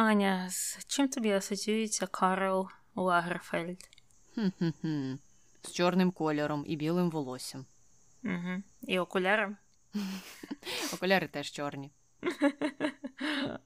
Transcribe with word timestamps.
Аня, 0.00 0.50
з 0.50 0.86
чим 0.86 1.08
тобі 1.08 1.30
асоціюється 1.30 2.06
Карл 2.06 2.68
Лагерфельд? 2.94 3.88
Хм-хм-хм. 4.34 5.14
З 5.62 5.72
чорним 5.72 6.10
кольором 6.10 6.64
і 6.66 6.76
білим 6.76 7.10
волоссям. 7.10 7.66
Угу. 8.24 8.62
І 8.82 8.98
окуляром? 8.98 9.56
Окуляри 10.94 11.28
теж 11.28 11.50
чорні. 11.50 11.90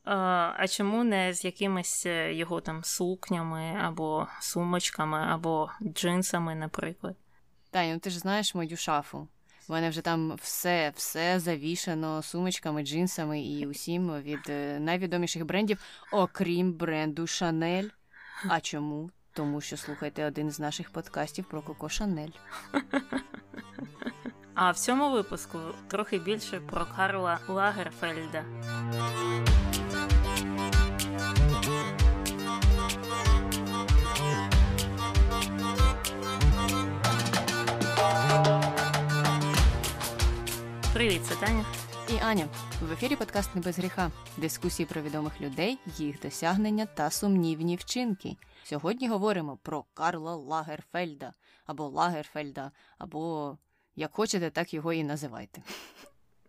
А, 0.05 0.15
а 0.57 0.69
чому 0.69 1.05
не 1.05 1.35
з 1.35 1.45
якимись 1.45 2.07
е, 2.07 2.35
його 2.35 2.61
там 2.61 2.85
сукнями 2.85 3.79
або 3.81 4.29
сумочками, 4.41 5.19
або 5.19 5.71
джинсами, 5.83 6.55
наприклад? 6.55 7.17
Таня, 7.71 7.95
ну 7.95 8.01
ти 8.01 8.11
ж 8.11 8.19
знаєш 8.19 8.55
мою 8.55 8.77
шафу. 8.77 9.29
У 9.69 9.73
мене 9.73 9.91
вже 9.91 10.01
там 10.01 10.35
все, 10.43 10.93
все 10.97 11.41
завішано 11.41 12.23
сумочками, 12.23 12.83
джинсами 12.83 13.43
і 13.43 13.67
усім 13.67 14.23
від 14.23 14.41
е, 14.49 14.79
найвідоміших 14.81 15.45
брендів, 15.45 15.79
окрім 16.13 16.73
бренду 16.73 17.27
Шанель. 17.27 17.89
А 18.49 18.61
чому? 18.61 19.11
Тому 19.33 19.61
що 19.61 19.77
слухайте 19.77 20.27
один 20.27 20.51
з 20.51 20.61
наших 20.61 20.91
подкастів 20.91 21.45
про 21.45 21.63
Коко 21.63 21.89
Шанель. 21.89 22.29
А 24.55 24.71
в 24.71 24.79
цьому 24.79 25.11
випуску 25.11 25.59
трохи 25.89 26.19
більше 26.19 26.61
про 26.61 26.87
Карла 26.97 27.39
Лагерфельда. 27.49 28.45
Привіт, 40.95 41.21
це 41.25 41.35
Таня. 41.35 41.65
І 42.09 42.25
Аня, 42.25 42.49
в 42.83 42.93
ефірі 42.93 43.17
подкаст 43.17 43.55
не 43.55 43.61
без 43.61 43.79
гріха. 43.79 44.11
Дискусії 44.37 44.87
про 44.87 45.03
відомих 45.03 45.41
людей, 45.41 45.79
їх 45.97 46.21
досягнення 46.21 46.87
та 46.87 47.11
сумнівні 47.11 47.77
вчинки. 47.77 48.37
Сьогодні 48.65 49.09
говоримо 49.09 49.57
про 49.63 49.85
Карла 49.95 50.37
Лагерфельда 50.37 51.33
або 51.67 51.89
Лагерфельда, 51.89 52.71
або 52.99 53.57
як 53.97 54.13
хочете, 54.13 54.51
так 54.51 54.75
його 54.75 54.93
і 54.93 55.05
називайте. 55.05 55.63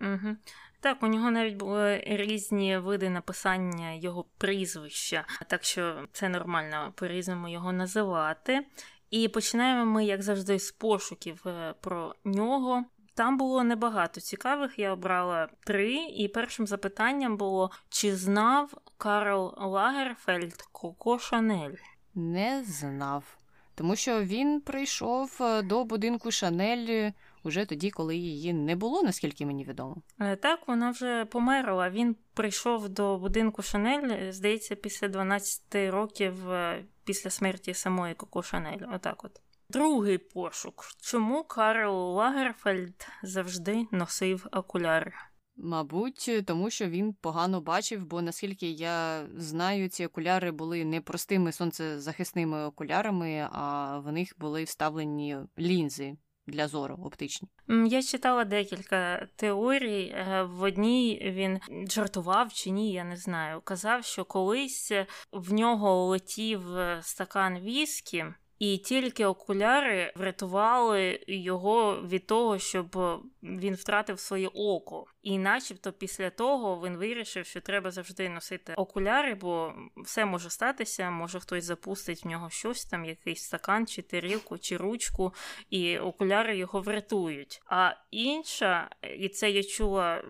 Угу. 0.02 0.35
Так, 0.80 1.03
у 1.03 1.07
нього 1.07 1.31
навіть 1.31 1.55
були 1.55 2.03
різні 2.07 2.77
види 2.77 3.09
написання 3.09 3.93
його 3.93 4.25
прізвища, 4.37 5.25
так 5.47 5.63
що 5.63 6.07
це 6.11 6.30
нормально 6.30 6.93
по-різному 6.95 7.47
його 7.47 7.73
називати. 7.73 8.65
І 9.09 9.27
починаємо 9.27 9.85
ми, 9.85 10.05
як 10.05 10.23
завжди, 10.23 10.59
з 10.59 10.71
пошуків 10.71 11.47
е, 11.47 11.73
про 11.81 12.15
нього. 12.23 12.85
Там 13.16 13.38
було 13.38 13.63
небагато 13.63 14.21
цікавих, 14.21 14.80
я 14.80 14.94
обрала 14.94 15.49
три, 15.66 15.94
і 15.95 16.27
першим 16.27 16.67
запитанням 16.67 17.38
було: 17.38 17.71
чи 17.89 18.16
знав 18.16 18.73
Карл 18.97 19.53
Лагерфельд 19.58 20.61
Коко 20.71 21.19
Шанель? 21.19 21.75
Не 22.16 22.63
знав. 22.63 23.38
Тому 23.75 23.95
що 23.95 24.23
він 24.23 24.61
прийшов 24.61 25.38
е, 25.41 25.61
до 25.61 25.83
будинку 25.83 26.31
Шанель 26.31 27.11
уже 27.43 27.66
тоді, 27.66 27.91
коли 27.91 28.16
її 28.16 28.53
не 28.53 28.75
було, 28.75 29.03
наскільки 29.03 29.45
мені 29.45 29.66
відомо. 29.66 29.95
Е, 30.19 30.36
Так, 30.36 30.67
вона 30.67 30.89
вже 30.91 31.25
померла. 31.25 31.89
Він 31.89 32.16
прийшов 32.33 32.89
до 32.89 33.17
будинку 33.17 33.61
Шанель, 33.61 34.31
здається, 34.31 34.75
після 34.75 35.08
12 35.08 35.61
років 35.75 36.52
е, 36.52 36.83
після 37.03 37.30
смерті 37.30 37.73
самої 37.73 38.13
Коко 38.13 38.43
Шанель. 38.43 38.88
Отак 38.93 39.23
от. 39.23 39.41
Другий 39.69 40.17
пошук. 40.17 40.85
Чому 41.02 41.44
Карл 41.44 41.95
Лагерфельд 42.16 43.08
завжди 43.23 43.88
носив 43.91 44.47
окуляри? 44.52 45.13
Мабуть, 45.58 46.30
тому 46.47 46.69
що 46.69 46.89
він 46.89 47.13
погано 47.13 47.61
бачив, 47.61 48.05
бо 48.05 48.21
наскільки 48.21 48.69
я 48.71 49.27
знаю, 49.38 49.89
ці 49.89 50.05
окуляри 50.05 50.52
були 50.52 50.86
не 50.86 51.02
простими 51.02 51.52
сонцезахисними 51.52 52.66
окулярами, 52.66 53.47
а 53.52 53.97
в 53.99 54.11
них 54.11 54.33
були 54.38 54.63
вставлені 54.63 55.38
лінзи 55.59 56.17
для 56.47 56.67
зору 56.67 56.99
оптичні. 57.03 57.47
Я 57.87 58.03
читала 58.03 58.45
декілька 58.45 59.27
теорій. 59.36 60.15
Е, 60.17 60.43
В 60.43 60.61
одній 60.61 61.32
він 61.36 61.59
жартував 61.89 62.53
чи 62.53 62.70
ні, 62.70 62.92
я 62.92 63.03
не 63.03 63.17
знаю. 63.17 63.61
Казав, 63.61 64.03
що 64.03 64.26
колись 64.26 64.92
в 65.32 65.53
нього 65.53 66.05
летів 66.05 66.77
е, 66.77 66.99
стакан 67.03 67.59
віскі, 67.59 68.26
і 68.60 68.77
тільки 68.77 69.26
окуляри 69.26 70.14
врятували 70.16 71.20
його 71.27 72.02
від 72.08 72.27
того, 72.27 72.60
щоб 72.60 72.98
він 73.43 73.76
втратив 73.76 74.20
своє 74.20 74.48
око. 74.48 75.05
І 75.25 75.37
начебто 75.37 75.91
після 75.93 76.30
того 76.30 76.87
він 76.87 76.97
вирішив, 76.97 77.45
що 77.45 77.61
треба 77.61 77.91
завжди 77.91 78.30
носити 78.30 78.73
окуляри, 78.73 79.36
бо 79.36 79.73
все 79.97 80.25
може 80.25 80.49
статися, 80.49 81.09
може 81.09 81.39
хтось 81.39 81.63
запустить 81.63 82.23
в 82.25 82.27
нього 82.27 82.49
щось, 82.49 82.86
там 82.86 83.05
якийсь 83.05 83.43
стакан, 83.43 83.87
чи 83.87 84.02
тарілку, 84.02 84.58
чи 84.58 84.77
ручку, 84.77 85.33
і 85.69 85.97
окуляри 85.97 86.58
його 86.58 86.81
врятують. 86.81 87.61
А 87.65 87.91
інша, 88.11 88.89
і 89.17 89.30
це 89.30 89.52
я 89.52 89.64
чула 89.64 90.23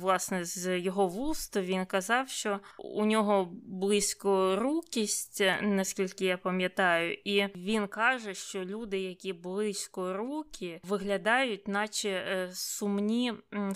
власне 0.00 0.44
з 0.44 0.78
його 0.78 1.08
вуст, 1.08 1.56
він 1.56 1.86
казав, 1.86 2.28
що 2.28 2.60
у 2.78 3.04
нього 3.04 3.52
близькорукість, 3.66 5.42
наскільки 5.62 6.24
я 6.24 6.36
пам'ятаю, 6.36 7.18
і 7.24 7.46
він 7.56 7.86
каже, 7.86 8.34
що 8.34 8.64
люди, 8.64 9.00
які 9.00 9.32
близькорукі, 9.32 10.80
виглядають, 10.82 11.68
наче 11.68 12.08
е, 12.08 12.50
сумні 12.52 13.32
м, 13.54 13.74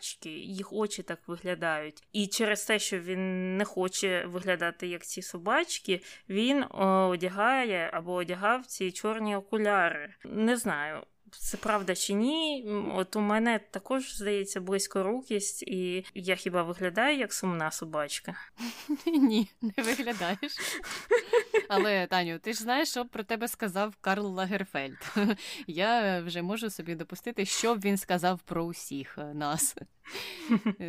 собачки, 0.00 0.30
їх 0.30 0.72
очі 0.72 1.02
так 1.02 1.18
виглядають. 1.26 2.02
І 2.12 2.26
через 2.26 2.64
те, 2.64 2.78
що 2.78 2.98
він 2.98 3.56
не 3.56 3.64
хоче 3.64 4.24
виглядати 4.26 4.86
як 4.86 5.04
ці 5.04 5.22
собачки, 5.22 6.00
він 6.28 6.64
одягає 6.74 7.90
або 7.92 8.12
одягав 8.12 8.66
ці 8.66 8.92
чорні 8.92 9.36
окуляри. 9.36 10.14
Не 10.24 10.56
знаю. 10.56 11.02
Це 11.32 11.56
правда 11.56 11.94
чи 11.94 12.14
ні? 12.14 12.64
От 12.94 13.16
у 13.16 13.20
мене 13.20 13.60
також 13.70 14.16
здається 14.16 14.60
близькорукість, 14.60 15.62
і 15.62 16.04
я 16.14 16.36
хіба 16.36 16.62
виглядаю 16.62 17.18
як 17.18 17.32
сумна 17.32 17.70
собачка? 17.70 18.34
Ні, 19.06 19.48
не 19.62 19.82
виглядаєш. 19.82 20.40
Але, 21.72 22.06
Таню, 22.06 22.38
ти 22.38 22.52
ж 22.52 22.62
знаєш, 22.62 22.88
що 22.90 23.04
про 23.04 23.24
тебе 23.24 23.48
сказав 23.48 23.96
Карл 24.00 24.26
Лагерфельд. 24.26 25.14
Я 25.66 26.20
вже 26.20 26.42
можу 26.42 26.70
собі 26.70 26.94
допустити, 26.94 27.44
що 27.44 27.74
б 27.74 27.80
він 27.80 27.96
сказав 27.96 28.40
про 28.40 28.64
усіх 28.64 29.18
е, 29.18 29.34
нас. 29.34 29.76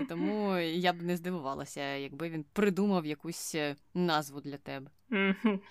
Тому 0.10 0.58
я 0.58 0.94
б 0.94 1.02
не 1.02 1.18
здивувалася, 1.18 1.96
якби 1.96 2.30
він 2.30 2.46
придумав 2.54 3.06
якусь 3.06 3.56
е, 3.56 3.76
назву 3.94 4.42
для 4.42 4.58
тебе. 4.58 4.92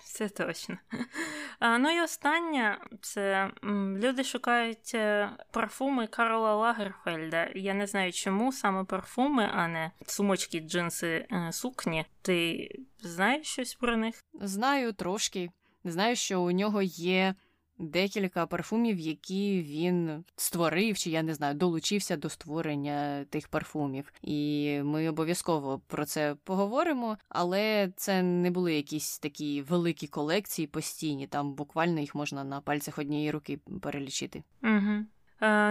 Це 0.05 0.29
точно. 0.29 0.79
А, 1.59 1.79
ну 1.79 1.91
і 1.91 2.01
останнє 2.01 2.79
це 3.01 3.51
люди 4.03 4.25
шукають 4.25 4.93
е, 4.95 5.31
парфуми 5.51 6.07
Карла 6.07 6.55
Лагерфельда. 6.55 7.49
Я 7.55 7.75
не 7.75 7.87
знаю, 7.87 8.13
чому 8.13 8.53
саме 8.53 8.85
парфуми, 8.85 9.51
а 9.53 9.69
не 9.69 9.91
сумочки, 10.07 10.61
джинси, 10.61 11.27
е, 11.33 11.53
сукні. 11.53 12.05
Ти 12.23 12.69
знаєш 13.01 13.47
щось 13.47 13.75
про 13.75 13.97
них? 13.97 14.25
Знаю 14.41 14.93
трошки. 14.93 15.51
Знаю, 15.85 16.17
що 16.17 16.43
у 16.43 16.51
нього 16.51 16.83
є 16.83 17.35
декілька 17.81 18.47
парфумів, 18.47 18.99
які 18.99 19.63
він 19.63 20.25
створив, 20.37 20.99
чи 20.99 21.11
я 21.11 21.23
не 21.23 21.35
знаю, 21.35 21.55
долучився 21.55 22.17
до 22.17 22.29
створення 22.29 23.25
тих 23.31 23.49
парфумів. 23.49 24.13
І 24.23 24.81
ми 24.85 25.09
обов'язково 25.09 25.81
про 25.87 26.05
це 26.05 26.37
поговоримо, 26.45 27.19
але 27.29 27.93
це 27.97 28.23
не 28.23 28.51
були 28.51 28.75
якісь 28.75 29.19
такі 29.19 29.63
великі 29.63 30.07
колекції 30.07 30.67
постійні, 30.67 31.27
там 31.27 31.55
буквально 31.55 32.01
їх 32.01 32.15
можна 32.15 32.45
на 32.45 32.61
пальцях 32.61 32.99
однієї 32.99 33.31
руки 33.31 33.59
перелічити. 33.83 34.43
Угу. 34.63 35.05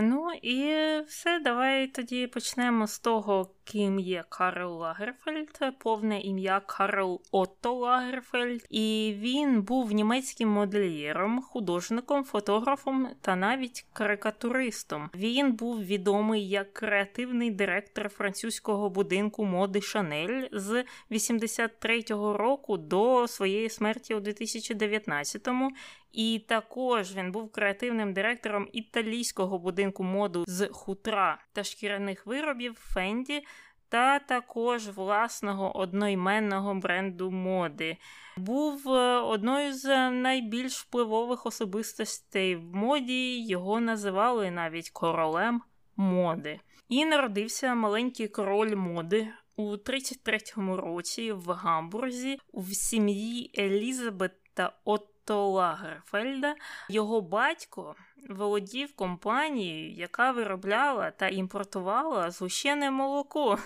Ну 0.01 0.31
і 0.41 0.75
все, 1.07 1.39
давай 1.39 1.87
тоді 1.87 2.27
почнемо 2.27 2.87
з 2.87 2.99
того, 2.99 3.51
ким 3.71 3.99
є 3.99 4.23
Карл 4.29 4.77
Лагерфельд. 4.77 5.59
Повне 5.79 6.21
ім'я 6.21 6.59
Карл 6.59 7.21
Отто 7.31 7.73
Лагерфельд. 7.73 8.65
І 8.69 9.15
він 9.17 9.61
був 9.61 9.91
німецьким 9.91 10.49
модельєром, 10.49 11.41
художником, 11.41 12.23
фотографом 12.23 13.09
та 13.21 13.35
навіть 13.35 13.85
карикатуристом. 13.93 15.09
Він 15.15 15.51
був 15.51 15.83
відомий 15.83 16.49
як 16.49 16.73
креативний 16.73 17.51
директор 17.51 18.09
французького 18.09 18.89
будинку 18.89 19.45
моди 19.45 19.81
Шанель 19.81 20.47
з 20.51 20.83
83-го 21.11 22.37
року 22.37 22.77
до 22.77 23.27
своєї 23.27 23.69
смерті 23.69 24.15
у 24.15 24.19
2019-му. 24.19 25.71
І 26.11 26.41
також 26.47 27.15
він 27.15 27.31
був 27.31 27.51
креативним 27.51 28.13
директором 28.13 28.67
італійського 28.73 29.59
будинку 29.59 30.03
моду 30.03 30.45
з 30.47 30.67
хутра 30.67 31.37
та 31.53 31.63
шкіряних 31.63 32.25
виробів 32.25 32.75
Фенді. 32.79 33.43
Та 33.89 34.19
також 34.19 34.87
власного 34.87 35.77
одноіменного 35.77 36.75
бренду 36.75 37.31
моди. 37.31 37.97
Був 38.37 38.89
е, 38.89 39.19
одною 39.19 39.73
з 39.73 40.11
найбільш 40.11 40.79
впливових 40.79 41.45
особистостей 41.45 42.55
в 42.55 42.75
моді, 42.75 43.45
його 43.47 43.79
називали 43.79 44.51
навіть 44.51 44.89
королем 44.89 45.61
моди. 45.95 46.59
І 46.89 47.05
народився 47.05 47.75
маленький 47.75 48.27
король 48.27 48.75
моди 48.75 49.27
У 49.55 49.71
33-му 49.71 50.77
році 50.77 51.31
в 51.31 51.51
Гамбурзі 51.51 52.39
в 52.53 52.73
сім'ї 52.73 53.51
Елізабет 53.57 54.31
та 54.53 54.73
Отто 54.85 55.47
Лагерфельда 55.49 56.55
його 56.89 57.21
батько 57.21 57.95
володів 58.29 58.95
компанією, 58.95 59.91
яка 59.91 60.31
виробляла 60.31 61.11
та 61.11 61.27
імпортувала 61.27 62.31
згущене 62.31 62.91
молоко. 62.91 63.57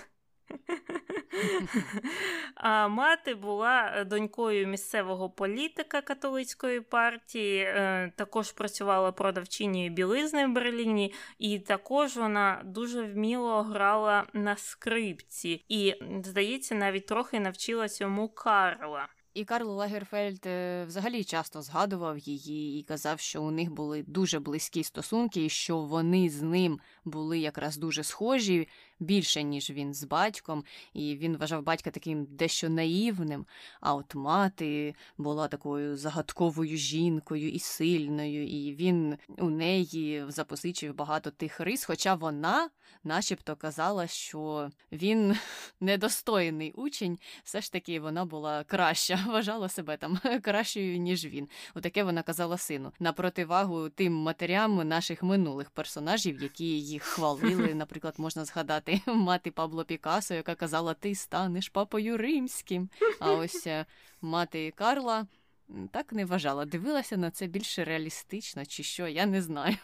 А 2.54 2.88
мати 2.88 3.34
була 3.34 4.04
донькою 4.04 4.66
місцевого 4.66 5.30
політика 5.30 6.00
католицької 6.00 6.80
партії, 6.80 7.60
е, 7.60 8.12
також 8.16 8.52
працювала 8.52 9.12
продавчиною 9.12 9.90
білизни 9.90 10.46
в 10.46 10.52
Берліні, 10.52 11.12
і 11.38 11.58
також 11.58 12.16
вона 12.16 12.62
дуже 12.64 13.02
вміло 13.02 13.62
грала 13.62 14.24
на 14.32 14.56
скрипці. 14.56 15.64
І, 15.68 15.94
здається, 16.24 16.74
навіть 16.74 17.06
трохи 17.06 17.40
навчила 17.40 17.88
цьому 17.88 18.28
Карла. 18.28 19.08
І 19.34 19.44
Карл 19.44 19.70
Лагерфельд 19.70 20.46
е, 20.46 20.84
взагалі 20.84 21.24
часто 21.24 21.62
згадував 21.62 22.18
її 22.18 22.80
і 22.80 22.82
казав, 22.82 23.20
що 23.20 23.42
у 23.42 23.50
них 23.50 23.72
були 23.72 24.04
дуже 24.06 24.40
близькі 24.40 24.84
стосунки, 24.84 25.44
і 25.44 25.48
що 25.48 25.78
вони 25.78 26.30
з 26.30 26.42
ним 26.42 26.80
були 27.04 27.38
якраз 27.38 27.76
дуже 27.76 28.04
схожі 28.04 28.68
більше, 29.00 29.42
ніж 29.42 29.70
він 29.70 29.94
з 29.94 30.04
батьком, 30.04 30.64
і 30.92 31.16
він 31.16 31.36
вважав 31.36 31.62
батька 31.62 31.90
таким 31.90 32.26
дещо 32.30 32.68
наївним. 32.68 33.46
А 33.80 33.94
от 33.94 34.14
мати 34.14 34.94
була 35.18 35.48
такою 35.48 35.96
загадковою 35.96 36.76
жінкою 36.76 37.50
і 37.50 37.58
сильною, 37.58 38.46
і 38.46 38.74
він 38.74 39.16
у 39.28 39.50
неї 39.50 40.24
запозичив 40.28 40.94
багато 40.94 41.30
тих 41.30 41.60
рис, 41.60 41.84
хоча 41.84 42.14
вона, 42.14 42.70
начебто, 43.04 43.56
казала, 43.56 44.06
що 44.06 44.70
він 44.92 45.36
недостойний 45.80 46.72
учень, 46.72 47.18
все 47.44 47.60
ж 47.60 47.72
таки 47.72 48.00
вона 48.00 48.24
була 48.24 48.64
краща, 48.64 49.24
вважала 49.28 49.68
себе 49.68 49.96
там 49.96 50.18
кращою, 50.42 50.98
ніж 50.98 51.26
він. 51.26 51.48
Отаке 51.74 52.04
вона 52.04 52.22
казала 52.22 52.58
сину. 52.58 52.92
На 53.00 53.12
противагу 53.12 53.88
тим 53.88 54.14
матерям 54.14 54.88
наших 54.88 55.22
минулих 55.22 55.70
персонажів, 55.70 56.42
які 56.42 56.80
їх 56.94 57.02
хвалили, 57.02 57.74
наприклад, 57.74 58.14
можна 58.18 58.44
згадати 58.44 59.00
мати 59.06 59.50
Пабло 59.50 59.84
Пікасо, 59.84 60.34
яка 60.34 60.54
казала, 60.54 60.94
ти 60.94 61.14
станеш 61.14 61.68
папою 61.68 62.16
римським. 62.16 62.88
А 63.20 63.32
ось 63.32 63.66
е, 63.66 63.86
мати 64.22 64.72
Карла 64.76 65.26
так 65.90 66.12
не 66.12 66.24
вважала. 66.24 66.64
Дивилася 66.64 67.16
на 67.16 67.30
це 67.30 67.46
більше 67.46 67.84
реалістично, 67.84 68.66
чи 68.66 68.82
що, 68.82 69.08
я 69.08 69.26
не 69.26 69.42
знаю. 69.42 69.76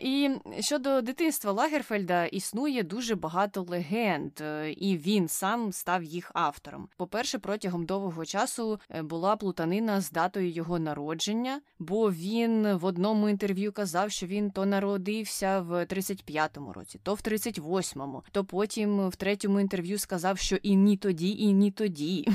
І 0.00 0.30
щодо 0.60 1.00
дитинства 1.00 1.52
Лагерфельда 1.52 2.24
існує 2.24 2.82
дуже 2.82 3.14
багато 3.14 3.62
легенд, 3.62 4.32
е, 4.40 4.72
і 4.72 4.96
він 4.96 5.28
сам 5.28 5.72
став 5.72 6.02
їх 6.02 6.30
автором. 6.34 6.88
По-перше, 6.96 7.38
протягом 7.38 7.86
довгого 7.86 8.24
часу 8.24 8.80
е, 8.90 9.02
була 9.02 9.36
плутанина 9.36 10.00
з 10.00 10.10
датою 10.10 10.50
його 10.50 10.78
народження, 10.78 11.60
бо 11.78 12.12
він 12.12 12.74
в 12.74 12.84
одному 12.84 13.28
інтерв'ю 13.28 13.72
казав, 13.72 14.10
що 14.10 14.26
він 14.26 14.50
то 14.50 14.66
народився 14.66 15.60
в 15.60 15.84
35-му 15.84 16.72
році, 16.72 17.00
то 17.02 17.14
в 17.14 17.18
38-му, 17.18 18.22
то 18.32 18.44
потім 18.44 19.08
в 19.08 19.16
третьому 19.16 19.60
інтерв'ю 19.60 19.98
сказав, 19.98 20.38
що 20.38 20.56
і 20.56 20.76
ні 20.76 20.96
тоді, 20.96 21.30
і 21.30 21.52
ні 21.52 21.70
тоді. 21.70 22.28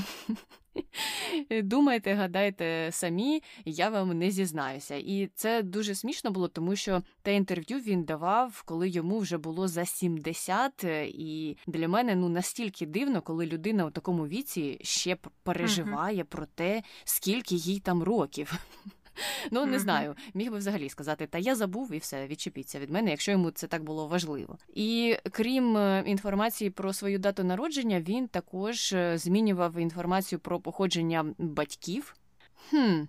Думайте, 1.64 2.14
гадайте 2.14 2.90
самі, 2.92 3.44
я 3.66 3.90
вам 3.90 4.18
не 4.18 4.31
зізнаюся. 4.31 4.96
І 4.96 5.30
це 5.36 5.64
дуже 5.64 5.96
смішно 5.96 6.31
було, 6.31 6.48
тому 6.48 6.76
що 6.76 7.02
те 7.22 7.36
інтерв'ю 7.36 7.80
він 7.80 8.04
давав, 8.04 8.64
коли 8.66 8.90
йому 8.90 9.20
вже 9.20 9.38
було 9.38 9.68
за 9.68 9.86
70, 9.86 10.84
І 11.08 11.58
для 11.68 11.88
мене 11.88 12.16
ну 12.16 12.30
настільки 12.30 12.86
дивно, 12.86 13.22
коли 13.22 13.46
людина 13.46 13.86
у 13.86 13.92
такому 13.92 14.28
віці 14.28 14.78
ще 14.81 15.18
переживає 15.44 16.24
uh-huh. 16.24 16.28
про 16.28 16.46
те, 16.46 16.84
скільки 17.04 17.56
їй 17.56 17.80
там 17.80 18.04
років. 18.04 18.54
Ну, 19.51 19.65
не 19.65 19.79
знаю, 19.79 20.15
міг 20.33 20.51
би 20.51 20.57
взагалі 20.57 20.89
сказати, 20.89 21.27
та 21.27 21.38
я 21.38 21.56
забув 21.56 21.94
і 21.94 21.97
все, 21.97 22.27
відчепіться 22.27 22.79
від 22.79 22.89
мене, 22.89 23.11
якщо 23.11 23.31
йому 23.31 23.51
це 23.51 23.67
так 23.67 23.83
було 23.83 24.07
важливо. 24.07 24.57
І 24.73 25.17
крім 25.31 25.77
е, 25.77 26.03
інформації 26.06 26.69
про 26.69 26.94
свою 26.94 27.19
дату 27.19 27.44
народження, 27.44 28.01
він 28.01 28.27
також 28.27 28.94
е, 28.94 29.17
змінював 29.17 29.77
інформацію 29.77 30.39
про 30.39 30.59
походження 30.59 31.25
батьків. 31.38 32.15
Хм, 32.69 33.01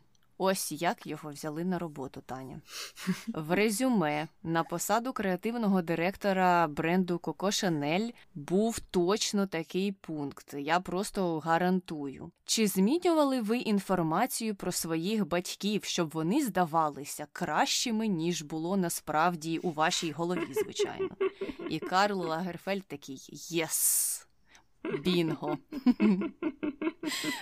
Ось 0.42 0.72
як 0.72 1.06
його 1.06 1.30
взяли 1.30 1.64
на 1.64 1.78
роботу, 1.78 2.22
Таня. 2.26 2.60
В 3.28 3.54
резюме 3.54 4.28
на 4.42 4.64
посаду 4.64 5.12
креативного 5.12 5.82
директора 5.82 6.66
бренду 6.68 7.18
Коко 7.18 7.50
Шанель 7.50 8.10
був 8.34 8.80
точно 8.80 9.46
такий 9.46 9.92
пункт. 9.92 10.54
Я 10.58 10.80
просто 10.80 11.38
гарантую. 11.38 12.30
Чи 12.44 12.66
змінювали 12.66 13.40
ви 13.40 13.58
інформацію 13.58 14.54
про 14.54 14.72
своїх 14.72 15.28
батьків, 15.28 15.84
щоб 15.84 16.10
вони 16.10 16.44
здавалися 16.44 17.26
кращими, 17.32 18.06
ніж 18.06 18.42
було 18.42 18.76
насправді 18.76 19.58
у 19.58 19.70
вашій 19.70 20.12
голові, 20.12 20.54
звичайно? 20.64 21.08
І 21.70 21.78
Карл 21.78 22.20
Лагерфельд 22.20 22.84
такий 22.86 23.18
єс. 23.48 24.29
Бінго. 25.04 25.58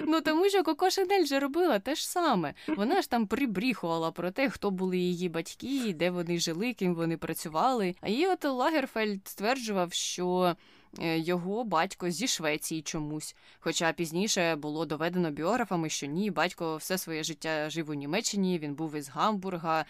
Ну 0.07 0.21
тому 0.21 0.49
що 0.49 0.63
Коко 0.63 0.91
Шанель 0.91 1.25
же 1.25 1.41
робила 1.41 1.79
те 1.79 1.95
ж 1.95 2.09
саме. 2.09 2.55
Вона 2.69 3.03
ж 3.03 3.11
там 3.11 3.27
прибріхувала 3.27 4.11
про 4.11 4.31
те, 4.31 4.51
хто 4.51 4.71
були 4.71 4.99
її 4.99 5.29
батьки, 5.29 5.93
де 5.93 6.11
вони 6.11 6.39
жили, 6.39 6.73
ким 6.73 6.95
вони 6.95 7.17
працювали. 7.17 7.95
А 8.01 8.09
її 8.09 8.27
от 8.27 8.45
Лагерфельд 8.45 9.29
стверджував, 9.29 9.93
що. 9.93 10.57
Е, 11.01 11.19
його 11.19 11.65
батько 11.65 12.11
зі 12.11 12.29
Швеції 12.29 12.83
чомусь. 12.83 13.37
Хоча 13.61 13.93
пізніше 13.93 14.57
було 14.57 14.87
доведено 14.87 15.31
біографами, 15.31 15.89
що 15.89 16.07
ні, 16.07 16.31
батько 16.31 16.77
все 16.77 16.99
своє 16.99 17.23
життя 17.23 17.71
жив 17.71 17.91
у 17.91 17.95
Німеччині, 17.95 18.59
він 18.59 18.75
був 18.75 18.95
із 18.95 19.09
Гамбурга, 19.09 19.85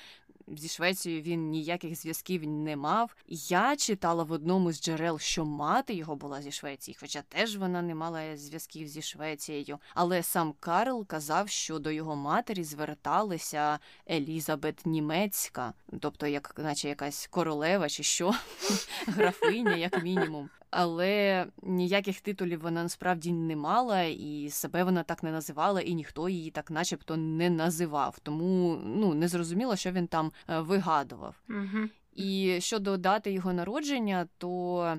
зі 0.57 0.69
Швецією 0.69 1.23
він 1.23 1.51
ніяких 1.51 1.95
зв'язків 1.95 2.47
не 2.47 2.77
мав. 2.77 3.17
Я 3.29 3.77
читала 3.77 4.25
в 4.25 4.33
одному 4.33 4.73
з 4.73 4.83
джерел, 4.83 5.19
що 5.19 5.45
мати 5.45 5.95
його 5.95 6.17
була 6.17 6.43
зі 6.43 6.53
Швеції, 6.53 6.97
хоча 7.01 7.23
теж 7.23 7.57
вона 7.57 7.83
не 7.83 7.95
мала 7.95 8.37
зв'язків 8.37 8.89
зі 8.89 9.03
Швецією. 9.03 9.79
Але 9.95 10.23
сам 10.23 10.55
Карл 10.61 11.07
казав, 11.07 11.49
що 11.49 11.79
до 11.79 11.91
його 11.91 12.17
матері 12.17 12.65
зверталися 12.65 13.79
Елізабет 14.11 14.87
Німецька, 14.87 15.73
тобто, 16.01 16.27
як 16.27 16.55
наче 16.59 16.89
якась 16.89 17.27
королева 17.27 17.89
чи 17.89 18.03
що, 18.03 18.35
графиня, 19.07 19.77
як 19.77 20.03
мінімум 20.03 20.51
але 20.71 21.47
ніяких 21.63 22.21
титулів 22.21 22.61
вона 22.61 22.83
насправді 22.83 23.33
не 23.33 23.57
мала, 23.57 24.03
і 24.03 24.49
себе 24.51 24.85
вона 24.85 25.03
так 25.03 25.23
не 25.23 25.33
називала, 25.33 25.81
і 25.81 25.95
ніхто 25.95 26.29
її 26.29 26.51
так, 26.51 26.71
начебто, 26.71 27.17
не 27.17 27.51
називав. 27.51 28.19
Тому 28.23 28.81
ну 28.85 29.15
не 29.15 29.29
зрозуміло, 29.29 29.77
що 29.77 29.93
він 29.93 30.07
там 30.07 30.33
е, 30.49 30.61
вигадував. 30.61 31.35
Угу. 31.49 31.89
І 32.15 32.57
щодо 32.61 32.97
дати 32.97 33.33
його 33.33 33.53
народження, 33.53 34.29
то. 34.39 34.99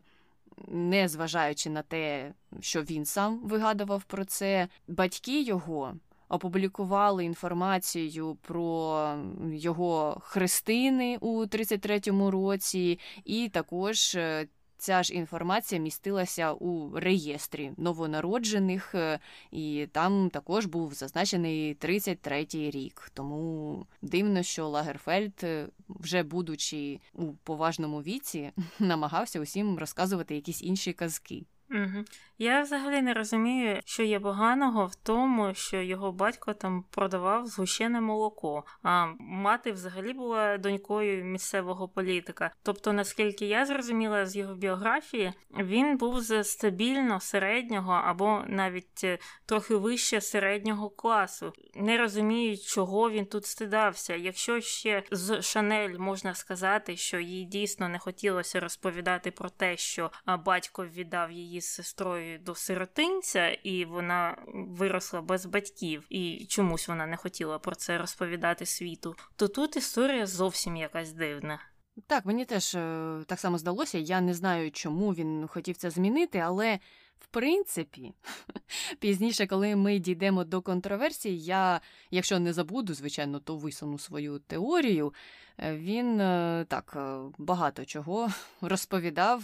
Не 0.67 1.07
зважаючи 1.07 1.69
на 1.69 1.81
те, 1.81 2.33
що 2.59 2.81
він 2.81 3.05
сам 3.05 3.39
вигадував 3.43 4.03
про 4.03 4.25
це, 4.25 4.67
батьки 4.88 5.41
його 5.41 5.93
опублікували 6.29 7.25
інформацію 7.25 8.38
про 8.41 9.15
його 9.53 10.17
хрестини 10.21 11.17
у 11.21 11.45
33-му 11.45 12.31
році, 12.31 12.99
і 13.25 13.49
також 13.49 14.15
е, 14.15 14.47
Ця 14.79 15.03
ж 15.03 15.13
інформація 15.13 15.81
містилася 15.81 16.53
у 16.53 17.00
реєстрі 17.00 17.71
новонароджених, 17.77 18.95
е, 18.95 19.19
і 19.51 19.88
там 19.91 20.29
також 20.29 20.65
був 20.65 20.93
зазначений 20.93 21.75
33-й 21.75 22.69
рік. 22.69 23.12
Тому 23.13 23.86
дивно, 24.01 24.43
що 24.43 24.67
Лагерфельд, 24.67 25.33
е, 25.43 25.67
вже 25.89 26.24
будучи 26.24 27.00
у 27.13 27.33
поважному 27.33 28.01
віці, 28.01 28.51
намагався 28.79 29.39
усім 29.39 29.77
розказувати 29.79 30.36
якісь 30.36 30.62
інші 30.62 30.93
казки. 30.93 31.45
Угу. 31.71 32.05
Я 32.41 32.62
взагалі 32.62 33.01
не 33.01 33.13
розумію, 33.13 33.79
що 33.86 34.03
є 34.03 34.19
поганого 34.19 34.86
в 34.86 34.96
тому, 34.96 35.53
що 35.53 35.81
його 35.81 36.12
батько 36.12 36.53
там 36.53 36.84
продавав 36.91 37.48
згущене 37.48 38.01
молоко, 38.01 38.63
а 38.84 39.08
мати 39.19 39.72
взагалі 39.72 40.13
була 40.13 40.58
донькою 40.58 41.25
місцевого 41.25 41.88
політика. 41.88 42.51
Тобто, 42.63 42.93
наскільки 42.93 43.46
я 43.46 43.65
зрозуміла 43.65 44.25
з 44.25 44.36
його 44.36 44.55
біографії, 44.55 45.34
він 45.60 45.98
був 45.98 46.22
з 46.22 46.43
стабільно 46.43 47.19
середнього 47.19 47.91
або 47.93 48.43
навіть 48.48 49.03
е, 49.03 49.17
трохи 49.46 49.75
вище 49.75 50.22
середнього 50.22 50.89
класу. 50.89 51.53
Не 51.75 51.98
розумію, 51.98 52.58
чого 52.58 53.12
він 53.12 53.25
тут 53.25 53.46
стидався. 53.46 54.15
Якщо 54.15 54.62
ще 54.62 55.03
з 55.12 55.41
Шанель 55.41 55.98
можна 55.98 56.34
сказати, 56.34 56.98
що 56.98 57.19
їй 57.19 57.46
дійсно 57.46 57.89
не 57.89 58.00
хотілося 58.00 58.60
розповідати 58.60 59.31
про 59.31 59.50
те, 59.50 59.77
що 59.77 60.12
батько 60.46 60.86
віддав 60.86 61.31
її 61.31 61.62
з 61.62 61.67
сестрою 61.67 62.28
до 62.38 62.55
сиротинця, 62.55 63.50
і 63.50 63.86
вона 63.86 64.38
виросла 64.53 65.21
без 65.21 65.45
батьків, 65.45 66.05
і 66.09 66.45
чомусь 66.50 66.88
вона 66.88 67.05
не 67.05 67.17
хотіла 67.17 67.59
про 67.59 67.75
це 67.75 67.98
розповідати 67.98 68.65
світу, 68.65 69.15
то 69.36 69.48
тут 69.48 69.77
історія 69.77 70.27
зовсім 70.27 70.75
якась 70.75 71.13
дивна. 71.13 71.59
Так, 72.07 72.25
мені 72.25 72.45
теж 72.45 72.75
е, 72.75 73.19
так 73.27 73.39
само 73.39 73.57
здалося. 73.57 73.98
Я 73.98 74.21
не 74.21 74.33
знаю, 74.33 74.71
чому 74.71 75.13
він 75.13 75.48
хотів 75.48 75.77
це 75.77 75.89
змінити, 75.89 76.39
але 76.39 76.79
В 77.19 77.27
принципі, 77.27 78.13
пізніше, 79.00 79.48
коли 79.48 79.75
ми 79.75 80.00
дійдемо 80.00 80.43
до 80.43 80.62
контроверсій, 80.62 81.38
я, 81.38 81.81
якщо 82.12 82.39
не 82.39 82.53
забуду, 82.53 82.93
звичайно, 82.93 83.39
то 83.39 83.57
висуну 83.57 84.00
свою 84.00 84.39
теорію. 84.39 85.13
Е, 85.57 85.77
він 85.77 86.21
е, 86.21 86.65
так 86.69 86.98
багато 87.38 87.86
чого 87.86 88.29
розповідав 88.62 89.43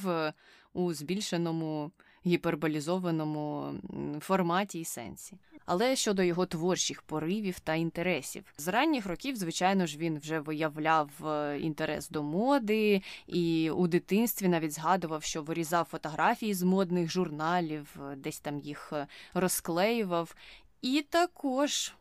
у 0.73 0.93
збільшеному 0.93 1.91
гіперболізованому 2.25 3.73
форматі 4.19 4.79
і 4.79 4.85
сенсі. 4.85 5.37
Але 5.65 5.95
щодо 5.95 6.23
його 6.23 6.45
творчих 6.45 7.01
поривів 7.01 7.59
та 7.59 7.75
інтересів, 7.75 8.53
з 8.57 8.67
ранніх 8.67 9.05
років, 9.05 9.35
звичайно 9.35 9.85
ж, 9.85 9.97
він 9.97 10.19
вже 10.19 10.39
виявляв 10.39 11.27
е, 11.27 11.59
інтерес 11.59 12.09
до 12.09 12.23
моди, 12.23 13.01
і 13.27 13.69
у 13.69 13.87
дитинстві 13.87 14.47
навіть 14.47 14.71
згадував, 14.71 15.23
що 15.23 15.43
вирізав 15.43 15.85
фотографії 15.85 16.53
з 16.53 16.63
модних 16.63 17.11
журналів, 17.11 17.95
е, 18.11 18.15
десь 18.15 18.39
там 18.39 18.59
їх 18.59 18.93
е, 18.93 19.07
розклеював. 19.33 20.35
І 20.81 21.05
також 21.09 21.93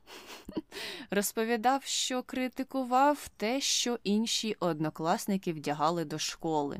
розповідав, 1.10 1.84
що 1.84 2.22
критикував 2.22 3.28
те, 3.36 3.60
що 3.60 3.98
інші 4.04 4.56
однокласники 4.60 5.52
вдягали 5.52 6.04
до 6.04 6.18
школи. 6.18 6.78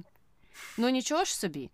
Ну 0.78 0.88
нічого 0.88 1.24
ж 1.24 1.36
собі. 1.36 1.70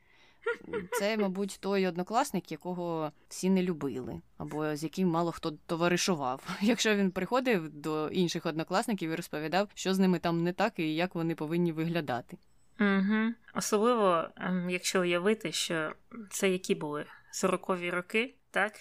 Це, 0.92 1.16
мабуть, 1.16 1.59
той 1.61 1.87
однокласник, 1.87 2.52
якого 2.52 3.12
всі 3.28 3.50
не 3.50 3.62
любили, 3.62 4.21
або 4.38 4.76
з 4.76 4.83
яким 4.83 5.09
мало 5.09 5.33
хто 5.33 5.50
товаришував. 5.50 6.49
Якщо 6.61 6.97
він 6.97 7.11
приходив 7.11 7.69
до 7.69 8.09
інших 8.09 8.47
однокласників 8.47 9.11
і 9.11 9.14
розповідав, 9.14 9.69
що 9.75 9.95
з 9.95 9.99
ними 9.99 10.19
там 10.19 10.42
не 10.42 10.52
так 10.52 10.78
і 10.78 10.95
як 10.95 11.14
вони 11.14 11.35
повинні 11.35 11.73
виглядати. 11.73 12.38
Угу. 12.80 13.33
Особливо, 13.54 14.25
ем, 14.37 14.71
якщо 14.71 15.00
уявити, 15.00 15.52
що 15.52 15.92
це 16.30 16.50
які 16.50 16.75
були 16.75 17.04
сорокові 17.30 17.90
роки, 17.90 18.35
так? 18.50 18.73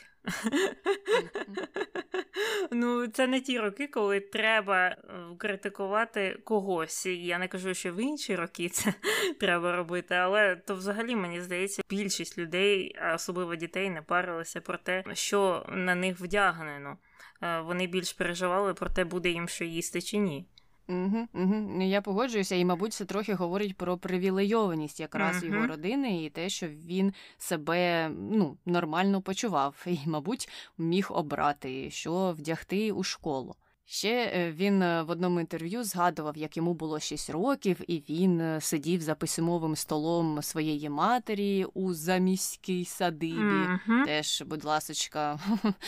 Ну, 2.71 3.07
це 3.07 3.27
не 3.27 3.41
ті 3.41 3.59
роки, 3.59 3.87
коли 3.87 4.19
треба 4.19 4.87
е, 4.87 4.97
критикувати 5.37 6.39
когось. 6.43 7.05
Я 7.05 7.37
не 7.39 7.47
кажу, 7.47 7.73
що 7.73 7.93
в 7.93 7.99
інші 7.99 8.35
роки 8.35 8.69
це 8.69 8.93
треба 9.39 9.75
робити, 9.75 10.15
але 10.15 10.55
то 10.55 10.75
взагалі 10.75 11.15
мені 11.15 11.41
здається, 11.41 11.81
більшість 11.89 12.37
людей, 12.37 12.95
особливо 13.15 13.55
дітей, 13.55 13.89
не 13.89 14.01
парилися 14.01 14.61
про 14.61 14.77
те, 14.77 15.03
що 15.13 15.65
на 15.69 15.95
них 15.95 16.19
вдягнено. 16.19 16.97
Е, 17.41 17.61
вони 17.61 17.87
більш 17.87 18.13
переживали 18.13 18.73
про 18.73 18.89
те, 18.89 19.05
буде 19.05 19.29
їм 19.29 19.47
що 19.47 19.63
їсти 19.63 20.01
чи 20.01 20.17
ні. 20.17 20.47
Угу, 20.89 21.27
угу. 21.33 21.81
Я 21.81 22.01
погоджуюся, 22.01 22.55
і, 22.55 22.65
мабуть, 22.65 22.93
це 22.93 23.05
трохи 23.05 23.33
говорить 23.33 23.77
про 23.77 23.97
привілейованість 23.97 24.99
якраз 24.99 25.43
угу. 25.43 25.53
його 25.53 25.67
родини 25.67 26.23
і 26.23 26.29
те, 26.29 26.49
що 26.49 26.67
він 26.67 27.13
себе 27.37 28.09
ну, 28.09 28.57
нормально 28.65 29.21
почував, 29.21 29.85
і, 29.85 29.99
мабуть, 30.05 30.49
міг 30.77 31.07
обрати, 31.09 31.91
що 31.91 32.35
вдягти 32.37 32.91
у 32.91 33.03
школу. 33.03 33.55
Ще 33.91 34.09
е, 34.09 34.51
він 34.51 34.81
е, 34.81 35.03
в 35.03 35.09
одному 35.09 35.39
інтерв'ю 35.39 35.83
згадував, 35.83 36.37
як 36.37 36.57
йому 36.57 36.73
було 36.73 36.99
6 36.99 37.29
років, 37.29 37.81
і 37.87 38.03
він 38.09 38.41
е, 38.41 38.61
сидів 38.61 39.01
за 39.01 39.15
письмовим 39.15 39.75
столом 39.75 40.41
своєї 40.41 40.89
матері 40.89 41.65
у 41.73 41.93
заміській 41.93 42.85
садибі. 42.85 43.35
Mm-hmm. 43.35 44.05
Теж, 44.05 44.43
будь 44.45 44.63
ласочка, 44.63 45.39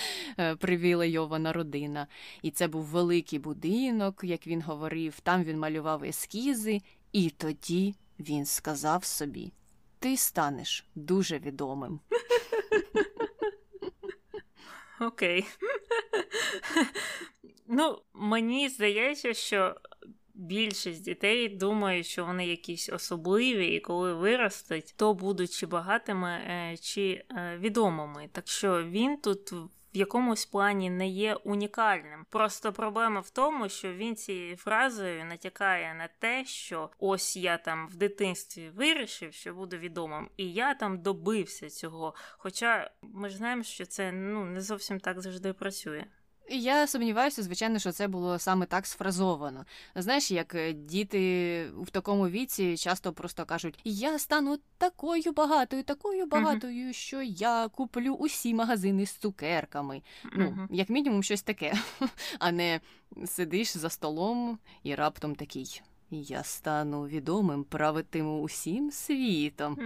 привілейована 0.60 1.54
родина. 1.54 2.08
І 2.42 2.52
це 2.52 2.68
був 2.68 2.84
великий 2.84 3.40
будинок, 3.40 4.22
як 4.24 4.48
він 4.48 4.62
говорив. 4.62 5.20
Там 5.20 5.44
він 5.44 5.60
малював 5.60 6.04
ескізи, 6.04 6.82
і 7.14 7.30
тоді 7.30 7.96
він 8.20 8.46
сказав 8.46 9.04
собі: 9.04 9.52
Ти 10.00 10.18
станеш 10.18 10.86
дуже 10.96 11.40
відомим. 11.40 12.00
Окей. 15.00 15.46
Ну, 17.74 18.02
мені 18.14 18.70
здається, 18.70 19.34
що 19.34 19.76
більшість 20.34 21.04
дітей 21.04 21.50
думають, 21.50 22.06
що 22.06 22.26
вони 22.26 22.48
якісь 22.48 22.90
особливі, 22.90 23.68
і 23.68 23.80
коли 23.80 24.14
виростуть, 24.14 24.94
то 24.98 25.14
будуть 25.14 25.54
чи 25.54 25.66
багатими, 25.66 26.30
е, 26.30 26.78
чи 26.82 27.26
е, 27.32 27.58
відомими. 27.58 28.30
Так 28.32 28.48
що 28.48 28.84
він 28.84 29.18
тут. 29.18 29.52
В 29.94 29.98
якомусь 29.98 30.46
плані 30.46 30.90
не 30.90 31.08
є 31.08 31.36
унікальним. 31.36 32.26
Просто 32.30 32.74
проблема 32.74 33.20
в 33.20 33.30
тому, 33.30 33.70
що 33.70 33.94
він 33.94 34.16
цією 34.16 34.58
фразою 34.58 35.26
натякає 35.26 35.94
на 35.94 36.10
те, 36.20 36.46
що 36.46 36.90
ось 37.00 37.38
я 37.38 37.58
там 37.58 37.88
в 37.88 37.96
дитинстві 37.96 38.70
вирішив, 38.70 39.34
що 39.34 39.54
буду 39.54 39.78
відомим, 39.78 40.30
і 40.38 40.54
я 40.54 40.74
там 40.74 41.02
добився 41.02 41.70
цього. 41.70 42.16
Хоча 42.38 42.92
ми 43.02 43.30
ж 43.30 43.38
знаємо, 43.38 43.64
що 43.64 43.86
це 43.86 44.12
ну 44.12 44.46
не 44.46 44.62
зовсім 44.62 45.00
так 45.00 45.22
завжди 45.22 45.54
працює. 45.54 46.06
Я 46.54 46.88
сумніваюся, 46.88 47.44
звичайно, 47.44 47.80
що 47.80 47.92
це 47.92 48.08
було 48.08 48.40
саме 48.40 48.66
так 48.66 48.86
сфразовано. 48.86 49.66
Знаєш, 49.96 50.32
як 50.32 50.56
е, 50.56 50.74
діти 50.74 51.66
в 51.78 51.90
такому 51.90 52.30
віці 52.30 52.78
часто 52.78 53.14
просто 53.14 53.46
кажуть: 53.46 53.80
Я 53.84 54.20
стану 54.20 54.60
такою 54.78 55.32
багатою, 55.36 55.84
такою 55.84 56.26
багатою, 56.26 56.88
uh-huh. 56.88 56.94
що 56.94 57.22
я 57.22 57.68
куплю 57.68 58.14
усі 58.14 58.54
магазини 58.54 59.06
з 59.06 59.12
цукерками. 59.12 59.96
Uh-huh. 59.96 60.30
Ну, 60.38 60.68
як 60.72 60.90
мінімум, 60.90 61.24
щось 61.24 61.42
таке, 61.42 61.74
а 62.40 62.52
не 62.52 62.80
сидиш 63.26 63.78
за 63.78 63.90
столом 63.90 64.60
і 64.84 64.96
раптом 64.96 65.36
такий. 65.36 65.82
Я 66.14 66.44
стану 66.44 67.08
відомим, 67.08 67.64
правитиму 67.64 68.42
усім 68.42 68.92
світом. 68.92 69.78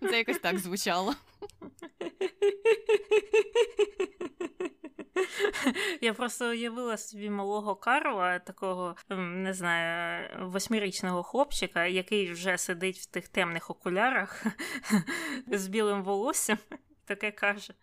Це 0.00 0.18
якось 0.18 0.38
так 0.38 0.58
звучало. 0.58 1.14
Я 6.00 6.14
просто 6.14 6.48
уявила 6.48 6.96
собі 6.96 7.30
малого 7.30 7.76
Карла, 7.76 8.38
такого 8.38 8.96
не 9.18 9.54
знаю, 9.54 10.28
восьмирічного 10.40 11.22
хлопчика, 11.22 11.86
який 11.86 12.32
вже 12.32 12.58
сидить 12.58 12.98
в 12.98 13.06
тих 13.06 13.28
темних 13.28 13.70
окулярах 13.70 14.44
з 15.46 15.66
білим 15.66 16.02
волоссям, 16.02 16.58
таке 17.04 17.30
каже. 17.30 17.74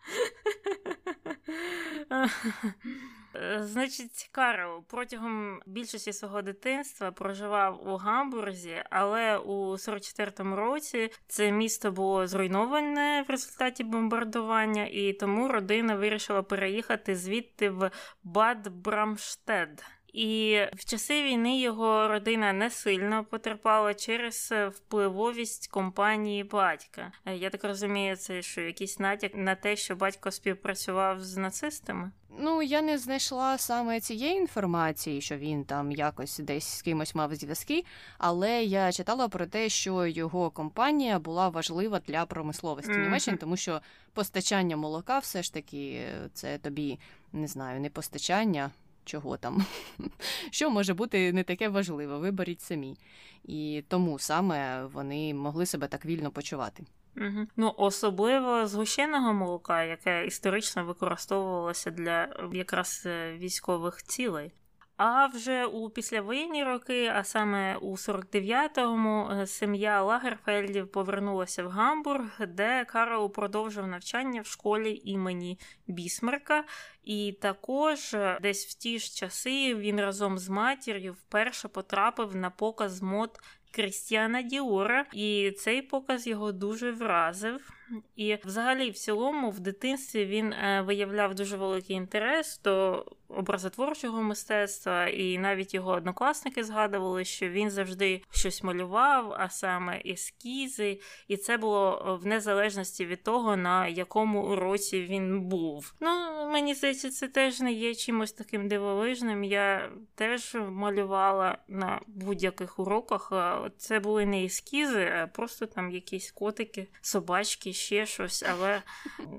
Е, 3.36 3.60
значить, 3.64 4.30
Карл 4.32 4.84
протягом 4.88 5.60
більшості 5.66 6.14
свого 6.14 6.42
дитинства 6.42 7.12
проживав 7.12 7.88
у 7.88 7.98
Гамбурзі, 7.98 8.84
але 8.90 9.38
у 9.38 9.72
44-му 9.72 10.56
році 10.56 11.10
це 11.28 11.52
місто 11.52 11.92
було 11.92 12.28
зруйноване 12.28 13.26
в 13.28 13.32
результаті 13.32 13.84
бомбардування, 13.84 14.88
і 14.92 15.14
тому 15.14 15.48
родина 15.48 15.96
вирішила 15.96 16.44
переїхати 16.44 17.16
звідти 17.16 17.70
в 17.70 17.92
Бад 18.24 18.68
Брамштед. 18.68 19.84
І 20.14 20.60
в 20.74 20.86
часи 20.86 21.24
війни 21.24 21.60
його 21.60 22.08
родина 22.08 22.54
не 22.54 22.70
сильно 22.70 23.26
потерпала 23.26 23.94
через 23.94 24.54
впливовість 24.68 25.68
компанії 25.68 26.44
батька. 26.44 27.12
Е, 27.26 27.36
я 27.36 27.50
так 27.50 27.64
розумію, 27.64 28.16
це 28.16 28.42
що 28.42 28.62
якийсь 28.62 29.00
натяк 29.00 29.36
на 29.36 29.56
те, 29.56 29.76
що 29.76 29.96
батько 29.96 30.32
співпрацював 30.32 31.20
з 31.20 31.38
нацистами. 31.38 32.12
Ну, 32.40 32.62
я 32.62 32.82
не 32.82 32.98
знайшла 32.98 33.58
саме 33.58 34.00
цієї 34.00 34.36
інформації, 34.36 35.22
що 35.22 35.38
він 35.38 35.66
там 35.66 35.92
якось 35.92 36.40
десь 36.40 36.68
з 36.68 36.82
кимось 36.82 37.16
мав 37.16 37.36
зв'язки, 37.36 37.86
але 38.18 38.64
я 38.64 38.92
читала 38.92 39.28
про 39.28 39.46
те, 39.46 39.70
що 39.70 40.06
його 40.06 40.50
компанія 40.50 41.20
була 41.20 41.50
важлива 41.50 42.00
для 42.08 42.26
промисловості 42.26 42.92
mm-hmm. 42.92 43.04
Німеччини, 43.04 43.38
тому 43.38 43.58
що 43.58 43.82
постачання 44.14 44.78
молока 44.78 45.20
все 45.20 45.44
ж 45.44 45.54
таки 45.54 46.02
це 46.34 46.58
тобі 46.58 47.00
не 47.34 47.48
знаю, 47.48 47.82
не 47.82 47.90
постачання. 47.90 48.72
Чого 49.06 49.38
там, 49.38 49.66
що 50.52 50.70
може 50.70 50.94
бути 50.94 51.34
не 51.34 51.44
таке 51.44 51.70
важливе, 51.70 52.18
виберіть 52.18 52.62
самі. 52.62 52.98
І 53.46 53.84
тому 53.88 54.20
саме 54.20 54.86
вони 54.86 55.34
могли 55.34 55.66
себе 55.66 55.88
так 55.88 56.06
вільно 56.06 56.32
почувати. 56.32 56.84
Угу. 57.18 57.48
Ну, 57.56 57.74
особливо 57.78 58.68
згущеного 58.68 59.34
молока, 59.34 59.84
яке 59.84 60.26
історично 60.26 60.86
використовувалося 60.86 61.92
для 61.92 62.50
якраз 62.54 63.04
е, 63.06 63.38
військових 63.38 64.04
цілей. 64.04 64.52
А 64.98 65.26
вже 65.26 65.66
у 65.66 65.90
післявоєнні 65.90 66.64
роки, 66.64 67.12
а 67.16 67.24
саме 67.24 67.76
у 67.76 67.92
49-му, 67.96 69.30
е, 69.32 69.48
сім'я 69.48 70.02
Лагерфельдів 70.02 70.92
повернулася 70.92 71.64
в 71.64 71.70
Гамбург, 71.70 72.42
де 72.48 72.86
Карл 72.86 73.32
продовжив 73.32 73.88
навчання 73.88 74.42
в 74.42 74.46
школі 74.46 75.02
імені 75.04 75.60
Бісмерка. 75.88 76.64
І 77.04 77.38
також 77.42 78.14
е, 78.14 78.40
десь 78.42 78.66
в 78.66 78.74
ті 78.74 79.00
ж 79.00 79.16
часи 79.16 79.76
він 79.76 80.02
разом 80.02 80.38
з 80.38 80.50
матір'ю 80.50 81.14
вперше 81.14 81.68
потрапив 81.68 82.36
на 82.36 82.50
показ 82.50 83.02
мод 83.02 83.40
Крістіана 83.72 84.42
Діора, 84.42 85.06
і 85.14 85.52
цей 85.52 85.82
показ 85.82 86.28
його 86.28 86.52
дуже 86.52 86.92
вразив. 86.92 87.77
І, 88.16 88.38
взагалі, 88.46 88.90
в 88.90 88.94
цілому, 88.94 89.50
в 89.50 89.60
дитинстві 89.60 90.26
він 90.26 90.54
е, 90.54 90.82
виявляв 90.82 91.36
дуже 91.36 91.58
великий 91.58 91.96
інтерес 91.96 92.62
до 92.64 93.06
образотворчого 93.30 94.24
мистецтва, 94.24 95.08
і 95.08 95.38
навіть 95.38 95.74
його 95.74 95.92
однокласники 95.92 96.64
згадували, 96.64 97.26
що 97.26 97.50
він 97.50 97.70
завжди 97.70 98.22
щось 98.32 98.64
малював, 98.64 99.36
а 99.40 99.50
саме 99.50 100.02
ескізи, 100.06 101.00
і 101.28 101.38
це 101.38 101.58
було 101.58 102.20
в 102.24 102.26
незалежності 102.26 103.06
від 103.06 103.24
того, 103.24 103.58
на 103.58 103.88
якому 103.88 104.44
уроці 104.44 105.02
він 105.02 105.42
був. 105.42 105.94
Ну, 106.00 106.27
мені 106.48 106.74
здається, 106.74 107.10
це 107.10 107.28
теж 107.28 107.60
не 107.60 107.72
є 107.72 107.96
чимось 107.96 108.32
таким 108.32 108.68
дивовижним. 108.68 109.44
Я 109.44 109.92
теж 110.16 110.58
малювала 110.70 111.58
на 111.68 112.02
будь-яких 112.08 112.80
уроках. 112.80 113.32
Це 113.78 114.00
були 114.00 114.26
не 114.26 114.46
ескізи, 114.46 115.06
а 115.06 115.28
просто 115.28 115.66
там 115.66 115.92
якісь 115.92 116.32
котики, 116.32 116.88
собачки, 117.02 117.74
ще 117.74 118.06
щось. 118.06 118.44
Але 118.50 118.82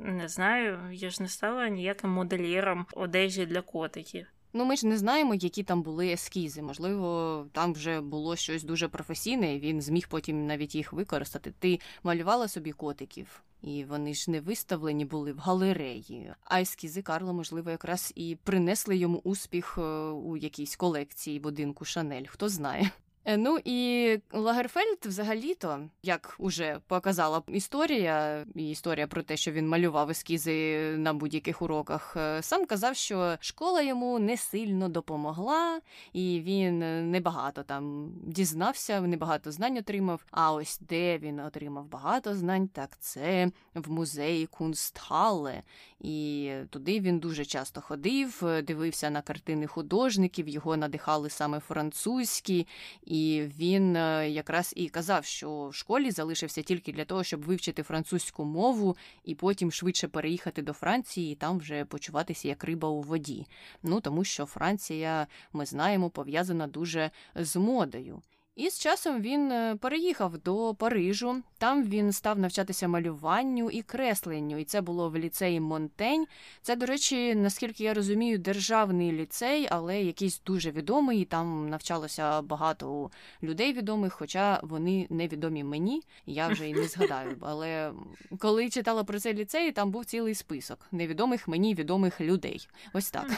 не 0.04 0.28
знаю, 0.28 0.78
я 0.92 1.10
ж 1.10 1.22
не 1.22 1.28
стала 1.28 1.68
ніяким 1.68 2.10
модельєром 2.10 2.86
одежі 2.92 3.46
для 3.46 3.62
котиків. 3.62 4.26
Ну, 4.58 4.64
ми 4.64 4.76
ж 4.76 4.86
не 4.86 4.98
знаємо, 4.98 5.34
які 5.34 5.62
там 5.62 5.82
були 5.82 6.08
ескізи. 6.08 6.62
Можливо, 6.62 7.46
там 7.52 7.72
вже 7.72 8.00
було 8.00 8.36
щось 8.36 8.62
дуже 8.64 8.88
професійне, 8.88 9.54
і 9.54 9.58
він 9.58 9.80
зміг 9.80 10.08
потім 10.08 10.46
навіть 10.46 10.74
їх 10.74 10.92
використати. 10.92 11.54
Ти 11.58 11.80
малювала 12.02 12.48
собі 12.48 12.72
котиків, 12.72 13.42
і 13.62 13.84
вони 13.84 14.14
ж 14.14 14.30
не 14.30 14.40
виставлені 14.40 15.04
були 15.04 15.32
в 15.32 15.38
галереї. 15.38 16.32
А 16.44 16.60
ескізи 16.60 17.02
Карла, 17.02 17.32
можливо, 17.32 17.70
якраз 17.70 18.12
і 18.16 18.36
принесли 18.44 18.96
йому 18.96 19.18
успіх 19.24 19.78
е, 19.78 19.80
у 20.10 20.36
якійсь 20.36 20.76
колекції 20.76 21.40
будинку 21.40 21.84
Шанель. 21.84 22.26
Хто 22.26 22.48
знає. 22.48 22.90
Е, 23.28 23.36
ну 23.36 23.58
і 23.64 24.20
Лагерфельд, 24.32 24.98
взагалі-то, 25.04 25.80
як 26.02 26.36
уже 26.38 26.80
показала 26.86 27.42
історія, 27.48 28.46
і 28.54 28.70
історія 28.70 29.06
про 29.06 29.22
те, 29.22 29.36
що 29.36 29.52
він 29.52 29.68
малював 29.68 30.10
ескізи 30.10 30.78
на 30.96 31.14
будь-яких 31.14 31.62
уроках, 31.62 32.16
е, 32.16 32.42
сам 32.42 32.66
казав, 32.66 32.96
що 32.96 33.36
школа 33.40 33.82
йому 33.82 34.18
не 34.18 34.36
сильно 34.36 34.88
допомогла, 34.88 35.80
і 36.12 36.40
він 36.44 36.78
небагато 37.10 37.62
там 37.62 38.12
дізнався, 38.22 39.00
небагато 39.00 39.52
знань 39.52 39.76
отримав. 39.78 40.24
А 40.30 40.52
ось 40.52 40.78
де 40.80 41.18
він 41.18 41.40
отримав 41.40 41.86
багато 41.88 42.34
знань, 42.34 42.68
так 42.68 42.98
це 43.00 43.50
в 43.74 43.90
музеї 43.90 44.46
Кунстхале. 44.46 45.62
І 46.00 46.52
туди 46.70 47.00
він 47.00 47.18
дуже 47.18 47.44
часто 47.44 47.80
ходив, 47.80 48.42
дивився 48.62 49.10
на 49.10 49.22
картини 49.22 49.66
художників, 49.66 50.48
його 50.48 50.76
надихали 50.76 51.30
саме 51.30 51.60
французькі. 51.60 52.66
І 53.06 53.17
він 53.58 53.96
е, 53.96 54.30
якраз 54.30 54.72
і 54.76 54.88
казав, 54.88 55.24
що 55.24 55.68
в 55.68 55.74
школі 55.74 56.10
залишився 56.10 56.62
тільки 56.62 56.92
для 56.92 57.04
того, 57.04 57.24
щоб 57.24 57.42
вивчити 57.42 57.82
французьку 57.82 58.44
мову 58.44 58.96
і 59.24 59.34
потім 59.34 59.72
швидше 59.72 60.08
переїхати 60.08 60.62
до 60.62 60.72
Франції 60.72 61.32
і 61.32 61.36
там 61.36 61.58
вже 61.58 61.84
почуватися 61.84 62.48
як 62.48 62.64
риба 62.64 62.88
у 62.88 63.02
воді. 63.02 63.46
Ну 63.82 64.00
тому 64.00 64.24
що 64.24 64.46
Франція, 64.46 65.26
ми 65.52 65.66
знаємо, 65.66 66.10
пов'язана 66.10 66.66
дуже 66.66 67.10
з 67.34 67.56
модою. 67.56 68.22
І 68.58 68.70
з 68.70 68.78
часом 68.78 69.22
він 69.22 69.52
е, 69.52 69.76
переїхав 69.80 70.38
до 70.38 70.74
Парижу. 70.74 71.42
Там 71.58 71.84
він 71.84 72.12
став 72.12 72.38
навчатися 72.38 72.88
малюванню 72.88 73.70
і 73.70 73.82
кресленню. 73.82 74.58
І 74.58 74.64
це 74.64 74.80
було 74.80 75.10
в 75.10 75.16
ліцеї 75.16 75.60
Монтень. 75.60 76.26
Це, 76.62 76.76
до 76.76 76.86
речі, 76.86 77.34
наскільки 77.34 77.84
я 77.84 77.94
розумію, 77.94 78.38
державний 78.38 79.12
ліцей, 79.12 79.68
але 79.70 80.02
якийсь 80.02 80.42
дуже 80.46 80.70
відомий. 80.70 81.24
Там 81.24 81.68
навчалося 81.68 82.42
багато 82.42 83.10
людей 83.42 83.72
відомих, 83.72 84.12
хоча 84.12 84.60
вони 84.62 85.06
невідомі 85.10 85.64
мені. 85.64 86.02
Я 86.26 86.48
вже 86.48 86.68
і 86.68 86.74
не 86.74 86.88
згадаю. 86.88 87.36
Але 87.40 87.92
коли 88.38 88.70
читала 88.70 89.04
про 89.04 89.20
цей 89.20 89.34
ліцей, 89.34 89.72
там 89.72 89.90
був 89.90 90.04
цілий 90.04 90.34
список 90.34 90.78
невідомих 90.92 91.48
мені 91.48 91.74
відомих 91.74 92.20
людей. 92.20 92.68
Ось 92.92 93.10
так. 93.10 93.30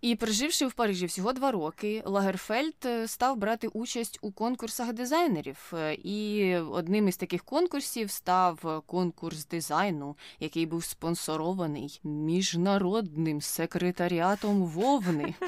І 0.00 0.16
проживши 0.16 0.66
в 0.66 0.72
Парижі 0.72 1.06
всього 1.06 1.32
два 1.32 1.50
роки, 1.50 2.02
Лагерфельд 2.04 2.74
е, 2.84 3.08
став 3.08 3.36
брати 3.36 3.68
участь 3.68 3.91
участь 3.92 4.18
у 4.22 4.32
конкурсах 4.32 4.92
дизайнерів, 4.92 5.72
е, 5.74 5.94
і 5.94 6.56
одним 6.56 7.08
із 7.08 7.16
таких 7.16 7.44
конкурсів 7.44 8.10
став 8.10 8.82
конкурс 8.86 9.46
дизайну, 9.46 10.16
який 10.40 10.66
був 10.66 10.84
спонсорований 10.84 12.00
міжнародним 12.04 13.40
секретаріатом 13.40 14.64
Вовни. 14.64 15.34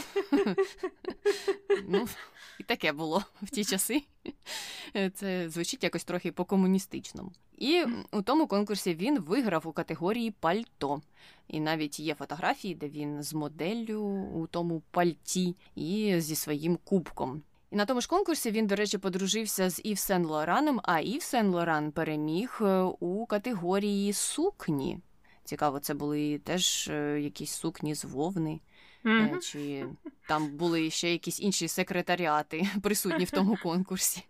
Ну, 1.88 2.08
І 2.60 2.62
таке 2.62 2.92
було 2.92 3.22
в 3.42 3.50
ті 3.50 3.64
часи. 3.64 4.02
Це 5.14 5.50
звучить 5.50 5.84
якось 5.84 6.04
трохи 6.04 6.32
по-комуністичному. 6.32 7.32
І 7.58 7.84
у 8.12 8.22
тому 8.22 8.46
конкурсі 8.46 8.94
він 8.94 9.20
виграв 9.20 9.68
у 9.68 9.72
категорії 9.72 10.30
пальто. 10.30 11.02
І 11.48 11.60
навіть 11.60 12.00
є 12.00 12.14
фотографії, 12.14 12.74
де 12.74 12.88
він 12.88 13.22
з 13.22 13.34
моделлю 13.34 14.00
у 14.34 14.46
тому 14.46 14.82
пальті 14.90 15.56
і 15.74 16.20
зі 16.20 16.34
своїм 16.34 16.78
кубком. 16.84 17.42
І 17.70 17.76
на 17.76 17.84
тому 17.84 18.00
ж 18.00 18.08
конкурсі 18.08 18.50
він, 18.50 18.66
до 18.66 18.76
речі, 18.76 18.98
подружився 18.98 19.70
з 19.70 19.80
Ів 19.84 19.98
Сен 19.98 20.24
Лораном, 20.24 20.80
а 20.82 21.00
Ів 21.00 21.22
Сен 21.22 21.48
Лоран 21.48 21.92
переміг 21.92 22.58
е, 22.60 22.80
у 23.00 23.26
категорії 23.26 24.12
сукні. 24.12 24.98
Цікаво, 25.44 25.80
це 25.80 25.94
були 25.94 26.38
теж 26.38 26.88
е, 26.88 27.20
якісь 27.20 27.52
сукні 27.52 27.94
з 27.94 28.04
вовни. 28.04 28.60
Mm-hmm. 29.04 29.38
Чи 29.38 29.86
там 30.28 30.48
були 30.48 30.90
ще 30.90 31.12
якісь 31.12 31.40
інші 31.40 31.68
секретаріати 31.68 32.68
присутні 32.82 33.24
в 33.24 33.30
тому 33.30 33.58
конкурсі? 33.62 34.22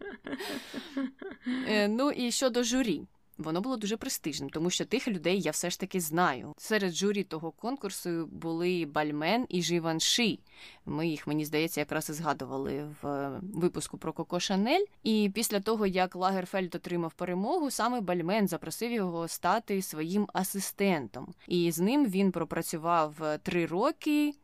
Ну 1.89 2.11
і 2.11 2.31
щодо 2.31 2.63
журі. 2.63 3.03
Воно 3.39 3.61
було 3.61 3.77
дуже 3.77 3.97
престижним, 3.97 4.51
тому 4.51 4.71
що 4.71 4.85
тих 4.85 5.09
людей 5.09 5.41
я 5.41 5.51
все 5.51 5.71
ж 5.71 5.81
таки 5.81 6.01
знаю. 6.01 6.55
Серед 6.59 6.95
журі 6.95 7.23
того 7.23 7.51
конкурсу 7.51 8.29
були 8.33 8.87
Бальмен 8.87 9.47
і 9.49 9.63
Живанши. 9.63 10.39
Ми 10.87 11.09
їх, 11.09 11.27
мені 11.27 11.45
здається, 11.45 11.81
якраз 11.81 12.11
і 12.11 12.13
згадували 12.13 12.95
в 13.03 13.07
е, 13.07 13.41
випуску 13.55 13.99
про 13.99 14.13
Коко 14.13 14.41
Шанель. 14.41 14.85
І 15.03 15.31
після 15.35 15.61
того, 15.61 15.87
як 15.87 16.17
Лагерфельд 16.17 16.75
отримав 16.75 17.13
перемогу, 17.13 17.71
саме 17.71 18.01
Бальмен 18.01 18.49
запросив 18.49 18.93
його 18.93 19.29
стати 19.29 19.83
своїм 19.83 20.29
асистентом. 20.33 21.35
І 21.49 21.71
з 21.71 21.79
ним 21.79 22.07
він 22.07 22.33
пропрацював 22.33 23.39
три 23.43 23.67
роки 23.67 24.35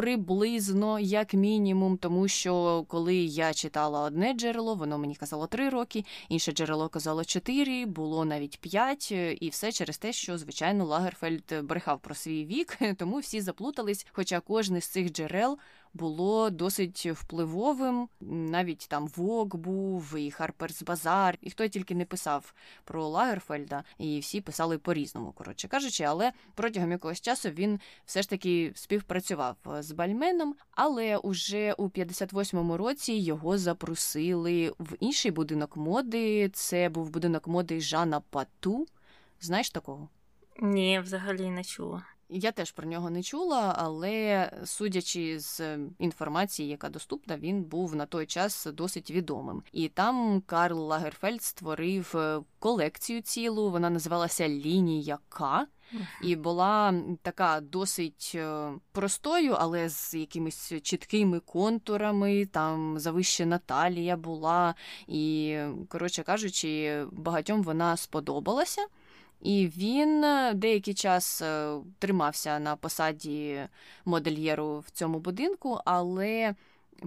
приблизно, 0.00 0.98
як 0.98 1.34
мінімум, 1.34 1.96
тому 1.96 2.28
що 2.28 2.84
коли 2.88 3.14
я 3.16 3.54
читала 3.54 4.00
одне 4.02 4.32
джерело, 4.32 4.74
воно 4.74 4.98
мені 4.98 5.14
казало 5.14 5.46
три 5.46 5.68
роки, 5.68 6.04
інше 6.28 6.52
джерело 6.52 6.88
казало 6.88 7.24
чотири, 7.24 7.86
було 7.86 8.24
навіть 8.24 8.60
п'ять, 8.60 9.12
і 9.12 9.48
все 9.52 9.72
через 9.72 9.98
те, 9.98 10.12
що 10.12 10.38
звичайно 10.38 10.84
Лагерфельд 10.84 11.54
брехав 11.62 12.00
про 12.00 12.14
свій 12.14 12.44
вік, 12.44 12.78
тому 12.96 13.18
всі 13.18 13.40
заплутались. 13.40 14.06
Хоча 14.12 14.40
кожне 14.40 14.80
з 14.80 14.86
цих 14.86 15.12
джерел 15.12 15.58
було 15.94 16.50
досить 16.50 17.06
впливовим. 17.06 18.08
Навіть 18.20 18.86
там 18.88 19.08
Vogue 19.08 19.56
був, 19.56 20.16
і 20.16 20.30
Harper's 20.30 20.82
Bazaar, 20.82 21.38
і 21.40 21.50
хто 21.50 21.68
тільки 21.68 21.94
не 21.94 22.04
писав 22.04 22.54
про 22.84 23.08
Лагерфельда, 23.08 23.84
і 23.98 24.20
всі 24.20 24.40
писали 24.40 24.78
по-різному, 24.78 25.32
коротше 25.32 25.68
кажучи, 25.68 26.04
але 26.04 26.32
протягом 26.54 26.90
якогось 26.90 27.20
часу 27.20 27.50
він 27.50 27.80
все 28.04 28.22
ж 28.22 28.30
таки 28.30 28.72
співпрацював 28.74 29.56
з 29.80 29.92
Бальменом. 29.92 30.54
Але 30.70 31.16
уже 31.16 31.72
у 31.72 31.88
58-му 31.88 32.76
році 32.76 33.12
його 33.12 33.58
запросили 33.58 34.72
в 34.78 34.96
інший 35.00 35.30
будинок 35.30 35.76
моди. 35.76 36.48
Це 36.48 36.88
був 36.88 37.10
будинок 37.10 37.46
моди 37.48 37.80
Жана 37.80 38.20
Пату. 38.20 38.86
Знаєш 39.40 39.70
такого? 39.70 40.08
Ні, 40.62 41.00
взагалі 41.00 41.50
не 41.50 41.64
чула. 41.64 42.02
Я 42.32 42.52
теж 42.52 42.72
про 42.72 42.86
нього 42.86 43.10
не 43.10 43.22
чула, 43.22 43.74
але 43.78 44.50
судячи 44.64 45.40
з 45.40 45.78
інформації, 45.98 46.68
яка 46.68 46.88
доступна, 46.88 47.36
він 47.36 47.62
був 47.62 47.96
на 47.96 48.06
той 48.06 48.26
час 48.26 48.66
досить 48.74 49.10
відомим. 49.10 49.62
І 49.72 49.88
там 49.88 50.42
Карл 50.46 50.78
Лагерфельд 50.78 51.42
створив 51.42 52.12
е, 52.16 52.40
колекцію 52.58 53.22
цілу. 53.22 53.70
Вона 53.70 53.90
називалася 53.90 54.48
Лінія 54.48 55.18
К. 55.28 55.66
І 56.22 56.36
була 56.36 56.94
така 57.22 57.60
досить 57.60 58.32
е, 58.34 58.70
простою, 58.92 59.56
але 59.58 59.88
з 59.88 60.14
якимись 60.14 60.72
чіткими 60.82 61.40
контурами. 61.40 62.46
Там 62.46 62.98
завищена 62.98 63.58
талія 63.58 64.16
була, 64.16 64.74
і 65.08 65.58
коротше 65.88 66.22
кажучи, 66.22 67.04
багатьом 67.12 67.62
вона 67.62 67.96
сподобалася. 67.96 68.86
І 69.40 69.70
він 69.76 70.24
е, 70.24 70.54
деякий 70.54 70.94
час 70.94 71.42
е, 71.42 71.76
тримався 71.98 72.58
на 72.58 72.76
посаді 72.76 73.68
модельєру 74.04 74.78
в 74.78 74.90
цьому 74.90 75.18
будинку, 75.18 75.80
але 75.84 76.54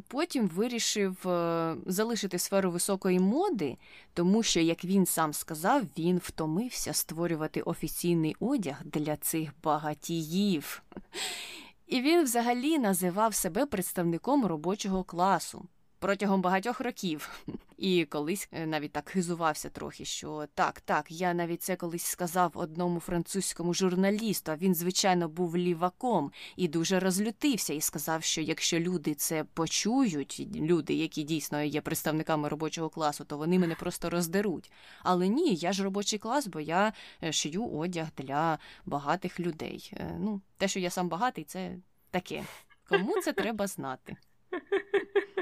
потім 0.08 0.48
вирішив 0.48 1.28
е, 1.28 1.76
залишити 1.86 2.39
сферу 2.39 2.72
високої 2.72 3.19
моди, 3.19 3.78
тому 4.13 4.43
що, 4.43 4.60
як 4.60 4.86
він 4.86 5.06
сам 5.06 5.34
сказав, 5.34 5.82
він 5.98 6.17
втомився 6.17 6.93
створювати 6.93 7.62
офіційний 7.62 8.36
одяг 8.39 8.82
для 8.86 9.15
цих 9.15 9.50
багатіїв. 9.63 10.84
І 11.88 12.02
він 12.02 12.24
взагалі 12.24 12.80
називав 12.80 13.36
себе 13.36 13.65
представником 13.65 14.46
робочого 14.46 15.04
класу. 15.04 15.65
Протягом 16.04 16.42
багатьох 16.42 16.80
років. 16.80 17.46
І 17.78 18.06
колись 18.06 18.50
е, 18.52 18.66
навіть 18.66 18.92
так 18.92 19.10
хизувався 19.10 19.70
трохи, 19.70 20.06
що 20.06 20.46
так, 20.54 20.82
так, 20.82 21.12
я 21.12 21.34
навіть 21.34 21.63
це 21.63 21.76
колись 21.76 22.06
сказав 22.06 22.52
одному 22.56 23.00
французькому 23.00 23.74
журналісту. 23.74 24.52
а 24.52 24.56
Він, 24.56 24.76
звичайно, 24.76 25.28
був 25.30 25.58
ліваком 25.58 26.32
і 26.56 26.68
дуже 26.68 27.00
розлютився, 27.00 27.74
і 27.74 27.82
сказав, 27.82 28.24
що 28.24 28.42
якщо 28.42 28.80
люди 28.80 29.13
це 29.13 29.44
почують, 29.54 30.48
люди, 30.56 30.94
які 30.94 31.24
дійсно 31.24 31.63
є 31.63 31.82
представниками 31.82 32.50
робочого 32.50 32.89
класу, 32.89 33.26
то 33.26 33.38
вони 33.38 33.60
мене 33.60 33.76
просто 33.76 34.10
роздеруть. 34.10 34.72
Але 35.04 35.28
ні, 35.28 35.56
я 35.56 35.74
ж 35.74 35.84
робочий 35.84 36.20
клас, 36.20 36.48
бо 36.48 36.60
я 36.60 36.94
е, 37.24 37.32
шию 37.32 37.66
одяг 37.66 38.08
для 38.18 38.60
багатих 38.86 39.39
людей. 39.39 39.92
Е, 39.94 40.18
ну, 40.20 40.42
те, 40.58 40.68
що 40.68 40.80
я 40.80 40.89
сам 40.89 41.10
багатий, 41.10 41.44
це 41.44 41.76
таке. 42.12 42.44
Кому 42.89 43.22
це 43.22 43.34
треба 43.34 43.68
знати? 43.68 44.16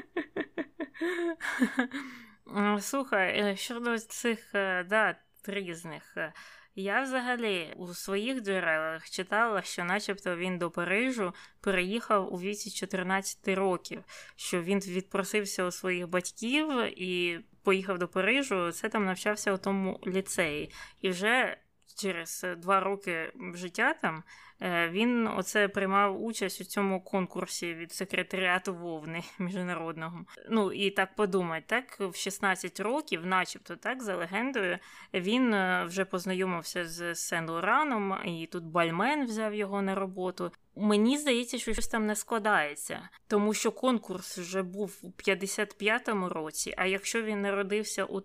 Слухай, 2.80 3.40
е, 3.40 3.56
щодо 3.56 4.00
цих 4.00 4.56
е, 4.56 4.84
дат 4.84 5.16
різних, 5.46 6.18
е, 6.18 6.34
я 6.76 7.02
взагалі 7.02 7.74
у 7.78 7.94
своїх 7.94 8.42
джерелах 8.42 9.10
читала, 9.10 9.62
що, 9.62 9.84
начебто, 9.84 10.36
він 10.36 10.58
до 10.58 10.72
Парижу 10.72 11.34
переїхав 11.62 12.34
у 12.34 12.40
віці 12.40 12.72
14 12.72 13.48
років, 13.48 14.04
що 14.36 14.62
він 14.62 14.80
відпросився 14.80 15.66
у 15.66 15.72
своїх 15.72 16.08
батьків 16.08 16.68
і 17.02 17.40
поїхав 17.64 17.98
до 17.98 18.08
Парижу. 18.08 18.72
Це 18.72 18.90
там 18.90 19.06
навчався 19.06 19.54
у 19.54 19.58
тому 19.58 20.00
ліцеї, 20.08 20.72
і 21.02 21.10
вже 21.10 21.58
через 22.02 22.46
два 22.58 22.80
роки 22.80 23.32
життя 23.54 23.94
там 24.02 24.24
Е, 24.64 24.90
він 24.90 25.28
оце 25.28 25.68
приймав 25.68 26.24
участь 26.24 26.62
у 26.62 26.64
цьому 26.64 27.02
конкурсі 27.02 27.74
від 27.74 27.92
секретаріату 27.92 28.76
Вовни 28.76 29.24
міжнародного. 29.40 30.26
Ну 30.50 30.72
і 30.72 30.90
так 30.90 31.16
подумать, 31.16 31.68
так 31.68 32.00
в 32.00 32.16
16 32.16 32.80
років, 32.80 33.26
начебто, 33.26 33.76
так 33.76 34.04
за 34.04 34.16
легендою, 34.16 34.78
він 35.14 35.54
е, 35.54 35.86
вже 35.88 36.06
познайомився 36.06 36.86
з 36.86 37.16
Сен 37.16 37.50
Лораном, 37.50 38.18
і 38.26 38.48
тут 38.52 38.64
Бальмен 38.64 39.26
взяв 39.26 39.54
його 39.54 39.82
на 39.82 39.96
роботу. 39.96 40.52
Мені 40.76 41.18
здається, 41.18 41.58
що 41.58 41.74
щось 41.74 41.88
там 41.88 42.06
не 42.06 42.16
складається, 42.16 43.10
тому 43.28 43.54
що 43.54 43.72
конкурс 43.72 44.38
вже 44.38 44.64
був 44.64 45.00
у 45.02 45.08
55-му 45.08 46.30
році. 46.30 46.74
А 46.78 46.86
якщо 46.86 47.22
він 47.22 47.42
народився 47.42 48.06
у 48.06 48.22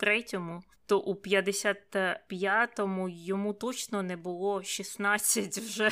33-му, 0.00 0.62
то 0.86 0.98
у 0.98 1.14
55-му 1.14 3.08
йому 3.08 3.52
точно 3.52 4.02
не 4.02 4.16
було 4.16 4.62
16 4.62 5.58
вже. 5.58 5.90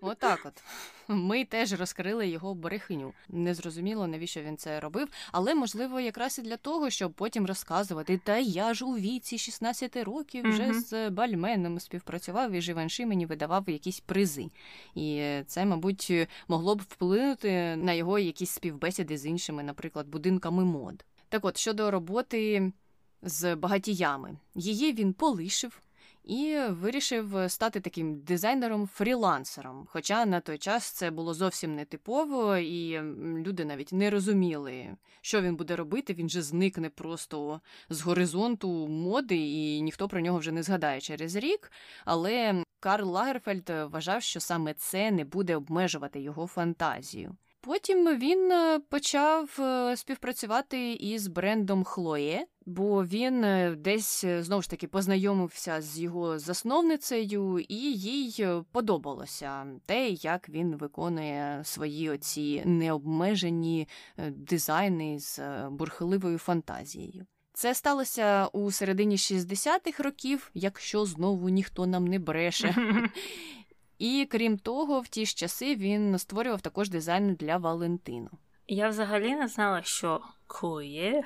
Отак 0.00 0.40
от. 0.44 0.62
Ми 1.08 1.44
теж 1.44 1.72
розкрили 1.72 2.28
його 2.28 2.54
брехню. 2.54 3.12
Незрозуміло, 3.28 4.06
навіщо 4.06 4.42
він 4.42 4.56
це 4.56 4.80
робив, 4.80 5.08
але 5.32 5.54
можливо, 5.54 6.00
якраз 6.00 6.38
і 6.38 6.42
для 6.42 6.56
того, 6.56 6.90
щоб 6.90 7.12
потім 7.12 7.46
розказувати. 7.46 8.20
Та 8.24 8.38
я 8.38 8.74
ж 8.74 8.84
у 8.84 8.96
віці 8.96 9.38
16 9.38 9.96
років 9.96 10.50
вже 10.50 10.62
mm-hmm. 10.62 10.80
з 10.80 11.10
Бальменом 11.10 11.80
співпрацював 11.80 12.52
і 12.52 12.60
Живанши 12.60 13.06
мені 13.06 13.26
видавав 13.26 13.68
якісь 13.68 14.00
призи. 14.00 14.46
І 14.94 15.22
це, 15.46 15.64
мабуть, 15.64 16.12
могло 16.48 16.74
б 16.74 16.80
вплинути 16.80 17.76
на 17.76 17.92
його 17.92 18.18
якісь 18.18 18.50
співбесіди 18.50 19.18
з 19.18 19.26
іншими, 19.26 19.62
наприклад, 19.62 20.08
будинками 20.08 20.64
мод. 20.64 21.04
Так 21.28 21.44
от, 21.44 21.56
щодо 21.56 21.90
роботи 21.90 22.72
з 23.22 23.56
багатіями, 23.56 24.36
її 24.54 24.92
він 24.92 25.12
полишив 25.12 25.80
і 26.24 26.58
вирішив 26.68 27.34
стати 27.48 27.80
таким 27.80 28.14
дизайнером-фрілансером. 28.14 29.86
Хоча 29.86 30.26
на 30.26 30.40
той 30.40 30.58
час 30.58 30.90
це 30.90 31.10
було 31.10 31.34
зовсім 31.34 31.74
не 31.74 31.84
типово, 31.84 32.56
і 32.56 33.00
люди 33.46 33.64
навіть 33.64 33.92
не 33.92 34.10
розуміли, 34.10 34.96
що 35.20 35.40
він 35.40 35.56
буде 35.56 35.76
робити. 35.76 36.14
Він 36.14 36.28
же 36.28 36.42
зникне 36.42 36.90
просто 36.90 37.60
з 37.88 38.00
горизонту 38.00 38.88
моди, 38.88 39.36
і 39.36 39.80
ніхто 39.80 40.08
про 40.08 40.20
нього 40.20 40.38
вже 40.38 40.52
не 40.52 40.62
згадає 40.62 41.00
через 41.00 41.36
рік. 41.36 41.72
Але 42.04 42.64
Карл 42.80 43.10
Лагерфельд 43.10 43.70
вважав, 43.70 44.22
що 44.22 44.40
саме 44.40 44.74
це 44.74 45.10
не 45.10 45.24
буде 45.24 45.56
обмежувати 45.56 46.20
його 46.20 46.46
фантазію. 46.46 47.36
Потім 47.64 48.18
він 48.18 48.52
е, 48.52 48.80
почав 48.88 49.56
е, 49.60 49.96
співпрацювати 49.96 50.92
із 50.92 51.26
брендом 51.26 51.84
Хлоє, 51.84 52.46
бо 52.66 53.04
він 53.04 53.44
е, 53.44 53.76
десь 53.78 54.24
знову 54.24 54.62
ж 54.62 54.70
таки 54.70 54.86
познайомився 54.86 55.82
з 55.82 55.98
його 56.00 56.38
засновницею, 56.38 57.58
і 57.68 57.76
їй 57.92 58.46
подобалося 58.72 59.66
те, 59.86 60.08
як 60.08 60.48
він 60.48 60.76
виконує 60.76 61.60
свої 61.64 62.10
оці 62.10 62.62
необмежені 62.64 63.88
дизайни 64.30 65.18
з 65.18 65.40
бурхливою 65.70 66.38
фантазією. 66.38 67.26
Це 67.56 67.74
сталося 67.74 68.46
у 68.46 68.70
середині 68.70 69.16
60-х 69.16 70.02
років, 70.02 70.50
якщо 70.54 71.04
знову 71.04 71.48
ніхто 71.48 71.86
нам 71.86 72.06
не 72.06 72.18
бреше. 72.18 72.74
І 73.98 74.28
крім 74.30 74.58
того, 74.58 75.00
в 75.00 75.08
ті 75.08 75.26
ж 75.26 75.34
часи 75.34 75.76
він 75.76 76.18
створював 76.18 76.60
також 76.60 76.90
дизайн 76.90 77.34
для 77.34 77.56
Валентину. 77.56 78.30
Я 78.66 78.88
взагалі 78.88 79.34
не 79.34 79.48
знала, 79.48 79.82
що 79.82 80.20
Клоє 80.46 81.24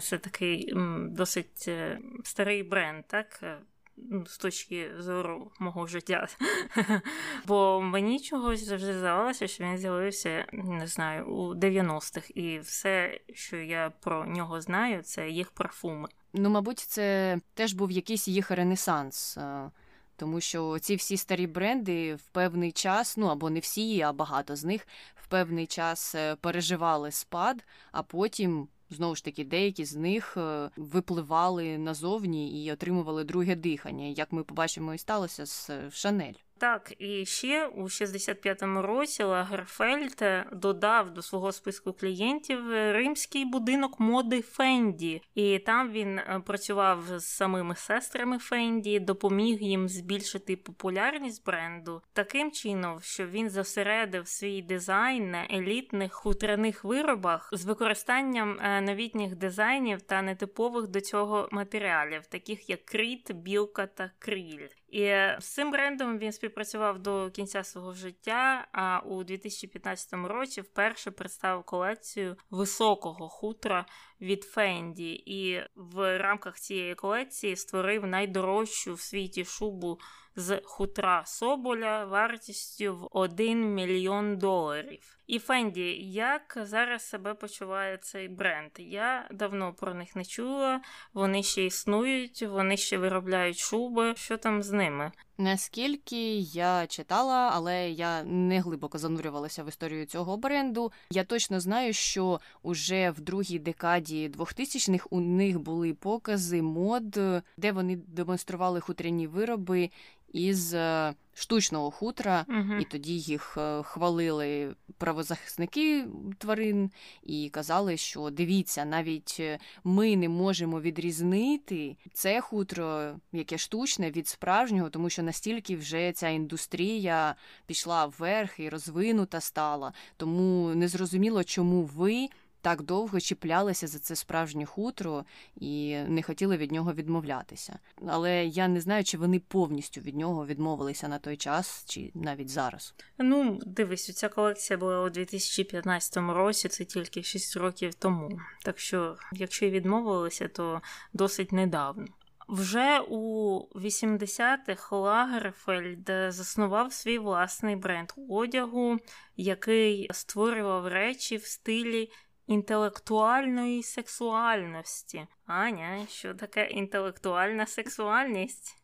це 0.00 0.18
такий 0.18 0.74
досить 1.10 1.64
е, 1.68 1.98
старий 2.24 2.62
бренд, 2.62 3.04
так? 3.06 3.40
Е, 3.42 3.58
ну, 3.96 4.26
з 4.26 4.38
точки 4.38 4.90
зору 4.98 5.50
мого 5.58 5.86
життя. 5.86 6.28
Бо 7.46 7.80
мені 7.80 8.20
чогось 8.20 8.64
завжди 8.64 8.98
здавалося, 8.98 9.48
що 9.48 9.64
він 9.64 9.78
з'явився, 9.78 10.46
не 10.52 10.86
знаю, 10.86 11.26
у 11.26 11.54
90-х, 11.54 12.30
і 12.34 12.58
все, 12.58 13.20
що 13.34 13.56
я 13.56 13.92
про 14.00 14.26
нього 14.26 14.60
знаю, 14.60 15.02
це 15.02 15.28
їх 15.28 15.50
парфуми. 15.50 16.08
Ну, 16.32 16.50
мабуть, 16.50 16.78
це 16.78 17.38
теж 17.54 17.72
був 17.72 17.90
якийсь 17.90 18.28
їх 18.28 18.50
ренесанс. 18.50 19.38
Е, 19.38 19.70
тому 20.16 20.40
що 20.40 20.78
ці 20.78 20.96
всі 20.96 21.16
старі 21.16 21.46
бренди 21.46 22.14
в 22.14 22.22
певний 22.22 22.72
час, 22.72 23.16
ну 23.16 23.26
або 23.26 23.50
не 23.50 23.60
всі, 23.60 24.02
а 24.02 24.12
багато 24.12 24.56
з 24.56 24.64
них 24.64 24.86
в 25.14 25.26
певний 25.26 25.66
час 25.66 26.14
переживали 26.40 27.10
спад, 27.10 27.64
а 27.92 28.02
потім. 28.02 28.68
Знову 28.92 29.14
ж 29.14 29.24
таки, 29.24 29.44
деякі 29.44 29.84
з 29.84 29.96
них 29.96 30.36
е, 30.36 30.70
випливали 30.76 31.78
назовні 31.78 32.64
і 32.64 32.72
отримували 32.72 33.24
друге 33.24 33.56
дихання, 33.56 34.04
як 34.04 34.32
ми 34.32 34.44
побачимо, 34.44 34.94
і 34.94 34.98
сталося 34.98 35.46
з 35.46 35.70
е, 35.70 35.90
Шанель. 35.90 36.32
Так, 36.62 36.92
і 36.98 37.26
ще 37.26 37.66
у 37.66 37.82
65-му 37.82 38.82
році 38.82 39.22
Лагерфельд 39.22 40.24
додав 40.52 41.14
до 41.14 41.22
свого 41.22 41.52
списку 41.52 41.92
клієнтів 41.92 42.70
римський 42.70 43.44
будинок 43.44 44.00
моди 44.00 44.42
Фенді, 44.42 45.22
і 45.34 45.58
там 45.58 45.92
він 45.92 46.18
е, 46.18 46.42
працював 46.46 47.04
з 47.16 47.24
самими 47.24 47.76
сестрами 47.76 48.38
Фенді, 48.38 49.00
допоміг 49.00 49.62
їм 49.62 49.88
збільшити 49.88 50.56
популярність 50.56 51.46
бренду 51.46 52.02
таким 52.12 52.50
чином, 52.50 53.00
що 53.00 53.26
він 53.26 53.50
зосередив 53.50 54.28
свій 54.28 54.62
дизайн 54.62 55.30
на 55.30 55.46
елітних 55.50 56.12
хутряних 56.12 56.84
виробах 56.84 57.48
з 57.52 57.64
використанням 57.64 58.58
е, 58.60 58.80
новітніх 58.80 59.36
дизайнів 59.36 60.02
та 60.02 60.22
нетипових 60.22 60.88
до 60.88 61.00
цього 61.00 61.48
матеріалів, 61.52 62.26
таких 62.26 62.70
як 62.70 62.84
кріт, 62.84 63.32
білка 63.32 63.86
та 63.86 64.10
кріль. 64.18 64.68
І 64.92 65.04
з 65.38 65.44
цим 65.44 65.70
брендом 65.70 66.18
він 66.18 66.32
співпрацював 66.32 66.98
до 66.98 67.30
кінця 67.30 67.64
свого 67.64 67.92
життя. 67.92 68.68
А 68.72 68.98
у 68.98 69.24
2015 69.24 70.12
році 70.12 70.60
вперше 70.60 71.10
представив 71.10 71.62
колекцію 71.62 72.36
високого 72.50 73.28
хутра 73.28 73.86
від 74.20 74.44
Фенді, 74.44 75.12
і 75.26 75.60
в 75.74 76.18
рамках 76.18 76.60
цієї 76.60 76.94
колекції 76.94 77.56
створив 77.56 78.06
найдорожчу 78.06 78.94
в 78.94 79.00
світі 79.00 79.44
шубу 79.44 79.98
з 80.36 80.60
хутра 80.64 81.24
Соболя 81.26 82.04
вартістю 82.04 82.96
в 82.96 83.08
1 83.10 83.74
мільйон 83.74 84.38
доларів. 84.38 85.18
І 85.32 85.38
Фенді, 85.38 85.98
як 86.12 86.58
зараз 86.62 87.02
себе 87.02 87.34
почуває 87.34 87.96
цей 87.96 88.28
бренд? 88.28 88.70
Я 88.78 89.28
давно 89.30 89.72
про 89.72 89.94
них 89.94 90.16
не 90.16 90.24
чула. 90.24 90.80
Вони 91.14 91.42
ще 91.42 91.64
існують, 91.64 92.42
вони 92.42 92.76
ще 92.76 92.98
виробляють 92.98 93.58
шуби. 93.58 94.14
Що 94.16 94.36
там 94.36 94.62
з 94.62 94.70
ними? 94.70 95.12
Наскільки 95.38 96.38
я 96.38 96.86
читала, 96.86 97.50
але 97.52 97.90
я 97.90 98.22
не 98.24 98.60
глибоко 98.60 98.98
занурювалася 98.98 99.64
в 99.64 99.68
історію 99.68 100.06
цього 100.06 100.36
бренду. 100.36 100.92
Я 101.10 101.24
точно 101.24 101.60
знаю, 101.60 101.92
що 101.92 102.40
уже 102.62 103.10
в 103.10 103.20
другій 103.20 103.58
декаді 103.58 104.28
2000-х 104.38 105.06
у 105.10 105.20
них 105.20 105.60
були 105.60 105.94
покази 105.94 106.62
мод, 106.62 107.10
де 107.56 107.72
вони 107.72 107.96
демонстрували 107.96 108.80
хутряні 108.80 109.26
вироби 109.26 109.90
із 110.32 110.74
е, 110.74 111.14
штучного 111.34 111.90
хутра, 111.90 112.46
Угу. 112.48 112.74
і 112.80 112.84
тоді 112.84 113.18
їх 113.18 113.54
е, 113.58 113.82
хвалили 113.82 114.74
правозахисники 114.98 116.04
тварин 116.38 116.90
і 117.22 117.48
казали, 117.48 117.96
що 117.96 118.30
дивіться, 118.30 118.84
навіть 118.84 119.36
е, 119.40 119.58
ми 119.84 120.16
не 120.16 120.28
можемо 120.28 120.80
відрізнити 120.80 121.96
це 122.12 122.40
хутро, 122.40 123.14
яке 123.32 123.58
штучне, 123.58 124.10
від 124.10 124.28
справжнього, 124.28 124.90
тому 124.90 125.10
що 125.10 125.22
настільки 125.22 125.76
вже 125.76 126.12
ця 126.12 126.28
індустрія 126.28 127.34
пішла 127.66 128.06
вверх 128.06 128.60
і 128.60 128.68
розвинута 128.68 129.40
стала. 129.40 129.92
Тому 130.16 130.74
незрозуміло, 130.74 131.44
чому 131.44 131.82
ви 131.82 132.28
так 132.62 132.82
довго 132.82 133.20
чіплялися 133.20 133.86
за 133.86 133.98
це 133.98 134.16
справжнє 134.16 134.64
хутро 134.64 135.24
і 135.56 135.96
не 135.96 136.22
хотіли 136.22 136.56
від 136.56 136.72
нього 136.72 136.92
відмовлятися. 136.92 137.78
Але 138.06 138.44
я 138.44 138.68
не 138.68 138.80
знаю, 138.80 139.04
чи 139.04 139.18
вони 139.18 139.38
повністю 139.38 140.00
від 140.00 140.16
нього 140.16 140.46
відмовилися 140.46 141.08
на 141.08 141.18
той 141.18 141.36
час, 141.36 141.84
чи 141.88 142.10
навіть 142.14 142.48
зараз. 142.48 142.94
Ну, 143.18 143.60
дивись, 143.66 144.14
ця 144.14 144.28
колекція 144.28 144.78
була 144.78 145.02
у 145.02 145.10
2015 145.10 146.16
році, 146.16 146.68
це 146.68 146.84
тільки 146.84 147.22
6 147.22 147.56
років 147.56 147.94
тому. 147.94 148.40
Так 148.64 148.78
що, 148.78 149.16
якщо 149.32 149.66
і 149.66 149.70
відмовилися, 149.70 150.48
то 150.48 150.80
досить 151.12 151.52
недавно. 151.52 152.06
Вже 152.48 153.00
у 153.08 153.58
80-х 153.74 154.96
Лагерфельд 154.96 156.10
заснував 156.28 156.92
свій 156.92 157.18
власний 157.18 157.76
бренд 157.76 158.12
одягу, 158.28 158.98
який 159.36 160.08
створював 160.12 160.86
речі 160.86 161.36
в 161.36 161.46
стилі 161.46 162.10
інтелектуальної 162.46 163.82
сексуальності. 163.82 165.26
Аня, 165.46 166.06
що 166.08 166.34
таке 166.34 166.66
інтелектуальна 166.66 167.66
сексуальність? 167.66 168.82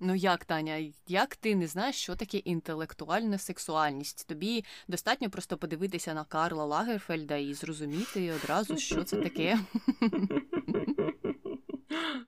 Ну 0.00 0.14
як, 0.14 0.44
Таня, 0.44 0.92
як 1.06 1.36
ти 1.36 1.54
не 1.54 1.66
знаєш, 1.66 1.96
що 1.96 2.16
таке 2.16 2.38
інтелектуальна 2.38 3.38
сексуальність? 3.38 4.28
Тобі 4.28 4.64
достатньо 4.88 5.30
просто 5.30 5.56
подивитися 5.58 6.14
на 6.14 6.24
Карла 6.24 6.64
Лагерфельда 6.64 7.36
і 7.36 7.54
зрозуміти 7.54 8.32
одразу, 8.32 8.76
що 8.76 9.04
це 9.04 9.16
таке. 9.16 9.58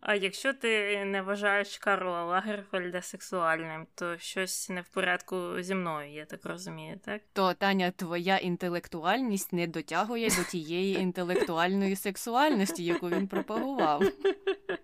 А 0.01 0.14
якщо 0.14 0.53
ти 0.53 1.05
не 1.05 1.22
вважаєш 1.22 1.79
Карла 1.79 2.25
Лагерфельда 2.25 3.03
сексуальним, 3.03 3.87
то 3.94 4.18
щось 4.18 4.68
не 4.70 4.81
в 4.81 4.88
порядку 4.88 5.37
зі 5.59 5.75
мною, 5.75 6.12
я 6.12 6.25
так 6.25 6.46
розумію, 6.46 7.01
так? 7.05 7.22
То 7.33 7.55
Таня, 7.55 7.90
твоя 7.90 8.37
інтелектуальність 8.37 9.53
не 9.53 9.66
дотягує 9.66 10.29
до 10.29 10.44
тієї 10.44 10.94
інтелектуальної 11.01 11.96
сексуальності, 11.96 12.85
яку 12.85 13.09
він 13.09 13.29
пропагував. 13.29 14.03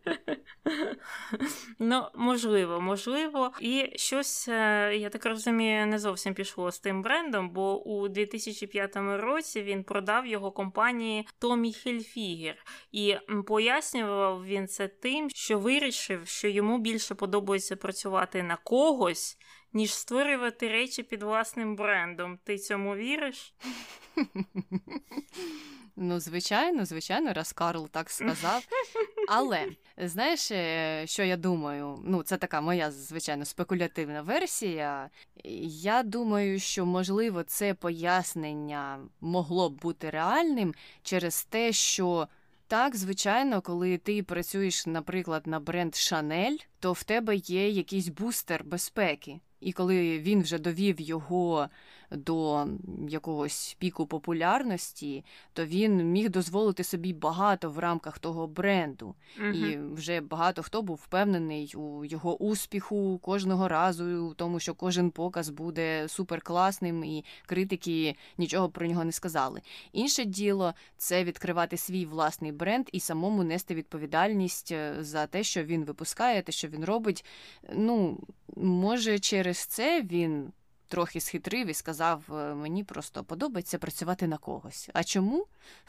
Ну, 1.78 2.06
можливо, 2.14 2.80
можливо. 2.80 3.52
І 3.60 3.92
щось, 3.96 4.48
е, 4.48 4.96
я 4.96 5.10
так 5.10 5.26
розумію, 5.26 5.86
не 5.86 5.98
зовсім 5.98 6.34
пішло 6.34 6.72
з 6.72 6.78
тим 6.78 7.02
брендом, 7.02 7.50
бо 7.50 7.82
у 7.82 8.08
2005 8.08 8.96
році 8.96 9.62
він 9.62 9.84
продав 9.84 10.26
його 10.26 10.50
компанії 10.50 11.26
Томі 11.38 11.72
Хільфігер. 11.72 12.66
І 12.92 13.16
пояснював 13.46 14.46
він 14.46 14.68
це 14.68 14.88
тим, 14.88 15.30
що 15.30 15.58
вирішив, 15.58 16.26
що 16.26 16.48
йому 16.48 16.78
більше 16.78 17.14
подобається 17.14 17.76
працювати 17.76 18.42
на 18.42 18.56
когось, 18.56 19.38
ніж 19.72 19.94
створювати 19.94 20.68
речі 20.68 21.02
під 21.02 21.22
власним 21.22 21.76
брендом. 21.76 22.38
Ти 22.44 22.58
цьому 22.58 22.96
віриш? 22.96 23.54
Ну, 26.00 26.20
звичайно, 26.20 26.84
звичайно, 26.84 27.32
раз 27.32 27.52
Карл 27.52 27.88
так 27.88 28.10
сказав. 28.10 28.66
Але 29.28 29.66
знаєш, 29.96 30.50
е, 30.50 31.02
що 31.06 31.22
я 31.22 31.36
думаю? 31.36 31.98
Ну, 32.04 32.22
це 32.22 32.36
така 32.36 32.60
моя 32.60 32.90
звичайно 32.90 33.44
спекулятивна 33.44 34.22
версія. 34.22 35.10
Я 35.64 36.02
думаю, 36.02 36.60
що 36.60 36.86
можливо 36.86 37.42
це 37.42 37.74
пояснення 37.74 38.98
могло 39.20 39.70
б 39.70 39.80
бути 39.80 40.10
реальним 40.10 40.74
через 41.02 41.44
те, 41.44 41.72
що. 41.72 42.28
Так, 42.66 42.96
звичайно, 42.96 43.60
коли 43.60 43.98
ти 43.98 44.22
працюєш, 44.22 44.86
наприклад, 44.86 45.46
на 45.46 45.60
бренд 45.60 45.94
Шанель, 45.94 46.56
то 46.80 46.92
в 46.92 47.02
тебе 47.02 47.36
є 47.36 47.68
якийсь 47.68 48.08
бустер 48.08 48.64
безпеки. 48.64 49.40
І 49.60 49.72
коли 49.72 50.18
він 50.18 50.42
вже 50.42 50.58
довів 50.58 51.00
його 51.00 51.68
до 52.10 52.66
якогось 53.08 53.76
піку 53.78 54.06
популярності, 54.06 55.24
то 55.52 55.64
він 55.64 56.10
міг 56.10 56.30
дозволити 56.30 56.84
собі 56.84 57.12
багато 57.12 57.70
в 57.70 57.78
рамках 57.78 58.18
того 58.18 58.46
бренду. 58.46 59.14
Мгм. 59.38 59.54
І 59.54 59.78
вже 59.94 60.20
багато 60.20 60.62
хто 60.62 60.82
був 60.82 60.96
впевнений 60.96 61.72
у 61.76 62.04
його 62.04 62.36
успіху 62.36 63.18
кожного 63.22 63.68
разу, 63.68 64.04
у 64.04 64.34
тому, 64.34 64.60
що 64.60 64.74
кожен 64.74 65.10
показ 65.10 65.48
буде 65.48 66.08
суперкласним, 66.08 67.04
і 67.04 67.24
критики 67.46 68.16
нічого 68.38 68.68
про 68.68 68.86
нього 68.86 69.04
не 69.04 69.12
сказали. 69.12 69.60
Інше 69.92 70.24
діло 70.24 70.74
це 70.96 71.24
відкривати 71.24 71.76
свій 71.76 72.06
власний 72.06 72.52
бренд 72.52 72.88
і 72.92 73.00
самому 73.00 73.44
нести 73.44 73.74
відповідальність 73.74 74.72
е, 74.72 74.94
за 75.00 75.26
те, 75.26 75.42
що 75.42 75.64
він 75.64 75.84
випускає, 75.84 76.42
те, 76.42 76.52
що 76.52 76.68
він 76.68 76.84
робить. 76.84 77.24
Ну, 77.72 78.20
може, 78.56 79.18
через 79.18 79.58
це 79.58 80.02
він. 80.02 80.52
Трохи 80.88 81.20
схитрив 81.20 81.66
і 81.66 81.74
сказав, 81.74 82.22
«Е, 82.30 82.54
мені 82.54 82.84
просто 82.84 83.24
подобається 83.24 83.78
працювати 83.78 84.26
на 84.26 84.38
когось. 84.38 84.90
А 84.94 85.04
чому? 85.04 85.46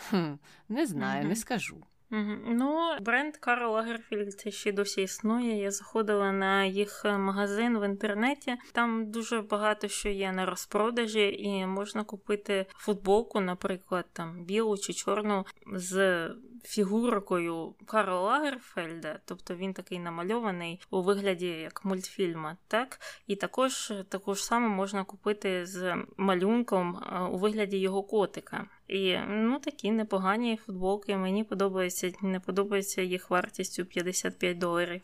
Хм, 0.10 0.34
не 0.70 0.86
знаю, 0.88 1.20
Мгм. 1.20 1.30
не 1.30 1.36
скажу. 1.36 1.78
Ну, 2.12 2.98
бренд 3.02 3.38
Карл 3.38 3.74
Лагерфільд 3.74 4.54
ще 4.54 4.72
досі 4.72 5.02
існує. 5.02 5.58
Я 5.62 5.72
заходила 5.72 6.32
на 6.32 6.66
їх 6.66 7.02
е, 7.06 7.18
магазин 7.18 7.80
в 7.80 7.86
інтернеті. 7.86 8.56
Там 8.72 9.12
дуже 9.12 9.42
багато 9.42 9.88
що 9.88 10.10
є 10.10 10.32
на 10.32 10.46
розпродажі, 10.46 11.36
і 11.40 11.66
можна 11.66 12.04
купити 12.04 12.66
футболку, 12.76 13.40
наприклад, 13.40 14.06
там 14.14 14.44
білу 14.46 14.78
чи 14.78 14.94
чорну 14.94 15.46
з 15.74 16.28
фігуркою 16.64 17.76
Карла 17.86 18.22
Лагерфельда, 18.22 19.20
тобто 19.26 19.56
він 19.56 19.74
такий 19.74 20.00
намальований 20.00 20.82
у 20.90 21.02
вигляді 21.02 21.48
як 21.48 21.86
мультфільма, 21.86 22.58
так? 22.68 23.00
І 23.28 23.36
також 23.36 23.94
таку 24.10 24.36
ж 24.36 24.46
саму 24.46 24.68
можна 24.68 25.04
купити 25.04 25.66
з 25.66 25.96
малюнком 26.18 26.98
е, 26.98 27.20
у 27.20 27.38
вигляді 27.38 27.78
його 27.78 28.04
котика. 28.04 28.68
І 28.88 29.18
ну 29.28 29.60
такі 29.60 29.92
непогані 29.92 30.60
футболки. 30.66 31.18
Мені 31.18 31.44
подобається, 31.44 32.12
не 32.22 32.40
подобається 32.40 33.02
їх 33.02 33.30
вартістю 33.30 33.86
55 33.86 34.58
доларів. 34.58 35.02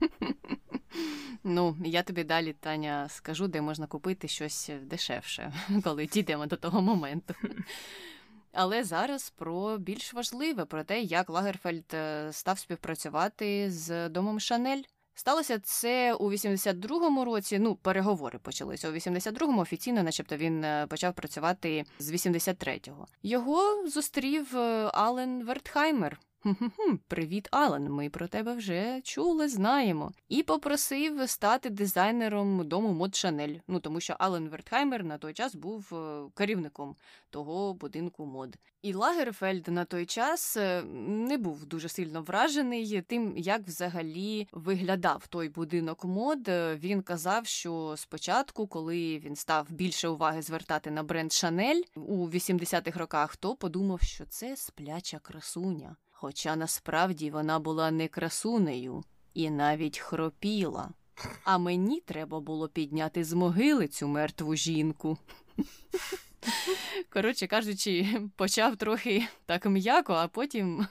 Ну, 1.44 1.76
я 1.84 2.02
тобі 2.02 2.24
далі, 2.24 2.52
Таня, 2.52 3.08
скажу, 3.08 3.48
де 3.48 3.60
можна 3.60 3.86
купити 3.86 4.28
щось 4.28 4.70
дешевше, 4.82 5.52
коли 5.84 6.06
дійдемо 6.06 6.46
до 6.46 6.56
того 6.56 6.82
моменту. 6.82 7.34
Але 8.60 8.84
зараз 8.84 9.30
про 9.30 9.78
більш 9.78 10.14
важливе, 10.14 10.64
про 10.64 10.84
те, 10.84 11.00
як 11.00 11.30
Лагерфельд 11.30 11.94
е, 11.94 12.32
став 12.32 12.58
співпрацювати 12.58 13.70
з 13.70 14.08
домом 14.08 14.40
Шанель. 14.40 14.82
Сталося 15.14 15.58
це 15.58 16.14
у 16.14 16.32
82-му 16.32 17.24
році. 17.24 17.58
Ну, 17.58 17.76
переговори 17.76 18.38
почалися 18.38 18.88
у 18.88 18.92
82-му. 18.92 19.60
Офіційно, 19.60 20.02
начебто, 20.02 20.36
він 20.36 20.64
е, 20.64 20.86
почав 20.86 21.14
працювати 21.14 21.84
з 21.98 22.12
83-го. 22.12 23.06
Його 23.22 23.88
зустрів 23.88 24.56
е, 24.56 24.90
Ален 24.94 25.44
Вертхаймер. 25.44 26.20
Хм-хм-хм, 26.42 26.96
Привіт, 27.08 27.48
Ален. 27.50 27.90
Ми 27.90 28.10
про 28.10 28.28
тебе 28.28 28.54
вже 28.54 29.00
чули, 29.04 29.48
знаємо. 29.48 30.12
І 30.28 30.42
попросив 30.42 31.28
стати 31.30 31.70
дизайнером 31.70 32.68
дому 32.68 32.92
мод 32.92 33.16
Шанель. 33.16 33.54
Ну 33.68 33.80
тому 33.80 34.00
що 34.00 34.16
Ален 34.18 34.48
Вертхаймер 34.48 35.04
на 35.04 35.18
той 35.18 35.32
час 35.32 35.54
був 35.54 35.94
е, 35.94 36.30
керівником 36.34 36.96
того 37.30 37.74
будинку 37.74 38.26
мод. 38.26 38.56
І 38.82 38.92
Лагерфельд 38.92 39.68
на 39.68 39.84
той 39.84 40.06
час 40.06 40.56
е, 40.56 40.82
не 41.08 41.38
був 41.38 41.66
дуже 41.66 41.88
сильно 41.88 42.22
вражений 42.22 43.02
тим, 43.02 43.36
як 43.36 43.62
взагалі 43.62 44.48
виглядав 44.52 45.26
той 45.26 45.48
будинок 45.48 46.04
мод. 46.04 46.48
Е, 46.48 46.76
Він 46.76 47.02
казав, 47.02 47.46
що 47.46 47.94
спочатку, 47.96 48.66
коли 48.66 49.18
він 49.18 49.36
став 49.36 49.66
більше 49.70 50.08
уваги 50.08 50.42
звертати 50.42 50.90
на 50.90 51.02
бренд 51.02 51.32
Шанель 51.32 51.82
у 51.96 52.28
80-х 52.28 52.98
роках, 52.98 53.36
то 53.36 53.56
подумав, 53.56 54.00
що 54.00 54.24
це 54.26 54.56
спляча 54.56 55.18
красуня. 55.18 55.96
Хоча 56.20 56.56
насправді 56.56 57.30
вона 57.30 57.58
була 57.58 57.90
не 57.90 58.08
красунею 58.08 59.04
і 59.34 59.50
навіть 59.50 59.98
хропіла. 59.98 60.90
А 61.44 61.58
мені 61.58 62.00
треба 62.00 62.40
було 62.40 62.68
підняти 62.68 63.24
з 63.24 63.32
могили 63.32 63.88
цю 63.88 64.08
мертву 64.08 64.56
жінку. 64.56 65.18
Коротше 67.12 67.46
кажучи, 67.46 68.20
почав 68.36 68.76
трохи 68.76 69.26
так 69.46 69.66
м'яко, 69.66 70.12
а 70.12 70.28
потім 70.28 70.86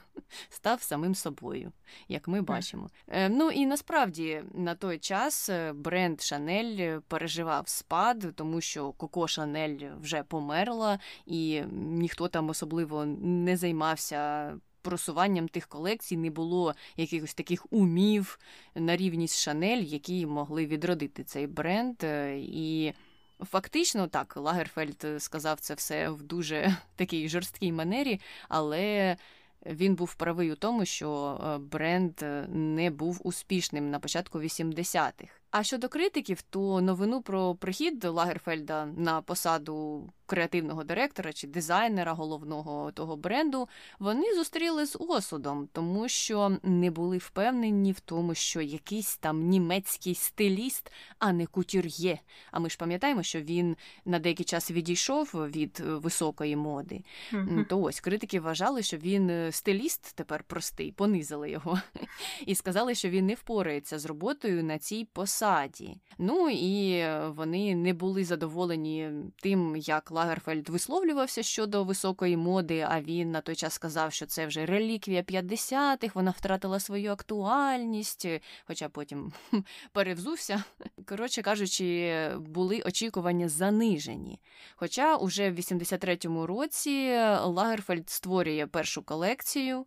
став 0.48 0.82
самим 0.82 1.14
собою, 1.14 1.72
як 2.08 2.28
ми 2.28 2.42
бачимо. 2.42 2.90
Е, 3.08 3.28
ну 3.28 3.50
і 3.50 3.66
насправді 3.66 4.42
на 4.54 4.74
той 4.74 4.98
час 4.98 5.48
е, 5.48 5.72
бренд 5.72 6.20
Шанель 6.20 6.98
переживав 7.08 7.68
спад, 7.68 8.32
тому 8.34 8.60
що 8.60 8.92
Коко 8.92 9.28
Шанель 9.28 9.90
вже 10.00 10.22
померла, 10.22 10.98
і 11.26 11.62
ніхто 11.72 12.28
там 12.28 12.48
особливо 12.48 13.04
не 13.04 13.56
займався 13.56 14.52
просуванням 14.82 15.48
тих 15.48 15.66
колекцій 15.66 16.16
не 16.16 16.30
було 16.30 16.74
якихось 16.96 17.34
таких 17.34 17.72
умів 17.72 18.38
на 18.74 18.96
рівні 18.96 19.28
з 19.28 19.38
Шанель, 19.38 19.82
які 19.82 20.26
могли 20.26 20.66
відродити 20.66 21.24
цей 21.24 21.46
бренд. 21.46 21.96
Е, 22.02 22.38
і 22.38 22.92
фактично 23.40 24.06
так, 24.08 24.36
Лагерфельд 24.36 25.06
сказав 25.18 25.60
це 25.60 25.74
все 25.74 26.10
в 26.10 26.22
дуже 26.22 26.76
такій 26.96 27.28
жорсткій 27.28 27.72
манері, 27.72 28.20
але. 28.48 29.16
Він 29.66 29.94
був 29.94 30.14
правий 30.14 30.52
у 30.52 30.56
тому, 30.56 30.84
що 30.84 31.40
е, 31.44 31.58
бренд 31.58 32.12
не 32.48 32.90
був 32.90 33.20
успішним 33.24 33.90
на 33.90 33.98
початку 33.98 34.38
80-х. 34.38 35.32
А 35.50 35.62
щодо 35.62 35.88
критиків, 35.88 36.42
то 36.42 36.80
новину 36.80 37.22
про 37.22 37.54
прихід 37.54 38.04
Лагерфельда 38.04 38.86
на 38.86 39.22
посаду 39.22 40.08
креативного 40.28 40.84
директора 40.84 41.32
чи 41.32 41.46
дизайнера 41.46 42.12
головного 42.12 42.92
того 42.92 43.16
бренду 43.16 43.68
вони 43.98 44.34
зустріли 44.34 44.86
з 44.86 44.96
осудом, 45.00 45.68
тому 45.72 46.08
що 46.08 46.56
не 46.62 46.90
були 46.90 47.18
впевнені 47.18 47.92
в 47.92 48.00
тому, 48.00 48.34
що 48.34 48.60
якийсь 48.60 49.16
там 49.16 49.48
німецький 49.48 50.14
стиліст, 50.14 50.92
а 51.18 51.32
не 51.32 51.46
кутюр'є. 51.46 52.18
А 52.50 52.58
ми 52.58 52.70
ж 52.70 52.78
пам'ятаємо, 52.78 53.22
що 53.22 53.40
він 53.40 53.76
на 54.04 54.18
деякий 54.18 54.44
час 54.44 54.70
відійшов 54.70 55.30
від 55.34 55.80
високої 55.80 56.56
моди. 56.56 57.04
Mm-hmm. 57.32 57.66
То 57.66 57.80
ось 57.80 58.00
критики 58.00 58.40
вважали, 58.40 58.82
що 58.82 58.96
він 58.96 59.30
е, 59.30 59.52
стиліст 59.52 60.12
тепер 60.14 60.44
простий, 60.46 60.92
понизили 60.92 61.50
його 61.50 61.80
і 62.46 62.54
сказали, 62.54 62.94
що 62.94 63.08
він 63.08 63.26
не 63.26 63.34
впорається 63.34 63.98
з 63.98 64.04
роботою 64.04 64.64
на 64.64 64.78
цій 64.78 65.04
посаді 65.12 65.48
посаді. 65.48 65.96
Ну 66.18 66.50
і 66.50 67.04
вони 67.28 67.74
не 67.74 67.94
були 67.94 68.24
задоволені 68.24 69.10
тим, 69.42 69.76
як 69.76 70.10
Лагерфельд 70.18 70.68
висловлювався 70.68 71.42
щодо 71.42 71.84
високої 71.84 72.36
моди. 72.36 72.86
А 72.88 73.00
він 73.00 73.30
на 73.30 73.40
той 73.40 73.54
час 73.54 73.72
сказав, 73.72 74.12
що 74.12 74.26
це 74.26 74.46
вже 74.46 74.66
реліквія 74.66 75.22
50-х, 75.22 76.14
вона 76.14 76.30
втратила 76.30 76.80
свою 76.80 77.12
актуальність, 77.12 78.26
хоча 78.66 78.88
потім 78.88 79.32
перевзувся. 79.92 80.64
Коротше 81.06 81.42
кажучи, 81.42 82.30
були 82.38 82.82
очікування 82.86 83.48
занижені. 83.48 84.40
Хоча 84.76 85.16
уже 85.16 85.50
в 85.50 85.54
83-му 85.54 86.46
році 86.46 87.10
Лагерфельд 87.44 88.10
створює 88.10 88.66
першу 88.66 89.02
колекцію 89.02 89.84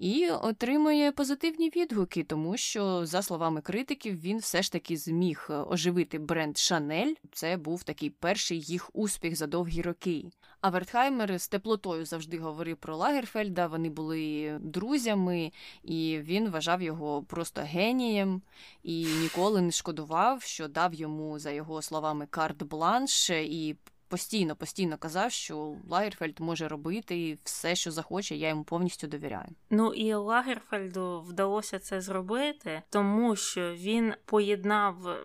і 0.00 0.30
отримує 0.30 1.12
позитивні 1.12 1.70
відгуки, 1.76 2.24
тому 2.24 2.56
що, 2.56 3.06
за 3.06 3.22
словами 3.22 3.60
критиків, 3.60 4.20
він 4.20 4.38
все 4.38 4.62
ж 4.62 4.72
таки 4.72 4.96
зміг 4.96 5.46
е, 5.50 5.54
оживити 5.54 6.18
бренд 6.18 6.58
Шанель. 6.58 7.14
Це 7.32 7.56
був 7.56 7.82
такий 7.82 8.10
перший 8.10 8.60
їх 8.60 8.90
успіх 8.92 9.36
за 9.36 9.46
довгі 9.46 9.82
роки. 9.82 10.24
А 10.60 10.70
Вертхаймер 10.70 11.40
з 11.40 11.48
теплотою 11.48 12.04
завжди 12.04 12.38
говорив 12.38 12.76
про 12.76 12.96
Лагерфельда. 12.96 13.66
Вони 13.66 13.90
були 13.90 14.58
друзями, 14.60 15.52
і 15.82 16.18
він 16.22 16.50
вважав 16.50 16.82
його 16.82 17.22
просто 17.22 17.60
генієм 17.60 18.42
і 18.82 19.06
ніколи 19.22 19.60
не 19.60 19.70
шкодував, 19.70 20.42
що 20.42 20.68
дав 20.68 20.94
йому 20.94 21.38
за 21.38 21.50
його 21.50 21.82
словами 21.82 22.26
карт-бланш 22.30 23.30
і 23.30 23.76
постійно, 24.10 24.56
постійно 24.56 24.98
казав, 24.98 25.32
що 25.32 25.74
Лагерфельд 25.88 26.40
може 26.40 26.68
робити 26.68 27.38
все, 27.44 27.74
що 27.74 27.90
захоче. 27.90 28.36
Я 28.36 28.48
йому 28.48 28.64
повністю 28.64 29.06
довіряю. 29.06 29.48
Ну 29.70 29.94
і 29.94 30.14
Лагерфельду 30.14 31.20
вдалося 31.20 31.78
це 31.78 32.00
зробити, 32.00 32.82
тому 32.90 33.36
що 33.36 33.74
він 33.74 34.14
поєднав 34.24 35.16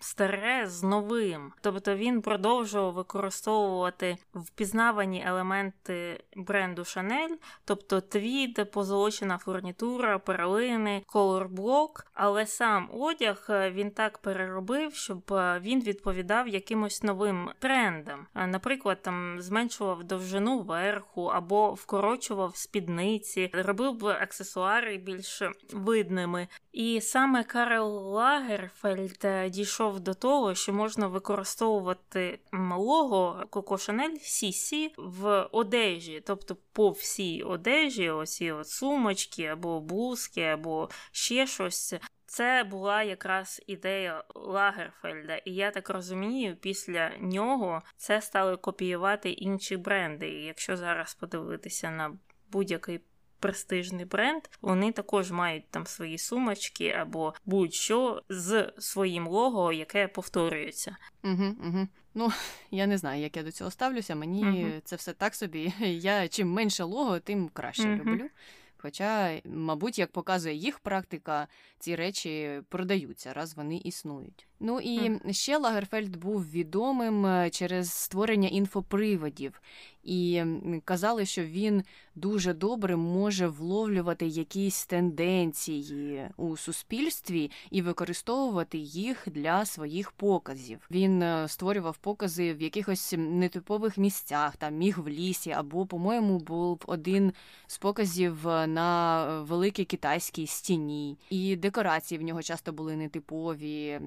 старе 0.00 0.66
з 0.66 0.82
новим. 0.82 1.52
Тобто 1.60 1.96
він 1.96 2.22
продовжував 2.22 2.92
використовувати 2.92 4.16
впізнавані 4.34 5.24
елементи 5.26 6.24
бренду 6.36 6.84
Шанель, 6.84 7.36
тобто 7.64 8.00
твід, 8.00 8.70
позолочена 8.72 9.38
фурнітура, 9.38 10.18
перлини, 10.18 11.02
колорблок, 11.06 12.06
але 12.14 12.46
сам 12.46 12.90
одяг 12.92 13.46
е, 13.50 13.70
він 13.70 13.90
так 13.90 14.18
переробив, 14.18 14.94
щоб 14.94 15.32
е, 15.32 15.60
він 15.62 15.82
відповідав 15.82 16.48
якимось 16.48 17.02
новим 17.02 17.50
трендам. 17.58 18.26
Е, 18.34 18.46
наприклад, 18.46 19.02
там 19.02 19.40
зменшував 19.40 20.04
довжину 20.04 20.60
верху 20.60 21.24
або 21.24 21.72
вкорочував 21.72 22.56
спідниці, 22.56 23.50
робив 23.52 24.06
аксесуари 24.06 24.96
більш 24.96 25.42
видними. 25.72 26.48
І 26.72 27.00
саме 27.00 27.44
Карл 27.44 28.12
Лагерфельд 28.12 29.26
дійшов 29.50 29.89
до 29.98 30.14
того, 30.14 30.54
що 30.54 30.72
можна 30.72 31.06
використовувати 31.06 32.38
лого 32.72 33.44
Коко 33.50 33.78
Шанель 33.78 34.16
Сісі 34.20 34.92
в 34.96 35.42
одежі, 35.52 36.22
тобто 36.26 36.56
по 36.72 36.90
всій 36.90 37.42
одежі, 37.42 38.10
оці 38.10 38.52
от 38.52 38.68
сумочки 38.68 39.46
або 39.46 39.80
блузки, 39.80 40.42
або 40.42 40.88
ще 41.12 41.46
щось. 41.46 41.94
Це 42.26 42.64
була 42.64 43.02
якраз 43.02 43.62
ідея 43.66 44.24
Лагерфельда, 44.34 45.36
і 45.36 45.54
я 45.54 45.70
так 45.70 45.90
розумію, 45.90 46.56
після 46.56 47.10
нього 47.20 47.82
це 47.96 48.20
стали 48.20 48.56
копіювати 48.56 49.30
інші 49.30 49.76
бренди. 49.76 50.28
І 50.28 50.44
якщо 50.44 50.76
зараз 50.76 51.14
подивитися 51.14 51.90
на 51.90 52.18
будь-який 52.52 53.00
престижний 53.40 54.04
бренд, 54.04 54.42
вони 54.62 54.92
також 54.92 55.30
мають 55.30 55.68
там 55.70 55.86
свої 55.86 56.18
сумочки 56.18 56.90
або 56.90 57.34
будь-що 57.44 58.22
з 58.28 58.72
своїм 58.78 59.28
лого, 59.28 59.72
яке 59.72 60.08
повторюється. 60.08 60.96
Угу, 61.24 61.54
угу. 61.64 61.88
Ну, 62.14 62.32
я 62.70 62.86
не 62.86 62.98
знаю, 62.98 63.22
як 63.22 63.36
я 63.36 63.42
до 63.42 63.52
цього 63.52 63.70
ставлюся. 63.70 64.14
Мені 64.14 64.44
uh 64.44 64.80
це 64.84 64.96
все 64.96 65.12
так 65.12 65.34
собі. 65.34 65.72
Я 65.80 66.28
чим 66.28 66.52
менше 66.52 66.84
лого, 66.84 67.20
тим 67.20 67.48
краще 67.48 67.96
люблю. 67.96 68.28
Хоча, 68.76 69.40
мабуть, 69.44 69.98
як 69.98 70.12
показує 70.12 70.54
їх 70.54 70.78
практика, 70.78 71.48
ці 71.78 71.96
речі 71.96 72.62
продаються, 72.68 73.32
раз 73.32 73.56
вони 73.56 73.76
існують. 73.76 74.46
Ну 74.60 74.80
і 74.80 75.00
mm. 75.00 75.32
ще 75.32 75.58
Лагерфельд 75.58 76.16
був 76.16 76.50
відомим 76.50 77.26
е, 77.26 77.50
через 77.50 77.92
створення 77.92 78.48
інфоприводів, 78.48 79.60
і 80.04 80.42
казали, 80.84 81.26
що 81.26 81.44
він 81.44 81.82
дуже 82.14 82.54
добре 82.54 82.96
може 82.96 83.46
вловлювати 83.46 84.26
якісь 84.26 84.86
тенденції 84.86 86.28
у 86.36 86.56
суспільстві 86.56 87.50
і 87.70 87.82
використовувати 87.82 88.78
їх 88.78 89.26
для 89.26 89.64
своїх 89.64 90.12
показів. 90.12 90.78
Він 90.90 91.22
е, 91.22 91.48
створював 91.48 91.96
покази 91.96 92.54
в 92.54 92.62
якихось 92.62 93.14
нетипових 93.18 93.98
місцях, 93.98 94.56
там 94.56 94.74
міг 94.74 94.98
в 94.98 95.08
лісі, 95.08 95.50
або, 95.50 95.86
по-моєму, 95.86 96.38
був 96.38 96.80
один 96.86 97.32
з 97.66 97.78
показів 97.78 98.44
на 98.46 99.24
великій 99.40 99.84
китайській 99.84 100.46
стіні, 100.46 101.18
і 101.30 101.56
декорації 101.56 102.18
в 102.18 102.22
нього 102.22 102.42
часто 102.42 102.72
були 102.72 102.96
нетипові. 102.96 104.00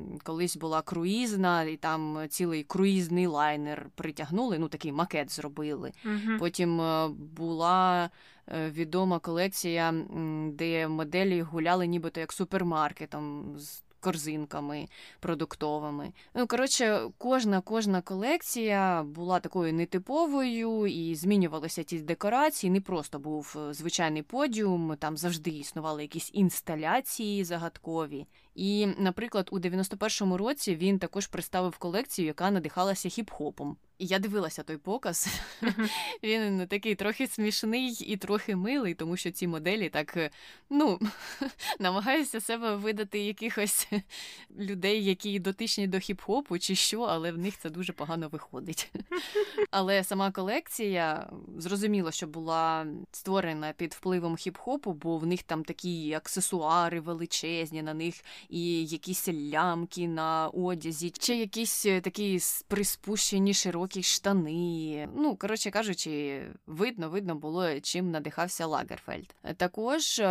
Колись 0.44 0.58
була 0.58 0.82
круїзна, 0.82 1.64
і 1.64 1.78
там 1.78 2.26
цілий 2.30 2.64
круїзний 2.64 3.28
лайнер 3.28 3.90
притягнули. 3.96 4.60
Ну 4.60 4.68
такий 4.68 4.92
макет 4.92 5.32
зробили. 5.32 5.92
Угу. 6.06 6.40
Потім 6.40 6.82
е, 6.82 7.08
була 7.08 8.10
е, 8.48 8.70
відома 8.70 9.20
колекція, 9.20 9.94
де 10.48 10.88
моделі 10.88 11.42
гуляли 11.42 11.88
нібито 11.88 12.20
як 12.20 12.34
супермаркетом 12.34 13.56
з 13.58 13.84
корзинками 14.00 14.88
продуктовими. 15.20 16.14
Ну, 16.36 16.48
коротше, 16.48 17.02
кожна 17.18 17.62
кожна 17.62 18.02
колекція 18.02 19.04
була 19.04 19.40
такою 19.40 19.74
нетиповою 19.74 20.88
і 20.88 21.16
змінювалися 21.16 21.84
ті 21.84 22.00
декорації. 22.00 22.72
Не 22.72 22.82
просто 22.82 23.20
був 23.20 23.56
е, 23.58 23.74
звичайний 23.74 24.22
подіум, 24.22 24.96
там 25.00 25.18
завжди 25.18 25.50
існували 25.50 26.02
якісь 26.02 26.30
інсталяції 26.34 27.44
загадкові. 27.44 28.26
І, 28.56 28.86
наприклад, 28.86 29.50
у 29.52 29.60
91-му 29.60 30.38
році 30.38 30.76
він 30.76 31.00
також 31.00 31.28
представив 31.28 31.78
колекцію, 31.78 32.26
яка 32.26 32.52
надихалася 32.52 33.10
хіп-хопом. 33.10 33.76
І 33.98 34.06
я 34.06 34.20
дивилася 34.20 34.64
той 34.64 34.78
показ. 34.78 35.28
Він 36.24 36.68
такий 36.68 36.96
трохи 36.96 37.28
смішний 37.28 37.92
і 37.92 38.18
трохи 38.18 38.56
милий, 38.56 38.94
тому 38.94 39.18
що 39.18 39.32
ці 39.32 39.48
моделі 39.48 39.90
так 39.90 40.18
е, 40.18 40.30
ну, 40.70 41.00
намагаються 41.80 42.42
себе 42.42 42.76
видати 42.76 43.20
якихось 43.20 43.88
людей, 44.60 45.06
які 45.06 45.40
дотичні 45.40 45.88
до 45.88 45.98
хіп-хопу 45.98 46.60
чи 46.60 46.76
що, 46.76 47.02
але 47.02 47.32
в 47.32 47.38
них 47.38 47.58
це 47.58 47.70
дуже 47.70 47.94
погано 47.94 48.28
виходить. 48.28 48.92
Але 49.72 50.04
сама 50.04 50.32
колекція 50.32 51.30
зрозуміло, 51.58 52.12
що 52.12 52.28
була 52.28 52.88
створена 53.12 53.74
під 53.78 53.94
впливом 53.94 54.36
хіп-хопу, 54.36 54.94
бо 54.94 55.18
в 55.18 55.26
них 55.26 55.44
там 55.44 55.64
такі 55.64 56.14
аксесуари 56.14 57.00
величезні, 57.00 57.82
на 57.82 57.94
них 57.94 58.24
і 58.50 58.86
якісь 58.86 59.30
лямки 59.30 60.08
на 60.08 60.48
одязі, 60.48 61.10
чи 61.10 61.36
якісь 61.36 61.86
е, 61.86 62.02
такі 62.02 62.40
приспущені 62.68 63.54
широкі 63.54 64.04
штани. 64.04 65.10
Ну, 65.16 65.36
коротше 65.36 65.72
кажучи, 65.72 66.42
видно, 66.68 67.10
видно 67.10 67.36
було, 67.36 67.80
чим 67.80 68.12
надихався 68.12 68.66
Лагерфельд. 68.66 69.36
Також. 69.58 70.22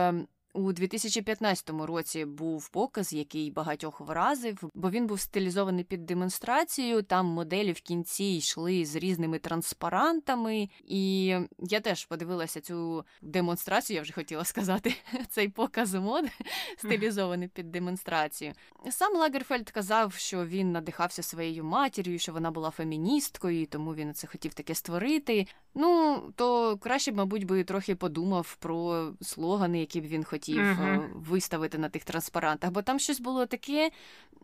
У 0.54 0.72
2015 0.72 1.70
році 1.70 2.24
був 2.24 2.68
показ, 2.68 3.12
який 3.12 3.50
багатьох 3.50 4.00
вразив, 4.00 4.70
бо 4.74 4.90
він 4.90 5.06
був 5.06 5.20
стилізований 5.20 5.84
під 5.84 6.06
демонстрацію. 6.06 7.02
Там 7.02 7.26
моделі 7.26 7.72
в 7.72 7.80
кінці 7.80 8.24
йшли 8.24 8.84
з 8.84 8.96
різними 8.96 9.38
транспарантами, 9.38 10.68
і 10.84 11.26
я 11.58 11.80
теж 11.80 12.04
подивилася 12.04 12.60
цю 12.60 13.04
демонстрацію. 13.22 13.94
Я 13.96 14.02
вже 14.02 14.12
хотіла 14.12 14.44
сказати 14.44 14.94
цей 15.28 15.48
показ 15.48 15.94
мод 15.94 16.24
стилізований 16.76 17.48
під 17.48 17.72
демонстрацію. 17.72 18.52
Сам 18.90 19.16
Лагерфельд 19.16 19.70
казав, 19.70 20.12
що 20.12 20.46
він 20.46 20.72
надихався 20.72 21.22
своєю 21.22 21.64
матір'ю, 21.64 22.18
що 22.18 22.32
вона 22.32 22.50
була 22.50 22.70
феміністкою, 22.70 23.66
тому 23.66 23.94
він 23.94 24.14
це 24.14 24.26
хотів 24.26 24.54
таке 24.54 24.74
створити. 24.74 25.46
Ну 25.74 26.20
то 26.36 26.78
краще 26.78 27.12
б, 27.12 27.16
мабуть, 27.16 27.44
би 27.44 27.64
трохи 27.64 27.94
подумав 27.94 28.56
про 28.60 29.12
слогани, 29.20 29.80
які 29.80 30.00
б 30.00 30.04
він 30.04 30.24
хотів 30.24 30.41
uh-huh. 30.48 31.08
виставити 31.14 31.78
на 31.78 31.88
тих 31.88 32.04
транспарантах, 32.04 32.70
бо 32.70 32.82
там 32.82 32.98
щось 32.98 33.20
було 33.20 33.46
таке 33.46 33.90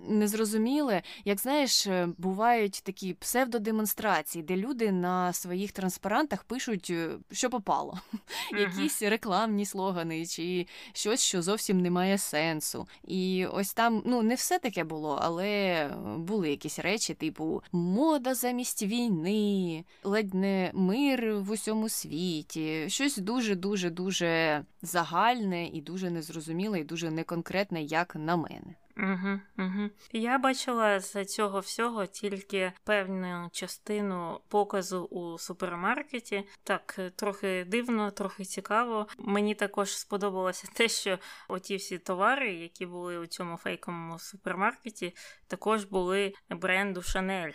незрозуміле. 0.08 1.02
Як 1.24 1.38
знаєш, 1.38 1.86
е, 1.86 2.08
бувають 2.18 2.82
такі 2.84 3.14
псевдодемонстрації, 3.14 4.44
де 4.44 4.56
люди 4.56 4.92
на 4.92 5.32
своїх 5.32 5.72
транспарантах 5.72 6.44
пишуть, 6.44 6.90
е, 6.90 7.10
що 7.32 7.50
попало, 7.50 7.98
uh-huh. 8.12 8.58
якісь 8.58 9.02
рекламні 9.02 9.66
слогани 9.66 10.26
чи 10.26 10.66
щось, 10.92 11.20
що 11.20 11.42
зовсім 11.42 11.80
не 11.80 11.90
має 11.90 12.18
сенсу. 12.18 12.88
І 13.04 13.46
ось 13.46 13.72
там 13.72 14.02
ну 14.06 14.22
не 14.22 14.34
все 14.34 14.58
таке 14.58 14.84
було, 14.84 15.18
але 15.22 15.90
були 16.18 16.50
якісь 16.50 16.78
речі, 16.78 17.14
типу 17.14 17.62
мода 17.72 18.34
замість 18.34 18.82
війни, 18.82 19.84
ледь 20.04 20.34
не 20.34 20.70
мир 20.74 21.34
в 21.34 21.50
усьому 21.50 21.88
світі, 21.88 22.84
щось 22.88 23.16
дуже 23.16 23.54
дуже 23.54 23.90
дуже 23.90 24.64
загальне 24.82 25.66
і 25.66 25.80
дуже 25.88 26.10
незрозуміле, 26.10 26.80
і 26.80 26.84
дуже 26.84 27.10
неконкретне, 27.10 27.82
як 27.82 28.16
на 28.16 28.36
мене. 28.36 28.74
Угу, 28.96 29.40
угу. 29.58 29.90
Я 30.12 30.38
бачила 30.38 31.00
з 31.00 31.24
цього 31.24 31.60
всього 31.60 32.06
тільки 32.06 32.72
певну 32.84 33.48
частину 33.52 34.40
показу 34.48 35.02
у 35.02 35.38
супермаркеті. 35.38 36.44
Так, 36.64 37.00
трохи 37.16 37.66
дивно, 37.68 38.10
трохи 38.10 38.44
цікаво. 38.44 39.06
Мені 39.18 39.54
також 39.54 39.98
сподобалося 39.98 40.68
те, 40.74 40.88
що 40.88 41.18
оті 41.48 41.76
всі 41.76 41.98
товари, 41.98 42.54
які 42.54 42.86
були 42.86 43.18
у 43.18 43.26
цьому 43.26 43.56
фейковому 43.56 44.18
супермаркеті, 44.18 45.14
також 45.46 45.84
були 45.84 46.32
бренду 46.50 47.02
Шанель. 47.02 47.52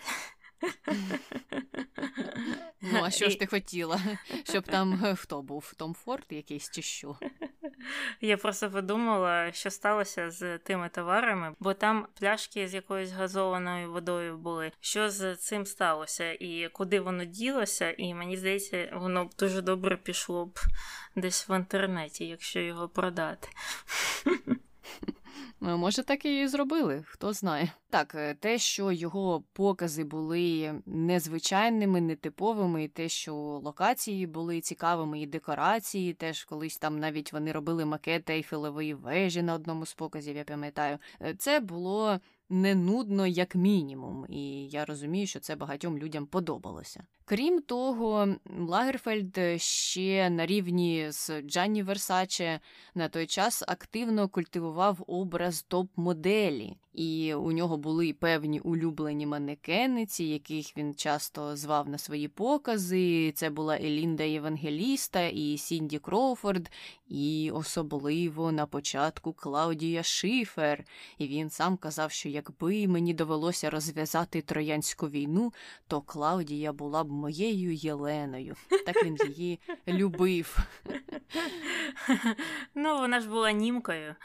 Ну, 2.82 3.00
а 3.04 3.12
що 3.12 3.30
ж 3.30 3.40
ти 3.40 3.46
хотіла? 3.46 4.00
Щоб 4.44 4.64
там 4.64 5.06
е, 5.06 5.16
хто 5.16 5.42
був? 5.42 5.74
Том 5.78 5.94
Форд 5.94 6.26
якийсь 6.30 6.72
чи 6.72 6.82
що? 6.82 7.18
Я 8.22 8.38
просто 8.38 8.72
подумала, 8.72 9.52
що 9.52 9.72
сталося 9.72 10.32
з 10.32 10.58
тими 10.58 10.90
товарами, 10.90 11.56
бо 11.60 11.74
там 11.74 12.08
пляшки 12.20 12.68
з 12.68 12.74
якоюсь 12.74 13.12
газованою 13.12 13.92
водою 13.92 14.38
були. 14.38 14.72
Що 14.80 15.10
з 15.10 15.36
цим 15.36 15.66
сталося, 15.66 16.32
і 16.32 16.70
куди 16.74 17.00
воно 17.00 17.26
ділося, 17.26 17.92
і 17.92 18.14
мені 18.14 18.38
здається, 18.38 18.92
воно 18.94 19.26
б 19.26 19.30
дуже 19.40 19.62
добре 19.62 19.98
пішло 19.98 20.46
б 20.46 20.60
десь 21.16 21.50
в 21.50 21.58
інтернеті, 21.58 22.26
якщо 22.26 22.60
його 22.60 22.90
продати. 22.90 23.48
Ну, 25.62 25.78
може, 25.78 26.04
так 26.04 26.26
і 26.26 26.48
зробили, 26.48 27.04
хто 27.08 27.34
знає. 27.34 27.72
Так, 27.90 28.16
е, 28.16 28.34
те, 28.34 28.58
що 28.58 28.92
його 28.92 29.44
покази 29.54 30.04
були 30.04 30.74
незвичайними, 30.86 32.02
нетиповими, 32.02 32.84
і 32.84 32.88
те, 32.88 33.10
що 33.10 33.36
локації 33.36 34.28
були 34.28 34.62
цікавими, 34.62 35.22
і 35.22 35.26
декорації, 35.26 36.14
теж 36.14 36.44
колись 36.44 36.78
там 36.78 37.00
навіть 37.00 37.34
вони 37.34 37.52
робили 37.52 37.86
макети 37.86 38.34
Ейфелевої 38.34 38.94
вежі 38.94 39.42
на 39.42 39.54
одному 39.54 39.86
з 39.86 39.94
показів, 39.94 40.36
я 40.36 40.44
пам'ятаю, 40.44 40.98
е, 41.22 41.36
це 41.40 41.60
було 41.60 42.20
не 42.50 42.76
нудно, 42.76 43.28
як 43.28 43.56
мінімум, 43.56 44.26
і 44.30 44.68
я 44.68 44.86
розумію, 44.86 45.28
що 45.28 45.40
це 45.40 45.56
багатьом 45.56 45.98
людям 45.98 46.26
подобалося. 46.26 47.04
Крім 47.26 47.62
того, 47.62 48.36
Лагерфельд 48.60 49.40
ще 49.62 50.30
на 50.30 50.46
рівні 50.46 51.08
з 51.10 51.42
Джанні 51.42 51.84
Версаче 51.84 52.60
на 52.96 53.10
той 53.10 53.28
час 53.28 53.64
активно 53.68 54.28
культивував 54.30 55.04
образ 55.08 55.66
топ-моделі, 55.70 56.76
і 56.94 57.34
у 57.34 57.52
нього 57.52 57.78
були 57.78 58.14
певні 58.14 58.60
улюблені 58.60 59.26
манекениці, 59.26 60.24
яких 60.24 60.78
він 60.78 60.96
часто 60.96 61.56
звав 61.56 61.90
на 61.90 61.98
свої 61.98 62.28
покази. 62.28 63.32
Це 63.32 63.50
була 63.50 63.76
Елінда 63.76 64.24
Євангеліста 64.24 65.22
і 65.22 65.58
Сінді 65.58 66.00
Кроуфорд, 66.00 66.72
і 67.08 67.52
особливо 67.54 68.52
на 68.52 68.66
початку 68.66 69.34
Клаудія 69.34 70.04
Шифер. 70.04 70.86
І 71.18 71.28
він 71.28 71.50
сам 71.50 71.78
казав, 71.78 72.12
що 72.12 72.30
якби 72.30 72.88
мені 72.88 73.14
довелося 73.14 73.70
розв'язати 73.70 74.42
троянську 74.42 75.10
війну, 75.10 75.54
то 75.88 76.02
Клаудія 76.02 76.74
була 76.74 77.04
б 77.04 77.13
моєю 77.14 77.74
Єленою. 77.74 78.56
Так 78.86 79.04
він 79.04 79.18
її 79.28 79.60
любив. 79.88 80.58
Ну, 82.76 82.98
вона 82.98 83.20
ж 83.20 83.30
була 83.30 83.52
німкою. 83.52 84.16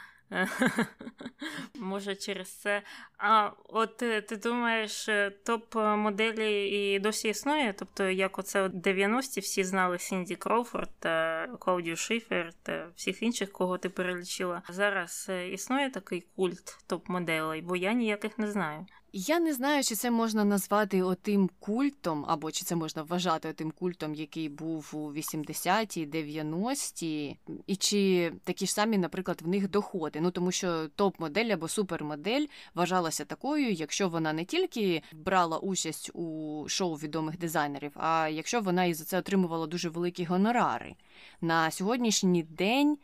Може, 1.79 2.15
через 2.15 2.49
це. 2.49 2.81
А 3.17 3.51
от 3.63 4.01
е, 4.01 4.21
ти 4.21 4.37
думаєш, 4.37 5.09
е, 5.09 5.31
топ-моделі 5.45 6.67
і 6.67 6.99
досі 6.99 7.29
існує? 7.29 7.73
Тобто, 7.73 8.03
як 8.03 8.39
оце 8.39 8.67
90-ті 8.67 9.39
всі 9.39 9.63
знали 9.63 9.99
Сінді 9.99 10.35
Кроуфорд 10.35 10.89
та 10.99 11.47
Клаудію 11.59 11.95
Шифер 11.95 12.53
та 12.63 12.91
всіх 12.95 13.23
інших, 13.23 13.51
кого 13.51 13.77
ти 13.77 13.89
перелічила. 13.89 14.61
Зараз 14.69 15.27
е, 15.29 15.49
існує 15.49 15.89
такий 15.89 16.27
культ 16.35 16.77
топ-моделей, 16.87 17.61
бо 17.61 17.75
я 17.75 17.93
ніяких 17.93 18.37
не 18.37 18.51
знаю. 18.51 18.85
Я 19.13 19.39
не 19.39 19.53
знаю, 19.53 19.83
чи 19.83 19.95
це 19.95 20.11
можна 20.11 20.45
назвати 20.45 21.03
отим 21.03 21.49
культом, 21.59 22.25
або 22.27 22.51
чи 22.51 22.65
це 22.65 22.75
можна 22.75 23.03
вважати 23.03 23.49
отим 23.49 23.71
культом, 23.71 24.15
який 24.15 24.49
був 24.49 24.91
у 24.93 25.13
80-ті, 25.13 26.07
90-ті, 26.07 27.37
і 27.67 27.75
чи 27.75 28.33
такі 28.43 28.65
ж 28.65 28.73
самі, 28.73 28.97
наприклад, 28.97 29.41
в 29.41 29.47
них 29.47 29.69
доходи. 29.69 30.21
Ну 30.21 30.31
тому 30.31 30.51
що 30.51 30.87
топ-модель 30.97 31.49
або 31.53 31.67
супермодель 31.67 32.45
вважалася 32.75 33.25
такою, 33.25 33.71
якщо 33.71 34.09
вона 34.09 34.33
не 34.33 34.45
тільки 34.45 35.01
брала 35.13 35.57
участь 35.57 36.11
у 36.13 36.65
шоу 36.67 36.95
відомих 36.95 37.37
дизайнерів, 37.37 37.91
а 37.95 38.29
якщо 38.31 38.61
вона 38.61 38.85
і 38.85 38.93
за 38.93 39.05
це 39.05 39.17
отримувала 39.19 39.67
дуже 39.67 39.89
великі 39.89 40.25
гонорари. 40.25 40.95
На 41.41 41.71
сьогоднішній 41.71 42.43
день. 42.43 42.97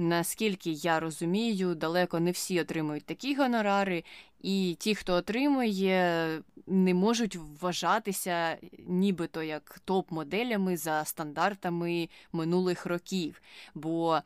Наскільки 0.00 0.70
я 0.70 1.00
розумію, 1.00 1.74
далеко 1.74 2.20
не 2.20 2.30
всі 2.30 2.60
отримують 2.60 3.04
такі 3.04 3.34
гонорари, 3.34 4.04
і 4.40 4.76
ті, 4.78 4.94
хто 4.94 5.14
отримує, 5.14 6.42
не 6.66 6.94
можуть 6.94 7.36
вважатися 7.60 8.56
нібито 8.86 9.42
як 9.42 9.80
топ-моделями 9.86 10.76
за 10.76 11.04
стандартами 11.04 12.08
минулих 12.32 12.86
років. 12.86 13.42
Бо 13.74 14.20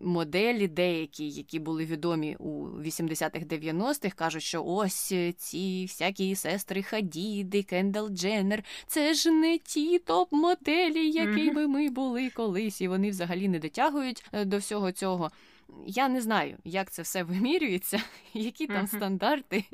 моделі 0.00 0.68
деякі, 0.68 1.28
які 1.28 1.58
були 1.58 1.84
відомі 1.84 2.36
у 2.38 2.66
80-х 2.66 3.46
90-х, 3.46 4.14
кажуть, 4.14 4.42
що 4.42 4.64
ось 4.64 5.14
ці 5.36 5.82
всякі 5.82 6.34
сестри 6.34 6.82
Хадіди, 6.82 7.62
Кендал 7.62 8.08
Дженнер, 8.08 8.64
це 8.86 9.14
ж 9.14 9.30
не 9.30 9.58
ті 9.58 9.98
топ-моделі, 9.98 11.10
якими 11.10 11.66
ми 11.66 11.88
були 11.88 12.30
колись, 12.30 12.80
і 12.80 12.88
вони 12.88 13.10
взагалі 13.10 13.48
не 13.48 13.58
дотягують 13.58 14.24
е, 14.32 14.44
до 14.44 14.58
всього 14.58 14.92
цього. 14.92 15.30
Я 15.86 16.08
не 16.08 16.20
знаю, 16.20 16.58
як 16.64 16.90
це 16.90 17.02
все 17.02 17.22
вимірюється, 17.22 18.02
які 18.34 18.66
там 18.66 18.84
uh-huh. 18.84 18.96
стандарти, 18.96 19.64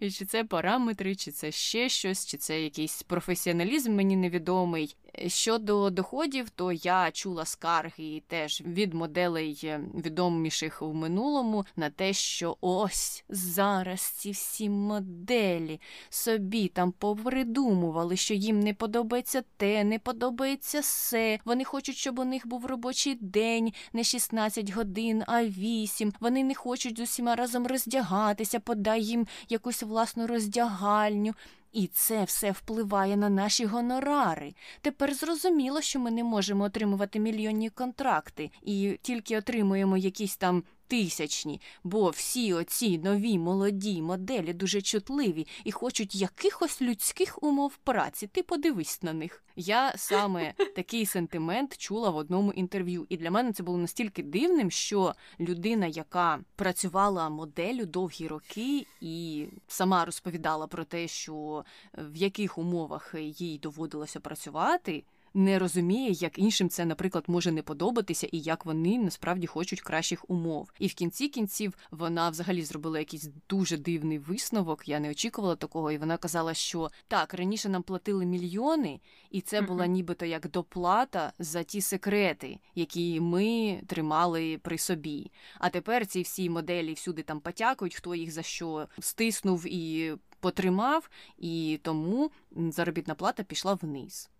і 0.00 0.10
чи 0.10 0.24
це 0.24 0.44
параметри, 0.44 1.14
чи 1.14 1.30
це 1.30 1.50
ще 1.52 1.88
щось, 1.88 2.26
чи 2.26 2.36
це 2.36 2.62
якийсь 2.62 3.02
професіоналізм 3.02 3.94
мені 3.94 4.16
невідомий. 4.16 4.96
Щодо 5.26 5.90
доходів, 5.90 6.50
то 6.50 6.72
я 6.72 7.10
чула 7.10 7.44
скарги 7.44 8.22
теж 8.26 8.62
від 8.66 8.94
моделей 8.94 9.60
е, 9.64 9.80
відоміших 9.94 10.82
в 10.82 10.94
минулому 10.94 11.64
на 11.76 11.90
те, 11.90 12.12
що 12.12 12.56
ось 12.60 13.24
зараз 13.28 14.00
ці 14.00 14.30
всі 14.30 14.70
моделі 14.70 15.80
собі 16.08 16.68
там 16.68 16.92
попридумували, 16.92 18.16
що 18.16 18.34
їм 18.34 18.60
не 18.60 18.74
подобається 18.74 19.42
те, 19.56 19.84
не 19.84 19.98
подобається 19.98 20.80
все. 20.80 21.38
Вони 21.44 21.64
хочуть, 21.64 21.96
щоб 21.96 22.18
у 22.18 22.24
них 22.24 22.46
був 22.46 22.66
робочий 22.66 23.14
день, 23.20 23.72
не 23.92 24.04
16 24.04 24.70
годин, 24.70 25.22
а 25.26 25.44
8. 25.44 26.12
Вони 26.20 26.44
не 26.44 26.54
хочуть 26.54 26.98
з 26.98 27.00
усіма 27.00 27.36
разом 27.36 27.66
роздягатися, 27.66 28.60
подай 28.60 29.02
їм 29.02 29.26
якусь 29.48 29.82
власну 29.82 30.26
роздягальню. 30.26 31.34
І 31.76 31.86
це 31.86 32.24
все 32.24 32.50
впливає 32.50 33.16
на 33.16 33.28
наші 33.28 33.64
гонорари. 33.64 34.54
Тепер 34.80 35.14
зрозуміло, 35.14 35.80
що 35.80 36.00
ми 36.00 36.10
не 36.10 36.24
можемо 36.24 36.64
отримувати 36.64 37.18
мільйонні 37.18 37.70
контракти 37.70 38.50
і 38.62 38.98
тільки 39.02 39.38
отримуємо 39.38 39.96
якісь 39.96 40.36
там 40.36 40.62
2000-ні, 40.90 41.60
бо 41.84 42.10
всі 42.10 42.54
оці 42.54 42.98
нові 42.98 43.38
молоді 43.38 44.02
моделі 44.02 44.52
дуже 44.52 44.82
чутливі 44.82 45.46
і 45.64 45.72
хочуть 45.72 46.14
якихось 46.14 46.82
людських 46.82 47.42
умов 47.42 47.76
праці. 47.76 48.26
Ти 48.26 48.42
подивись 48.42 49.02
на 49.02 49.12
них. 49.12 49.42
Я 49.56 49.92
саме 49.96 50.52
такий 50.76 51.06
сентимент 51.06 51.76
чула 51.76 52.10
в 52.10 52.16
одному 52.16 52.52
інтерв'ю, 52.52 53.06
і 53.08 53.16
для 53.16 53.30
мене 53.30 53.52
це 53.52 53.62
було 53.62 53.78
настільки 53.78 54.22
дивним, 54.22 54.70
що 54.70 55.14
людина, 55.40 55.86
яка 55.86 56.40
працювала 56.56 57.28
моделлю 57.28 57.86
довгі 57.86 58.28
роки, 58.28 58.86
і 59.00 59.46
сама 59.68 60.04
розповідала 60.04 60.66
про 60.66 60.84
те, 60.84 61.08
що 61.08 61.64
в 61.98 62.16
яких 62.16 62.58
умовах 62.58 63.14
їй 63.18 63.58
доводилося 63.58 64.20
працювати 64.20 65.04
не 65.36 65.58
розуміє, 65.58 66.10
як 66.10 66.38
іншим 66.38 66.68
це, 66.68 66.84
наприклад, 66.84 67.24
може 67.26 67.52
не 67.52 67.62
подобатися, 67.62 68.28
і 68.32 68.40
як 68.40 68.66
вони 68.66 68.98
насправді 68.98 69.46
хочуть 69.46 69.80
кращих 69.80 70.30
умов. 70.30 70.72
І 70.78 70.86
в 70.86 70.94
кінці 70.94 71.28
кінців 71.28 71.74
вона 71.90 72.30
взагалі 72.30 72.62
зробила 72.62 72.98
якийсь 72.98 73.28
дуже 73.48 73.76
дивний 73.76 74.18
висновок. 74.18 74.88
Я 74.88 75.00
не 75.00 75.10
очікувала 75.10 75.56
такого, 75.56 75.92
і 75.92 75.98
вона 75.98 76.16
казала, 76.16 76.54
що 76.54 76.90
так 77.08 77.34
раніше 77.34 77.68
нам 77.68 77.82
платили 77.82 78.26
мільйони, 78.26 79.00
і 79.30 79.40
це 79.40 79.62
була 79.62 79.86
нібито 79.86 80.26
як 80.26 80.50
доплата 80.50 81.32
за 81.38 81.62
ті 81.62 81.80
секрети, 81.80 82.58
які 82.74 83.20
ми 83.20 83.80
тримали 83.86 84.58
при 84.62 84.78
собі. 84.78 85.30
А 85.58 85.68
тепер 85.68 86.06
ці 86.06 86.22
всі 86.22 86.50
моделі 86.50 86.92
всюди 86.92 87.22
там 87.22 87.40
потякують, 87.40 87.94
хто 87.94 88.14
їх 88.14 88.32
за 88.32 88.42
що 88.42 88.88
стиснув 88.98 89.66
і 89.66 90.12
потримав, 90.40 91.10
і 91.38 91.80
тому 91.82 92.30
заробітна 92.70 93.14
плата 93.14 93.42
пішла 93.42 93.74
вниз. 93.74 94.30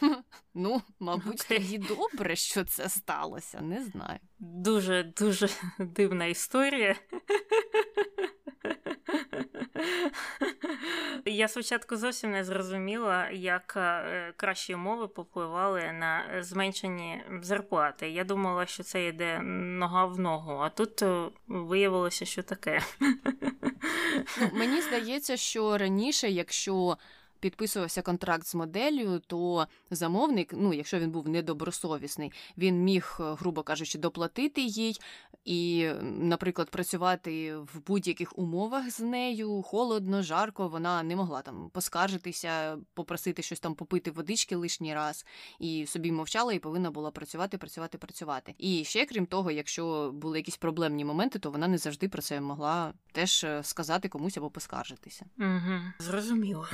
Ну, 0.56 0.82
мабуть, 1.00 1.46
тоді 1.48 1.78
добре, 1.78 2.36
що 2.36 2.64
це 2.64 2.88
сталося, 2.88 3.60
не 3.60 3.84
знаю. 3.84 4.18
Дуже 4.38 5.02
дуже 5.02 5.48
дивна 5.78 6.26
історія. 6.26 6.96
Я 11.24 11.48
спочатку 11.48 11.96
зовсім 11.96 12.30
не 12.30 12.44
зрозуміла, 12.44 13.30
як 13.30 13.74
е, 13.76 14.32
кращі 14.36 14.74
умови 14.74 15.08
попливали 15.08 15.92
на 15.92 16.42
зменшені 16.42 17.22
зарплати. 17.42 18.10
Я 18.10 18.24
думала, 18.24 18.66
що 18.66 18.82
це 18.82 19.06
йде 19.06 19.40
нога 19.42 20.04
в 20.04 20.18
ногу, 20.18 20.52
а 20.52 20.68
тут 20.68 21.02
е, 21.02 21.30
виявилося, 21.46 22.24
що 22.24 22.42
таке. 22.42 22.80
Ну, 24.40 24.50
Мені 24.52 24.80
здається, 24.80 25.36
що 25.36 25.78
раніше, 25.78 26.30
якщо 26.30 26.96
підписувався 27.44 28.02
контракт 28.02 28.46
з 28.46 28.54
моделлю, 28.54 29.20
то 29.26 29.66
замовник, 29.90 30.54
ну 30.56 30.74
якщо 30.74 30.98
він 30.98 31.10
був 31.10 31.28
недобросовісний, 31.28 32.32
він 32.58 32.84
міг, 32.84 33.16
е, 33.20 33.22
грубо 33.38 33.62
кажучи, 33.62 33.98
доплатити 33.98 34.62
їй 34.62 35.00
і, 35.44 35.90
наприклад, 36.02 36.70
працювати 36.70 37.56
в 37.56 37.80
будь-яких 37.86 38.38
умовах 38.38 38.90
з 38.90 39.00
нею 39.00 39.62
холодно, 39.62 40.22
жарко. 40.22 40.68
Вона 40.68 41.02
не 41.02 41.16
могла 41.16 41.42
там 41.42 41.70
поскаржитися, 41.72 42.78
попросити 42.94 43.42
щось 43.42 43.60
там 43.60 43.74
попити 43.74 44.10
водички 44.10 44.56
лишній 44.56 44.94
раз, 44.94 45.26
і 45.58 45.86
собі 45.86 46.12
мовчала 46.12 46.52
і 46.52 46.58
повинна 46.58 46.90
була 46.90 47.10
працювати, 47.10 47.58
працювати, 47.58 47.98
працювати. 47.98 48.54
І 48.58 48.84
ще 48.84 49.06
крім 49.06 49.26
того, 49.26 49.50
якщо 49.50 50.10
були 50.14 50.38
якісь 50.38 50.56
проблемні 50.56 51.04
моменти, 51.04 51.38
то 51.38 51.50
вона 51.50 51.68
не 51.68 51.78
завжди 51.78 52.08
про 52.08 52.22
це 52.22 52.40
могла 52.40 52.92
теж 53.12 53.44
е, 53.44 53.62
сказати 53.62 54.08
комусь 54.08 54.36
або 54.36 54.50
поскаржитися. 54.50 55.26
Угу, 55.38 55.80
Зрозуміло. 55.98 56.68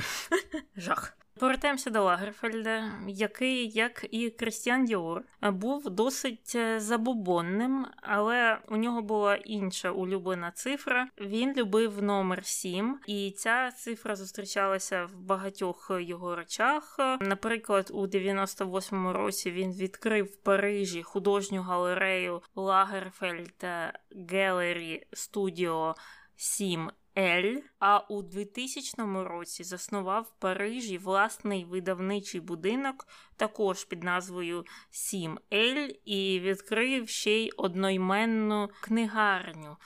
Жах. 0.77 1.17
Повертаємося 1.41 1.89
до 1.89 2.03
Лагерфельда, 2.03 2.91
який, 3.07 3.69
як 3.69 4.05
і 4.11 4.29
Крістіан 4.29 4.85
Діор, 4.85 5.23
був 5.41 5.89
досить 5.89 6.53
е, 6.55 6.79
забобонним, 6.79 7.87
але 8.01 8.57
у 8.69 8.77
нього 8.77 9.01
була 9.01 9.35
інша 9.35 9.91
улюблена 9.91 10.51
цифра. 10.51 11.07
Він 11.21 11.53
любив 11.53 12.03
номер 12.03 12.45
7, 12.45 12.99
і 13.07 13.33
ця 13.37 13.71
цифра 13.71 14.15
зустрічалася 14.15 15.05
в 15.05 15.15
багатьох 15.15 15.91
його 15.99 16.35
речах. 16.35 16.95
Наприклад, 17.21 17.91
у 17.93 18.07
98-му 18.07 19.13
році 19.13 19.51
він 19.51 19.71
відкрив 19.73 20.25
в 20.25 20.35
Парижі 20.35 21.03
художню 21.03 21.61
галерею 21.61 22.41
Лагерфельд 22.55 23.65
Gallery 24.11 24.99
Studio 25.13 25.93
7 26.35 26.91
Ель, 27.17 27.61
а 27.79 27.99
у 27.99 28.21
2000 28.21 29.23
році 29.23 29.63
заснував 29.63 30.23
в 30.23 30.39
Парижі 30.39 30.97
власний 30.97 31.65
видавничий 31.65 32.41
будинок, 32.41 33.07
також 33.35 33.83
під 33.85 34.03
назвою 34.03 34.65
Сім 34.89 35.39
Ель, 35.53 35.89
і 36.05 36.39
відкрив 36.39 37.09
ще 37.09 37.31
й 37.31 37.51
одноіменну 37.57 38.69
книгарню. 38.81 39.77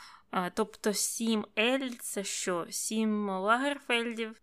Тобто 0.54 0.94
Сім 0.94 1.46
Ель 1.60 1.90
це 2.02 2.24
що? 2.24 2.68
Сім 2.70 3.30
Лагерфельдів? 3.30 4.42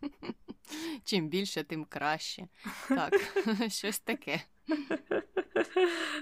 Чим 1.04 1.28
більше, 1.28 1.64
тим 1.64 1.84
краще. 1.84 2.48
Так, 2.88 3.14
щось 3.68 3.98
таке. 3.98 4.40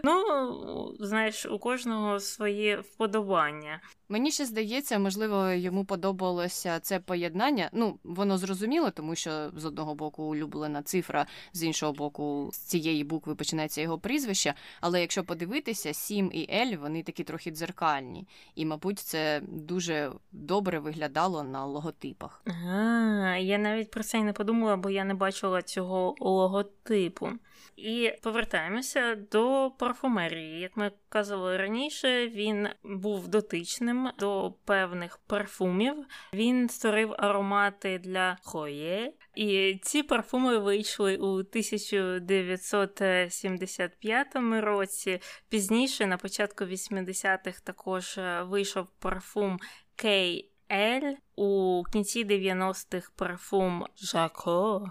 Ну, 0.04 0.96
знаєш, 1.00 1.46
у 1.46 1.58
кожного 1.58 2.20
своє 2.20 2.76
вподобання. 2.76 3.80
Мені 4.08 4.30
ще 4.30 4.44
здається, 4.44 4.98
можливо, 4.98 5.50
йому 5.50 5.84
подобалося 5.84 6.80
це 6.80 7.00
поєднання. 7.00 7.70
Ну, 7.72 7.98
воно 8.04 8.38
зрозуміло, 8.38 8.90
тому 8.90 9.14
що 9.14 9.50
з 9.56 9.64
одного 9.64 9.94
боку 9.94 10.22
улюблена 10.22 10.82
цифра, 10.82 11.26
з 11.52 11.62
іншого 11.64 11.92
боку, 11.92 12.50
з 12.52 12.58
цієї 12.58 13.04
букви 13.04 13.34
починається 13.34 13.80
його 13.80 13.98
прізвище. 13.98 14.54
Але 14.80 15.00
якщо 15.00 15.24
подивитися, 15.24 15.92
Сім 15.94 16.30
і 16.34 16.48
Ель, 16.52 16.76
вони 16.76 17.02
такі 17.02 17.24
трохи 17.24 17.50
дзеркальні. 17.50 18.28
І, 18.54 18.64
мабуть, 18.66 18.98
це 18.98 19.42
дуже 19.48 20.12
добре 20.32 20.78
виглядало 20.78 21.42
на 21.42 21.64
логотипах. 21.64 22.42
А, 22.46 23.36
Я 23.40 23.58
навіть 23.58 23.90
про 23.90 24.02
це 24.02 24.18
й 24.18 24.22
не 24.22 24.32
подумала, 24.32 24.76
бо 24.76 24.90
я 24.90 25.04
не 25.04 25.14
бачила 25.14 25.62
цього 25.62 26.14
логотипу. 26.20 27.30
І 27.76 28.12
повертаємося 28.22 29.14
до 29.32 29.72
парфумерії. 29.78 30.60
Як 30.60 30.76
ми 30.76 30.92
казали 31.08 31.56
раніше, 31.56 32.28
він 32.28 32.68
був 32.84 33.28
дотичним 33.28 33.97
до 34.18 34.54
певних 34.64 35.18
парфумів. 35.26 36.06
Він 36.32 36.68
створив 36.68 37.14
аромати 37.18 37.98
для 37.98 38.38
хоє. 38.42 39.12
І 39.34 39.80
ці 39.82 40.02
парфуми 40.02 40.58
вийшли 40.58 41.16
у 41.16 41.26
1975 41.26 44.26
році. 44.60 45.20
Пізніше, 45.48 46.06
на 46.06 46.16
початку 46.16 46.64
80-х, 46.64 47.60
також 47.60 48.18
вийшов 48.42 48.86
парфум 48.98 49.58
KL. 49.96 51.16
У 51.36 51.82
кінці 51.92 52.24
90-х 52.24 53.10
парфум 53.16 53.86
Жако. 53.96 54.90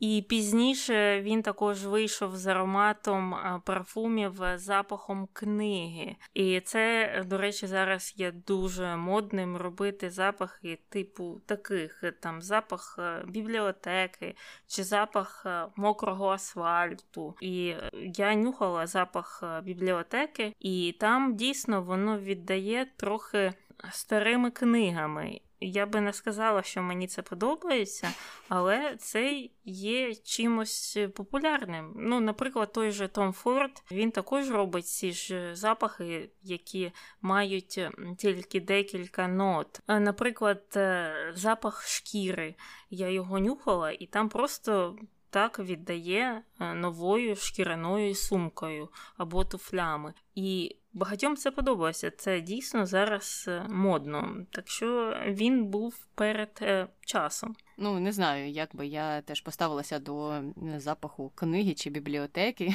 І 0.00 0.24
пізніше 0.28 1.20
він 1.20 1.42
також 1.42 1.86
вийшов 1.86 2.36
з 2.36 2.46
ароматом 2.46 3.34
парфумів 3.64 4.42
запахом 4.54 5.28
книги. 5.32 6.16
І 6.34 6.60
це, 6.60 7.12
до 7.26 7.38
речі, 7.38 7.66
зараз 7.66 8.14
є 8.16 8.32
дуже 8.32 8.96
модним 8.96 9.56
робити 9.56 10.10
запахи, 10.10 10.78
типу 10.88 11.40
таких: 11.46 12.04
там 12.20 12.42
запах 12.42 12.96
е, 12.98 13.24
бібліотеки 13.26 14.34
чи 14.66 14.84
запах 14.84 15.42
е, 15.46 15.66
мокрого 15.76 16.28
асфальту. 16.28 17.36
І 17.40 17.68
е, 17.68 17.90
я 17.94 18.34
нюхала 18.34 18.86
запах 18.86 19.44
бібліотеки, 19.62 20.54
і 20.58 20.96
там 21.00 21.36
дійсно 21.36 21.82
воно 21.82 22.18
віддає 22.18 22.86
трохи 22.96 23.52
старими 23.90 24.50
книгами. 24.50 25.40
Я 25.60 25.86
би 25.86 26.00
не 26.00 26.12
сказала, 26.12 26.62
що 26.62 26.82
мені 26.82 27.06
це 27.06 27.22
подобається, 27.22 28.12
але 28.48 28.96
це 28.96 29.48
є 29.64 30.14
чимось 30.14 30.98
популярним. 31.14 31.92
Ну, 31.96 32.20
наприклад, 32.20 32.72
той 32.72 32.90
же 32.90 33.08
Том 33.08 33.32
Форд, 33.32 33.82
він 33.90 34.10
також 34.10 34.50
робить 34.50 34.86
ці 34.86 35.12
ж 35.12 35.56
запахи, 35.56 36.30
які 36.42 36.92
мають 37.22 37.80
тільки 38.18 38.60
декілька 38.60 39.28
нот. 39.28 39.80
Наприклад, 39.88 40.62
е, 40.76 41.32
запах 41.34 41.86
шкіри. 41.88 42.54
Я 42.90 43.08
його 43.08 43.38
нюхала, 43.38 43.90
і 43.90 44.06
там 44.06 44.28
просто 44.28 44.96
так 45.30 45.58
віддає 45.58 46.42
е, 46.60 46.74
новою 46.74 47.36
шкіряною 47.36 48.14
сумкою 48.14 48.88
або 49.16 49.44
туфлями. 49.44 50.14
І 50.34 50.76
багатьом 50.92 51.36
це 51.36 51.50
подобається. 51.50 52.10
Це 52.10 52.40
дійсно 52.40 52.86
зараз 52.86 53.44
е, 53.48 53.66
модно. 53.68 54.46
Так 54.50 54.68
що 54.68 55.16
він 55.26 55.66
був 55.66 56.06
перед 56.14 56.58
е, 56.62 56.88
часом. 57.10 57.56
Ну, 57.76 58.00
не 58.00 58.12
знаю, 58.12 58.50
як 58.50 58.76
би 58.76 58.86
я 58.86 59.20
теж 59.20 59.40
поставилася 59.40 59.98
до 59.98 60.42
запаху 60.76 61.32
книги 61.34 61.74
чи 61.74 61.90
бібліотеки, 61.90 62.74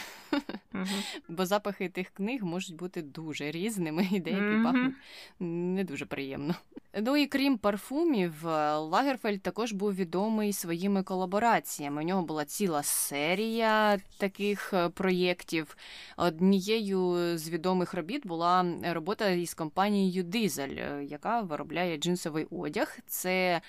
бо 1.29 1.45
запахи 1.45 1.89
тих 1.89 2.09
книг 2.09 2.43
можуть 2.43 2.75
бути 2.75 3.01
дуже 3.01 3.51
різними, 3.51 4.07
і 4.11 4.19
деякі 4.19 4.63
пахнуть 4.63 4.93
не 5.39 5.83
дуже 5.83 6.05
приємно. 6.05 6.55
Ну 7.01 7.17
і 7.17 7.25
крім 7.27 7.57
парфумів, 7.57 8.33
Лагерфельд 8.43 9.41
також 9.41 9.71
був 9.71 9.95
відомий 9.95 10.53
своїми 10.53 11.03
колабораціями. 11.03 12.01
У 12.01 12.05
нього 12.05 12.21
була 12.21 12.45
ціла 12.45 12.83
серія 12.83 13.97
таких 14.17 14.73
е, 14.73 14.89
проєктів. 14.89 15.77
Однією 16.17 17.37
з 17.37 17.49
відомих 17.49 17.93
робіт 17.93 18.27
була 18.27 18.65
робота 18.83 19.29
із 19.29 19.53
компанією 19.53 20.23
Дизель, 20.23 20.75
е, 20.77 21.05
яка 21.09 21.41
виробляє 21.41 21.97
джинсовий 21.97 22.47
одяг. 22.51 22.97
Це 23.07 23.61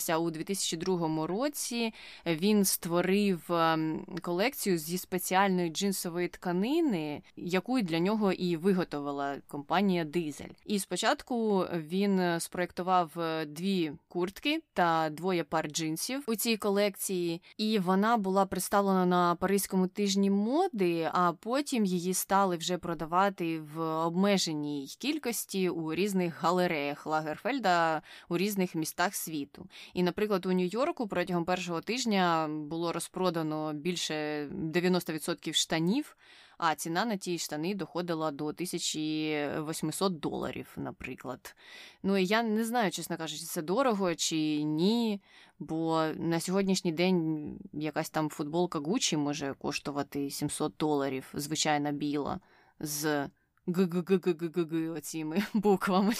сталося 0.00 0.18
у 0.18 0.30
2002 0.30 1.26
році. 1.26 1.94
Він 2.26 2.64
створив 2.64 3.52
ем, 3.52 4.06
колекцію 4.22 4.78
зі 4.78 4.98
спеціальної 4.98 5.70
джинсової 5.70 6.28
тканини, 6.28 7.22
яку 7.36 7.80
для 7.80 7.98
нього 7.98 8.32
і 8.32 8.56
виготовила 8.56 9.36
компанія 9.48 10.04
Дизель. 10.04 10.54
І 10.66 10.78
спочатку 10.78 11.66
він 11.74 12.40
спроєктував 12.40 13.20
е, 13.20 13.46
дві 13.46 13.92
куртки 14.08 14.62
та 14.72 15.10
двоє 15.10 15.44
пар 15.44 15.68
джинсів 15.68 16.24
у 16.26 16.34
цій 16.34 16.56
колекції, 16.56 17.42
і 17.56 17.78
вона 17.78 18.16
була 18.16 18.46
представлена 18.46 19.06
на 19.06 19.34
Паризькому 19.34 19.86
тижні 19.86 20.30
моди, 20.30 21.10
а 21.12 21.32
потім 21.32 21.84
її 21.84 22.14
стали 22.14 22.56
вже 22.56 22.78
продавати 22.78 23.60
в 23.74 23.80
обмеженій 23.80 24.86
кількості 24.98 25.68
у 25.68 25.94
різних 25.94 26.42
галереях 26.42 27.06
Лагерфельда 27.06 28.02
у 28.28 28.36
різних 28.36 28.74
містах 28.74 29.14
світу. 29.14 29.66
І, 29.94 30.02
наприклад, 30.02 30.46
у 30.46 30.52
Нью-Йорку 30.52 31.08
протягом 31.08 31.44
першого 31.44 31.80
тижня 31.80 32.48
було 32.48 32.92
розпродано 32.92 33.72
більше 33.72 34.46
90% 34.46 35.52
штанів 35.52 36.16
а 36.62 36.74
ціна 36.74 37.04
на 37.04 37.16
ті 37.16 37.38
штани 37.38 37.74
доходила 37.74 38.30
до 38.30 38.44
1800 38.44 40.20
доларів, 40.20 40.72
наприклад. 40.76 41.56
Ну 42.02 42.16
і 42.16 42.26
я 42.26 42.42
не 42.42 42.64
знаю, 42.64 42.90
чесно 42.90 43.16
кажучи, 43.16 43.44
це 43.44 43.62
дорого 43.62 44.14
чи 44.14 44.62
ні. 44.62 45.22
Бо 45.58 46.06
на 46.16 46.40
сьогоднішній 46.40 46.92
день 46.92 47.58
якась 47.72 48.10
там 48.10 48.28
футболка 48.28 48.78
Гучі 48.78 49.16
може 49.16 49.54
коштувати 49.58 50.30
700 50.30 50.74
доларів, 50.78 51.32
звичайна 51.34 51.92
біла, 51.92 52.40
з 52.80 53.28
г-г-г-г-г-г 53.66 54.88
оціми 54.90 55.42
буквами. 55.54 56.12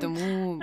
Тому 0.00 0.62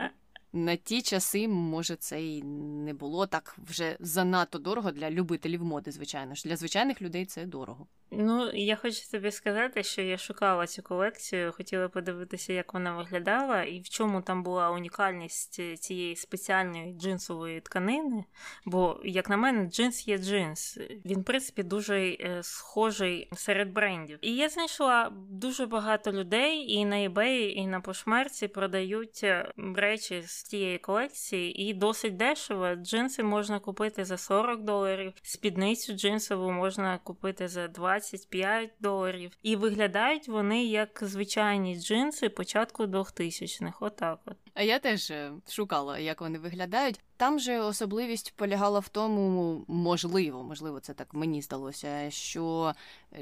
на 0.53 0.75
ті 0.75 1.01
часи, 1.01 1.47
може, 1.47 1.95
це 1.95 2.25
і 2.25 2.43
не 2.43 2.93
було 2.93 3.27
так 3.27 3.57
вже 3.67 3.97
занадто 3.99 4.59
дорого 4.59 4.91
для 4.91 5.11
любителів 5.11 5.63
моди, 5.63 5.91
звичайно 5.91 6.35
ж. 6.35 6.43
Для 6.47 6.57
звичайних 6.57 7.01
людей 7.01 7.25
це 7.25 7.45
дорого. 7.45 7.87
Ну, 8.17 8.51
я 8.53 8.75
хочу 8.75 9.11
тобі 9.11 9.31
сказати, 9.31 9.83
що 9.83 10.01
я 10.01 10.17
шукала 10.17 10.67
цю 10.67 10.83
колекцію, 10.83 11.51
хотіла 11.51 11.89
подивитися, 11.89 12.53
як 12.53 12.73
вона 12.73 12.95
виглядала, 12.97 13.63
і 13.63 13.79
в 13.79 13.89
чому 13.89 14.21
там 14.21 14.43
була 14.43 14.69
унікальність 14.69 15.79
цієї 15.81 16.15
спеціальної 16.15 16.93
джинсової 16.93 17.61
тканини. 17.61 18.25
Бо, 18.65 18.99
як 19.03 19.29
на 19.29 19.37
мене, 19.37 19.65
джинс 19.69 20.07
є 20.07 20.17
джинс. 20.17 20.79
Він, 21.05 21.21
в 21.21 21.23
принципі, 21.23 21.63
дуже 21.63 21.99
е, 21.99 22.39
схожий 22.43 23.29
серед 23.33 23.73
брендів. 23.73 24.19
І 24.21 24.35
я 24.35 24.49
знайшла 24.49 25.11
дуже 25.29 25.65
багато 25.65 26.11
людей 26.11 26.71
і 26.71 26.85
на 26.85 26.95
eBay, 26.95 27.49
і 27.49 27.67
на 27.67 27.81
пошмерці 27.81 28.47
продають 28.47 29.21
е, 29.23 29.53
речі 29.75 30.21
з 30.21 30.43
тієї 30.43 30.77
колекції, 30.77 31.61
і 31.61 31.73
досить 31.73 32.17
дешево. 32.17 32.75
Джинси 32.75 33.23
можна 33.23 33.59
купити 33.59 34.05
за 34.05 34.17
40 34.17 34.63
доларів, 34.63 35.13
спідницю 35.21 35.93
джинсову 35.93 36.51
можна 36.51 36.99
купити 37.03 37.47
за 37.47 37.67
25 38.03 38.71
доларів. 38.79 39.37
І 39.43 39.55
виглядають 39.55 40.27
вони 40.27 40.65
як 40.65 40.99
звичайні 41.01 41.79
джинси 41.79 42.29
початку 42.29 42.83
2000-х. 42.83 43.77
Отак 43.79 44.19
от. 44.25 44.37
А 44.53 44.63
я 44.63 44.79
теж 44.79 45.11
е, 45.11 45.31
шукала, 45.49 45.99
як 45.99 46.21
вони 46.21 46.39
виглядають. 46.39 46.99
Там 47.17 47.39
же 47.39 47.59
особливість 47.59 48.33
полягала 48.35 48.79
в 48.79 48.89
тому, 48.89 49.65
можливо, 49.67 50.43
можливо, 50.43 50.79
це 50.79 50.93
так 50.93 51.13
мені 51.13 51.41
здалося, 51.41 52.11
що 52.11 52.73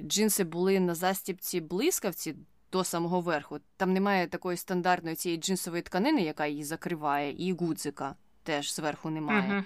джинси 0.01 0.43
були 0.43 0.79
на 0.79 0.95
застіпці 0.95 1.61
блискавці 1.61 2.35
до 2.71 2.83
самого 2.83 3.21
верху. 3.21 3.59
Там 3.77 3.93
немає 3.93 4.27
такої 4.27 4.57
стандартної 4.57 5.15
цієї 5.15 5.41
джинсової 5.41 5.81
тканини, 5.81 6.21
яка 6.21 6.45
її 6.45 6.63
закриває, 6.63 7.47
і 7.47 7.53
гудзика 7.53 8.15
теж 8.43 8.73
зверху 8.73 9.09
немає. 9.09 9.51
Uh-huh. 9.51 9.63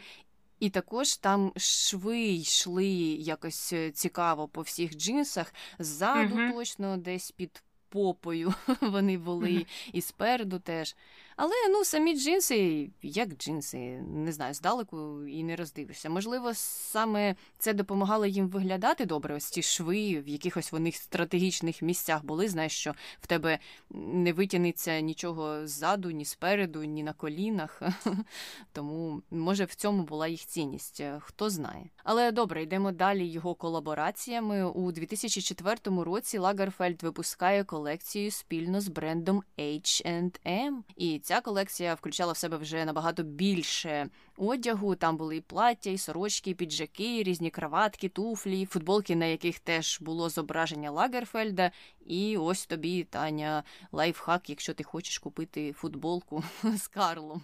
І 0.65 0.69
також 0.69 1.17
там 1.17 1.51
шви 1.57 2.21
йшли 2.21 2.87
якось 3.19 3.73
е, 3.73 3.91
цікаво 3.91 4.47
по 4.47 4.61
всіх 4.61 4.95
джинсах. 4.97 5.53
Ззаду 5.79 6.35
uh-huh. 6.35 6.53
точно 6.53 6.97
десь 6.97 7.31
під 7.31 7.63
попою 7.89 8.53
вони 8.81 9.17
були, 9.17 9.65
і 9.93 10.01
спереду 10.01 10.59
теж. 10.59 10.95
Але 11.35 11.53
ну 11.69 11.83
самі 11.83 12.19
джинси, 12.19 12.89
як 13.01 13.29
джинси, 13.29 13.77
не 14.01 14.31
знаю, 14.31 14.53
здалеку 14.53 15.27
і 15.27 15.43
не 15.43 15.55
роздивишся. 15.55 16.09
Можливо, 16.09 16.53
саме 16.53 17.35
це 17.57 17.73
допомагало 17.73 18.25
їм 18.25 18.47
виглядати 18.47 19.05
добре. 19.05 19.35
Ось 19.35 19.49
ті 19.49 19.61
шви, 19.61 20.21
в 20.21 20.27
якихось 20.27 20.71
вони 20.71 20.91
стратегічних 20.91 21.81
місцях 21.81 22.25
були. 22.25 22.49
Знаєш, 22.49 22.71
що 22.71 22.93
в 23.21 23.27
тебе 23.27 23.59
не 23.89 24.33
витягнеться 24.33 24.99
нічого 24.99 25.67
ззаду, 25.67 26.11
ні 26.11 26.25
спереду, 26.25 26.83
ні 26.83 27.03
на 27.03 27.13
колінах. 27.13 27.81
Тому, 28.73 29.21
може, 29.31 29.65
в 29.65 29.75
цьому 29.75 30.03
була 30.03 30.27
їх 30.27 30.45
цінність, 30.45 31.03
хто 31.19 31.49
знає. 31.49 31.89
Але 32.03 32.31
добре, 32.31 32.63
йдемо 32.63 32.91
далі 32.91 33.27
його 33.27 33.55
колабораціями. 33.55 34.63
У 34.63 34.91
2004 34.91 36.03
році 36.03 36.37
Лагерфельд 36.37 37.03
випускає 37.03 37.63
колекцію 37.63 38.31
спільно 38.31 38.81
з 38.81 38.87
брендом 38.87 39.43
H&M. 39.57 40.77
І 40.95 41.19
ця 41.25 41.41
колекція 41.41 41.93
включала 41.93 42.33
в 42.33 42.37
себе 42.37 42.57
вже 42.57 42.85
набагато 42.85 43.23
більше 43.23 44.09
одягу. 44.37 44.95
Там 44.95 45.17
були 45.17 45.37
і 45.37 45.41
плаття, 45.41 45.89
і 45.89 45.97
сорочки, 45.97 46.49
і 46.49 46.53
піджаки, 46.53 47.23
різні 47.23 47.49
краватки, 47.49 48.09
туфлі, 48.09 48.65
футболки, 48.65 49.15
на 49.15 49.25
яких 49.25 49.59
теж 49.59 50.01
було 50.01 50.29
зображення 50.29 50.91
Лагерфельда. 50.91 51.71
І 52.05 52.37
ось 52.37 52.65
тобі, 52.65 53.03
Таня, 53.03 53.63
лайфхак, 53.91 54.49
якщо 54.49 54.73
ти 54.73 54.83
хочеш 54.83 55.17
купити 55.17 55.73
футболку 55.73 56.43
з 56.63 56.87
Карлом. 56.87 57.41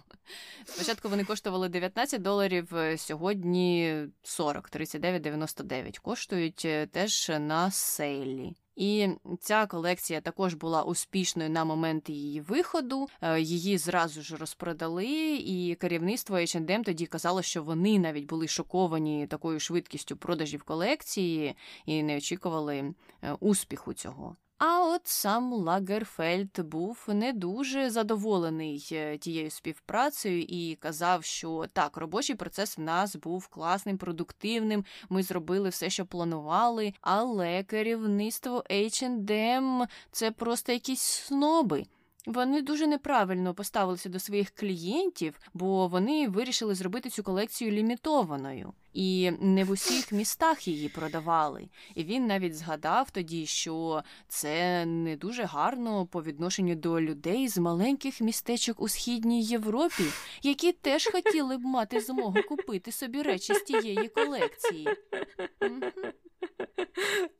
Спочатку 0.64 1.08
вони 1.08 1.24
коштували 1.24 1.68
19 1.68 2.22
доларів, 2.22 2.72
сьогодні 2.96 3.96
40, 4.22 4.70
39,99. 4.70 5.98
Коштують 5.98 6.62
е, 6.64 6.86
теж 6.86 7.30
на 7.38 7.70
сейлі. 7.70 8.54
І 8.76 9.08
ця 9.40 9.66
колекція 9.66 10.20
також 10.20 10.54
була 10.54 10.82
успішною 10.82 11.50
на 11.50 11.64
момент 11.64 12.08
її 12.08 12.40
виходу. 12.40 13.08
Е, 13.20 13.40
її 13.40 13.78
зразу 13.78 14.22
ж 14.22 14.36
розпродали, 14.36 15.36
і 15.36 15.74
керівництво 15.80 16.36
H&M 16.36 16.84
тоді 16.84 17.06
казало, 17.06 17.42
що 17.42 17.62
вони 17.62 17.98
навіть 17.98 18.26
були 18.26 18.48
шоковані 18.48 19.26
такою 19.26 19.60
швидкістю 19.60 20.16
продажів 20.16 20.62
колекції 20.62 21.54
і 21.86 22.02
не 22.02 22.16
очікували 22.16 22.94
е, 23.22 23.32
успіху 23.40 23.92
цього. 23.92 24.36
А 24.64 24.80
от 24.80 25.00
сам 25.04 25.52
Лагерфельд 25.52 26.60
був 26.60 27.04
не 27.08 27.32
дуже 27.32 27.90
задоволений 27.90 28.88
е, 28.92 29.18
тією 29.18 29.50
співпрацею 29.50 30.42
і 30.42 30.74
казав, 30.80 31.24
що 31.24 31.64
так, 31.72 31.96
робочий 31.96 32.36
процес 32.36 32.78
в 32.78 32.80
нас 32.80 33.16
був 33.16 33.48
класним, 33.48 33.98
продуктивним. 33.98 34.84
Ми 35.08 35.22
зробили 35.22 35.68
все, 35.68 35.90
що 35.90 36.06
планували, 36.06 36.94
але 37.00 37.62
керівництво 37.62 38.64
H&M– 38.70 39.86
це 40.12 40.30
просто 40.30 40.72
якісь 40.72 41.02
сноби. 41.02 41.84
Вони 42.26 42.62
дуже 42.62 42.86
неправильно 42.86 43.54
поставилися 43.54 44.08
до 44.08 44.18
своїх 44.18 44.50
клієнтів, 44.50 45.40
бо 45.54 45.88
вони 45.88 46.28
вирішили 46.28 46.74
зробити 46.74 47.10
цю 47.10 47.22
колекцію 47.22 47.70
лімітованою, 47.70 48.72
і 48.92 49.30
не 49.40 49.64
в 49.64 49.70
усіх 49.70 50.12
містах 50.12 50.68
її 50.68 50.88
продавали. 50.88 51.68
І 51.94 52.04
він 52.04 52.26
навіть 52.26 52.56
згадав 52.56 53.10
тоді, 53.10 53.46
що 53.46 54.02
це 54.28 54.86
не 54.86 55.16
дуже 55.16 55.44
гарно 55.44 56.06
по 56.06 56.22
відношенню 56.22 56.74
до 56.74 57.00
людей 57.00 57.48
з 57.48 57.58
маленьких 57.58 58.20
містечок 58.20 58.80
у 58.80 58.88
східній 58.88 59.42
Європі, 59.42 60.04
які 60.42 60.72
теж 60.72 61.06
хотіли 61.06 61.56
б 61.56 61.64
мати 61.64 62.00
змогу 62.00 62.38
купити 62.48 62.92
собі 62.92 63.22
речі 63.22 63.54
з 63.54 63.62
тієї 63.62 64.08
колекції. 64.08 64.88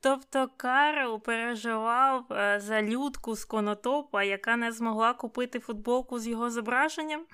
Тобто 0.01 0.49
Карл 0.57 1.21
переживав 1.21 2.33
е, 2.33 2.59
за 2.59 2.81
людку 2.81 3.35
з 3.35 3.45
конотопа, 3.45 4.23
яка 4.23 4.55
не 4.55 4.71
змогла 4.71 5.13
купити 5.13 5.59
футболку 5.59 6.19
з 6.19 6.27
його 6.27 6.49
зображенням. 6.49 7.25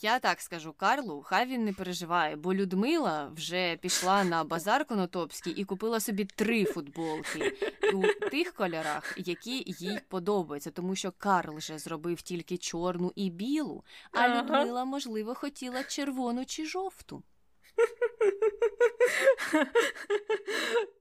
Я 0.00 0.18
так 0.18 0.40
скажу 0.40 0.72
Карлу, 0.72 1.22
хай 1.22 1.46
він 1.46 1.64
не 1.64 1.72
переживає, 1.72 2.36
бо 2.36 2.54
Людмила 2.54 3.30
вже 3.36 3.76
пішла 3.76 4.24
на 4.24 4.44
базар 4.44 4.84
Конотопський 4.84 5.52
і 5.52 5.64
купила 5.64 6.00
собі 6.00 6.24
три 6.24 6.64
футболки 6.64 7.56
у 7.94 8.28
тих 8.30 8.52
кольорах, 8.52 9.14
які 9.16 9.64
їй 9.66 10.00
подобаються, 10.08 10.70
тому 10.70 10.96
що 10.96 11.12
Карл 11.18 11.56
вже 11.56 11.78
зробив 11.78 12.22
тільки 12.22 12.56
чорну 12.58 13.12
і 13.16 13.30
білу, 13.30 13.84
а 14.12 14.28
Людмила, 14.28 14.84
можливо, 14.84 15.34
хотіла 15.34 15.84
червону 15.84 16.44
чи 16.44 16.66
жовту. 16.66 17.22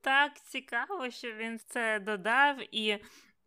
Так 0.02 0.32
цікаво, 0.44 1.10
що 1.10 1.32
він 1.32 1.60
це 1.68 2.00
додав, 2.00 2.56
і 2.72 2.98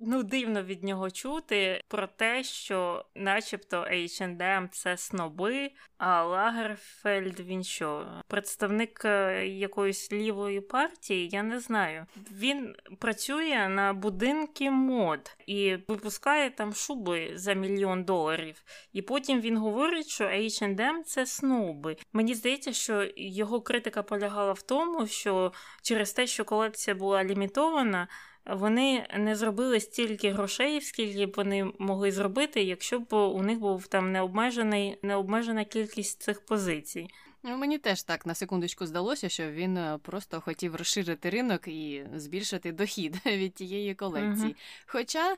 ну, 0.01 0.22
дивно 0.22 0.62
від 0.62 0.84
нього 0.84 1.11
чути 1.11 1.82
про 1.88 2.07
те, 2.07 2.44
що, 2.44 3.05
начебто, 3.14 3.76
H&M— 3.76 4.68
це 4.72 4.96
сноби, 4.96 5.70
а 5.98 6.24
Лагерфельд 6.24 7.40
він 7.40 7.64
що? 7.64 8.07
Представник 8.28 9.05
е, 9.05 9.46
якоїсь 9.46 10.12
лівої 10.12 10.61
партії, 10.61 11.28
я 11.32 11.42
не 11.42 11.61
знаю. 11.61 12.07
Він 12.32 12.74
працює 12.98 13.68
на 13.68 13.92
будинки 13.92 14.70
мод 14.70 15.36
і 15.46 15.76
випускає 15.88 16.51
там 16.51 16.74
шуби 16.74 17.32
за 17.34 17.53
мільйон 17.53 18.05
доларів. 18.05 18.62
І 18.92 19.03
потім 19.03 19.40
він 19.40 19.57
говорить, 19.57 20.09
що 20.09 20.24
H&M— 20.24 21.03
це 21.05 21.26
сноби. 21.26 21.96
Мені 22.12 22.34
здається, 22.34 22.72
що 22.72 23.07
його 23.16 23.61
критика 23.61 24.03
полягала 24.03 24.53
в 24.53 24.62
тому, 24.62 25.07
що 25.07 25.53
через 25.82 26.12
те, 26.12 26.26
що 26.26 26.44
колекція 26.44 26.94
була 26.94 27.24
лімітована 27.24 28.09
вони 28.47 29.07
не 29.18 29.36
зробили 29.36 29.80
стільки 29.80 30.30
грошей, 30.30 30.80
скільки 30.80 31.26
б 31.26 31.32
вони 31.36 31.72
могли 31.78 32.12
зробити, 32.12 32.62
якщо 32.62 33.01
б 33.01 33.14
у 33.14 33.43
них 33.43 33.59
був 33.59 33.86
там 33.86 34.12
необмежений, 34.12 34.99
необмежена 35.03 35.64
кількість 35.64 36.22
цих 36.22 36.47
позицій. 36.47 37.09
Ну, 37.43 37.57
Мені 37.57 37.78
теж 37.78 38.03
так 38.03 38.26
на 38.26 38.34
секундочку 38.34 38.86
здалося, 38.86 39.28
що 39.28 39.51
він 39.51 39.76
е, 39.76 39.99
просто 40.03 40.41
хотів 40.41 40.76
розширити 40.76 41.30
ринок 41.30 41.68
і 41.68 42.05
збільшити 42.14 42.72
дохід 42.72 43.16
від 43.26 43.55
тієї 43.55 43.95
колекції. 43.95 44.49
Угу. 44.49 44.55
Хоча. 44.86 45.36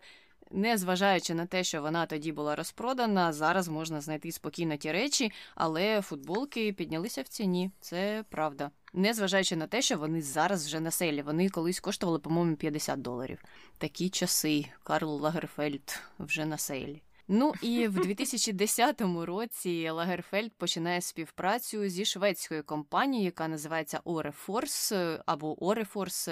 Незважаючи 0.55 1.35
на 1.35 1.47
те, 1.47 1.65
що 1.65 1.83
вона 1.83 2.07
тоді 2.07 2.33
була 2.33 2.57
розпродана, 2.57 3.33
зараз 3.33 3.69
можна 3.69 4.01
знайти 4.01 4.33
спокійно 4.33 4.77
ті 4.77 4.93
речі, 4.93 5.33
але 5.55 6.03
футболки 6.03 6.73
піднялися 6.73 7.23
в 7.23 7.29
ціні. 7.29 7.71
Це 7.81 8.25
правда 8.31 8.71
незважаючи 8.93 9.57
на 9.57 9.67
те, 9.67 9.83
що 9.83 9.99
вони 9.99 10.23
зараз 10.23 10.67
вже 10.67 10.81
на 10.81 10.91
селі. 10.91 11.23
Вони 11.23 11.49
колись 11.49 11.81
коштували, 11.81 12.19
по-моєму, 12.19 12.57
50 12.57 13.03
доларів. 13.03 13.45
Такі 13.79 14.11
часи 14.11 14.67
Карл 14.83 15.21
Лагерфельд 15.21 16.01
вже 16.19 16.45
на 16.45 16.59
селі. 16.59 17.03
Ну 17.35 17.53
і 17.63 17.89
в 17.89 18.01
2010 18.01 19.01
році 19.01 19.91
Лагерфельд 19.91 20.53
починає 20.53 21.01
співпрацю 21.01 21.89
зі 21.89 22.05
шведською 22.05 22.65
компанією, 22.65 23.25
яка 23.25 23.49
називається 23.49 24.01
Орефорс 24.05 24.93
або 25.27 25.65
Орефорс. 25.65 26.29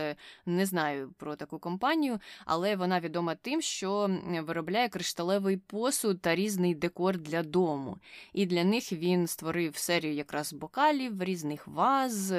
Не 0.46 0.66
знаю 0.66 1.14
про 1.18 1.36
таку 1.36 1.58
компанію, 1.58 2.18
але 2.44 2.76
вона 2.76 3.00
відома 3.00 3.34
тим, 3.34 3.62
що 3.62 4.10
виробляє 4.46 4.88
кришталевий 4.88 5.56
посуд 5.56 6.20
та 6.20 6.34
різний 6.34 6.74
декор 6.74 7.18
для 7.18 7.42
дому. 7.42 7.98
І 8.32 8.46
для 8.46 8.64
них 8.64 8.92
він 8.92 9.26
створив 9.26 9.76
серію 9.76 10.14
якраз 10.14 10.52
бокалів, 10.52 11.22
різних 11.22 11.68
ваз, 11.68 12.34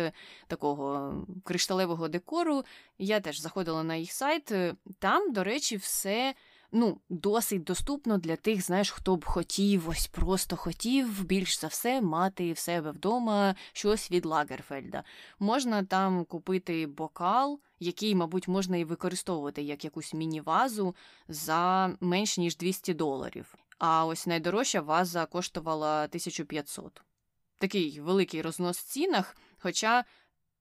такого 0.47 1.13
кришталевого 1.43 2.07
декору. 2.07 2.63
Я 2.97 3.19
теж 3.19 3.39
заходила 3.39 3.83
на 3.83 3.95
їх 3.95 4.11
сайт. 4.11 4.53
Там, 4.99 5.33
до 5.33 5.43
речі, 5.43 5.77
все 5.77 6.33
ну, 6.71 7.01
досить 7.09 7.63
доступно 7.63 8.17
для 8.17 8.35
тих, 8.35 8.61
знаєш, 8.61 8.91
хто 8.91 9.15
б 9.15 9.25
хотів, 9.25 9.89
ось 9.89 10.07
просто 10.07 10.55
хотів 10.55 11.23
більш 11.23 11.59
за 11.59 11.67
все 11.67 12.01
мати 12.01 12.53
в 12.53 12.57
себе 12.57 12.91
вдома 12.91 13.55
щось 13.73 14.11
від 14.11 14.25
Лагерфельда. 14.25 15.03
Можна 15.39 15.83
там 15.83 16.25
купити 16.25 16.87
бокал, 16.87 17.59
який, 17.79 18.15
мабуть, 18.15 18.47
можна 18.47 18.77
і 18.77 18.83
використовувати 18.83 19.61
як 19.61 19.83
якусь 19.83 20.13
міні-вазу 20.13 20.95
за 21.27 21.91
менш 21.99 22.37
ніж 22.37 22.57
200 22.57 22.93
доларів. 22.93 23.55
А 23.77 24.05
ось 24.05 24.27
найдорожча 24.27 24.81
ваза 24.81 25.25
коштувала 25.25 26.03
1500. 26.03 27.01
Такий 27.57 27.99
великий 27.99 28.41
рознос 28.41 28.77
в 28.77 28.87
цінах. 28.87 29.37
Хоча 29.59 30.03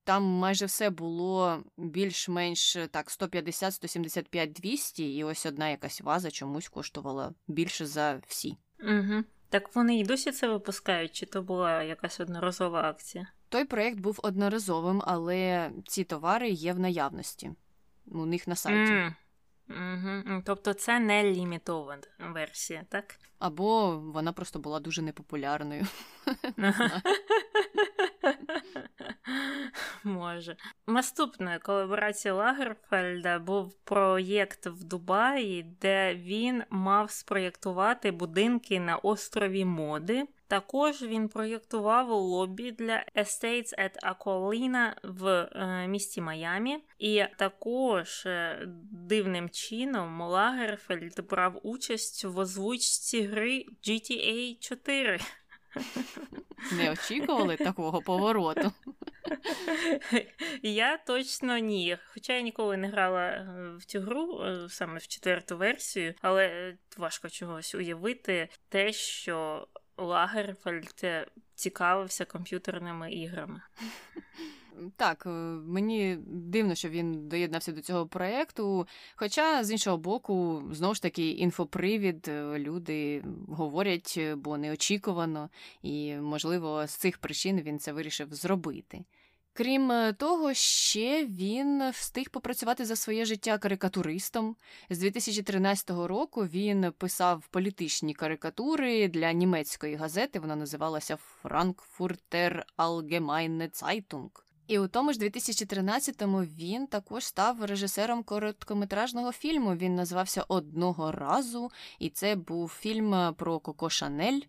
там 0.05 0.23
майже 0.23 0.67
все 0.67 0.91
було 0.91 1.65
більш-менш 1.77 2.77
так 2.91 3.11
150, 3.11 3.75
175, 3.75 4.53
200, 4.53 5.17
і 5.17 5.25
ось 5.25 5.47
одна 5.47 5.69
якась 5.69 6.01
ваза 6.01 6.31
чомусь 6.31 6.69
коштувала 6.69 7.35
більше 7.49 7.87
за 7.87 8.21
всі. 8.27 8.57
Угу. 8.83 9.25
Так 9.49 9.77
вони 9.77 9.99
і 9.99 10.05
досі 10.05 10.33
це 10.33 10.49
випускають, 10.49 11.13
чи 11.13 11.27
то 11.27 11.43
була 11.43 11.83
якась 11.83 12.21
одноразова 12.21 12.83
акція? 12.83 13.27
Той 13.49 13.65
проєкт 13.65 14.01
був 14.01 14.21
одноразовим, 14.23 15.03
але 15.07 15.71
ці 15.87 16.05
товари 16.05 16.51
є 16.51 16.73
в 16.73 16.81
наявності 16.81 17.51
у 18.07 18.27
них 18.27 18.49
на 18.49 18.57
сайті. 18.57 18.93
Mm. 18.93 19.15
Угу. 19.69 20.43
Тобто 20.47 20.73
це 20.73 21.01
не 21.01 21.25
лімітована 21.25 22.03
версія, 22.19 22.85
так? 22.89 23.17
Або 23.39 23.99
вона 23.99 24.33
просто 24.33 24.59
була 24.59 24.81
дуже 24.81 25.03
непопулярною. 25.03 25.87
Може. 30.05 30.57
Наступною 30.87 31.61
колаборацією 31.63 32.39
Лагерфельда 32.39 33.39
був 33.39 33.75
проєкт 33.85 34.67
в 34.67 34.85
Дубаї, 34.85 35.63
де 35.63 36.15
він 36.15 36.63
мав 36.71 37.11
спроєктувати 37.11 38.11
будинки 38.11 38.81
на 38.81 38.97
острові 38.97 39.65
Моди. 39.65 40.25
Також 40.49 41.03
він 41.03 41.29
проєктував 41.29 42.09
лобі 42.09 42.73
для 42.73 43.05
Estates 43.17 43.79
at 43.79 43.97
Aqualina 44.03 44.93
в 45.03 45.29
е, 45.29 45.89
місті 45.89 46.21
Майамі, 46.21 46.79
і 46.99 47.25
також 47.37 48.27
е, 48.27 48.63
дивним 48.93 49.51
чином 49.51 50.21
Лагерфельд 50.21 51.27
брав 51.31 51.61
участь 51.63 52.25
в 52.25 52.39
озвучці 52.39 53.23
гри 53.23 53.65
GTA 53.83 54.59
4. 54.61 55.21
Не 56.73 56.93
очікували 56.93 57.57
такого 57.57 58.01
повороту. 58.01 58.73
Я 60.63 60.97
точно 60.97 61.59
ні. 61.59 61.99
Хоча 62.15 62.33
я 62.33 62.41
ніколи 62.41 62.77
не 62.77 62.89
грала 62.89 63.27
е, 63.27 63.77
в 63.79 63.85
цю 63.85 64.01
гру, 64.01 64.43
е, 64.43 64.69
саме 64.69 64.99
в 64.99 65.07
четверту 65.07 65.57
версію, 65.57 66.15
але 66.21 66.77
важко 66.97 67.29
чогось 67.29 67.75
уявити 67.75 68.49
те, 68.69 68.93
що 68.93 69.69
Лагерфельд 69.97 71.05
цікавився 71.55 72.25
комп'ютерними 72.25 73.13
іграми. 73.13 73.63
Так, 74.97 75.27
е, 75.27 75.29
мені 75.29 76.19
дивно, 76.27 76.75
що 76.75 76.89
він 76.89 77.29
доєднався 77.29 77.73
до 77.73 77.81
цього 77.81 78.07
проєкту. 78.07 78.87
Хоча, 79.17 79.65
з 79.65 79.71
іншого 79.71 79.97
боку, 79.97 80.63
знову 80.73 80.95
ж 80.95 81.03
таки, 81.03 81.31
інфопривід, 81.31 82.29
е, 82.29 82.59
люди 82.59 83.25
говорять, 83.49 84.15
е, 84.19 84.35
бо 84.35 84.59
неочікувано, 84.59 85.51
і, 85.83 86.15
можливо, 86.15 86.87
з 86.87 86.95
цих 86.95 87.19
причин 87.19 87.61
він 87.61 87.79
це 87.79 87.93
вирішив 87.93 88.35
зробити. 88.35 89.05
Крім 89.61 90.15
того, 90.19 90.55
ще 90.55 91.27
він 91.27 91.91
встиг 91.91 92.31
попрацювати 92.31 92.85
за 92.85 92.97
своє 92.97 93.25
життя 93.25 93.59
карикатуристом. 93.59 94.57
З 94.91 94.99
2013 94.99 95.91
року 95.91 96.47
він 96.47 96.93
писав 96.99 97.49
політичні 97.51 98.15
карикатури 98.15 99.09
для 99.09 99.33
німецької 99.33 99.95
газети. 99.95 100.41
Вона 100.41 100.57
називалася 100.57 101.19
Frankfurter 101.45 102.63
Allgemeine 102.79 103.83
Zeitung. 103.83 104.31
І 104.67 104.79
у 104.79 104.89
тому 104.89 105.13
ж 105.13 105.19
2013-му 105.19 106.41
він 106.41 106.87
також 106.87 107.25
став 107.25 107.65
режисером 107.65 108.23
короткометражного 108.23 109.33
фільму. 109.33 109.75
Він 109.75 109.95
назвався 109.95 110.45
Одного 110.49 111.13
разу, 111.13 111.71
і 111.99 112.09
це 112.11 112.37
був 112.37 112.69
фільм 112.69 113.35
про 113.37 113.59
Коко 113.59 113.91
Шанель. 113.91 114.41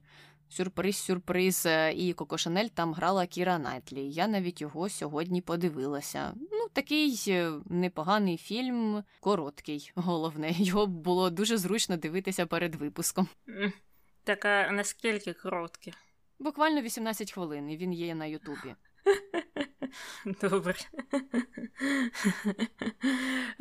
Сюрприз, 0.52 0.98
сюрприз. 0.98 1.68
І 1.96 2.14
Коко 2.14 2.38
Шанель 2.38 2.68
там 2.68 2.94
грала 2.94 3.28
Кіра 3.28 3.60
Найтлі. 3.60 4.10
Я 4.10 4.28
навіть 4.28 4.62
його 4.62 4.90
сьогодні 4.90 5.42
подивилася. 5.42 6.34
Ну, 6.52 6.68
такий 6.74 7.24
е, 7.28 7.52
непоганий 7.66 8.38
фільм, 8.38 9.04
короткий, 9.20 9.92
головне. 9.96 10.52
Його 10.58 10.88
було 10.88 11.30
дуже 11.30 11.58
зручно 11.58 11.98
дивитися 11.98 12.46
перед 12.46 12.76
випуском. 12.76 13.28
Така 14.24 14.72
наскільки 14.72 15.34
короткий? 15.34 15.94
Буквально 16.40 16.82
18 16.82 17.32
хвилин, 17.32 17.70
і 17.70 17.78
він 17.78 17.94
є 17.94 18.16
на 18.16 18.26
Ютубі. 18.26 18.76
Добре. 20.42 20.76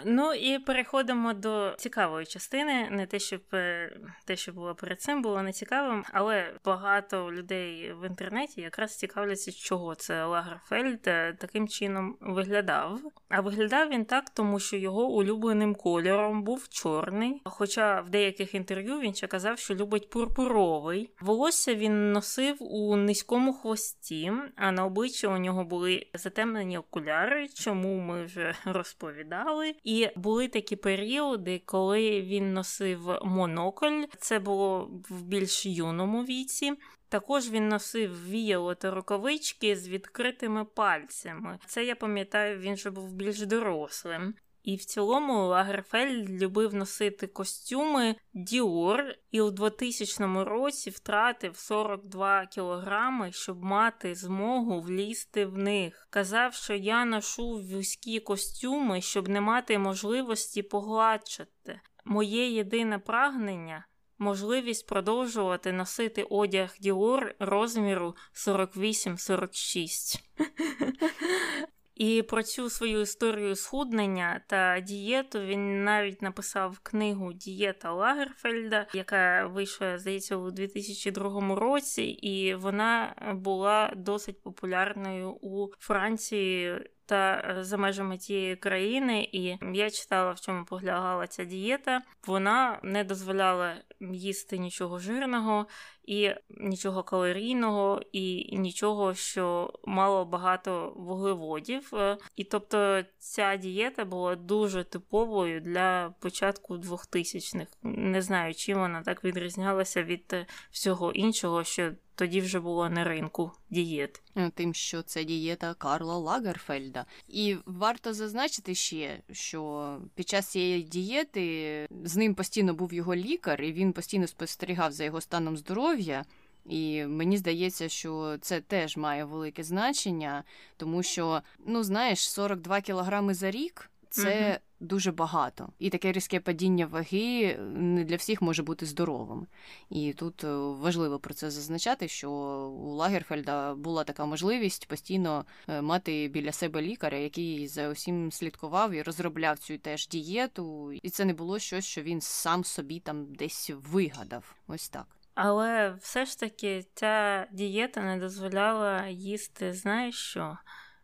Ну 0.05 0.35
і 0.35 0.59
переходимо 0.59 1.33
до 1.33 1.75
цікавої 1.79 2.27
частини. 2.27 2.89
Не 2.91 3.07
те, 3.07 3.19
щоб 3.19 3.41
е, 3.53 3.97
те, 4.25 4.37
що 4.37 4.53
було 4.53 4.75
перед 4.75 5.01
цим, 5.01 5.23
було 5.23 5.43
не 5.43 5.53
цікавим, 5.53 6.05
але 6.13 6.55
багато 6.65 7.33
людей 7.33 7.93
в 7.93 8.07
інтернеті 8.07 8.61
якраз 8.61 8.99
цікавляться, 8.99 9.53
чого 9.53 9.95
це 9.95 10.25
Лагерфельд 10.25 11.01
е, 11.07 11.33
таким 11.33 11.69
чином 11.69 12.17
виглядав. 12.21 13.01
А 13.29 13.41
виглядав 13.41 13.89
він 13.89 14.05
так, 14.05 14.31
тому 14.31 14.61
що 14.61 14.77
його 14.77 15.09
улюбленим 15.09 15.75
кольором 15.75 16.43
був 16.43 16.69
чорний. 16.69 17.43
Хоча 17.45 18.01
в 18.01 18.11
деяких 18.11 18.55
інтерв'ю 18.55 19.01
він 19.01 19.15
ще 19.15 19.27
казав, 19.27 19.59
що 19.59 19.75
любить 19.75 20.11
пурпуровий. 20.11 21.11
Волосся 21.21 21.75
він 21.75 22.13
носив 22.13 22.57
у 22.61 22.97
низькому 22.97 23.53
хвості, 23.53 24.33
а 24.57 24.73
на 24.73 24.85
обличчі 24.85 25.27
у 25.27 25.39
нього 25.39 25.65
були 25.65 26.07
затемнені 26.21 26.79
окуляри, 26.79 27.49
чому 27.49 27.97
ми 28.01 28.25
вже 28.25 28.55
розповідали. 28.65 29.75
І 29.85 30.09
були 30.17 30.49
такі 30.49 30.77
періоди, 30.77 31.63
коли 31.65 32.23
він 32.23 32.53
носив 32.53 33.19
монокль. 33.23 34.03
Це 34.19 34.39
було 34.39 34.91
в 35.11 35.23
більш 35.23 35.67
юному 35.67 36.25
віці. 36.25 36.73
Також 37.09 37.51
він 37.51 37.69
носив 37.69 38.31
віяло 38.31 38.75
та 38.75 38.91
рукавички 38.91 39.77
з 39.77 39.89
відкритими 39.89 40.65
пальцями. 40.65 41.59
Це 41.67 41.85
я 41.85 41.97
пам'ятаю, 41.97 42.59
він 42.59 42.75
вже 42.75 42.91
був 42.91 43.13
більш 43.13 43.41
дорослим. 43.41 44.35
І 44.63 44.77
в 44.77 44.85
цілому 44.85 45.47
Лагерфельд 45.47 46.43
любив 46.43 46.75
носити 46.75 47.27
костюми 47.27 48.17
Діор 48.35 49.05
і 49.31 49.41
у 49.41 49.51
2000 49.51 50.25
році 50.45 50.91
втратив 50.91 51.57
42 51.57 52.47
кілограми, 52.47 53.33
щоб 53.33 53.65
мати 53.65 54.15
змогу 54.15 54.81
влізти 54.81 55.47
в 55.47 55.59
них. 55.59 56.09
Казав, 56.11 56.55
що 56.55 56.75
я 56.75 57.05
ношу 57.05 57.59
вузькі 57.59 58.21
костюми, 58.21 59.01
щоб 59.01 59.29
не 59.29 59.41
мати 59.41 59.79
можливості 59.79 60.63
погладшати. 60.63 61.81
Моє 62.05 62.51
єдине 62.51 62.99
прагнення. 62.99 63.87
Можливість 64.19 64.87
продовжувати 64.87 65.73
носити 65.73 66.23
одяг 66.23 66.75
Діор 66.81 67.35
розміру 67.39 68.17
48-46. 68.35 70.21
І 72.01 72.23
про 72.23 72.43
цю 72.43 72.71
свою 72.71 73.01
історію 73.01 73.57
схуднення 73.57 74.41
та 74.47 74.81
дієту 74.81 75.41
він 75.41 75.85
навіть 75.85 76.23
написав 76.23 76.79
книгу 76.83 77.33
Дієта 77.33 77.93
Лагерфельда, 77.93 78.87
яка 78.95 79.47
вийшла, 79.47 79.99
здається, 79.99 80.37
у 80.37 80.51
2002 80.51 81.55
році, 81.55 82.03
і 82.03 82.55
вона 82.55 83.15
була 83.35 83.93
досить 83.97 84.43
популярною 84.43 85.31
у 85.31 85.69
Франції 85.79 86.81
та 87.07 87.57
за 87.61 87.77
межами 87.77 88.19
тієї 88.19 88.57
країни. 88.57 89.29
І 89.33 89.57
я 89.73 89.91
читала, 89.91 90.33
в 90.33 90.41
чому 90.41 90.65
полягала 90.65 91.27
ця 91.27 91.45
дієта. 91.45 92.03
Вона 92.27 92.81
не 92.83 93.05
дозволяла 93.05 93.75
їсти 94.01 94.59
нічого 94.59 94.99
жирного 94.99 95.67
і 96.05 96.31
нічого 96.49 97.03
калорійного, 97.03 98.03
і 98.13 98.57
нічого, 98.59 99.15
що 99.15 99.73
мало 99.85 100.25
багато 100.25 100.93
вуглеводів. 100.97 101.93
І 102.37 102.45
тобто 102.45 103.03
ця 103.19 103.57
дієта 103.57 104.05
була 104.05 104.37
дуже 104.37 104.85
типовою 104.85 105.61
для 105.61 106.15
початку 106.21 106.77
2000-х. 106.77 107.67
Не 107.83 108.23
знаю, 108.23 108.55
чим 108.55 108.79
вона 108.79 109.03
так 109.03 109.25
відрізнялася 109.25 110.03
від 110.03 110.47
всього 110.71 111.13
іншого, 111.13 111.65
що 111.65 111.93
тоді 112.21 112.41
вже 112.41 112.61
було 112.61 112.91
на 112.91 113.05
ринку 113.05 113.53
дієт. 113.71 114.23
Тим, 114.55 114.75
що 114.75 115.03
це 115.03 115.25
дієта 115.25 115.75
Карла 115.75 116.17
Лагерфельда. 116.17 117.05
І 117.29 117.57
варто 117.67 118.15
зазначити 118.15 118.75
ще, 118.75 119.23
що 119.33 119.99
під 120.15 120.29
час 120.29 120.47
цієї 120.47 120.83
дієти 120.83 121.87
з 122.05 122.17
ним 122.17 122.35
постійно 122.35 122.75
був 122.75 122.93
його 122.93 123.15
лікар, 123.15 123.63
і 123.63 123.73
він 123.73 123.90
постійно 123.93 124.27
спостерігав 124.27 124.93
за 124.93 125.05
його 125.05 125.21
станом 125.21 125.57
здоров'я. 125.57 126.25
І 126.67 127.05
мені 127.05 127.37
здається, 127.37 127.89
що 127.89 128.37
це 128.41 128.61
теж 128.61 128.97
має 128.97 129.25
велике 129.25 129.63
значення, 129.63 130.45
тому 130.77 131.03
що, 131.03 131.43
ну 131.67 131.83
знаєш, 131.83 132.31
42 132.31 132.81
кілограми 132.81 133.35
за 133.35 133.51
рік 133.51 133.90
це 134.11 134.49
угу. 134.49 134.89
дуже 134.89 135.13
багато. 135.13 135.69
І 135.79 135.91
таке 135.91 136.13
різке 136.13 136.41
падіння 136.41 136.87
ваги 136.87 137.59
не 137.75 138.05
для 138.05 138.17
всіх 138.17 138.43
може 138.43 138.63
бути 138.63 138.87
здоровим. 138.87 139.47
І 139.91 140.13
тут 140.13 140.45
е, 140.45 140.49
важливо 140.57 141.19
про 141.19 141.35
це 141.35 141.51
зазначати, 141.51 142.09
що 142.09 142.31
у 142.31 142.95
Лагерфельда 142.95 143.75
була 143.75 144.05
така 144.05 144.27
можливість 144.27 144.89
постійно 144.89 145.45
е, 145.69 145.83
мати 145.83 146.29
біля 146.29 146.53
себе 146.53 146.83
лікаря, 146.83 147.19
який 147.19 147.69
за 147.69 147.89
усім 147.89 148.33
слідкував 148.33 148.93
і 148.93 149.03
розробляв 149.03 149.59
цю 149.59 149.79
теж 149.79 150.09
дієту. 150.09 150.93
І 150.93 151.11
це 151.11 151.25
не 151.25 151.33
було 151.33 151.59
щось, 151.59 151.87
що 151.87 152.03
він 152.03 152.21
сам 152.21 152.65
собі 152.65 153.01
там 153.01 153.35
десь 153.35 153.71
вигадав. 153.75 154.55
Ось 154.67 154.89
так. 154.89 155.07
Але 155.35 155.97
все 156.01 156.25
ж 156.25 156.39
таки 156.39 156.87
ця 156.95 157.47
дієта 157.53 158.03
не 158.03 158.19
дозволяла 158.19 159.07
їсти, 159.07 159.73
знаєш 159.73 160.15
що? 160.15 160.59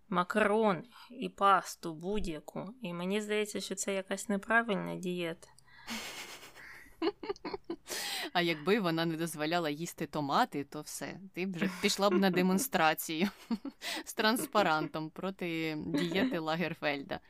Макарони 0.09 0.83
і 1.11 1.29
пасту 1.29 1.95
будь-яку. 1.95 2.75
І 2.83 2.93
мені 2.93 3.21
здається, 3.21 3.61
що 3.61 3.75
це 3.75 3.95
якась 3.95 4.29
неправильна 4.29 4.97
дієта. 4.97 5.49
А 8.33 8.41
якби 8.41 8.81
вона 8.81 9.07
не 9.07 9.17
дозволяла 9.17 9.71
їсти 9.71 10.07
томати, 10.07 10.65
то 10.65 10.81
все, 10.81 11.21
ти 11.35 11.47
б 11.47 11.57
вже 11.57 11.71
пішла 11.83 12.11
б 12.11 12.15
на 12.15 12.31
демонстрацію 12.31 13.29
з 14.05 14.15
транспарантом 14.15 15.11
проти 15.11 15.79
дієти 15.87 16.39
Лагерфельда. 16.39 17.21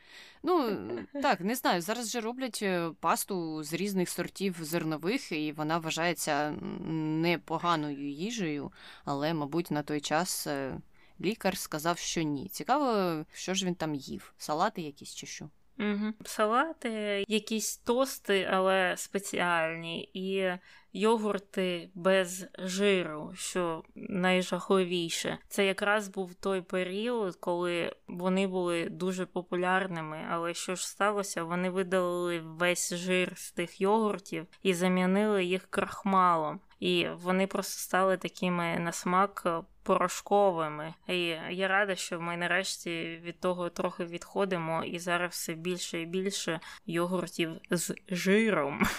Ну, 0.42 0.78
так, 1.22 1.40
не 1.40 1.54
знаю. 1.54 1.80
Зараз 1.80 2.10
же 2.10 2.20
роблять 2.20 2.58
е, 2.62 2.90
пасту 3.00 3.62
з 3.62 3.72
різних 3.72 4.08
сортів 4.08 4.56
зернових, 4.60 5.32
і 5.32 5.52
вона 5.52 5.78
вважається 5.78 6.50
непоганою 7.20 8.10
їжею, 8.10 8.72
але, 9.04 9.34
мабуть, 9.34 9.70
на 9.70 9.82
той 9.82 10.00
час 10.00 10.46
е, 10.46 10.78
лікар 11.20 11.56
сказав, 11.58 11.98
що 11.98 12.22
ні. 12.22 12.48
Цікаво, 12.48 13.24
що 13.32 13.54
ж 13.54 13.66
він 13.66 13.74
там 13.74 13.94
їв? 13.94 14.34
Салати 14.38 14.82
якісь 14.82 15.14
чи 15.14 15.26
що? 15.26 15.48
Угу. 15.78 16.12
Салати, 16.24 17.24
якісь 17.28 17.76
тости, 17.76 18.48
але 18.52 18.94
спеціальні, 18.96 20.10
і 20.14 20.58
йогурти 20.92 21.90
без 21.94 22.46
жиру, 22.58 23.32
що 23.34 23.82
найжахливіше. 23.94 25.38
Це 25.48 25.66
якраз 25.66 26.08
був 26.08 26.34
той 26.34 26.60
період, 26.60 27.36
коли 27.36 27.92
вони 28.08 28.46
були 28.46 28.88
дуже 28.88 29.26
популярними. 29.26 30.26
Але 30.30 30.54
що 30.54 30.74
ж 30.74 30.88
сталося? 30.88 31.44
Вони 31.44 31.70
видалили 31.70 32.40
весь 32.40 32.94
жир 32.94 33.32
з 33.36 33.52
тих 33.52 33.80
йогуртів 33.80 34.46
і 34.62 34.74
замінили 34.74 35.44
їх 35.44 35.66
крахмалом. 35.70 36.60
І 36.80 37.06
вони 37.08 37.46
просто 37.46 37.80
стали 37.80 38.16
такими 38.16 38.78
на 38.78 38.92
смак 38.92 39.64
порошковими. 39.82 40.94
І 41.08 41.18
я 41.50 41.68
рада, 41.68 41.94
що 41.94 42.20
ми 42.20 42.36
нарешті 42.36 43.20
від 43.22 43.40
того 43.40 43.70
трохи 43.70 44.04
відходимо, 44.04 44.84
і 44.84 44.98
зараз 44.98 45.30
все 45.30 45.54
більше 45.54 46.00
і 46.00 46.06
більше 46.06 46.60
йогуртів 46.86 47.50
з 47.70 47.94
жиром. 48.08 48.82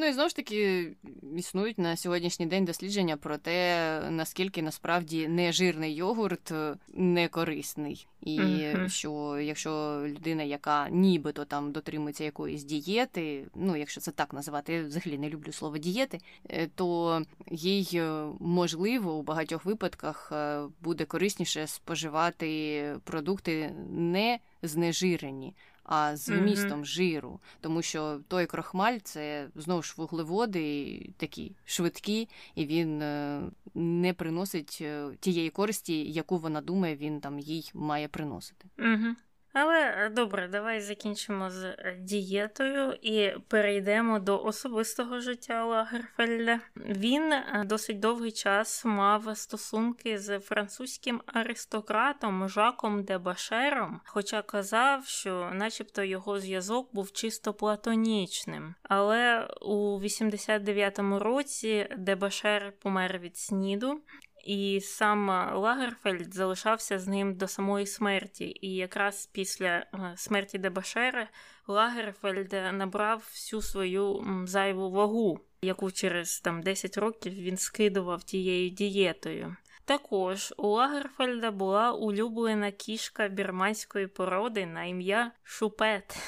Ну 0.00 0.06
і 0.06 0.12
знову 0.12 0.28
ж 0.28 0.36
таки 0.36 0.90
існують 1.36 1.78
на 1.78 1.96
сьогоднішній 1.96 2.46
день 2.46 2.64
дослідження 2.64 3.16
про 3.16 3.38
те, 3.38 4.00
наскільки 4.10 4.62
насправді 4.62 5.28
нежирний 5.28 5.94
йогурт 5.94 6.52
е, 6.52 6.74
не 6.94 7.28
корисний. 7.28 8.06
І 8.20 8.40
uh-huh. 8.40 8.88
що 8.88 9.38
якщо 9.40 10.02
людина, 10.06 10.42
яка 10.42 10.88
нібито 10.88 11.44
там 11.44 11.72
дотримується 11.72 12.24
якоїсь 12.24 12.64
дієти, 12.64 13.44
ну 13.54 13.76
якщо 13.76 14.00
це 14.00 14.10
так 14.10 14.32
називати, 14.32 14.72
я 14.72 14.82
взагалі 14.82 15.18
не 15.18 15.28
люблю 15.28 15.52
слово 15.52 15.78
дієти, 15.78 16.18
е, 16.50 16.68
то 16.74 17.22
їй 17.50 17.90
е, 17.94 18.26
можливо 18.40 19.14
у 19.14 19.22
багатьох 19.22 19.64
випадках 19.64 20.32
буде 20.80 21.04
корисніше 21.04 21.66
споживати 21.66 22.96
продукти 23.04 23.74
не 23.90 24.38
знежирені 24.62 25.54
а 25.88 26.16
з 26.16 26.28
вмістом 26.28 26.80
mm-hmm. 26.80 26.84
жиру, 26.84 27.40
тому 27.60 27.82
що 27.82 28.20
той 28.28 28.46
крохмаль 28.46 28.98
це 29.02 29.48
знову 29.54 29.82
ж 29.82 29.94
вуглеводи 29.96 31.10
такі 31.16 31.52
швидкі, 31.64 32.28
і 32.54 32.66
він 32.66 33.02
е, 33.02 33.42
не 33.74 34.14
приносить 34.14 34.78
е, 34.80 35.08
тієї 35.20 35.50
користі, 35.50 36.12
яку 36.12 36.38
вона 36.38 36.60
думає, 36.60 36.96
він 36.96 37.20
там 37.20 37.38
їй 37.38 37.70
має 37.74 38.08
приносити. 38.08 38.68
Mm-hmm. 38.78 39.14
Але 39.52 39.80
е, 39.80 40.08
добре, 40.08 40.48
давай 40.48 40.80
закінчимо 40.80 41.50
з 41.50 41.64
е, 41.64 41.96
дієтою 42.00 42.92
і 43.02 43.30
перейдемо 43.48 44.18
до 44.18 44.42
особистого 44.42 45.20
життя 45.20 45.64
Лагерфельда. 45.64 46.60
Він 46.76 47.32
е, 47.32 47.64
досить 47.66 48.00
довгий 48.00 48.32
час 48.32 48.84
мав 48.84 49.36
стосунки 49.36 50.18
з 50.18 50.40
французьким 50.40 51.22
аристократом 51.26 52.48
Жаком 52.48 53.04
де 53.04 53.18
Башером, 53.18 54.00
хоча 54.04 54.42
казав, 54.42 55.06
що, 55.06 55.50
начебто, 55.52 56.02
його 56.02 56.40
зв'язок 56.40 56.94
був 56.94 57.12
чисто 57.12 57.54
платонічним. 57.54 58.74
Але 58.82 59.48
у 59.60 60.00
89-му 60.00 61.18
році 61.18 61.88
Дебашер 61.98 62.72
помер 62.82 63.18
від 63.18 63.36
сніду, 63.36 64.00
і 64.44 64.80
сам 64.80 65.28
Лагерфельд 65.54 66.34
залишався 66.34 66.98
з 66.98 67.06
ним 67.06 67.34
до 67.34 67.48
самої 67.48 67.86
смерті. 67.86 68.58
І 68.60 68.74
якраз 68.74 69.26
після 69.26 69.68
е, 69.68 69.86
смерті 70.16 70.58
Дебашера 70.58 71.28
Лагерфельд 71.66 72.52
набрав 72.72 73.18
всю 73.18 73.62
свою 73.62 74.26
зайву 74.46 74.90
вагу, 74.90 75.40
яку 75.62 75.90
через 75.90 76.40
там 76.40 76.62
10 76.62 76.98
років 76.98 77.32
він 77.32 77.56
скидував 77.56 78.22
тією 78.22 78.70
дієтою. 78.70 79.56
Також 79.88 80.54
у 80.56 80.68
Лагерфельда 80.68 81.50
була 81.50 81.92
улюблена 81.92 82.70
кішка 82.70 83.28
бірманської 83.28 84.06
породи 84.06 84.66
на 84.66 84.84
ім'я 84.84 85.32
Шупет. 85.42 86.18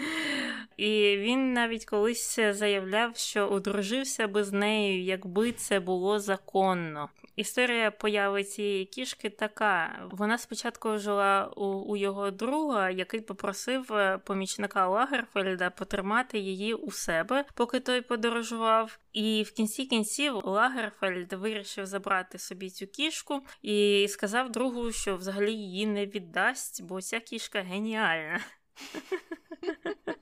І 0.76 1.16
він 1.16 1.52
навіть 1.52 1.84
колись 1.84 2.40
заявляв, 2.40 3.16
що 3.16 3.48
одружився 3.48 4.28
би 4.28 4.44
з 4.44 4.52
нею, 4.52 5.04
якби 5.04 5.52
це 5.52 5.80
було 5.80 6.18
законно. 6.18 7.08
Історія 7.40 7.90
появи 7.90 8.44
цієї 8.44 8.84
кішки 8.84 9.30
така: 9.30 10.08
вона 10.10 10.38
спочатку 10.38 10.98
жила 10.98 11.52
у, 11.56 11.64
у 11.64 11.96
його 11.96 12.30
друга, 12.30 12.90
який 12.90 13.20
попросив 13.20 13.92
е, 13.92 14.18
помічника 14.18 14.88
Лагерфельда 14.88 15.70
потримати 15.70 16.38
її 16.38 16.74
у 16.74 16.90
себе, 16.90 17.44
поки 17.54 17.80
той 17.80 18.00
подорожував. 18.00 18.98
І 19.12 19.42
в 19.42 19.52
кінці 19.52 19.84
кінців 19.86 20.34
Лагерфельд 20.44 21.32
вирішив 21.32 21.86
забрати 21.86 22.38
собі 22.38 22.70
цю 22.70 22.86
кішку 22.86 23.40
і 23.62 24.06
сказав 24.08 24.52
другу, 24.52 24.92
що 24.92 25.16
взагалі 25.16 25.52
її 25.52 25.86
не 25.86 26.06
віддасть, 26.06 26.82
бо 26.82 27.00
ця 27.00 27.20
кішка 27.20 27.60
геніальна. 27.60 28.40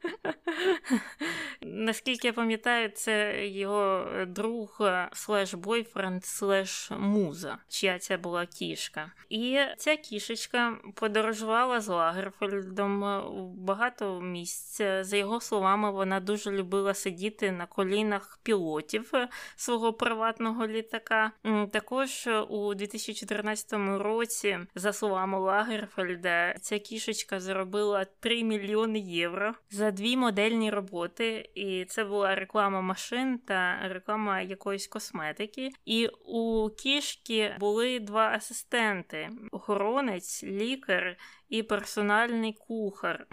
Наскільки 1.60 2.26
я 2.26 2.32
пам'ятаю, 2.32 2.88
це 2.88 3.46
його 3.48 4.06
друг 4.26 4.80
слеш 5.12 5.54
бойфренд 5.54 6.24
слеш 6.24 6.90
муза, 6.98 7.58
чия 7.68 7.98
це 7.98 8.16
була 8.16 8.46
кішка. 8.46 9.12
І 9.28 9.58
ця 9.76 9.96
кішечка 9.96 10.76
подорожувала 10.94 11.80
з 11.80 11.88
Лагерфельдом 11.88 13.02
у 13.02 13.48
багато 13.48 14.20
місць. 14.20 14.80
За 15.00 15.16
його 15.16 15.40
словами, 15.40 15.90
вона 15.90 16.20
дуже 16.20 16.50
любила 16.50 16.94
сидіти 16.94 17.52
на 17.52 17.66
колінах 17.66 18.40
пілотів 18.42 19.12
свого 19.56 19.92
приватного 19.92 20.66
літака. 20.66 21.32
Також 21.72 22.28
у 22.48 22.74
2014 22.74 23.72
році, 23.98 24.58
за 24.74 24.92
словами 24.92 25.38
Лагерфельда, 25.38 26.54
ця 26.60 26.78
кішечка 26.78 27.40
заробила 27.40 28.06
3 28.20 28.44
мільйони 28.44 28.98
євро 28.98 29.54
за 29.70 29.90
дві 29.90 30.16
модельні 30.48 30.70
роботи, 30.70 31.50
і 31.54 31.84
це 31.84 32.04
була 32.04 32.34
реклама 32.34 32.80
машин 32.80 33.38
та 33.38 33.88
реклама 33.88 34.40
якоїсь 34.40 34.86
косметики. 34.86 35.70
І 35.84 36.08
у 36.24 36.70
кішки 36.70 37.56
були 37.60 38.00
два 38.00 38.28
асистенти: 38.28 39.30
охоронець, 39.52 40.44
лікар 40.44 41.16
і 41.48 41.62
персональний 41.62 42.52
кухар. 42.52 43.26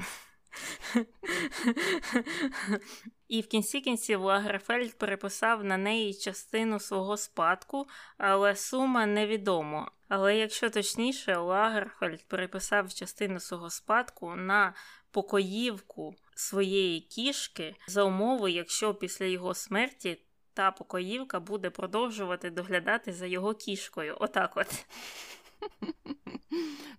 І 3.28 3.42
в 3.42 3.48
кінці 3.48 3.82
кінців 3.82 4.22
Лагерфельд 4.22 4.98
переписав 4.98 5.64
на 5.64 5.78
неї 5.78 6.14
частину 6.14 6.80
свого 6.80 7.18
спадку, 7.18 7.88
але 8.18 8.56
сума 8.56 9.06
невідома. 9.06 9.92
Але 10.08 10.38
якщо 10.38 10.70
точніше, 10.70 11.36
Лагерфельд 11.38 12.28
переписав 12.28 12.94
частину 12.94 13.40
свого 13.40 13.70
спадку 13.70 14.36
на 14.36 14.74
покоївку 15.12 16.16
своєї 16.36 17.02
кішки 17.02 17.76
за 17.88 18.04
умови, 18.04 18.52
якщо 18.52 18.94
після 18.94 19.26
його 19.26 19.54
смерті 19.54 20.18
та 20.54 20.72
покоївка 20.72 21.40
буде 21.40 21.70
продовжувати 21.70 22.50
доглядати 22.50 23.14
за 23.14 23.26
його 23.26 23.54
кішкою. 23.54 24.18
Отак 24.20 24.58
от. 24.58 24.86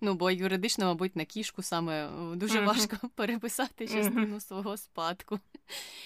Ну, 0.01 0.13
бо 0.13 0.31
юридично, 0.31 0.85
мабуть, 0.85 1.15
на 1.15 1.25
кішку 1.25 1.63
саме 1.63 2.09
дуже 2.35 2.61
важко 2.61 3.09
переписати 3.15 3.87
частину 3.87 4.39
свого 4.39 4.77
спадку. 4.77 5.39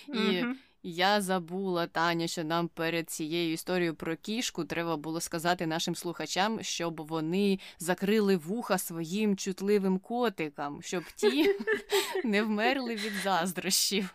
І 0.08 0.44
я 0.84 1.22
забула, 1.22 1.88
Таня, 1.88 2.28
що 2.28 2.44
нам 2.44 2.68
перед 2.68 3.10
цією 3.10 3.54
історією 3.54 3.96
про 3.96 4.16
кішку 4.16 4.66
треба 4.66 4.98
було 4.98 5.22
сказати 5.22 5.68
нашим 5.68 5.96
слухачам, 5.96 6.64
щоб 6.64 7.08
вони 7.08 7.60
закрили 7.80 8.38
вуха 8.38 8.78
своїм 8.78 9.38
чутливим 9.38 10.00
котикам, 10.00 10.82
щоб 10.82 11.04
ті 11.16 11.56
не 12.24 12.44
вмерли 12.44 12.96
від 12.96 13.14
заздрощів. 13.24 14.10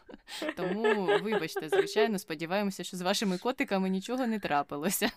Тому, 0.56 1.08
вибачте, 1.22 1.68
звичайно, 1.68 2.18
сподіваємося, 2.18 2.84
що 2.84 2.96
з 2.96 3.00
вашими 3.00 3.38
котиками 3.38 3.88
нічого 3.88 4.26
не 4.26 4.38
трапилося. 4.38 5.10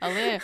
Але 0.00 0.40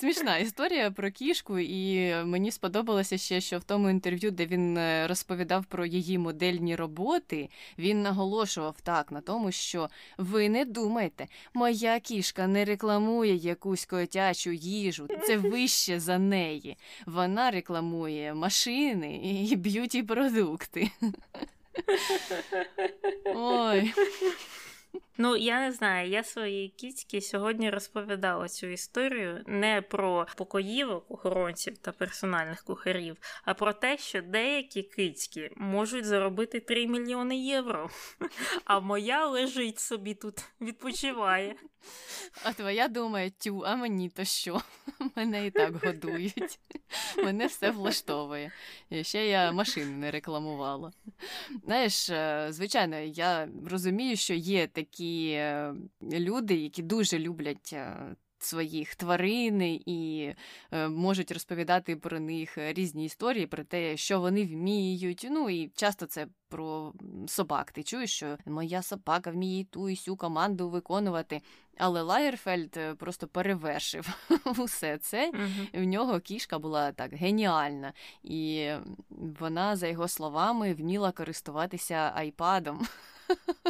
смішна 0.00 0.36
історія 0.36 0.90
про 0.90 1.10
кішку, 1.10 1.58
і 1.58 2.14
мені 2.24 2.50
сподобалося 2.50 3.18
ще, 3.18 3.40
що 3.40 3.58
в 3.58 3.64
тому 3.64 3.90
інтерв'ю, 3.90 4.30
де 4.30 4.46
він 4.46 4.78
е, 4.78 5.06
розповідав 5.06 5.64
про 5.64 5.86
її 5.86 6.18
модельні 6.18 6.76
роботи, 6.76 7.48
він 7.78 8.02
наголошував 8.02 8.80
так 8.82 9.12
на 9.12 9.20
тому, 9.20 9.52
що 9.56 9.88
ви 10.18 10.48
не 10.48 10.64
думайте, 10.64 11.26
моя 11.54 12.00
кішка 12.00 12.46
не 12.46 12.64
рекламує 12.64 13.34
якусь 13.34 13.86
котячу 13.86 14.50
їжу, 14.52 15.08
це 15.26 15.36
вище 15.36 16.00
за 16.00 16.18
неї. 16.18 16.76
Вона 17.06 17.50
рекламує 17.50 18.34
машини 18.34 19.16
і 19.50 19.56
beauty 19.56 20.02
продукти. 20.02 20.90
Ой. 23.34 23.92
Ну, 25.18 25.36
я 25.36 25.60
не 25.60 25.72
знаю, 25.72 26.10
я 26.10 26.24
своїй 26.24 26.68
кицьці 26.68 27.20
сьогодні 27.20 27.70
розповідала 27.70 28.48
цю 28.48 28.66
історію 28.66 29.42
не 29.46 29.82
про 29.82 30.26
покоївок, 30.36 31.10
охоронців 31.10 31.78
та 31.78 31.92
персональних 31.92 32.64
кухарів, 32.64 33.16
а 33.44 33.54
про 33.54 33.72
те, 33.72 33.98
що 33.98 34.22
деякі 34.22 34.82
кицьки 34.82 35.50
можуть 35.56 36.04
заробити 36.04 36.60
3 36.60 36.86
мільйони 36.86 37.36
євро, 37.36 37.90
а 38.64 38.80
моя 38.80 39.26
лежить 39.26 39.78
собі 39.78 40.14
тут, 40.14 40.44
відпочиває. 40.60 41.56
А 42.42 42.52
твоя 42.52 42.88
думає, 42.88 43.30
тю, 43.30 43.62
а 43.66 43.76
мені 43.76 44.08
то 44.08 44.24
що? 44.24 44.62
Мене 45.16 45.46
і 45.46 45.50
так 45.50 45.84
годують. 45.84 46.58
Мене 47.16 47.46
все 47.46 47.70
влаштовує. 47.70 48.52
І 48.90 49.04
ще 49.04 49.26
я 49.26 49.52
машини 49.52 49.96
не 49.96 50.10
рекламувала. 50.10 50.92
Знаєш, 51.64 52.10
е, 52.10 52.46
звичайно, 52.50 52.98
я 52.98 53.48
розумію, 53.66 54.16
що 54.16 54.34
є 54.34 54.66
такі 54.66 54.85
е, 55.00 55.74
люди, 56.02 56.54
які 56.54 56.82
дуже 56.82 57.18
люблять 57.18 57.70
е, 57.72 57.96
своїх 58.38 58.94
тварин 58.94 59.62
і 59.62 60.34
е, 60.72 60.88
можуть 60.88 61.32
розповідати 61.32 61.96
про 61.96 62.20
них 62.20 62.58
різні 62.58 63.04
історії, 63.04 63.46
про 63.46 63.64
те, 63.64 63.96
що 63.96 64.20
вони 64.20 64.44
вміють. 64.44 65.26
Ну 65.30 65.50
і 65.50 65.68
часто 65.74 66.06
це 66.06 66.26
про 66.48 66.92
собак. 67.26 67.72
Ти 67.72 67.82
чуєш, 67.82 68.12
що 68.12 68.38
моя 68.46 68.82
собака 68.82 69.30
вміє 69.30 69.64
ту 69.64 69.88
і 69.88 69.96
сю 69.96 70.16
команду 70.16 70.68
виконувати. 70.68 71.40
Але 71.78 72.02
Лаєрфельд 72.02 72.76
е, 72.76 72.94
просто 72.94 73.28
перевершив 73.28 74.28
усе 74.58 74.98
це. 74.98 75.30
Uh-huh. 75.30 75.80
В 75.80 75.84
нього 75.84 76.20
кішка 76.20 76.58
була 76.58 76.92
так 76.92 77.12
геніальна, 77.12 77.92
і 78.22 78.70
вона, 79.10 79.76
за 79.76 79.86
його 79.86 80.08
словами, 80.08 80.74
вміла 80.74 81.12
користуватися 81.12 82.12
айпадом. 82.14 82.86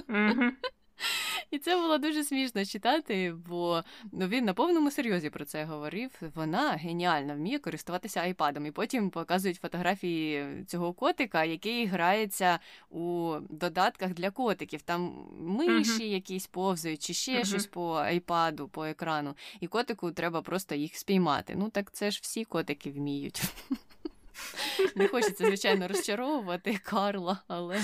Uh-huh. 0.08 0.50
І 1.50 1.58
це 1.58 1.76
було 1.76 1.98
дуже 1.98 2.24
смішно 2.24 2.64
читати, 2.64 3.34
бо 3.48 3.82
ну, 4.12 4.28
він 4.28 4.44
на 4.44 4.54
повному 4.54 4.90
серйозі 4.90 5.30
про 5.30 5.44
це 5.44 5.64
говорив. 5.64 6.10
Вона 6.34 6.70
геніально 6.70 7.34
вміє 7.34 7.58
користуватися 7.58 8.20
айпадом. 8.20 8.66
І 8.66 8.70
потім 8.70 9.10
показують 9.10 9.60
фотографії 9.60 10.64
цього 10.66 10.92
котика, 10.92 11.44
який 11.44 11.86
грається 11.86 12.58
у 12.90 13.34
додатках 13.50 14.14
для 14.14 14.30
котиків. 14.30 14.82
Там 14.82 15.28
миші 15.40 15.90
uh-huh. 15.90 16.12
якісь 16.12 16.46
повзають, 16.46 17.02
чи 17.02 17.14
ще 17.14 17.38
uh-huh. 17.38 17.44
щось 17.44 17.66
по 17.66 17.94
айпаду, 17.94 18.68
по 18.68 18.84
екрану. 18.84 19.34
І 19.60 19.66
котику 19.66 20.12
треба 20.12 20.42
просто 20.42 20.74
їх 20.74 20.96
спіймати. 20.96 21.54
Ну 21.56 21.68
так 21.70 21.92
це 21.92 22.10
ж 22.10 22.20
всі 22.22 22.44
котики 22.44 22.90
вміють. 22.90 23.42
Не 24.94 25.08
хочеться, 25.08 25.46
звичайно, 25.46 25.88
розчаровувати 25.88 26.78
Карла, 26.84 27.38
але 27.48 27.80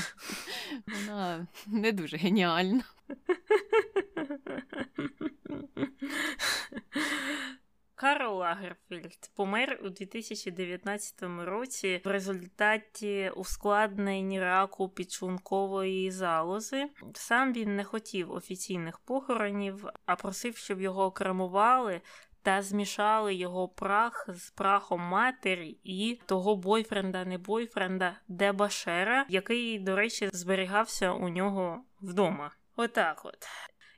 вона 0.87 1.47
не 1.67 1.93
дуже 1.93 2.17
геніальна. 2.17 2.83
Карл 8.03 8.39
Лагерфільд 8.39 9.31
помер 9.37 9.81
у 9.85 9.89
2019 9.89 11.23
році 11.23 12.01
в 12.05 12.09
результаті 12.09 13.33
ускладнень 13.37 14.41
раку 14.41 14.89
підшлункової 14.89 16.11
залози. 16.11 16.89
Сам 17.15 17.53
він 17.53 17.77
не 17.77 17.85
хотів 17.85 18.33
офіційних 18.33 18.99
похоронів, 18.99 19.87
а 20.07 20.17
просив, 20.17 20.57
щоб 20.57 20.81
його 20.81 21.05
окремували 21.05 22.01
та 22.43 22.63
змішали 22.63 23.35
його 23.35 23.69
прах 23.69 24.29
з 24.29 24.51
прахом 24.51 25.01
матері 25.01 25.79
і 25.85 26.21
того 26.27 26.57
бойфренда, 26.57 27.25
не 27.25 27.39
бойфренда 27.39 28.17
Дебашера, 28.29 29.27
який, 29.29 29.79
до 29.79 29.97
речі, 29.97 30.31
зберігався 30.33 31.13
у 31.13 31.29
нього 31.29 31.85
вдома. 32.01 32.51
Отак 32.77 33.25
от. 33.25 33.47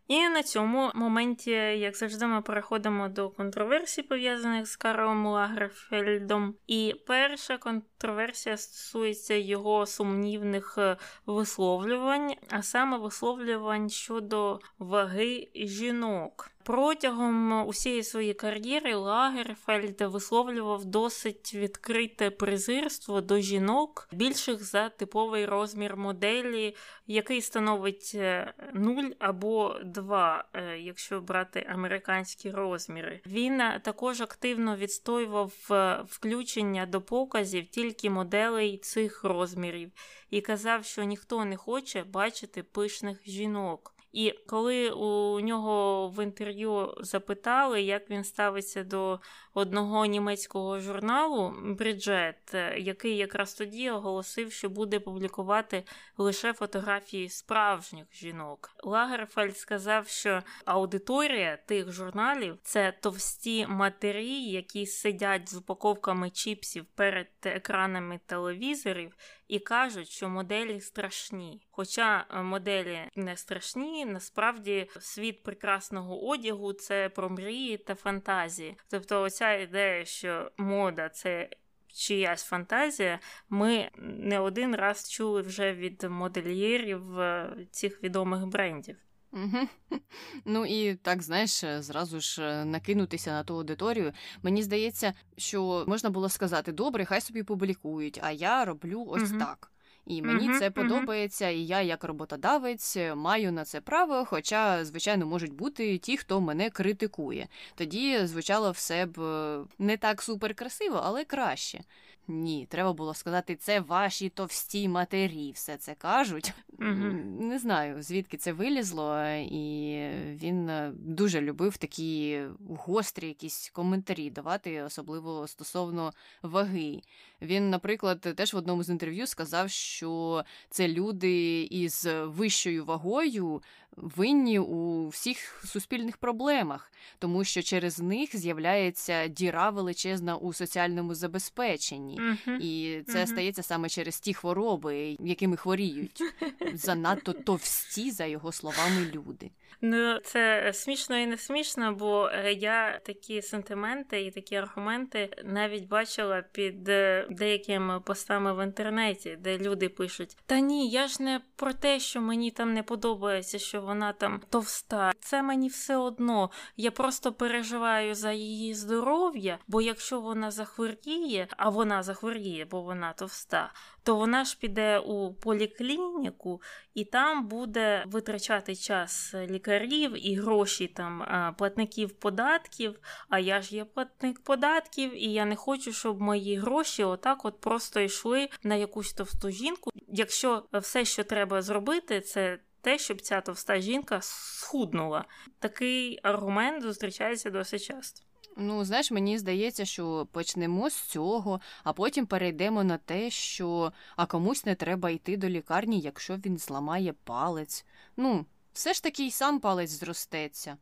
І 0.08 0.28
на 0.28 0.42
цьому 0.42 0.90
моменті, 0.94 1.50
як 1.50 1.96
завжди, 1.96 2.26
ми 2.26 2.42
переходимо 2.42 3.08
до 3.08 3.30
контроверсій, 3.30 4.02
пов'язаних 4.02 4.66
з 4.66 4.76
Карлом 4.76 5.26
Лагерфельдом. 5.26 6.54
І 6.66 6.94
перша 7.06 7.58
контроверсія 7.58 8.56
стосується 8.56 9.34
його 9.34 9.86
сумнівних 9.86 10.74
е, 10.78 10.96
висловлювань, 11.26 12.34
а 12.50 12.62
саме 12.62 12.98
висловлювань 12.98 13.90
щодо 13.90 14.60
ваги 14.78 15.48
жінок. 15.54 16.53
Протягом 16.64 17.66
усієї 17.66 18.02
своєї 18.02 18.34
кар'єри 18.34 18.94
Лагерфельд 18.94 20.00
висловлював 20.00 20.84
досить 20.84 21.54
відкрите 21.54 22.30
презирство 22.30 23.20
до 23.20 23.38
жінок, 23.40 24.08
більших 24.12 24.64
за 24.64 24.88
типовий 24.88 25.46
розмір 25.46 25.96
моделі, 25.96 26.76
який 27.06 27.40
становить 27.40 28.12
0 28.14 29.04
е, 29.04 29.16
або 29.18 29.76
2, 29.84 30.44
е, 30.54 30.78
якщо 30.78 31.20
брати 31.20 31.66
американські 31.70 32.50
розміри. 32.50 33.20
Він 33.26 33.62
також 33.82 34.20
активно 34.20 34.76
відстоював 34.76 35.52
е, 35.70 36.04
включення 36.08 36.86
до 36.86 37.00
показів 37.00 37.66
тільки 37.66 38.10
моделей 38.10 38.78
цих 38.78 39.24
розмірів 39.24 39.92
і 40.30 40.40
казав, 40.40 40.84
що 40.84 41.04
ніхто 41.04 41.44
не 41.44 41.56
хоче 41.56 42.04
бачити 42.04 42.62
пишних 42.62 43.26
жінок. 43.26 43.93
І 44.14 44.34
коли 44.46 44.90
у 44.90 45.40
нього 45.40 46.08
в 46.08 46.24
інтерв'ю 46.24 46.94
запитали, 47.00 47.82
як 47.82 48.10
він 48.10 48.24
ставиться 48.24 48.84
до 48.84 49.20
одного 49.54 50.06
німецького 50.06 50.80
журналу 50.80 51.54
Бріджет, 51.64 52.54
який 52.76 53.16
якраз 53.16 53.54
тоді 53.54 53.90
оголосив, 53.90 54.52
що 54.52 54.68
буде 54.68 55.00
публікувати 55.00 55.84
лише 56.18 56.52
фотографії 56.52 57.28
справжніх 57.28 58.06
жінок, 58.12 58.70
Лагерфельд 58.82 59.58
сказав, 59.58 60.08
що 60.08 60.42
аудиторія 60.64 61.58
тих 61.66 61.92
журналів 61.92 62.58
це 62.62 62.92
товсті 63.00 63.66
матері, 63.66 64.42
які 64.42 64.86
сидять 64.86 65.48
з 65.48 65.56
упаковками 65.56 66.30
чіпсів 66.30 66.84
перед 66.94 67.28
екранами 67.44 68.20
телевізорів 68.26 69.16
і 69.48 69.58
кажуть, 69.58 70.08
що 70.08 70.28
моделі 70.28 70.80
страшні. 70.80 71.66
Хоча 71.70 72.26
е, 72.30 72.42
моделі 72.42 72.98
не 73.16 73.36
страшні, 73.36 74.04
насправді 74.04 74.90
світ 75.00 75.42
прекрасного 75.42 76.28
одягу 76.28 76.72
це 76.72 77.08
про 77.08 77.30
мрії 77.30 77.76
та 77.76 77.94
фантазії. 77.94 78.76
Тобто, 78.90 79.22
оця 79.22 79.52
ідея, 79.52 80.04
що 80.04 80.50
мода 80.56 81.08
це. 81.08 81.48
Чиясь 81.96 82.44
фантазія, 82.44 83.20
ми 83.48 83.90
не 83.98 84.40
один 84.40 84.76
раз 84.76 85.10
чули 85.10 85.42
вже 85.42 85.72
від 85.72 86.02
модельєрів 86.02 87.20
е, 87.20 87.56
цих 87.70 88.02
відомих 88.02 88.46
брендів. 88.46 88.96
Угу. 89.34 89.68
Ну 90.44 90.66
і 90.66 90.94
так, 90.94 91.22
знаєш, 91.22 91.64
зразу 91.78 92.20
ж 92.20 92.42
е, 92.42 92.64
накинутися 92.64 93.30
на 93.30 93.44
ту 93.44 93.54
аудиторію. 93.54 94.12
Мені 94.42 94.62
здається, 94.62 95.14
що 95.36 95.84
можна 95.88 96.10
було 96.10 96.28
сказати: 96.28 96.72
добре, 96.72 97.04
хай 97.04 97.20
собі 97.20 97.42
публікують, 97.42 98.20
а 98.22 98.30
я 98.30 98.64
роблю 98.64 99.04
ось 99.08 99.30
угу. 99.30 99.38
так. 99.38 99.70
І 100.06 100.22
мені 100.22 100.50
uh 100.50 100.58
це 100.58 100.70
подобається, 100.70 101.48
і 101.48 101.58
я, 101.58 101.80
як 101.80 102.04
роботодавець, 102.04 102.96
маю 103.14 103.52
на 103.52 103.64
це 103.64 103.80
право. 103.80 104.24
Хоча, 104.24 104.84
звичайно, 104.84 105.26
можуть 105.26 105.52
бути 105.52 105.98
ті, 105.98 106.16
хто 106.16 106.40
мене 106.40 106.70
критикує. 106.70 107.48
Тоді 107.74 108.26
звучало 108.26 108.70
все 108.70 109.06
б 109.06 109.20
е, 109.20 109.64
не 109.78 109.96
так 109.96 110.22
супер 110.22 110.54
красиво, 110.54 111.00
але 111.04 111.24
краще. 111.24 111.80
Ні, 112.28 112.66
треба 112.70 112.92
було 112.92 113.14
сказати, 113.14 113.56
це 113.56 113.80
ваші 113.80 114.28
товсті 114.28 114.88
матері, 114.88 115.52
все 115.54 115.76
це 115.76 115.94
кажуть. 115.94 116.52
Mm-hmm. 116.78 117.40
Не 117.40 117.58
знаю, 117.58 118.02
звідки 118.02 118.36
це 118.36 118.52
вилізло, 118.52 119.24
і 119.36 119.96
він 120.34 120.68
е, 120.68 120.92
дуже 120.94 121.40
любив 121.40 121.76
такі 121.76 122.42
гострі 122.68 123.26
якісь 123.28 123.70
коментарі 123.70 124.30
давати, 124.30 124.82
особливо 124.82 125.46
стосовно 125.46 126.12
ваги. 126.42 127.00
Він, 127.44 127.70
наприклад, 127.70 128.20
теж 128.20 128.54
в 128.54 128.56
одному 128.56 128.82
з 128.82 128.90
інтерв'ю 128.90 129.26
сказав, 129.26 129.70
що 129.70 130.44
це 130.70 130.88
люди 130.88 131.62
із 131.62 132.08
вищою 132.24 132.84
вагою 132.84 133.62
винні 133.96 134.58
у 134.58 135.08
всіх 135.08 135.64
суспільних 135.66 136.16
проблемах, 136.16 136.92
тому 137.18 137.44
що 137.44 137.62
через 137.62 138.00
них 138.00 138.36
з'являється 138.36 139.28
діра 139.28 139.70
величезна 139.70 140.36
у 140.36 140.52
соціальному 140.52 141.14
забезпеченні, 141.14 142.20
uh-huh. 142.20 142.58
і 142.58 143.02
це 143.02 143.18
uh-huh. 143.18 143.26
стається 143.26 143.62
саме 143.62 143.88
через 143.88 144.20
ті 144.20 144.34
хвороби, 144.34 145.16
якими 145.20 145.56
хворіють 145.56 146.22
занадто 146.74 147.32
товсті, 147.32 148.10
за 148.10 148.24
його 148.24 148.52
словами, 148.52 149.10
люди. 149.14 149.50
Ну, 149.80 150.18
це 150.18 150.72
смішно 150.72 151.18
і 151.18 151.26
не 151.26 151.36
смішно, 151.36 151.94
бо 151.94 152.28
е, 152.32 152.52
я 152.52 152.98
такі 152.98 153.42
сентименти 153.42 154.22
і 154.22 154.30
такі 154.30 154.56
аргументи 154.56 155.30
навіть 155.44 155.88
бачила 155.88 156.42
під 156.52 156.88
е, 156.88 157.26
деякими 157.30 158.00
постами 158.00 158.54
в 158.54 158.64
інтернеті, 158.64 159.38
де 159.40 159.58
люди 159.58 159.88
пишуть: 159.88 160.36
Та 160.46 160.60
ні, 160.60 160.88
я 160.88 161.08
ж 161.08 161.22
не 161.22 161.40
про 161.56 161.72
те, 161.72 162.00
що 162.00 162.20
мені 162.20 162.50
там 162.50 162.74
не 162.74 162.82
подобається, 162.82 163.58
що 163.58 163.80
вона 163.80 164.12
там 164.12 164.40
товста. 164.50 165.12
Це 165.20 165.42
мені 165.42 165.68
все 165.68 165.96
одно. 165.96 166.50
Я 166.76 166.90
просто 166.90 167.32
переживаю 167.32 168.14
за 168.14 168.32
її 168.32 168.74
здоров'я, 168.74 169.58
бо 169.66 169.80
якщо 169.80 170.20
вона 170.20 170.50
захворіє, 170.50 171.48
а 171.56 171.68
вона 171.68 172.02
захворіє, 172.02 172.64
бо 172.64 172.82
вона 172.82 173.12
товста, 173.12 173.72
то 174.02 174.16
вона 174.16 174.44
ж 174.44 174.58
піде 174.60 174.98
у 174.98 175.34
поліклініку 175.34 176.62
і 176.94 177.04
там 177.04 177.48
буде 177.48 178.04
витрачати 178.06 178.76
час 178.76 179.34
лікарів 179.64 180.26
і 180.26 180.34
гроші 180.34 180.86
там 180.86 181.24
платників 181.58 182.12
податків. 182.12 183.00
А 183.28 183.38
я 183.38 183.62
ж 183.62 183.76
є 183.76 183.84
платник 183.84 184.40
податків, 184.40 185.22
і 185.22 185.32
я 185.32 185.44
не 185.44 185.56
хочу, 185.56 185.92
щоб 185.92 186.20
мої 186.20 186.56
гроші 186.56 187.04
отак 187.04 187.44
от 187.44 187.60
просто 187.60 188.00
йшли 188.00 188.48
на 188.62 188.74
якусь 188.74 189.12
товсту 189.12 189.50
жінку. 189.50 189.90
Якщо 190.08 190.64
все, 190.72 191.04
що 191.04 191.24
треба 191.24 191.62
зробити, 191.62 192.20
це 192.20 192.58
те, 192.80 192.98
щоб 192.98 193.20
ця 193.20 193.40
товста 193.40 193.80
жінка 193.80 194.18
схуднула. 194.22 195.24
Такий 195.58 196.20
аргумент 196.22 196.82
зустрічається 196.82 197.50
досить 197.50 197.82
часто. 197.82 198.20
Ну, 198.56 198.84
знаєш, 198.84 199.10
мені 199.10 199.38
здається, 199.38 199.84
що 199.84 200.28
почнемо 200.32 200.90
з 200.90 201.00
цього, 201.00 201.60
а 201.84 201.92
потім 201.92 202.26
перейдемо 202.26 202.84
на 202.84 202.98
те, 202.98 203.30
що 203.30 203.92
а 204.16 204.26
комусь 204.26 204.64
не 204.64 204.74
треба 204.74 205.10
йти 205.10 205.36
до 205.36 205.48
лікарні, 205.48 206.00
якщо 206.00 206.36
він 206.36 206.58
зламає 206.58 207.14
палець. 207.24 207.86
Ну, 208.16 208.46
все 208.74 208.94
ж 208.94 209.02
таки 209.02 209.26
й 209.26 209.30
сам 209.30 209.60
палець 209.60 209.90
зростеться. 209.90 210.76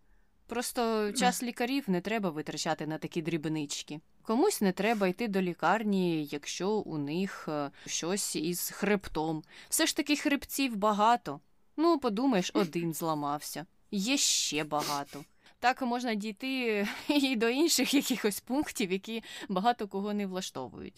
Просто 0.47 1.13
час 1.13 1.43
лікарів 1.43 1.85
не 1.87 2.01
треба 2.01 2.31
витрачати 2.31 2.87
на 2.87 2.99
такі 2.99 3.23
дрібнички. 3.23 4.01
Комусь 4.23 4.61
не 4.61 4.73
треба 4.73 5.09
йти 5.09 5.29
до 5.29 5.43
лікарні, 5.43 6.25
якщо 6.25 6.71
у 6.71 6.99
них 6.99 7.49
е, 7.49 7.71
щось 7.87 8.37
із 8.37 8.71
хребтом. 8.71 9.43
Все 9.69 9.87
ж 9.87 9.97
таки 9.97 10.17
хребців 10.17 10.77
багато. 10.77 11.41
Ну, 11.77 11.99
подумаєш, 11.99 12.51
один 12.55 12.95
зламався. 12.95 13.67
Є 13.91 14.17
ще 14.17 14.65
багато. 14.65 15.25
Так 15.59 15.83
можна 15.83 16.15
дійти 16.15 16.87
і 17.09 17.37
до 17.37 17.49
інших 17.49 17.95
якихось 17.95 18.41
пунктів, 18.41 18.93
які 18.93 19.23
багато 19.49 19.89
кого 19.89 20.15
не 20.15 20.27
влаштовують. 20.27 20.95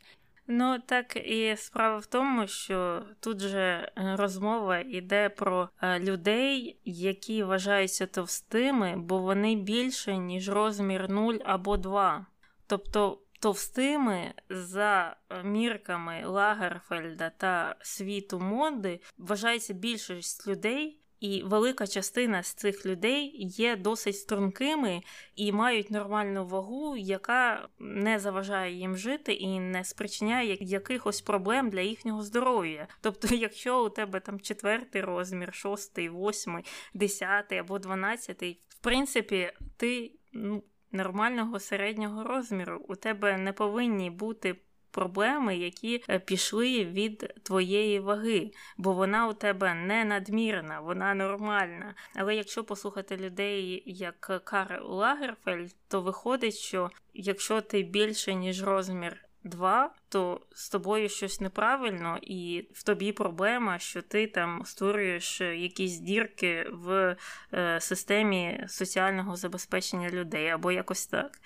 Ну 0.46 0.78
так 0.86 1.16
і 1.16 1.56
справа 1.56 1.98
в 1.98 2.06
тому, 2.06 2.46
що 2.46 3.02
тут 3.20 3.40
же 3.40 3.58
е, 3.58 4.16
розмова 4.16 4.78
йде 4.78 5.28
про 5.28 5.68
е, 5.82 6.00
людей, 6.00 6.80
які 6.84 7.42
вважаються 7.42 8.06
товстими, 8.06 8.94
бо 8.96 9.18
вони 9.18 9.56
більше, 9.56 10.16
ніж 10.16 10.48
розмір 10.48 11.10
0 11.10 11.34
або 11.44 11.76
2. 11.76 12.26
Тобто 12.66 13.20
товстими 13.40 14.34
за 14.48 15.16
е, 15.30 15.42
мірками 15.42 16.22
Лагерфельда 16.26 17.30
та 17.30 17.76
світу 17.80 18.40
моди 18.40 19.00
вважається 19.18 19.74
більшість 19.74 20.48
людей. 20.48 21.00
І 21.24 21.42
велика 21.42 21.86
частина 21.86 22.42
з 22.42 22.54
цих 22.54 22.86
людей 22.86 23.32
є 23.38 23.76
досить 23.76 24.18
стрункими 24.18 25.02
і 25.36 25.52
мають 25.52 25.90
нормальну 25.90 26.46
вагу, 26.46 26.96
яка 26.96 27.68
не 27.78 28.18
заважає 28.18 28.74
їм 28.74 28.96
жити 28.96 29.32
і 29.32 29.60
не 29.60 29.84
спричиняє 29.84 30.56
якихось 30.60 31.20
проблем 31.20 31.70
для 31.70 31.80
їхнього 31.80 32.22
здоров'я. 32.22 32.86
Тобто, 33.00 33.28
якщо 33.34 33.84
у 33.84 33.88
тебе 33.88 34.20
там 34.20 34.40
четвертий 34.40 35.02
розмір, 35.02 35.54
шостий, 35.54 36.08
восьмий, 36.08 36.64
десятий 36.94 37.58
або 37.58 37.78
дванадцятий, 37.78 38.60
в 38.68 38.78
принципі, 38.78 39.52
ти 39.76 40.12
ну, 40.32 40.62
нормального 40.92 41.60
середнього 41.60 42.24
розміру, 42.24 42.84
у 42.88 42.94
тебе 42.96 43.36
не 43.36 43.52
повинні 43.52 44.10
бути 44.10 44.56
проблеми, 44.94 45.56
які 45.56 46.04
е, 46.10 46.18
пішли 46.18 46.84
від 46.84 47.34
твоєї 47.42 48.00
ваги, 48.00 48.50
бо 48.76 48.92
вона 48.92 49.28
у 49.28 49.32
тебе 49.32 49.74
не 49.74 50.04
надмірна, 50.04 50.80
вона 50.80 51.14
нормальна. 51.14 51.94
Але 52.14 52.36
якщо 52.36 52.64
послухати 52.64 53.16
людей 53.16 53.82
як 53.86 54.40
Карл 54.44 54.94
Лагерфельд, 54.94 55.74
то 55.88 56.00
виходить, 56.00 56.54
що 56.54 56.90
якщо 57.14 57.60
ти 57.60 57.82
більше 57.82 58.34
ніж 58.34 58.62
розмір. 58.62 59.20
Два, 59.46 59.94
то 60.08 60.40
з 60.54 60.68
тобою 60.68 61.08
щось 61.08 61.40
неправильно, 61.40 62.18
і 62.22 62.68
в 62.72 62.82
тобі 62.82 63.12
проблема, 63.12 63.78
що 63.78 64.02
ти 64.02 64.26
там 64.26 64.62
створюєш 64.64 65.40
якісь 65.40 65.98
дірки 65.98 66.66
в 66.72 67.16
е, 67.54 67.80
системі 67.80 68.64
соціального 68.68 69.36
забезпечення 69.36 70.10
людей 70.10 70.48
або 70.48 70.72
якось 70.72 71.06
так. 71.06 71.38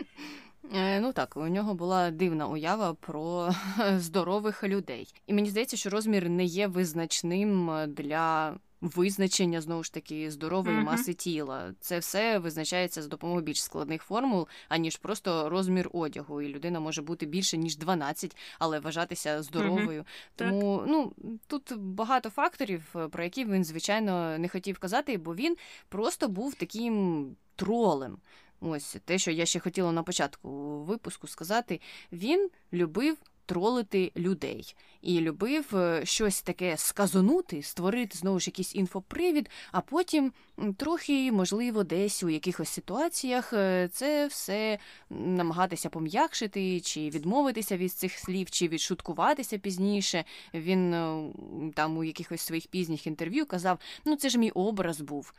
Е, 0.74 1.00
ну 1.00 1.12
так, 1.12 1.36
у 1.36 1.48
нього 1.48 1.74
була 1.74 2.10
дивна 2.10 2.46
уява 2.46 2.94
про 2.94 3.54
здорових 3.96 4.64
людей. 4.64 5.14
І 5.26 5.34
мені 5.34 5.50
здається, 5.50 5.76
що 5.76 5.90
розмір 5.90 6.28
не 6.28 6.44
є 6.44 6.66
визначним 6.66 7.70
для 7.88 8.56
визначення 8.80 9.60
знову 9.60 9.82
ж 9.82 9.92
таки 9.92 10.30
здорової 10.30 10.76
uh-huh. 10.76 10.84
маси 10.84 11.14
тіла. 11.14 11.74
Це 11.80 11.98
все 11.98 12.38
визначається 12.38 13.02
за 13.02 13.08
допомогою 13.08 13.44
більш 13.44 13.62
складних 13.62 14.02
формул, 14.02 14.48
аніж 14.68 14.96
просто 14.96 15.48
розмір 15.48 15.90
одягу. 15.92 16.42
І 16.42 16.48
людина 16.48 16.80
може 16.80 17.02
бути 17.02 17.26
більше 17.26 17.56
ніж 17.56 17.76
12, 17.76 18.36
але 18.58 18.80
вважатися 18.80 19.42
здоровою. 19.42 20.00
Uh-huh. 20.00 20.06
Тому 20.36 20.78
так. 20.78 20.86
ну 20.88 21.12
тут 21.46 21.72
багато 21.78 22.30
факторів, 22.30 22.94
про 23.10 23.24
які 23.24 23.44
він 23.44 23.64
звичайно 23.64 24.38
не 24.38 24.48
хотів 24.48 24.78
казати, 24.78 25.18
бо 25.18 25.34
він 25.34 25.56
просто 25.88 26.28
був 26.28 26.54
таким 26.54 27.26
тролем. 27.56 28.18
Ось 28.60 28.96
те, 29.04 29.18
що 29.18 29.30
я 29.30 29.46
ще 29.46 29.60
хотіла 29.60 29.92
на 29.92 30.02
початку 30.02 30.48
випуску 30.84 31.26
сказати, 31.26 31.80
він 32.12 32.50
любив 32.72 33.16
тролити 33.46 34.12
людей 34.16 34.74
і 35.06 35.20
любив 35.20 35.76
е, 35.76 36.00
щось 36.04 36.42
таке 36.42 36.76
сказонути, 36.76 37.62
створити 37.62 38.18
знову 38.18 38.40
ж 38.40 38.48
якийсь 38.48 38.74
інфопривід, 38.74 39.50
а 39.72 39.80
потім 39.80 40.32
трохи, 40.76 41.32
можливо, 41.32 41.84
десь 41.84 42.22
у 42.22 42.28
якихось 42.28 42.68
ситуаціях 42.68 43.52
е, 43.52 43.88
це 43.92 44.26
все 44.26 44.78
намагатися 45.10 45.88
пом'якшити, 45.88 46.80
чи 46.80 47.00
відмовитися 47.00 47.76
від 47.76 47.92
цих 47.92 48.18
слів, 48.18 48.50
чи 48.50 48.68
відшуткуватися 48.68 49.58
пізніше. 49.58 50.24
Він 50.54 50.94
е, 50.94 51.32
там 51.74 51.96
у 51.96 52.04
якихось 52.04 52.40
своїх 52.40 52.66
пізніх 52.66 53.06
інтерв'ю 53.06 53.46
казав: 53.46 53.78
ну 54.04 54.16
це 54.16 54.28
ж 54.28 54.38
мій 54.38 54.50
образ 54.50 55.00
був, 55.00 55.32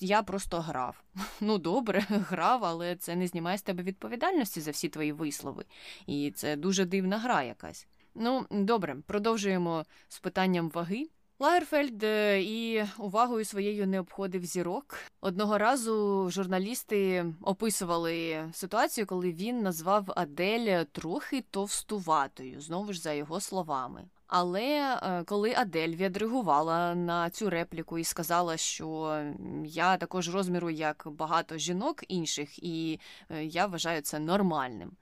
я 0.00 0.22
просто 0.22 0.60
грав. 0.60 1.02
Ну 1.40 1.58
добре, 1.58 2.06
грав, 2.08 2.64
але 2.64 2.96
це 2.96 3.16
не 3.16 3.26
знімає 3.26 3.58
з 3.58 3.62
тебе 3.62 3.82
відповідальності 3.82 4.60
за 4.60 4.70
всі 4.70 4.88
твої 4.88 5.12
вислови. 5.12 5.64
І 6.06 6.32
це 6.36 6.56
дуже 6.56 6.84
дивна 6.84 7.18
гра 7.18 7.42
якась. 7.52 7.86
Ну, 8.14 8.46
добре, 8.50 8.96
продовжуємо 9.06 9.84
з 10.08 10.18
питанням 10.18 10.70
ваги. 10.70 11.08
Лагерфельд 11.42 12.02
е, 12.04 12.42
і 12.42 12.84
увагою 12.98 13.44
своєю 13.44 13.86
не 13.86 14.00
обходив 14.00 14.44
зірок. 14.44 14.98
Одного 15.20 15.58
разу 15.58 16.26
журналісти 16.30 17.26
описували 17.42 18.48
ситуацію, 18.52 19.06
коли 19.06 19.32
він 19.32 19.62
назвав 19.62 20.12
Адель 20.16 20.84
трохи 20.92 21.44
товстуватою, 21.50 22.60
знову 22.60 22.92
ж 22.92 23.00
за 23.00 23.12
його 23.12 23.40
словами. 23.40 24.04
Але 24.26 24.98
е, 25.02 25.24
коли 25.24 25.54
Адель 25.56 25.88
відреагувала 25.88 26.94
на 26.94 27.30
цю 27.30 27.50
репліку 27.50 27.98
і 27.98 28.04
сказала, 28.04 28.56
що 28.56 29.18
я 29.64 29.96
також 29.96 30.34
розміру, 30.34 30.70
як 30.70 31.02
багато 31.06 31.58
жінок 31.58 32.04
інших, 32.08 32.64
і 32.64 33.00
е, 33.30 33.44
я 33.44 33.66
вважаю 33.66 34.02
це 34.02 34.18
нормальним. 34.18 34.92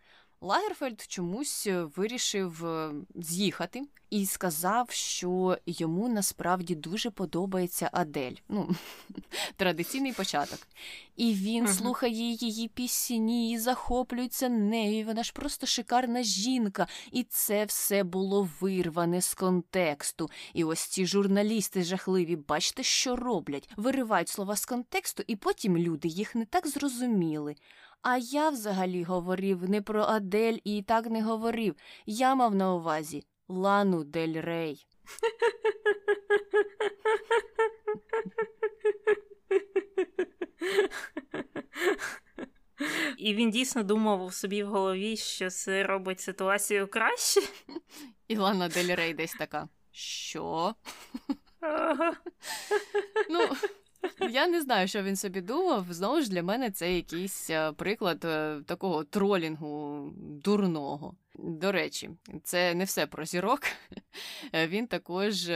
Лагерфельд 0.43 1.05
чомусь 1.09 1.67
е, 1.67 1.83
вирішив 1.83 2.67
е, 2.67 2.93
з'їхати 3.15 3.83
і 4.11 4.27
сказав, 4.27 4.91
що 4.91 5.59
йому 5.67 6.09
насправді 6.09 6.75
дуже 6.75 7.11
подобається 7.11 7.91
Адель. 7.93 8.35
Ну, 8.49 8.71
традиційний 9.57 10.12
початок. 10.12 10.59
І 11.17 11.35
він 11.35 11.67
uh-huh. 11.67 11.73
слухає 11.73 12.33
її 12.33 12.69
пісні 12.69 13.53
і 13.53 13.59
захоплюється 13.59 14.49
нею. 14.49 15.07
Вона 15.07 15.23
ж 15.23 15.33
просто 15.33 15.67
шикарна 15.67 16.23
жінка. 16.23 16.87
І 17.12 17.23
це 17.23 17.65
все 17.65 18.05
було 18.05 18.49
вирване 18.61 19.23
з 19.23 19.35
контексту. 19.35 20.31
І 20.55 20.65
ось 20.65 20.81
ці 20.81 21.07
журналісти 21.07 21.83
жахливі, 21.83 22.37
бачите, 22.37 22.83
що 22.83 23.17
роблять? 23.17 23.69
Виривають 23.77 24.29
слова 24.29 24.57
з 24.57 24.65
контексту, 24.65 25.23
і 25.27 25.37
потім 25.37 25.77
люди 25.77 26.09
їх 26.09 26.35
не 26.35 26.45
так 26.45 26.67
зрозуміли. 26.67 27.55
А 28.02 28.18
я 28.18 28.51
взагалі 28.51 29.02
говорив 29.02 29.70
не 29.70 29.82
про 29.82 30.02
Адель 30.02 30.59
і 30.64 30.82
так 30.82 31.06
не 31.06 31.22
говорив. 31.22 31.74
Я 32.06 32.35
мав 32.35 32.55
на 32.55 32.74
увазі 32.74 33.24
Лану 33.48 34.05
Дель 34.05 34.40
Рей. 34.43 34.86
І 43.18 43.35
він 43.35 43.51
дійсно 43.51 43.82
думав 43.82 44.24
у 44.24 44.31
собі 44.31 44.64
в 44.64 44.68
голові, 44.68 45.16
що 45.16 45.51
це 45.51 45.82
робить 45.82 46.20
ситуацію 46.20 46.89
краще. 46.89 47.40
І 48.28 48.36
Лана 48.36 48.68
Дель 48.68 48.97
Рей 48.97 49.14
десь 49.14 49.32
така. 49.32 49.68
Що? 49.93 50.74
Ну, 53.31 53.48
я 54.31 54.48
не 54.48 54.60
знаю, 54.60 54.89
що 54.89 55.02
він 55.02 55.16
собі 55.16 55.40
думав. 55.40 55.86
Знову 55.90 56.20
ж 56.20 56.31
для 56.31 56.43
мене 56.43 56.70
це 56.70 56.94
якийсь 56.94 57.51
е, 57.51 57.72
приклад 57.72 58.24
е, 58.24 58.60
такого 58.66 59.05
тролінгу 59.05 60.09
дурного. 60.16 61.14
До 61.35 61.72
речі, 61.72 62.10
це 62.43 62.74
не 62.74 62.85
все 62.85 63.06
про 63.06 63.24
зірок. 63.24 63.60
Е, 64.52 64.66
він 64.66 64.86
також 64.86 65.51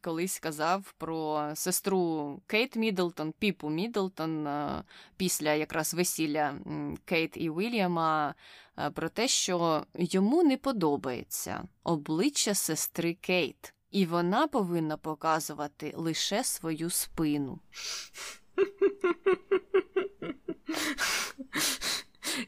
колись 0.00 0.32
сказав 0.32 0.94
про 0.98 1.50
сестру 1.54 2.40
Кейт 2.46 2.76
Мідлтон, 2.76 3.34
Піпу 3.38 3.70
Мідлтон, 3.70 4.48
після 5.16 5.54
якраз 5.54 5.94
весілля 5.94 6.54
Кейт 7.04 7.36
і 7.36 7.50
Вільяма, 7.50 8.34
про 8.94 9.08
те, 9.08 9.28
що 9.28 9.86
йому 9.94 10.42
не 10.42 10.56
подобається 10.56 11.64
обличчя 11.82 12.54
сестри 12.54 13.14
Кейт 13.14 13.74
і 13.94 14.06
вона 14.06 14.46
повинна 14.46 14.96
показувати 14.96 15.92
лише 15.96 16.44
свою 16.44 16.90
спину. 16.90 17.60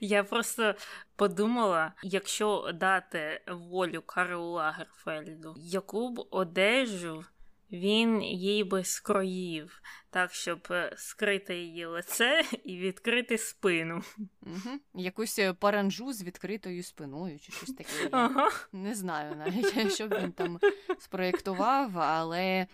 Я 0.01 0.25
просто 0.25 0.75
подумала, 1.17 1.93
якщо 2.03 2.73
дати 2.75 3.41
волю 3.49 4.03
Карлу 4.07 4.51
Лагерфельду, 4.51 5.55
яку 5.59 6.11
б 6.11 6.27
одежу 6.31 7.25
він 7.73 8.23
їй 8.23 8.65
би 8.65 8.85
скроїв, 8.85 9.83
так, 10.11 10.33
щоб 10.33 10.69
е, 10.71 10.93
скрити 10.97 11.57
її 11.59 11.87
лице 11.87 12.45
і 12.65 12.77
відкрити 12.77 13.39
спину. 13.39 14.03
Угу. 14.43 14.79
Якусь 14.95 15.39
е, 15.39 15.53
паранжу 15.53 16.13
з 16.13 16.23
відкритою 16.23 16.83
спиною 16.83 17.39
чи 17.39 17.53
щось 17.53 17.73
таке. 17.75 18.09
Ага. 18.11 18.51
Не 18.73 18.95
знаю 18.95 19.37
навіть, 19.37 19.93
що 19.95 20.09
він 20.09 20.33
там 20.33 20.59
спроєктував, 20.99 21.99
але. 21.99 22.67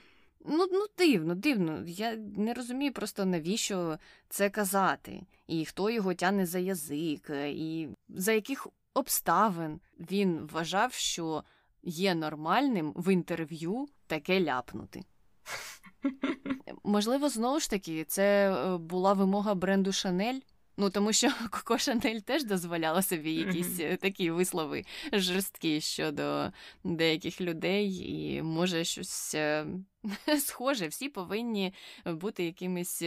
Ну, 0.45 0.69
ну, 0.73 0.87
дивно, 0.99 1.35
дивно. 1.35 1.85
Я 1.87 2.17
не 2.17 2.55
розумію 2.55 2.93
просто 2.93 3.25
навіщо 3.25 3.99
це 4.29 4.51
казати, 4.51 5.23
і 5.47 5.65
хто 5.65 5.91
його 5.91 6.15
тяне 6.15 6.47
за 6.47 6.59
язик, 6.59 7.31
і 7.47 7.89
за 8.09 8.33
яких 8.33 8.67
обставин 8.95 9.81
він 9.99 10.49
вважав, 10.53 10.93
що 10.93 11.45
є 11.83 12.15
нормальним 12.15 12.93
в 12.97 13.13
інтерв'ю 13.13 13.89
таке 14.13 14.41
ляпнути. 14.41 15.03
Можливо, 16.85 17.29
знову 17.29 17.61
ж 17.61 17.71
таки, 17.71 18.05
це 18.05 18.53
е, 18.53 18.77
була 18.77 19.13
вимога 19.13 19.55
бренду 19.55 19.93
Шанель. 19.93 20.41
Ну, 20.77 20.91
тому 20.91 21.13
що 21.13 21.29
Коко 21.51 21.79
Шанель 21.79 22.19
теж 22.19 22.45
дозволяла 22.45 23.03
собі 23.03 23.33
якісь 23.33 23.67
mm-hmm. 23.67 23.97
такі 23.97 24.31
вислови 24.31 24.85
жорсткі 25.13 25.81
щодо 25.81 26.53
деяких 26.85 27.41
людей, 27.41 28.11
і 28.11 28.43
може 28.43 28.85
щось 28.85 29.35
е, 29.35 29.67
схоже. 30.39 30.87
Всі 30.87 31.09
повинні 31.09 31.75
бути 32.07 32.45
якимись 32.45 33.03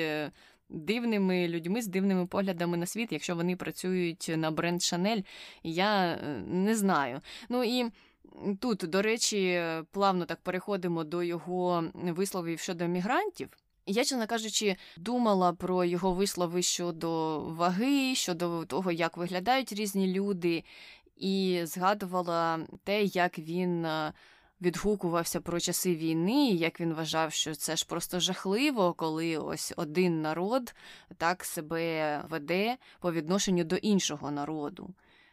дивними 0.69 1.48
людьми 1.48 1.82
з 1.82 1.88
дивними 1.88 2.26
поглядами 2.26 2.77
на 2.77 2.86
світ, 2.86 3.11
якщо 3.11 3.36
вони 3.36 3.56
працюють 3.56 4.32
на 4.36 4.52
бренд 4.52 4.82
Шанель. 4.82 5.22
Я 5.64 6.18
не 6.48 6.76
знаю. 6.76 7.22
Ну 7.49 7.64
і 7.64 7.91
Тут, 8.60 8.77
до 8.77 9.02
речі, 9.02 9.61
плавно 9.91 10.26
так 10.26 10.39
переходимо 10.41 11.03
до 11.03 11.23
його 11.23 11.84
висловів 11.93 12.60
щодо 12.60 12.88
мігрантів. 12.88 13.49
Я, 13.85 14.03
чесно 14.03 14.27
кажучи, 14.27 14.76
думала 14.97 15.53
про 15.53 15.85
його 15.85 16.14
вислови 16.14 16.61
щодо 16.61 17.39
ваги, 17.39 18.15
щодо 18.15 18.65
того, 18.65 18.91
як 18.91 19.18
виглядають 19.18 19.73
різні 19.73 20.14
люди, 20.14 20.64
і 21.15 21.61
згадувала 21.64 22.60
те, 22.84 23.03
як 23.03 23.39
він 23.39 23.85
е, 23.85 24.14
відгукувався 24.61 25.41
про 25.41 25.60
часи 25.60 25.95
війни, 25.95 26.49
як 26.49 26.80
він 26.80 26.93
вважав, 26.93 27.34
що 27.34 27.56
це 27.56 27.76
ж 27.76 27.85
просто 27.85 28.19
жахливо, 28.19 28.93
коли 28.93 29.38
ось 29.38 29.73
один 29.77 30.22
народ 30.22 30.76
так 31.18 31.43
себе 31.43 32.22
веде 32.30 32.77
по 32.99 33.11
відношенню 33.11 33.64
до 33.64 33.76
іншого 33.76 34.31
народу. 34.31 34.89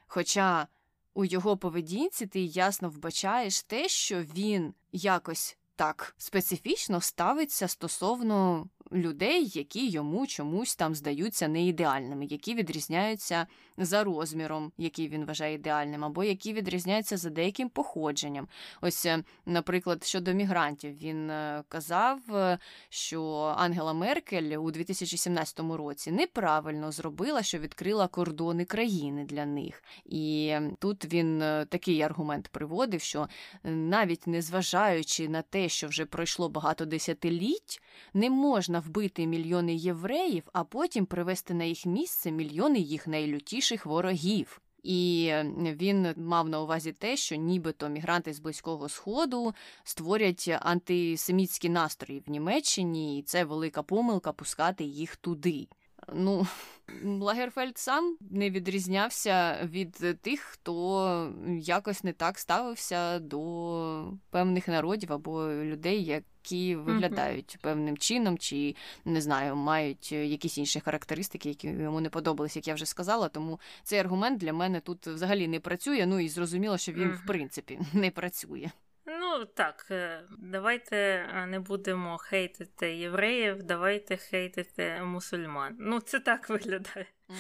Хоча 0.07 0.67
у 1.15 1.25
його 1.25 1.57
поведінці 1.57 2.27
ти 2.27 2.41
ясно 2.41 2.91
вбачаєш 2.91 3.63
те, 3.63 3.89
що 3.89 4.23
він 4.23 4.75
якось 4.93 5.59
так 5.83 6.15
специфічно 6.19 7.01
ставиться 7.01 7.69
стосовно 7.69 8.69
людей, 8.93 9.51
які 9.55 9.89
йому 9.89 10.27
чомусь 10.27 10.77
там 10.77 10.95
здаються 10.95 11.49
неідеальними, 11.49 12.25
які 12.25 12.55
відрізняються 12.55 13.47
за 13.77 14.05
розміром, 14.05 14.73
який 14.79 15.09
він 15.09 15.25
вважає 15.25 15.55
ідеальним, 15.55 16.05
або 16.05 16.25
які 16.25 16.53
відрізняються 16.53 17.17
за 17.17 17.31
деяким 17.31 17.69
походженням. 17.69 18.49
Ось, 18.81 19.07
е, 19.07 19.25
наприклад, 19.47 20.05
щодо 20.05 20.33
мігрантів, 20.33 20.99
він 20.99 21.31
е, 21.31 21.65
казав, 21.69 22.21
е, 22.35 22.59
що 22.89 23.25
Ангела 23.59 23.93
Меркель 23.93 24.57
у 24.57 24.71
2017 24.71 25.61
році 25.61 26.13
неправильно 26.13 26.93
зробила, 26.93 27.43
що 27.43 27.59
відкрила 27.59 28.09
кордони 28.09 28.65
країни 28.65 29.25
для 29.25 29.47
них. 29.47 29.83
І 30.05 30.55
тут 30.79 31.13
він 31.13 31.39
такий 31.69 32.03
аргумент 32.03 32.49
приводив, 32.49 33.01
що 33.01 33.29
навіть 33.65 34.27
незважаючи 34.27 35.29
на 35.29 35.43
те, 35.43 35.69
що 35.73 35.89
вже 35.89 36.07
пройшло 36.07 36.49
багато 36.49 36.85
десятиліть, 36.85 37.83
не 38.15 38.31
можна 38.31 38.81
вбити 38.81 39.27
мільйони 39.27 39.75
євреїв, 39.75 40.43
а 40.53 40.65
потім 40.65 41.07
привести 41.07 41.55
на 41.55 41.65
їх 41.65 41.87
місце 41.87 42.31
мільйони 42.31 42.79
їх 42.79 43.07
найлютіших 43.07 43.87
ворогів. 43.87 44.61
І 44.83 45.33
він 45.55 46.15
мав 46.17 46.49
на 46.49 46.61
увазі 46.61 46.93
те, 46.93 47.17
що 47.17 47.37
нібито 47.37 47.89
мігранти 47.89 48.33
з 48.33 48.39
близького 48.39 48.89
сходу 48.89 49.55
створять 49.85 50.51
антисемітські 50.61 51.69
настрої 51.69 52.23
в 52.27 52.31
Німеччині, 52.31 53.19
і 53.19 53.23
це 53.23 53.45
велика 53.45 53.83
помилка 53.83 54.33
пускати 54.33 54.85
їх 54.85 55.17
туди. 55.17 55.69
Ну, 56.13 56.47
Лагерфельд 57.05 57.79
сам 57.79 58.17
не 58.31 58.51
відрізнявся 58.51 59.59
від 59.65 60.21
тих, 60.21 60.41
хто 60.41 61.33
якось 61.61 62.05
не 62.05 62.13
так 62.13 62.39
ставився 62.39 63.19
до 63.19 64.13
певних 64.31 64.69
народів 64.69 65.13
або 65.13 65.49
людей, 65.49 66.05
які 66.05 66.77
виглядають 66.77 67.59
певним 67.61 67.97
чином, 67.97 68.39
чи 68.39 68.75
не 69.05 69.21
знаю, 69.21 69.57
мають 69.57 70.13
якісь 70.13 70.59
інші 70.59 70.81
характеристики, 70.81 71.49
які 71.49 71.69
йому 71.69 72.01
не 72.01 72.11
подобались, 72.11 72.57
як 72.57 72.69
я 72.69 72.75
вже 72.75 72.87
сказала. 72.87 73.29
Тому 73.29 73.61
цей 73.83 73.99
аргумент 73.99 74.39
для 74.39 74.53
мене 74.53 74.81
тут 74.81 75.07
взагалі 75.07 75.49
не 75.49 75.61
працює. 75.61 76.07
Ну 76.07 76.21
і 76.21 76.29
зрозуміло, 76.29 76.79
що 76.79 76.93
він 76.93 77.09
в 77.09 77.27
принципі 77.27 77.79
не 77.93 78.11
працює. 78.11 78.71
Ну 79.07 79.45
так, 79.45 79.87
е, 79.91 80.25
давайте 80.39 80.97
е, 80.97 81.47
не 81.47 81.61
будемо 81.61 82.19
хейтити 82.19 82.97
євреїв, 82.97 83.63
давайте 83.63 84.17
хейтити 84.17 85.03
мусульман. 85.03 85.77
Ну, 85.79 86.01
це 86.01 86.21
так 86.21 86.49
виглядає. 86.49 87.07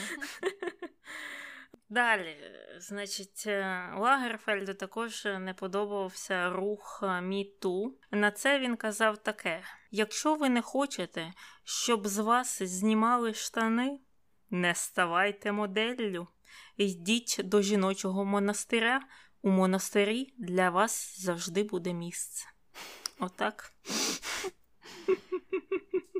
Далі, 1.88 2.36
значить, 2.78 3.44
е, 3.46 3.90
Лагерфельду 3.96 4.74
також 4.74 5.24
не 5.24 5.54
подобався 5.54 6.50
рух 6.50 7.04
Міту. 7.22 7.98
На 8.10 8.30
це 8.30 8.58
він 8.58 8.76
казав 8.76 9.18
таке: 9.18 9.62
якщо 9.90 10.34
ви 10.34 10.48
не 10.48 10.62
хочете, 10.62 11.32
щоб 11.64 12.06
з 12.06 12.18
вас 12.18 12.62
знімали 12.62 13.34
штани, 13.34 14.00
не 14.50 14.74
ставайте 14.74 15.52
моделлю, 15.52 16.28
йдіть 16.76 17.40
до 17.44 17.62
жіночого 17.62 18.24
монастиря. 18.24 19.00
У 19.42 19.50
монастирі 19.50 20.32
для 20.38 20.70
вас 20.70 21.20
завжди 21.20 21.64
буде 21.64 21.92
місце. 21.92 22.46
Отак. 23.18 23.72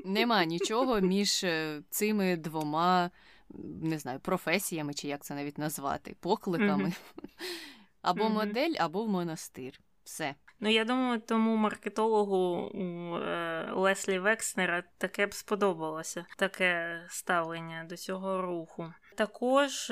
Нема 0.05 0.45
нічого 0.45 0.99
між 0.99 1.43
е, 1.43 1.81
цими 1.89 2.37
двома, 2.37 3.11
не 3.81 3.99
знаю, 3.99 4.19
професіями, 4.19 4.93
чи 4.93 5.07
як 5.07 5.23
це 5.23 5.35
навіть 5.35 5.57
назвати, 5.57 6.15
покликами. 6.19 6.83
Mm-hmm. 6.83 7.29
Або 8.01 8.23
mm-hmm. 8.23 8.33
модель, 8.33 8.73
або 8.79 9.03
в 9.03 9.09
монастир. 9.09 9.79
Все. 10.03 10.35
Ну, 10.59 10.69
я 10.69 10.85
думаю, 10.85 11.21
тому 11.21 11.55
маркетологу 11.55 12.69
у 12.73 13.17
е, 13.17 13.71
Леслі 13.71 14.19
Векснера 14.19 14.83
таке 14.97 15.27
б 15.27 15.33
сподобалося, 15.33 16.25
таке 16.37 17.01
ставлення 17.09 17.83
до 17.83 17.97
цього 17.97 18.41
руху. 18.41 18.93
Також. 19.15 19.91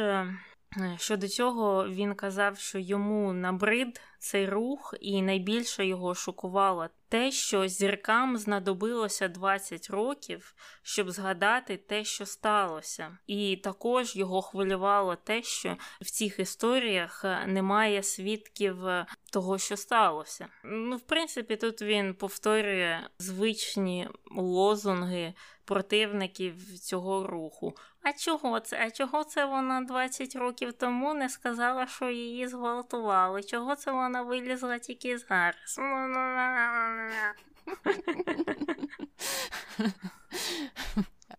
Е, 0.77 0.95
щодо 0.99 1.27
цього 1.27 1.87
він 1.89 2.15
казав, 2.15 2.57
що 2.57 2.79
йому 2.79 3.33
набрид 3.33 4.01
цей 4.21 4.49
рух, 4.49 4.93
і 5.01 5.21
найбільше 5.21 5.85
його 5.85 6.15
шокувало 6.15 6.89
те, 7.09 7.31
що 7.31 7.67
зіркам 7.67 8.37
знадобилося 8.37 9.27
20 9.27 9.89
років, 9.89 10.55
щоб 10.83 11.11
згадати 11.11 11.77
те, 11.77 12.03
що 12.03 12.25
сталося. 12.25 13.17
І 13.27 13.57
також 13.57 14.15
його 14.15 14.41
хвилювало 14.41 15.15
те, 15.15 15.43
що 15.43 15.77
в 16.01 16.11
цих 16.11 16.39
історіях 16.39 17.25
е, 17.25 17.45
немає 17.47 18.03
свідків 18.03 18.87
е, 18.87 19.05
того, 19.31 19.57
що 19.57 19.77
сталося. 19.77 20.47
Ну, 20.63 20.97
в 20.97 21.01
принципі, 21.01 21.55
тут 21.55 21.81
він 21.81 22.13
повторює 22.13 22.99
звичні 23.19 24.07
лозунги 24.31 25.33
противників 25.65 26.79
цього 26.79 27.27
руху. 27.27 27.73
А 28.03 28.13
чого 28.13 28.59
це? 28.59 28.85
А 28.85 28.91
чого 28.91 29.23
це 29.23 29.45
вона 29.45 29.81
20 29.81 30.35
років 30.35 30.73
тому 30.73 31.13
не 31.13 31.29
сказала, 31.29 31.87
що 31.87 32.09
її 32.09 32.47
зґвалтували? 32.47 33.43
Чого 33.43 33.75
це 33.75 33.91
вона 33.91 34.10
вилізла 34.19 34.79
тільки 34.79 35.17
зараз? 35.17 35.79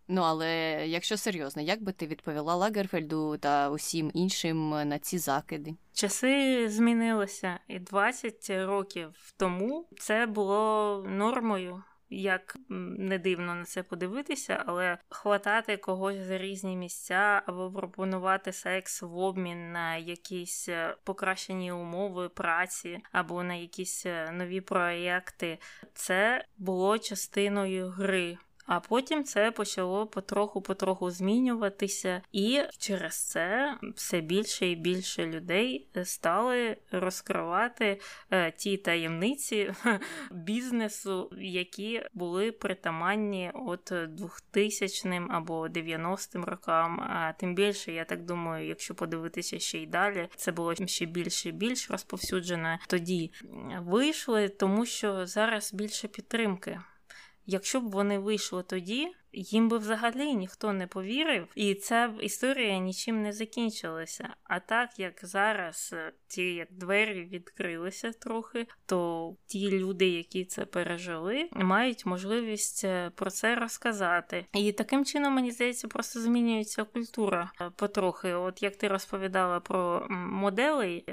Ну, 0.09 0.23
але 0.23 0.51
якщо 0.87 1.17
серйозно, 1.17 1.63
як 1.63 1.83
би 1.83 1.93
ти 1.93 2.07
відповіла 2.07 2.55
Лагерфельду 2.55 3.37
та 3.37 3.71
усім 3.71 4.11
іншим 4.15 4.71
на 4.71 4.99
ці 4.99 5.19
закиди? 5.19 5.75
Часи 5.93 6.69
змінилися, 6.69 7.59
і 7.69 7.79
20 7.79 8.51
років 8.51 9.33
тому 9.37 9.89
це 9.99 10.27
було 10.27 11.05
нормою 11.09 11.83
як 12.13 12.57
не 12.69 13.19
дивно 13.19 13.55
на 13.55 13.65
це 13.65 13.83
подивитися, 13.83 14.63
але 14.67 14.99
хватати 15.09 15.77
когось 15.77 16.17
за 16.17 16.39
різні 16.39 16.77
місця 16.77 17.43
або 17.47 17.73
пропонувати 17.73 18.53
секс 18.53 19.03
в 19.03 19.17
обмін 19.17 19.73
на 19.73 19.97
якісь 19.97 20.69
е, 20.69 20.97
покращені 21.05 21.73
умови 21.73 22.29
праці 22.29 23.01
або 23.13 23.43
на 23.43 23.55
якісь 23.55 24.07
е, 24.07 24.31
нові 24.33 24.61
проєкти, 24.61 25.59
це 25.95 26.45
було 26.59 26.99
частиною 26.99 27.89
гри. 27.89 28.39
А 28.75 28.81
потім 28.81 29.25
це 29.25 29.51
почало 29.51 30.07
потроху-потроху 30.07 31.11
змінюватися, 31.11 32.23
і 32.33 32.61
через 32.79 33.29
це 33.29 33.77
все 33.97 34.21
більше 34.21 34.69
і 34.69 34.77
більше 34.77 35.27
людей 35.27 35.89
стали 36.05 36.77
розкривати 36.93 38.01
е, 38.31 38.51
ті 38.51 38.77
таємниці 38.77 39.73
бізнесу, 40.31 41.31
які 41.39 42.03
були 42.15 42.53
притаманні 42.53 43.51
от 43.55 43.93
2000-м 43.93 45.33
або 45.33 45.67
90-м 45.67 46.45
рокам. 46.45 47.01
А 47.01 47.33
тим 47.33 47.55
більше, 47.55 47.93
я 47.93 48.05
так 48.05 48.25
думаю, 48.25 48.69
якщо 48.69 48.95
подивитися 48.95 49.59
ще 49.59 49.79
й 49.79 49.87
далі, 49.87 50.29
це 50.37 50.53
було 50.53 50.75
ще 50.87 51.07
більше 51.07 51.49
і 51.49 51.53
більш 51.53 51.91
розповсюджено. 51.91 52.79
Тоді 52.87 53.33
вийшли, 53.81 54.49
тому 54.49 54.87
що 54.87 55.27
зараз 55.27 55.75
більше 55.75 56.09
підтримки. 56.09 56.81
Якщо 57.47 57.81
б 57.81 57.91
вони 57.91 58.19
вийшли 58.19 58.63
тоді, 58.63 59.09
їм 59.33 59.69
би 59.69 59.79
взагалі 59.79 60.35
ніхто 60.35 60.73
не 60.73 60.87
повірив, 60.87 61.49
і 61.55 61.75
ця 61.75 62.15
історія 62.21 62.79
нічим 62.79 63.23
не 63.23 63.33
закінчилася. 63.33 64.35
А 64.45 64.61
так 64.61 64.99
як 64.99 65.21
зараз 65.23 65.91
е, 65.93 66.13
ті 66.33 66.67
двері 66.71 67.25
відкрилися 67.25 68.13
трохи, 68.13 68.67
то 68.87 69.31
ті 69.47 69.71
люди, 69.71 70.09
які 70.09 70.45
це 70.45 70.65
пережили, 70.65 71.49
мають 71.53 72.07
можливість 72.07 72.85
е, 72.85 73.11
про 73.15 73.31
це 73.31 73.55
розказати. 73.55 74.47
І 74.53 74.73
таким 74.73 75.05
чином, 75.05 75.35
мені 75.35 75.51
здається, 75.51 75.89
просто 75.89 76.21
змінюється 76.21 76.85
культура 76.85 77.53
е, 77.61 77.71
потрохи. 77.77 78.35
От 78.35 78.63
як 78.63 78.77
ти 78.77 78.89
розповідала 78.89 79.61
про 79.61 80.07
модели, 80.11 81.05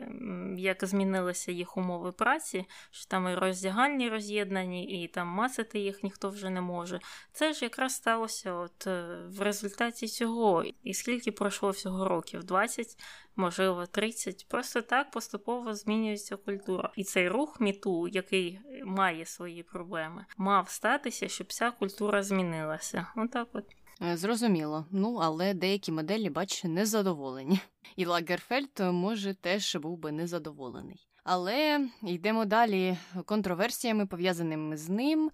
як 0.58 0.86
змінилися 0.86 1.52
їх 1.52 1.78
умови 1.78 2.12
праці, 2.12 2.66
що 2.92 3.08
там 3.08 3.28
і 3.28 3.36
роздягальні 3.36 4.10
роз'єднані, 4.10 5.04
і 5.04 5.08
там 5.08 5.28
масити 5.28 5.80
їх 5.80 6.04
ніхто 6.04 6.30
вже 6.30 6.50
не 6.50 6.62
може. 6.62 7.00
Це 7.34 7.54
ж 7.54 7.66
якраз 7.66 7.96
сталося 7.96 8.54
от 8.54 8.88
е, 8.88 9.18
в 9.28 9.42
результаті 9.42 10.08
цього. 10.08 10.64
І 10.84 10.94
скільки 10.94 11.32
пройшло 11.32 11.70
всього 11.70 12.08
років? 12.08 12.44
20, 12.44 12.98
можливо, 13.36 13.86
30. 13.86 14.46
Просто 14.50 14.82
так 14.82 15.12
поступово 15.12 15.74
змінюється 15.74 16.36
культура. 16.36 16.92
І 16.96 17.04
цей 17.04 17.30
рух 17.30 17.60
міту, 17.62 18.08
який 18.08 18.60
має 18.86 19.26
свої 19.26 19.64
проблеми, 19.64 20.26
мав 20.38 20.70
статися, 20.70 21.28
щоб 21.28 21.48
вся 21.48 21.72
культура 21.72 22.24
змінилася. 22.24 23.08
Отак 23.16 23.48
от. 23.54 23.66
Е, 24.02 24.18
зрозуміло, 24.18 24.86
ну 24.92 25.16
але 25.22 25.54
деякі 25.54 25.92
моделі, 25.92 26.30
бач, 26.30 26.64
незадоволені. 26.64 27.60
І 27.96 28.06
Лагерфельд, 28.06 28.80
може, 28.80 29.34
теж 29.34 29.76
був 29.76 29.98
би 29.98 30.12
незадоволений. 30.12 31.08
Але 31.24 31.88
йдемо 32.04 32.46
далі 32.46 32.98
контроверсіями, 33.26 34.06
пов'язаними 34.06 34.78
з 34.78 34.90
ним. 34.90 35.32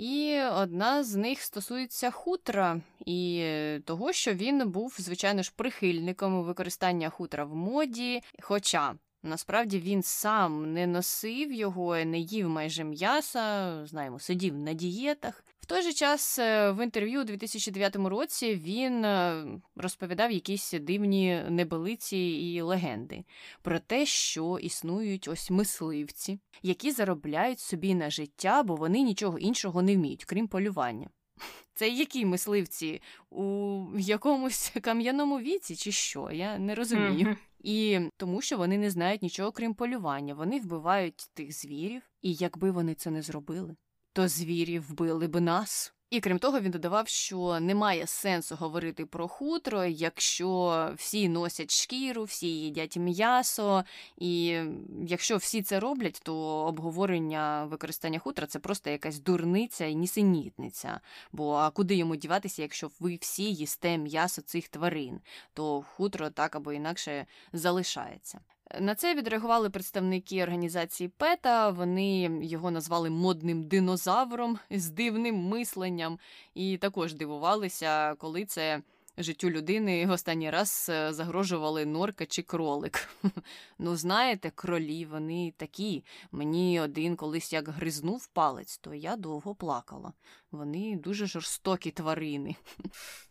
І 0.00 0.40
одна 0.40 1.04
з 1.04 1.14
них 1.14 1.42
стосується 1.42 2.10
хутра 2.10 2.80
і 3.06 3.46
того, 3.84 4.12
що 4.12 4.34
він 4.34 4.70
був, 4.70 4.96
звичайно 4.98 5.42
ж, 5.42 5.52
прихильником 5.56 6.44
використання 6.44 7.10
хутра 7.10 7.44
в 7.44 7.54
моді. 7.54 8.22
Хоча 8.42 8.94
насправді 9.22 9.78
він 9.78 10.02
сам 10.02 10.72
не 10.72 10.86
носив 10.86 11.52
його, 11.52 11.96
не 11.96 12.18
їв 12.18 12.48
майже 12.48 12.84
м'яса, 12.84 13.86
знаємо, 13.86 14.18
сидів 14.18 14.58
на 14.58 14.72
дієтах 14.72 15.44
той 15.70 15.82
же 15.82 15.92
час 15.92 16.38
е, 16.38 16.70
в 16.70 16.84
інтерв'ю 16.84 17.20
у 17.20 17.24
2009 17.24 17.96
році 17.96 18.54
він 18.54 19.04
е, 19.04 19.44
розповідав 19.76 20.32
якісь 20.32 20.72
дивні 20.72 21.42
небелиці 21.48 22.16
і 22.16 22.60
легенди 22.60 23.24
про 23.62 23.78
те, 23.78 24.06
що 24.06 24.58
існують 24.58 25.28
ось 25.28 25.50
мисливці, 25.50 26.38
які 26.62 26.90
заробляють 26.90 27.60
собі 27.60 27.94
на 27.94 28.10
життя, 28.10 28.62
бо 28.62 28.76
вони 28.76 29.02
нічого 29.02 29.38
іншого 29.38 29.82
не 29.82 29.96
вміють, 29.96 30.24
крім 30.24 30.48
полювання. 30.48 31.10
Це 31.74 31.88
які 31.88 32.26
мисливці 32.26 33.02
у 33.30 33.84
якомусь 33.98 34.72
кам'яному 34.82 35.38
віці, 35.38 35.76
чи 35.76 35.92
що? 35.92 36.30
Я 36.30 36.58
не 36.58 36.74
розумію. 36.74 37.26
Mm-hmm. 37.26 37.36
І 37.60 38.00
тому, 38.16 38.40
що 38.40 38.56
вони 38.56 38.78
не 38.78 38.90
знають 38.90 39.22
нічого 39.22 39.52
крім 39.52 39.74
полювання. 39.74 40.34
Вони 40.34 40.60
вбивають 40.60 41.30
тих 41.34 41.52
звірів, 41.52 42.02
і 42.22 42.34
якби 42.34 42.70
вони 42.70 42.94
це 42.94 43.10
не 43.10 43.22
зробили, 43.22 43.76
то 44.12 44.28
звірі 44.28 44.78
вбили 44.78 45.26
б 45.26 45.40
нас. 45.40 45.94
І 46.10 46.20
крім 46.20 46.38
того, 46.38 46.60
він 46.60 46.70
додавав, 46.70 47.08
що 47.08 47.60
немає 47.60 48.06
сенсу 48.06 48.56
говорити 48.56 49.06
про 49.06 49.28
хутро, 49.28 49.84
якщо 49.84 50.90
всі 50.96 51.28
носять 51.28 51.70
шкіру, 51.70 52.24
всі 52.24 52.48
їдять 52.48 52.96
м'ясо, 52.96 53.84
і 54.16 54.60
якщо 55.06 55.36
всі 55.36 55.62
це 55.62 55.80
роблять, 55.80 56.20
то 56.22 56.36
обговорення 56.38 57.64
використання 57.64 58.18
хутра 58.18 58.46
це 58.46 58.58
просто 58.58 58.90
якась 58.90 59.20
дурниця 59.20 59.86
і 59.86 59.94
нісенітниця. 59.94 61.00
Бо 61.32 61.54
а 61.54 61.70
куди 61.70 61.94
йому 61.94 62.16
діватися, 62.16 62.62
якщо 62.62 62.90
ви 63.00 63.18
всі 63.20 63.54
їсте 63.54 63.98
м'ясо 63.98 64.42
цих 64.42 64.68
тварин, 64.68 65.20
то 65.54 65.82
хутро 65.82 66.30
так 66.30 66.56
або 66.56 66.72
інакше 66.72 67.26
залишається. 67.52 68.40
На 68.78 68.94
це 68.94 69.14
відреагували 69.14 69.70
представники 69.70 70.42
організації 70.42 71.08
ПЕТА. 71.08 71.70
Вони 71.70 72.38
його 72.42 72.70
назвали 72.70 73.10
модним 73.10 73.62
динозавром 73.62 74.58
з 74.70 74.90
дивним 74.90 75.36
мисленням, 75.36 76.18
і 76.54 76.76
також 76.76 77.14
дивувалися, 77.14 78.14
коли 78.14 78.44
це 78.44 78.82
життю 79.18 79.50
людини 79.50 80.06
останній 80.06 80.50
раз 80.50 80.86
е, 80.90 81.12
загрожували 81.12 81.86
норка 81.86 82.26
чи 82.26 82.42
кролик. 82.42 83.08
Ну, 83.78 83.96
знаєте, 83.96 84.50
кролі 84.54 85.04
вони 85.04 85.54
такі. 85.56 86.04
Мені 86.32 86.80
один 86.80 87.16
колись 87.16 87.52
як 87.52 87.68
гризнув 87.68 88.26
палець, 88.26 88.78
то 88.78 88.94
я 88.94 89.16
довго 89.16 89.54
плакала. 89.54 90.12
Вони 90.50 90.96
дуже 90.96 91.26
жорстокі 91.26 91.90
тварини. 91.90 92.56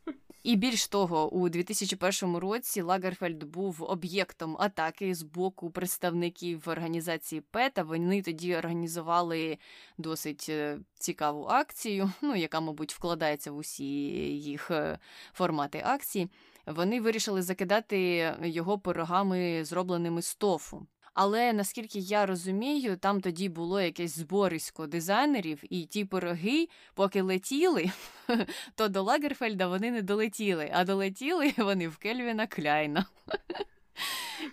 І 0.43 0.55
більш 0.55 0.87
того, 0.87 1.29
у 1.29 1.49
2001 1.49 2.37
році 2.37 2.81
Лагерфельд 2.81 3.43
був 3.43 3.83
об'єктом 3.83 4.57
атаки 4.59 5.15
з 5.15 5.23
боку 5.23 5.71
представників 5.71 6.63
організації 6.69 7.41
ПЕТА. 7.41 7.83
Вони 7.83 8.21
тоді 8.21 8.55
організували 8.55 9.57
досить 9.97 10.45
е, 10.49 10.79
цікаву 10.93 11.45
акцію, 11.45 12.11
ну 12.21 12.35
яка, 12.35 12.59
мабуть, 12.59 12.93
вкладається 12.93 13.51
в 13.51 13.57
усі 13.57 13.85
їх 14.39 14.71
е, 14.71 14.99
формати 15.33 15.81
акції. 15.85 16.29
Вони 16.65 17.01
вирішили 17.01 17.41
закидати 17.41 18.31
його 18.43 18.79
пирогами, 18.79 19.65
зробленими 19.65 20.21
з 20.21 20.35
тофу. 20.35 20.87
Але 21.13 21.53
наскільки 21.53 21.99
я 21.99 22.25
розумію, 22.25 22.97
там 22.97 23.21
тоді 23.21 23.49
було 23.49 23.81
якесь 23.81 24.15
зборисько 24.15 24.87
дизайнерів, 24.87 25.63
і 25.69 25.85
ті 25.85 26.05
пироги, 26.05 26.67
поки 26.93 27.21
летіли, 27.21 27.91
то 28.75 28.87
до 28.87 29.03
Лагерфельда 29.03 29.67
вони 29.67 29.91
не 29.91 30.01
долетіли, 30.01 30.69
а 30.73 30.83
долетіли 30.83 31.53
вони 31.57 31.87
в 31.87 31.97
Кельвіна 31.97 32.47
Кляйна 32.47 33.05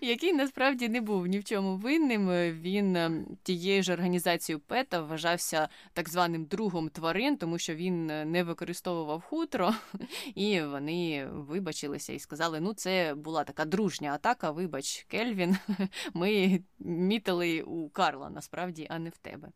який 0.01 0.33
насправді 0.33 0.89
не 0.89 1.01
був 1.01 1.27
ні 1.27 1.39
в 1.39 1.45
чому 1.45 1.77
винним. 1.77 2.29
Він 2.61 2.97
ем, 2.97 3.27
тією 3.43 3.83
ж 3.83 3.93
організацією 3.93 4.61
ПЕТА 4.61 5.01
вважався 5.01 5.69
так 5.93 6.09
званим 6.09 6.45
другом 6.45 6.89
тварин, 6.89 7.37
тому 7.37 7.59
що 7.59 7.75
він 7.75 8.11
е, 8.11 8.25
не 8.25 8.45
використовував 8.45 9.23
хутро, 9.23 9.75
і 10.35 10.63
вони 10.63 11.27
вибачилися 11.27 12.13
і 12.13 12.19
сказали: 12.19 12.61
ну, 12.61 12.75
це 12.75 13.15
була 13.15 13.45
така 13.45 13.65
дружня 13.65 14.13
атака. 14.13 14.51
Вибач, 14.51 15.07
Кельвін. 15.09 15.57
Ми 16.15 16.61
мітили 16.79 17.63
у 17.63 17.89
Карла 17.89 18.31
насправді, 18.31 18.87
а 18.91 18.99
не 18.99 19.11
в 19.11 19.17
тебе. 19.17 19.49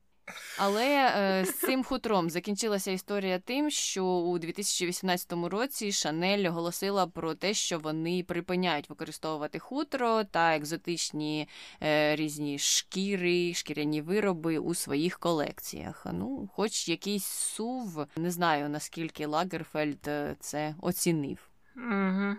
Але 0.58 1.12
е, 1.16 1.44
з 1.44 1.54
цим 1.54 1.84
хутром 1.84 2.30
закінчилася 2.30 2.90
історія 2.90 3.38
тим, 3.38 3.70
що 3.70 4.04
у 4.04 4.38
2018 4.38 5.32
році 5.32 5.92
Шанель 5.92 6.48
оголосила 6.48 7.06
про 7.06 7.34
те, 7.34 7.54
що 7.54 7.78
вони 7.78 8.24
припиняють 8.28 8.90
використовувати 8.90 9.58
хутро 9.58 10.24
та 10.24 10.56
екзотичні 10.56 11.48
е, 11.82 12.16
різні 12.16 12.58
шкіри, 12.58 13.54
шкіряні 13.54 14.02
вироби 14.02 14.58
у 14.58 14.74
своїх 14.74 15.18
колекціях. 15.18 16.06
Ну, 16.12 16.48
хоч 16.54 16.88
якийсь 16.88 17.26
сув, 17.26 18.06
не 18.16 18.30
знаю 18.30 18.68
наскільки 18.68 19.26
Лагерфельд 19.26 20.08
е, 20.08 20.36
це 20.40 20.74
оцінив. 20.80 21.38
Угу. 21.76 22.36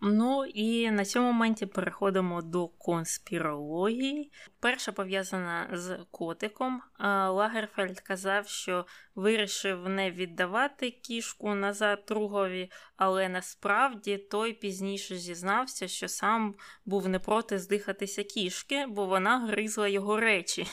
Ну 0.00 0.44
і 0.44 0.90
на 0.90 1.04
цьому 1.04 1.26
моменті 1.26 1.66
переходимо 1.66 2.42
до 2.42 2.68
конспірології. 2.68 4.32
Перша 4.60 4.92
пов'язана 4.92 5.68
з 5.72 5.98
котиком. 6.10 6.82
Лагерфельд 7.28 8.00
казав, 8.00 8.48
що 8.48 8.86
вирішив 9.14 9.88
не 9.88 10.10
віддавати 10.10 10.90
кішку 10.90 11.54
назад 11.54 12.04
другові, 12.08 12.70
але 12.96 13.28
насправді 13.28 14.18
той 14.18 14.52
пізніше 14.52 15.16
зізнався, 15.16 15.88
що 15.88 16.08
сам 16.08 16.54
був 16.84 17.08
не 17.08 17.18
проти 17.18 17.58
здихатися 17.58 18.24
кішки, 18.24 18.86
бо 18.88 19.06
вона 19.06 19.46
гризла 19.46 19.88
його 19.88 20.20
речі. 20.20 20.66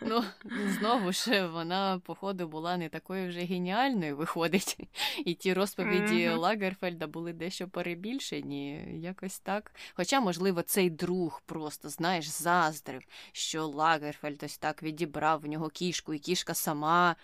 Ну, 0.00 0.24
знову 0.78 1.12
ж, 1.12 1.46
вона, 1.46 2.00
походу, 2.04 2.48
була 2.48 2.76
не 2.76 2.88
такою 2.88 3.28
вже 3.28 3.40
геніальною, 3.40 4.16
виходить. 4.16 4.78
І 5.24 5.34
ті 5.34 5.52
розповіді 5.54 6.28
mm-hmm. 6.28 6.38
Лагерфельда 6.38 7.06
були 7.06 7.32
дещо 7.32 7.68
перебільшені, 7.68 8.84
якось 9.02 9.38
так. 9.38 9.74
Хоча, 9.94 10.20
можливо, 10.20 10.62
цей 10.62 10.90
друг 10.90 11.42
просто, 11.46 11.88
знаєш, 11.88 12.26
заздрив, 12.28 13.02
що 13.32 13.66
Лагерфельд 13.66 14.42
ось 14.42 14.58
так 14.58 14.82
відібрав 14.82 15.40
в 15.40 15.46
нього 15.46 15.68
кішку, 15.68 16.14
і 16.14 16.18
кішка 16.18 16.54
сама 16.54 17.16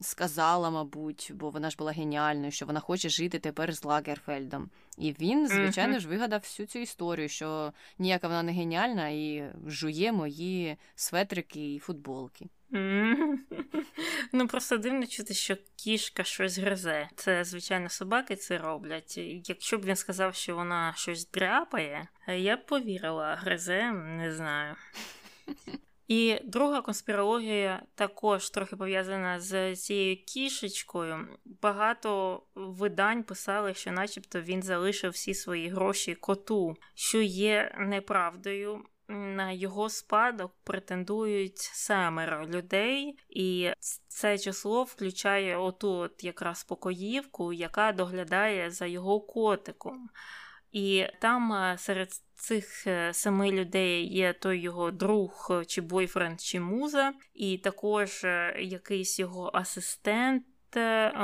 сказала, 0.00 0.70
мабуть, 0.70 1.30
бо 1.34 1.50
вона 1.50 1.70
ж 1.70 1.76
була 1.76 1.92
геніальною, 1.92 2.52
що 2.52 2.66
вона 2.66 2.80
хоче 2.80 3.08
жити 3.08 3.38
тепер 3.38 3.72
з 3.72 3.84
Лагерфельдом. 3.84 4.70
І 4.98 5.12
він, 5.12 5.48
звичайно 5.48 5.98
ж, 5.98 6.08
вигадав 6.08 6.40
всю 6.40 6.66
цю 6.66 6.78
історію, 6.78 7.28
що 7.28 7.72
ніяка 7.98 8.28
вона 8.28 8.42
не 8.42 8.52
геніальна, 8.52 9.08
і 9.08 9.52
жує 9.66 10.12
мої 10.12 10.76
светрики 10.94 11.74
і 11.74 11.78
футболки. 11.78 12.46
Ну 14.32 14.48
просто 14.48 14.76
дивно 14.76 15.06
чути, 15.06 15.34
що 15.34 15.56
кішка 15.76 16.24
щось 16.24 16.58
гризе. 16.58 17.08
Це, 17.16 17.44
звичайно, 17.44 17.88
собаки 17.88 18.36
це 18.36 18.58
роблять. 18.58 19.18
Якщо 19.44 19.78
б 19.78 19.84
він 19.84 19.96
сказав, 19.96 20.34
що 20.34 20.54
вона 20.54 20.92
щось 20.96 21.30
дряпає, 21.30 22.08
я 22.28 22.56
б 22.56 22.66
повірила, 22.66 23.34
гризе, 23.34 23.92
не 23.92 24.34
знаю. 24.34 24.76
І 26.10 26.38
друга 26.44 26.80
конспірологія 26.80 27.82
також 27.94 28.50
трохи 28.50 28.76
пов'язана 28.76 29.40
з 29.40 29.76
цією 29.76 30.16
кішечкою. 30.24 31.38
Багато 31.44 32.42
видань 32.54 33.22
писали, 33.22 33.74
що, 33.74 33.92
начебто, 33.92 34.40
він 34.40 34.62
залишив 34.62 35.12
всі 35.12 35.34
свої 35.34 35.68
гроші 35.68 36.14
коту, 36.14 36.76
що 36.94 37.20
є 37.20 37.74
неправдою. 37.78 38.84
На 39.08 39.52
його 39.52 39.88
спадок 39.88 40.52
претендують 40.64 41.58
семеро 41.58 42.46
людей, 42.46 43.18
і 43.28 43.70
це 44.08 44.38
число 44.38 44.82
включає 44.82 45.56
оту 45.56 45.92
от 45.92 46.24
якраз 46.24 46.64
покоївку, 46.64 47.52
яка 47.52 47.92
доглядає 47.92 48.70
за 48.70 48.86
його 48.86 49.20
котиком. 49.20 50.08
І 50.72 51.06
там 51.20 51.52
е, 51.52 51.78
серед 51.78 52.12
цих 52.34 52.86
е, 52.86 53.14
семи 53.14 53.52
людей 53.52 54.14
є 54.14 54.32
той 54.32 54.58
його 54.58 54.90
друг, 54.90 55.48
е, 55.50 55.64
чи 55.64 55.80
бойфренд, 55.80 56.40
чи 56.40 56.60
муза, 56.60 57.12
і 57.34 57.58
також 57.58 58.24
якийсь 58.58 59.18
його 59.18 59.50
асистент. 59.54 60.42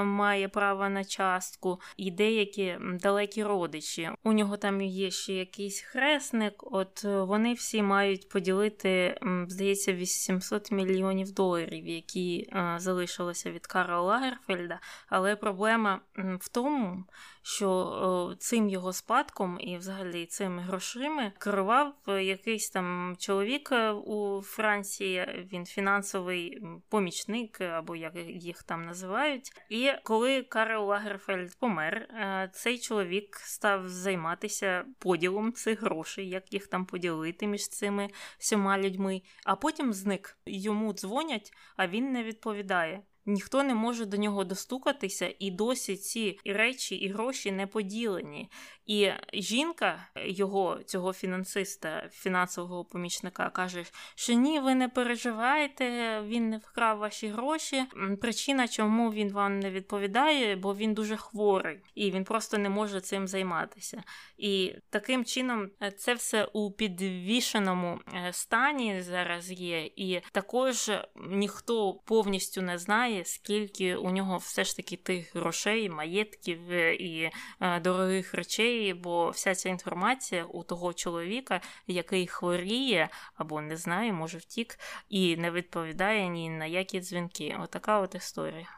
Має 0.05 0.49
право 0.49 0.89
на 0.89 1.05
частку, 1.05 1.81
і 1.97 2.11
деякі 2.11 2.79
далекі 2.81 3.45
родичі. 3.45 4.11
У 4.25 4.33
нього 4.33 4.57
там 4.57 4.81
є 4.83 5.11
ще 5.11 5.33
якийсь 5.33 5.81
хресник. 5.81 6.55
От 6.73 7.05
вони 7.05 7.53
всі 7.53 7.83
мають 7.83 8.29
поділити, 8.29 9.19
здається, 9.49 9.93
800 9.93 10.71
мільйонів 10.71 11.33
доларів, 11.33 11.87
які 11.87 12.51
залишилися 12.77 13.51
від 13.51 13.67
Карла 13.67 14.01
Лагерфельда. 14.01 14.81
Але 15.09 15.37
проблема 15.37 16.01
в 16.41 16.49
тому, 16.49 17.05
що 17.43 18.35
цим 18.39 18.69
його 18.69 18.93
спадком 18.93 19.59
і 19.61 19.77
взагалі 19.77 20.27
цими 20.27 20.63
грошима 20.63 21.33
керував 21.39 21.95
якийсь 22.07 22.71
там 22.71 23.17
чоловік 23.19 23.73
е, 23.73 23.91
у 23.91 24.43
Франції. 24.43 25.47
Він 25.53 25.67
фінансовий 25.67 26.63
помічник, 26.89 27.61
або 27.61 27.97
як 27.97 28.13
їх 28.29 28.63
там 28.63 28.85
називають. 28.85 29.36
І 29.69 29.93
коли 30.05 30.43
Карл 30.43 30.89
Лагерфельд 30.89 31.59
помер, 31.59 31.95
е, 31.97 32.51
цей 32.53 32.79
чоловік 32.79 33.37
став 33.37 33.89
займатися 33.89 34.85
поділом 34.99 35.53
цих 35.53 35.83
грошей, 35.83 36.29
як 36.29 36.53
їх 36.53 36.67
там 36.67 36.87
поділити 36.87 37.47
між 37.47 37.69
цими 37.69 38.09
всіма 38.39 38.79
людьми, 38.79 39.23
а 39.45 39.57
потім 39.57 39.93
зник. 39.93 40.39
Йому 40.47 40.93
дзвонять, 40.93 41.53
а 41.77 41.87
він 41.87 42.13
не 42.13 42.23
відповідає 42.23 43.03
ніхто 43.27 43.63
не 43.63 43.75
може 43.75 44.07
до 44.07 44.17
нього 44.17 44.45
достукатися, 44.45 45.35
і 45.39 45.51
досі 45.51 45.97
ці 45.97 46.39
речі 46.45 46.95
і 46.95 47.09
гроші 47.09 47.53
не 47.53 47.67
поділені. 47.67 48.51
І 48.87 49.11
жінка 49.33 50.09
його, 50.25 50.79
цього 50.87 51.13
фінансиста, 51.13 52.09
фінансового 52.13 52.85
помічника, 52.85 53.51
каже, 53.51 53.85
що 54.15 54.33
ні, 54.33 54.61
ви 54.61 54.75
не 54.75 54.89
переживайте, 54.89 56.21
він 56.21 56.51
не 56.51 56.59
вкрав 56.59 56.99
ваші 56.99 57.29
гроші. 57.29 57.85
Причина, 58.21 58.69
чому 58.69 59.13
він 59.13 59.33
вам 59.33 59.59
не 59.59 59.71
відповідає, 59.71 60.57
бо 60.57 60.75
він 60.75 60.95
дуже 60.95 61.17
хворий 61.17 61.81
і 61.95 62.11
він 62.11 62.25
просто 62.25 62.59
не 62.59 62.69
може 62.69 63.01
цим 63.01 63.29
займатися. 63.29 64.03
І 64.39 64.75
таким 64.91 65.25
чином 65.25 65.71
е, 65.83 65.91
це 65.91 66.15
все 66.15 66.45
у 66.45 66.71
підвішеному 66.71 68.01
е, 68.15 68.33
стані 68.33 69.03
зараз 69.03 69.51
є, 69.51 69.91
і 69.97 70.21
також 70.33 70.91
ніхто 71.17 71.95
повністю 71.95 72.63
не 72.63 72.79
знає 72.79 73.16
знає, 73.17 73.25
скільки 73.25 73.97
у 73.97 74.11
нього 74.11 74.37
все 74.37 74.65
ж 74.65 74.77
таки 74.77 74.97
тих 74.97 75.37
грошей, 75.37 75.89
маєтків 75.89 76.71
е, 76.71 76.95
і 76.95 77.31
е, 77.61 77.81
дорогих 77.81 78.35
речей, 78.35 78.95
бо 78.95 79.31
вся 79.31 79.55
ця 79.55 79.69
інформація 79.69 80.45
у 80.45 80.63
того 80.63 80.93
чоловіка, 80.93 81.61
який 81.87 82.27
хворіє 82.27 83.09
або 83.37 83.61
не 83.61 83.77
знає, 83.77 84.13
може 84.13 84.39
втік, 84.39 84.79
і 85.09 85.37
не 85.37 85.51
відповідає 85.51 86.29
ні 86.29 86.51
на 86.51 86.67
які 86.67 87.01
дзвінки. 87.01 87.57
Отака 87.63 88.01
от 88.01 88.15
історія. 88.15 88.69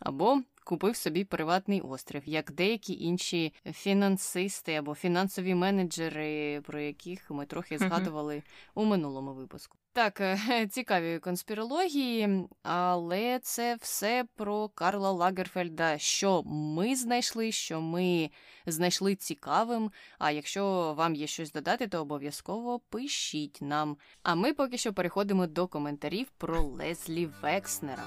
Або 0.00 0.42
купив 0.64 0.96
собі 0.96 1.24
приватний 1.24 1.80
острів, 1.80 2.22
як 2.26 2.52
деякі 2.52 3.04
інші 3.04 3.52
фінансисти 3.72 4.74
або 4.74 4.94
фінансові 4.94 5.54
менеджери, 5.54 6.60
про 6.60 6.80
яких 6.80 7.30
ми 7.30 7.46
трохи 7.46 7.78
згадували 7.78 8.42
у 8.74 8.84
минулому 8.84 9.34
випуску. 9.34 9.81
Так, 9.94 10.20
е, 10.20 10.66
цікаві 10.70 11.18
конспірології, 11.18 12.48
але 12.62 13.38
це 13.42 13.76
все 13.80 14.24
про 14.36 14.68
Карла 14.68 15.10
Лагерфельда, 15.10 15.98
що 15.98 16.42
ми 16.46 16.96
знайшли, 16.96 17.52
що 17.52 17.80
ми 17.80 18.30
знайшли 18.66 19.14
цікавим. 19.14 19.90
А 20.18 20.30
якщо 20.30 20.94
вам 20.96 21.14
є 21.14 21.26
щось 21.26 21.52
додати, 21.52 21.88
то 21.88 22.00
обов'язково 22.00 22.78
пишіть 22.78 23.58
нам. 23.60 23.96
А 24.22 24.34
ми 24.34 24.52
поки 24.52 24.78
що 24.78 24.92
переходимо 24.92 25.46
до 25.46 25.66
коментарів 25.66 26.26
про 26.38 26.62
Лезлі 26.62 27.28
Векснера. 27.42 28.04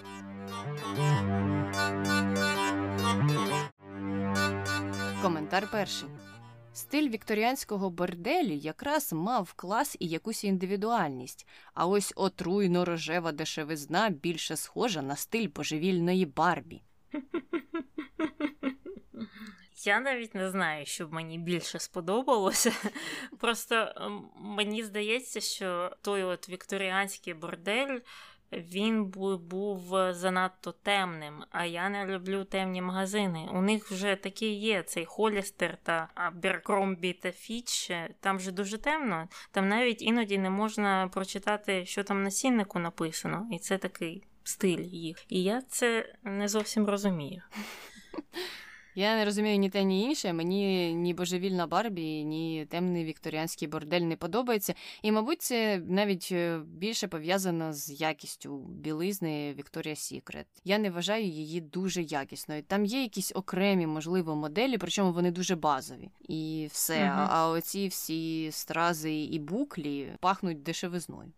Коментар 5.21 5.67
перший. 5.71 6.09
Стиль 6.75 7.09
вікторіанського 7.09 7.89
борделі 7.89 8.57
якраз 8.57 9.13
мав 9.13 9.53
клас 9.53 9.97
і 9.99 10.07
якусь 10.07 10.43
індивідуальність, 10.43 11.47
а 11.73 11.87
ось 11.87 12.13
отруйно 12.15 12.85
рожева 12.85 13.31
дешевизна 13.31 14.09
більше 14.09 14.55
схожа 14.55 15.01
на 15.01 15.15
стиль 15.15 15.47
божевільної 15.55 16.25
Барбі. 16.25 16.81
Я 19.85 19.99
навіть 19.99 20.35
не 20.35 20.51
знаю, 20.51 20.85
що 20.85 21.07
мені 21.07 21.37
більше 21.37 21.79
сподобалося. 21.79 22.71
Просто 23.39 23.87
мені 24.37 24.83
здається, 24.83 25.41
що 25.41 25.91
той 26.01 26.23
от 26.23 26.49
вікторіанський 26.49 27.33
бордель 27.33 27.99
він 28.57 29.05
був 29.05 30.13
занадто 30.13 30.71
темним, 30.71 31.43
а 31.51 31.65
я 31.65 31.89
не 31.89 32.05
люблю 32.05 32.43
темні 32.43 32.81
магазини. 32.81 33.49
У 33.53 33.61
них 33.61 33.91
вже 33.91 34.15
такі 34.15 34.53
є: 34.53 34.83
цей 34.83 35.05
Холістер 35.05 35.77
та 35.83 36.09
Аберкромбі 36.15 37.13
та 37.13 37.31
Фіч. 37.31 37.91
Там 38.19 38.37
вже 38.37 38.51
дуже 38.51 38.77
темно. 38.77 39.27
Там 39.51 39.69
навіть 39.69 40.01
іноді 40.01 40.37
не 40.37 40.49
можна 40.49 41.09
прочитати, 41.13 41.85
що 41.85 42.03
там 42.03 42.23
на 42.23 42.31
ціннику 42.31 42.79
написано, 42.79 43.47
і 43.51 43.59
це 43.59 43.77
такий 43.77 44.23
стиль 44.43 44.83
їх. 44.83 45.25
І 45.29 45.43
я 45.43 45.61
це 45.61 46.13
не 46.23 46.47
зовсім 46.47 46.85
розумію. 46.85 47.41
Я 48.95 49.15
не 49.15 49.25
розумію 49.25 49.57
ні 49.57 49.69
те, 49.69 49.83
ні 49.83 50.03
інше. 50.03 50.33
Мені 50.33 50.93
ні 50.93 51.13
божевільна 51.13 51.67
Барбі, 51.67 52.23
ні 52.23 52.65
темний 52.69 53.05
вікторіанський 53.05 53.67
бордель 53.67 54.01
не 54.01 54.15
подобається. 54.15 54.73
І, 55.01 55.11
мабуть, 55.11 55.41
це 55.41 55.81
навіть 55.87 56.29
е, 56.31 56.59
більше 56.65 57.07
пов'язано 57.07 57.73
з 57.73 58.01
якістю 58.01 58.57
білизни 58.57 59.53
Вікторія 59.53 59.95
Сікрет. 59.95 60.47
Я 60.63 60.77
не 60.77 60.89
вважаю 60.89 61.25
її 61.25 61.61
дуже 61.61 62.01
якісною. 62.01 62.63
Там 62.63 62.85
є 62.85 63.01
якісь 63.01 63.31
окремі, 63.35 63.87
можливо, 63.87 64.35
моделі, 64.35 64.77
причому 64.77 65.13
вони 65.13 65.31
дуже 65.31 65.55
базові. 65.55 66.09
І 66.21 66.67
все. 66.71 66.97
Uh-huh. 66.97 67.27
А 67.29 67.49
оці 67.49 67.87
всі 67.87 68.51
стрази 68.51 69.23
і 69.23 69.39
буклі 69.39 70.11
пахнуть 70.19 70.63
дешевизною. 70.63 71.31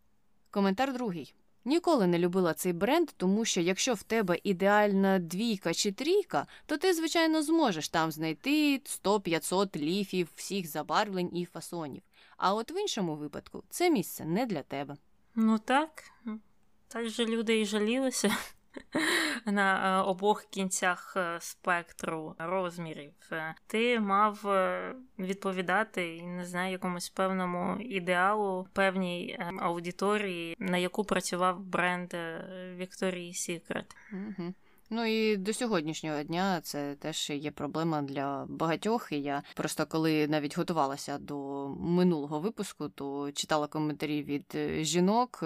Коментар 0.51 0.93
другий. 0.93 1.33
Ніколи 1.67 2.07
не 2.07 2.19
любила 2.19 2.53
цей 2.53 2.73
бренд, 2.73 3.09
тому 3.17 3.45
що 3.45 3.61
якщо 3.61 3.93
в 3.93 4.03
тебе 4.03 4.37
ідеальна 4.43 5.19
двійка 5.19 5.73
чи 5.73 5.91
трійка, 5.91 6.47
то 6.65 6.77
ти, 6.77 6.93
звичайно, 6.93 7.43
зможеш 7.43 7.89
там 7.89 8.11
знайти 8.11 8.77
100-500 8.77 9.77
ліфів 9.77 10.29
всіх 10.35 10.67
забарвлень 10.67 11.37
і 11.37 11.45
фасонів. 11.45 12.01
А 12.37 12.53
от 12.53 12.71
в 12.71 12.75
іншому 12.81 13.15
випадку 13.15 13.63
це 13.69 13.89
місце 13.89 14.25
не 14.25 14.45
для 14.45 14.61
тебе. 14.61 14.97
Ну 15.35 15.59
так, 15.59 16.03
так 16.87 17.09
же 17.09 17.25
люди 17.25 17.61
і 17.61 17.65
жалілися 17.65 18.37
на 19.45 19.99
е, 19.99 20.03
обох 20.03 20.43
кінцях 20.43 21.13
е, 21.17 21.37
спектру 21.41 22.35
розмірів. 22.37 23.13
Е, 23.31 23.55
ти 23.67 23.99
мав 23.99 24.45
відповідати 25.19 26.21
не 26.23 26.45
знаю, 26.45 26.71
якомусь 26.71 27.09
певному 27.09 27.81
ідеалу, 27.81 28.67
певній 28.73 29.39
аудиторії, 29.59 30.55
на 30.59 30.77
яку 30.77 31.03
працював 31.03 31.59
бренд 31.59 32.13
Secret. 33.31 33.85
Угу. 34.13 34.53
Ну 34.89 35.05
і 35.05 35.37
до 35.37 35.53
сьогоднішнього 35.53 36.23
дня 36.23 36.61
це 36.61 36.95
теж 36.95 37.29
є 37.29 37.51
проблема 37.51 38.01
для 38.01 38.45
багатьох. 38.49 39.11
І 39.11 39.21
я 39.21 39.43
просто 39.55 39.85
коли 39.85 40.27
навіть 40.27 40.57
готувалася 40.57 41.17
до 41.17 41.67
минулого 41.79 42.39
випуску, 42.39 42.89
то 42.89 43.31
читала 43.31 43.67
коментарі 43.67 44.23
від 44.23 44.57
жінок 44.85 45.43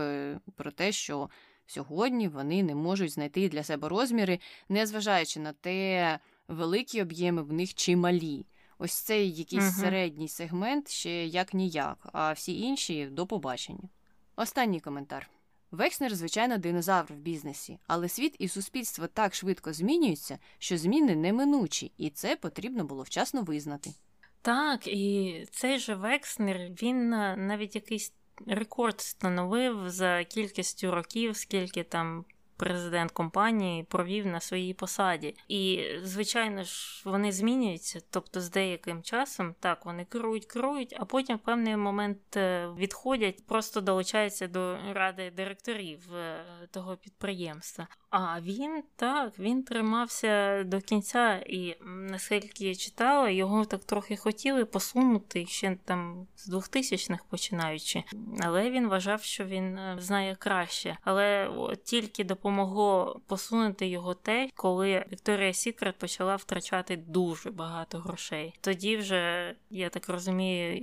про 0.55 0.71
те, 0.71 0.91
що 0.91 1.29
Сьогодні 1.71 2.27
вони 2.27 2.63
не 2.63 2.75
можуть 2.75 3.11
знайти 3.11 3.49
для 3.49 3.63
себе 3.63 3.89
розміри, 3.89 4.39
незважаючи 4.69 5.39
на 5.39 5.53
те, 5.53 6.19
великі 6.47 7.01
об'єми 7.01 7.41
в 7.41 7.53
них 7.53 7.73
чи 7.73 7.95
малі. 7.95 8.45
Ось 8.77 8.93
цей 8.93 9.31
якийсь 9.31 9.63
uh 9.63 9.81
середній 9.81 10.27
сегмент 10.27 10.89
ще 10.89 11.25
як 11.25 11.53
ніяк, 11.53 11.97
а 12.13 12.31
всі 12.31 12.59
інші 12.61 13.05
до 13.05 13.27
побачення. 13.27 13.89
Останній 14.35 14.79
коментар. 14.79 15.29
Векснер, 15.71 16.15
звичайно, 16.15 16.57
динозавр 16.57 17.13
в 17.13 17.17
бізнесі, 17.17 17.79
але 17.87 18.09
світ 18.09 18.35
і 18.39 18.47
суспільство 18.47 19.07
так 19.07 19.35
швидко 19.35 19.73
змінюються, 19.73 20.39
що 20.59 20.77
зміни 20.77 21.15
неминучі, 21.15 21.91
і 21.97 22.09
це 22.09 22.35
потрібно 22.35 22.83
було 22.83 23.03
вчасно 23.03 23.41
визнати. 23.41 23.93
Так, 24.41 24.87
і 24.87 25.45
цей 25.51 25.79
же 25.79 25.95
Векснер, 25.95 26.57
він 26.57 27.09
навіть 27.47 27.75
якийсь 27.75 28.13
рекорд 28.47 28.95
встановив 28.95 29.89
за 29.89 30.23
кількістю 30.23 30.91
років, 30.91 31.37
скільки 31.37 31.83
там 31.83 32.25
президент 32.61 33.11
компанії 33.11 33.83
провів 33.83 34.25
на 34.25 34.39
своїй 34.39 34.73
посаді. 34.73 35.35
І, 35.47 35.85
звичайно 36.03 36.63
ж, 36.63 37.01
вони 37.05 37.31
змінюються. 37.31 37.99
Тобто, 38.09 38.41
з 38.41 38.49
деяким 38.49 39.03
часом 39.03 39.55
так 39.59 39.85
вони 39.85 40.05
керують, 40.05 40.45
керують, 40.45 40.95
а 40.99 41.05
потім 41.05 41.37
в 41.37 41.39
певний 41.39 41.77
момент 41.77 42.37
е, 42.37 42.67
відходять, 42.77 43.45
просто 43.45 43.81
долучаються 43.81 44.47
до 44.47 44.77
ради 44.93 45.31
директорів 45.31 46.13
е, 46.13 46.45
того 46.71 46.97
підприємства. 46.97 47.87
А 48.11 48.41
він 48.41 48.83
так, 48.95 49.39
він 49.39 49.63
тримався 49.63 50.63
до 50.63 50.81
кінця, 50.81 51.35
і 51.35 51.75
наскільки 51.85 52.67
я 52.67 52.75
читала, 52.75 53.29
його 53.29 53.65
так 53.65 53.83
трохи 53.83 54.17
хотіли 54.17 54.65
посунути 54.65 55.45
ще 55.45 55.77
там 55.85 56.27
з 56.35 56.53
2000-х 56.53 57.23
починаючи. 57.29 58.03
Але 58.39 58.69
він 58.69 58.87
вважав, 58.87 59.23
що 59.23 59.45
він 59.45 59.77
е, 59.77 59.95
знає 59.99 60.35
краще. 60.35 60.97
Але 61.01 61.49
тільки 61.83 62.23
допомогло 62.23 63.21
посунути 63.27 63.87
його 63.87 64.13
те, 64.13 64.49
коли 64.55 65.05
Вікторія 65.11 65.53
Сікрет 65.53 65.97
почала 65.97 66.35
втрачати 66.35 66.97
дуже 66.97 67.51
багато 67.51 67.99
грошей. 67.99 68.53
Тоді 68.61 68.97
вже, 68.97 69.55
я 69.69 69.89
так 69.89 70.09
розумію, 70.09 70.75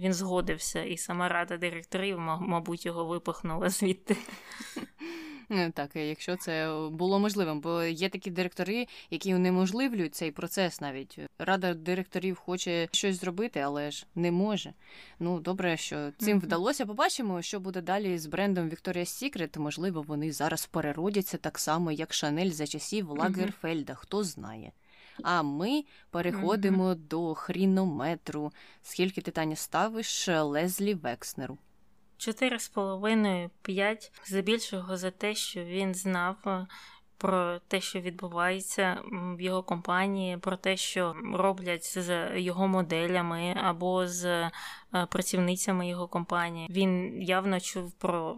він 0.00 0.12
згодився, 0.12 0.82
і 0.82 0.96
сама 0.96 1.28
рада 1.28 1.56
директорів, 1.56 2.18
мабуть, 2.40 2.86
його 2.86 3.04
випихнула 3.04 3.68
звідти. 3.68 4.16
Е, 5.50 5.70
так, 5.70 5.96
якщо 5.96 6.36
це 6.36 6.78
було 6.90 7.18
можливим, 7.18 7.60
бо 7.60 7.82
є 7.82 8.08
такі 8.08 8.30
директори, 8.30 8.86
які 9.10 9.34
унеможливлюють 9.34 10.14
цей 10.14 10.30
процес 10.30 10.80
навіть. 10.80 11.18
Рада 11.38 11.74
директорів 11.74 12.36
хоче 12.36 12.88
щось 12.92 13.20
зробити, 13.20 13.60
але 13.60 13.90
ж 13.90 14.06
не 14.14 14.30
може. 14.30 14.72
Ну, 15.18 15.40
добре, 15.40 15.76
що 15.76 16.10
цим 16.18 16.40
вдалося. 16.40 16.86
Побачимо, 16.86 17.42
що 17.42 17.60
буде 17.60 17.80
далі 17.80 18.18
з 18.18 18.26
брендом 18.26 18.70
Victoria's 18.70 18.96
Secret. 19.32 19.58
Можливо, 19.58 20.02
вони 20.02 20.32
зараз 20.32 20.66
переродяться 20.66 21.38
так 21.38 21.58
само, 21.58 21.92
як 21.92 22.14
Шанель 22.14 22.50
за 22.50 22.66
часів 22.66 23.10
Лагерфельда, 23.10 23.94
хто 23.94 24.24
знає. 24.24 24.72
А 25.22 25.42
ми 25.42 25.84
переходимо 26.10 26.84
mm-hmm. 26.84 27.08
до 27.08 27.34
хрінометру. 27.34 28.52
Скільки 28.82 29.20
ти 29.20 29.30
Таня 29.30 29.56
ставиш 29.56 30.28
Лезлі 30.28 30.94
Векснеру? 30.94 31.58
Чотири 32.18 32.58
з 32.58 32.68
половиною 32.68 33.50
п'ять 33.62 34.12
здебільшого 34.24 34.96
за 34.96 35.10
те, 35.10 35.34
що 35.34 35.64
він 35.64 35.94
знав 35.94 36.36
е, 36.46 36.66
про 37.18 37.58
те, 37.58 37.80
що 37.80 38.00
відбувається 38.00 39.02
в 39.12 39.40
його 39.40 39.62
компанії, 39.62 40.36
про 40.36 40.56
те, 40.56 40.76
що 40.76 41.16
роблять 41.34 41.98
з 41.98 42.40
його 42.40 42.68
моделями 42.68 43.54
або 43.56 44.06
з 44.06 44.24
е, 44.24 44.50
працівницями 45.08 45.88
його 45.88 46.08
компанії. 46.08 46.68
Він 46.70 47.22
явно 47.22 47.60
чув 47.60 47.92
про 47.92 48.36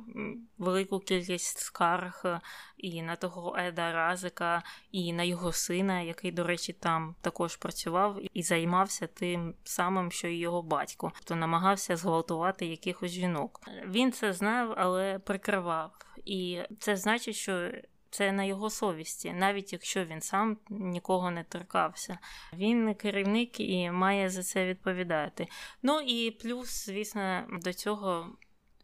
велику 0.59 0.99
кількість 1.01 1.59
скарг 1.59 2.23
е, 2.25 2.41
і 2.77 3.03
на 3.03 3.17
того 3.17 3.57
Еда 3.59 3.93
Разика, 3.93 4.63
і 4.93 5.13
на 5.13 5.23
його 5.23 5.53
сина, 5.53 6.01
який, 6.01 6.33
до 6.33 6.45
речі, 6.45 6.73
там 6.73 7.15
також 7.21 7.57
працював 7.57 8.21
і 8.33 8.43
займався 8.43 9.07
тим 9.07 9.55
самим, 9.65 10.13
що 10.13 10.29
й 10.29 10.39
його 10.39 10.63
батько, 10.63 11.13
хто 11.15 11.37
намагався 11.37 11.97
зґвалтувати 11.97 12.67
якихось 12.67 13.11
жінок. 13.11 13.61
Він 13.87 14.13
це 14.13 14.33
знав, 14.33 14.75
але 14.77 15.19
прикривав. 15.19 15.93
І 16.25 16.61
це 16.79 16.97
значить, 16.97 17.35
що 17.35 17.71
Це 18.11 18.33
на 18.33 18.45
його 18.45 18.71
совісті, 18.71 19.33
навіть 19.33 19.73
якщо 19.73 20.05
він 20.05 20.21
сам 20.21 20.59
нікого 20.71 21.31
не 21.31 21.45
торкався. 21.45 22.19
Він 22.53 22.95
керівник 22.95 23.61
і 23.61 23.91
має 23.91 24.31
за 24.31 24.43
це 24.43 24.67
відповідати. 24.67 25.49
Ну 25.83 26.01
і 26.01 26.31
плюс, 26.31 26.87
звісно, 26.87 27.47
до 27.63 27.73
цього. 27.73 28.37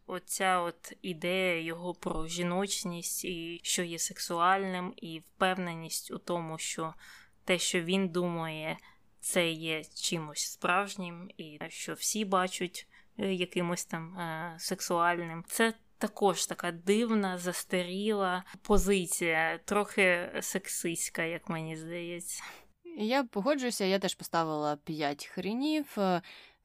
Оця 0.07 0.59
от 0.59 0.93
ідея 1.01 1.61
його 1.61 1.93
про 1.93 2.27
жіночність, 2.27 3.25
і 3.25 3.59
що 3.63 3.83
є 3.83 3.99
сексуальним, 3.99 4.93
і 4.97 5.19
впевненість 5.19 6.11
у 6.11 6.17
тому, 6.17 6.57
що 6.57 6.93
те, 7.45 7.59
що 7.59 7.81
він 7.81 8.09
думає, 8.09 8.77
це 9.19 9.49
є 9.51 9.83
чимось 9.83 10.51
справжнім, 10.51 11.31
і 11.37 11.59
що 11.67 11.93
всі 11.93 12.25
бачать 12.25 12.87
е, 13.19 13.33
якимось 13.33 13.85
там 13.85 14.17
е- 14.17 14.55
сексуальним. 14.59 15.43
Це 15.47 15.73
також 16.05 16.45
така 16.45 16.71
дивна, 16.71 17.37
застаріла 17.37 18.43
позиція, 18.61 19.59
трохи 19.65 20.31
сексистська, 20.41 21.23
як 21.23 21.49
мені 21.49 21.75
здається. 21.75 22.43
Я 22.97 23.23
погоджуюся, 23.23 23.85
я 23.85 23.99
теж 23.99 24.15
поставила 24.15 24.75
п'ять 24.75 25.25
хренів. 25.25 25.97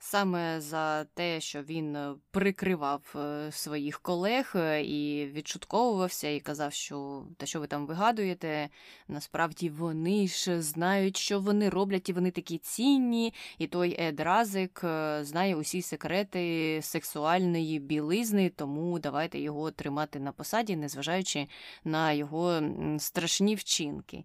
Саме 0.03 0.61
за 0.61 1.05
те, 1.05 1.41
що 1.41 1.63
він 1.63 1.97
е, 1.97 2.15
прикривав 2.31 3.15
е, 3.17 3.53
своїх 3.53 4.01
колег 4.01 4.53
е, 4.55 4.83
і 4.83 5.27
відшутковувався, 5.27 6.29
і 6.29 6.41
казав, 6.41 6.73
що 6.73 7.25
те, 7.37 7.47
що 7.47 7.61
ви 7.61 7.67
там 7.67 7.87
вигадуєте, 7.87 8.69
насправді 9.09 9.71
вони 9.71 10.29
ж 10.29 10.63
знають, 10.63 11.17
що 11.17 11.41
вони 11.41 11.69
роблять, 11.69 12.09
і 12.09 12.13
вони 12.13 12.31
такі 12.31 12.59
цінні. 12.59 13.35
І 13.59 13.67
той 13.67 13.97
Ед 14.01 14.21
Разик 14.21 14.81
знає 15.21 15.57
усі 15.57 15.83
секрети 15.83 16.79
сексуальної 16.83 17.79
білизни, 17.79 18.49
тому 18.49 18.99
давайте 18.99 19.39
його 19.39 19.71
тримати 19.71 20.21
на 20.21 20.33
посаді, 20.33 20.77
незважаючи 20.77 21.47
на 21.85 22.13
його 22.13 22.63
страшні 22.99 23.55
вчинки. 23.55 24.25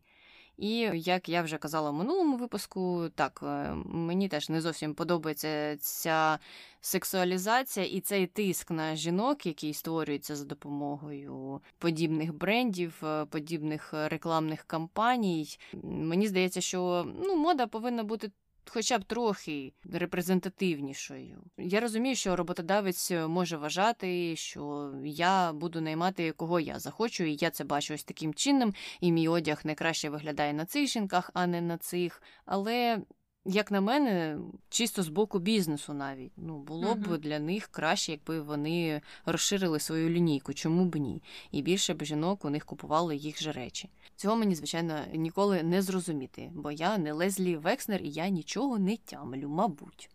І 0.57 0.77
як 0.93 1.29
я 1.29 1.41
вже 1.41 1.57
казала 1.57 1.89
в 1.89 1.93
минулому 1.93 2.37
випуску, 2.37 3.09
так 3.15 3.39
е, 3.43 3.73
мені 3.85 4.27
теж 4.27 4.49
не 4.49 4.61
зовсім 4.61 4.93
подобається 4.93 5.77
ця 5.77 6.39
сексуалізація 6.81 7.85
і 7.85 7.99
цей 7.99 8.27
тиск 8.27 8.71
на 8.71 8.95
жінок, 8.95 9.45
який 9.45 9.73
створюється 9.73 10.35
за 10.35 10.45
допомогою 10.45 11.61
подібних 11.77 12.33
брендів, 12.33 13.01
е, 13.03 13.25
подібних 13.25 13.93
рекламних 13.93 14.63
кампаній. 14.63 15.57
Мені 15.83 16.27
здається, 16.27 16.61
що 16.61 17.07
ну, 17.23 17.35
мода 17.35 17.67
повинна 17.67 18.03
бути 18.03 18.31
хоча 18.69 18.97
б 18.99 19.03
трохи 19.03 19.73
репрезентативнішою. 19.93 21.43
Я 21.57 21.79
розумію, 21.79 22.15
що 22.15 22.35
роботодавець 22.35 23.11
може 23.11 23.57
вважати, 23.57 24.35
що 24.35 24.93
я 25.05 25.53
буду 25.53 25.81
наймати 25.81 26.31
кого 26.31 26.59
я 26.59 26.79
захочу, 26.79 27.23
і 27.23 27.37
я 27.39 27.49
це 27.49 27.63
бачу 27.63 27.93
ось 27.93 28.03
таким 28.03 28.33
чином, 28.33 28.73
і 28.99 29.11
мій 29.11 29.27
одяг 29.27 29.61
найкраще 29.63 30.09
виглядає 30.09 30.53
на 30.53 30.65
цих 30.65 30.87
жінках, 30.87 31.31
а 31.33 31.47
не 31.47 31.61
на 31.61 31.77
цих. 31.77 32.21
Але 32.45 33.01
як 33.45 33.71
на 33.71 33.81
мене, 33.81 34.37
чисто 34.69 35.03
з 35.03 35.07
боку 35.07 35.39
бізнесу 35.39 35.93
навіть 35.93 36.31
ну 36.37 36.59
було 36.59 36.95
б 36.95 37.07
uh-huh. 37.07 37.17
для 37.17 37.39
них 37.39 37.67
краще, 37.67 38.11
якби 38.11 38.41
вони 38.41 39.01
розширили 39.25 39.79
свою 39.79 40.09
лінійку, 40.09 40.53
чому 40.53 40.85
б 40.85 40.95
ні, 40.95 41.21
і 41.51 41.61
більше 41.61 41.93
б 41.93 42.05
жінок 42.05 42.45
у 42.45 42.49
них 42.49 42.65
купували 42.65 43.15
їх 43.15 43.41
же 43.41 43.51
речі. 43.51 43.89
Цього 44.15 44.35
мені 44.35 44.55
звичайно 44.55 44.99
ніколи 45.13 45.63
не 45.63 45.81
зрозуміти, 45.81 46.51
бо 46.53 46.71
я 46.71 46.97
не 46.97 47.13
Лезлі 47.13 47.57
Векснер 47.57 48.01
і 48.01 48.09
я 48.09 48.29
нічого 48.29 48.79
не 48.79 48.97
тямлю, 48.97 49.49
мабуть. 49.49 50.09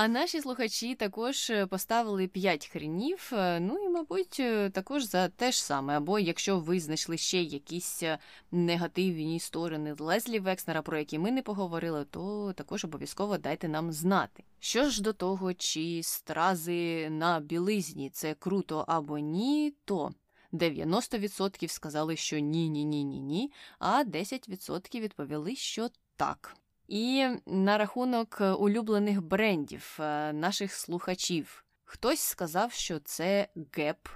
А 0.00 0.08
наші 0.08 0.40
слухачі 0.40 0.94
також 0.94 1.50
е, 1.50 1.66
поставили 1.66 2.28
5 2.28 2.66
хренів. 2.66 3.30
Е, 3.32 3.60
ну 3.60 3.84
і, 3.84 3.88
мабуть, 3.88 4.36
е, 4.40 4.70
також 4.70 5.04
за 5.04 5.28
те 5.28 5.52
ж 5.52 5.64
саме. 5.64 5.96
Або 5.96 6.18
якщо 6.18 6.58
ви 6.58 6.80
знайшли 6.80 7.16
ще 7.16 7.42
якісь 7.42 8.02
негативні 8.50 9.40
сторони 9.40 9.94
Лезлі 9.98 10.38
Векснера, 10.38 10.82
про 10.82 10.98
які 10.98 11.18
ми 11.18 11.30
не 11.30 11.42
поговорили, 11.42 12.04
то 12.04 12.52
також 12.56 12.84
обов'язково 12.84 13.38
дайте 13.38 13.68
нам 13.68 13.92
знати. 13.92 14.44
Що 14.60 14.90
ж 14.90 15.02
до 15.02 15.12
того, 15.12 15.54
чи 15.54 16.00
стрази 16.02 17.10
на 17.10 17.40
білизні 17.40 18.10
це 18.10 18.34
круто 18.34 18.84
або 18.88 19.18
ні, 19.18 19.74
то. 19.84 20.10
90% 20.52 21.68
сказали, 21.68 22.16
що 22.16 22.38
ні, 22.38 22.68
ні, 22.68 22.84
ні, 22.84 23.04
ні, 23.04 23.20
ні, 23.20 23.52
а 23.78 24.04
10% 24.04 25.00
відповіли, 25.00 25.56
що 25.56 25.88
так. 26.16 26.56
І 26.88 27.28
на 27.46 27.78
рахунок 27.78 28.38
е, 28.40 28.50
улюблених 28.50 29.22
брендів 29.22 29.96
е, 30.00 30.32
наших 30.32 30.72
слухачів. 30.72 31.64
Хтось 31.84 32.20
сказав, 32.20 32.72
що 32.72 32.98
це 32.98 33.48
геп, 33.72 34.08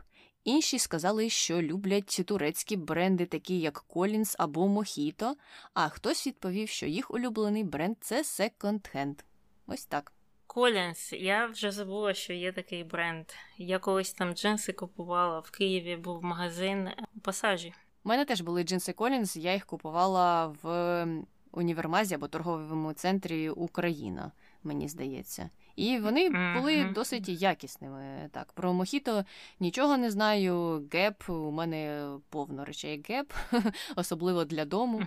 інші 0.44 0.78
сказали, 0.78 1.28
що 1.28 1.62
люблять 1.62 2.20
турецькі 2.26 2.76
бренди, 2.76 3.26
такі 3.26 3.60
як 3.60 3.84
Collins 3.88 4.34
або 4.38 4.66
Mojito, 4.66 5.32
а 5.74 5.88
хтось 5.88 6.26
відповів, 6.26 6.68
що 6.68 6.86
їх 6.86 7.10
улюблений 7.10 7.64
бренд 7.64 7.96
це 8.00 8.22
Second 8.22 8.96
Hand. 8.96 9.18
Ось 9.66 9.84
так. 9.84 10.12
Колінс, 10.46 11.12
я 11.12 11.46
вже 11.46 11.70
забула, 11.70 12.14
що 12.14 12.32
є 12.32 12.52
такий 12.52 12.84
бренд. 12.84 13.26
Я 13.58 13.78
колись 13.78 14.12
там 14.12 14.34
джинси 14.34 14.72
купувала 14.72 15.40
в 15.40 15.50
Києві, 15.50 15.96
був 15.96 16.24
магазин 16.24 16.88
у 17.14 17.20
Пасажі. 17.20 17.74
У 18.04 18.08
мене 18.08 18.24
теж 18.24 18.40
були 18.40 18.62
джинси 18.64 18.92
Colin's, 18.92 19.36
я 19.36 19.52
їх 19.52 19.66
купувала 19.66 20.46
в 20.62 21.06
універмазі 21.52 22.14
або 22.14 22.28
торговому 22.28 22.92
центрі 22.92 23.50
Україна, 23.50 24.32
мені 24.64 24.88
здається. 24.88 25.50
І 25.76 25.98
вони 25.98 26.28
були 26.28 26.76
mm-hmm. 26.76 26.92
досить 26.92 27.28
якісними. 27.28 28.28
Так, 28.30 28.52
про 28.52 28.72
Мохіто 28.72 29.24
нічого 29.60 29.96
не 29.96 30.10
знаю. 30.10 30.84
Gap 30.92 31.28
у 31.28 31.50
мене 31.50 32.10
повно 32.28 32.64
речей 32.64 33.04
Gap, 33.08 33.32
особливо 33.96 34.44
для 34.44 34.64
дому 34.64 35.02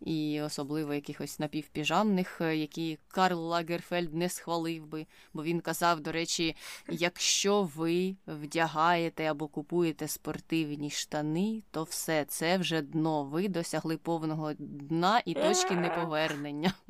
і 0.00 0.40
особливо 0.40 0.94
якихось 0.94 1.38
напівпіжамних, 1.38 2.40
е, 2.40 2.56
які 2.56 2.98
Карл 3.08 3.40
Лагерфельд 3.40 4.14
не 4.14 4.28
схвалив 4.28 4.86
би, 4.86 5.06
бо 5.34 5.42
він 5.42 5.60
казав, 5.60 6.00
до 6.00 6.12
речі, 6.12 6.56
якщо 6.88 7.62
ви 7.62 8.16
вдягаєте 8.26 9.24
або 9.24 9.48
купуєте 9.48 10.08
спортивні 10.08 10.90
штани, 10.90 11.62
то 11.70 11.82
все 11.82 12.24
це 12.24 12.58
вже 12.58 12.82
дно. 12.82 13.24
Ви 13.24 13.48
досягли 13.48 13.96
повного 13.96 14.52
дна 14.58 15.22
і 15.24 15.34
точки 15.34 15.74
неповернення. 15.74 16.74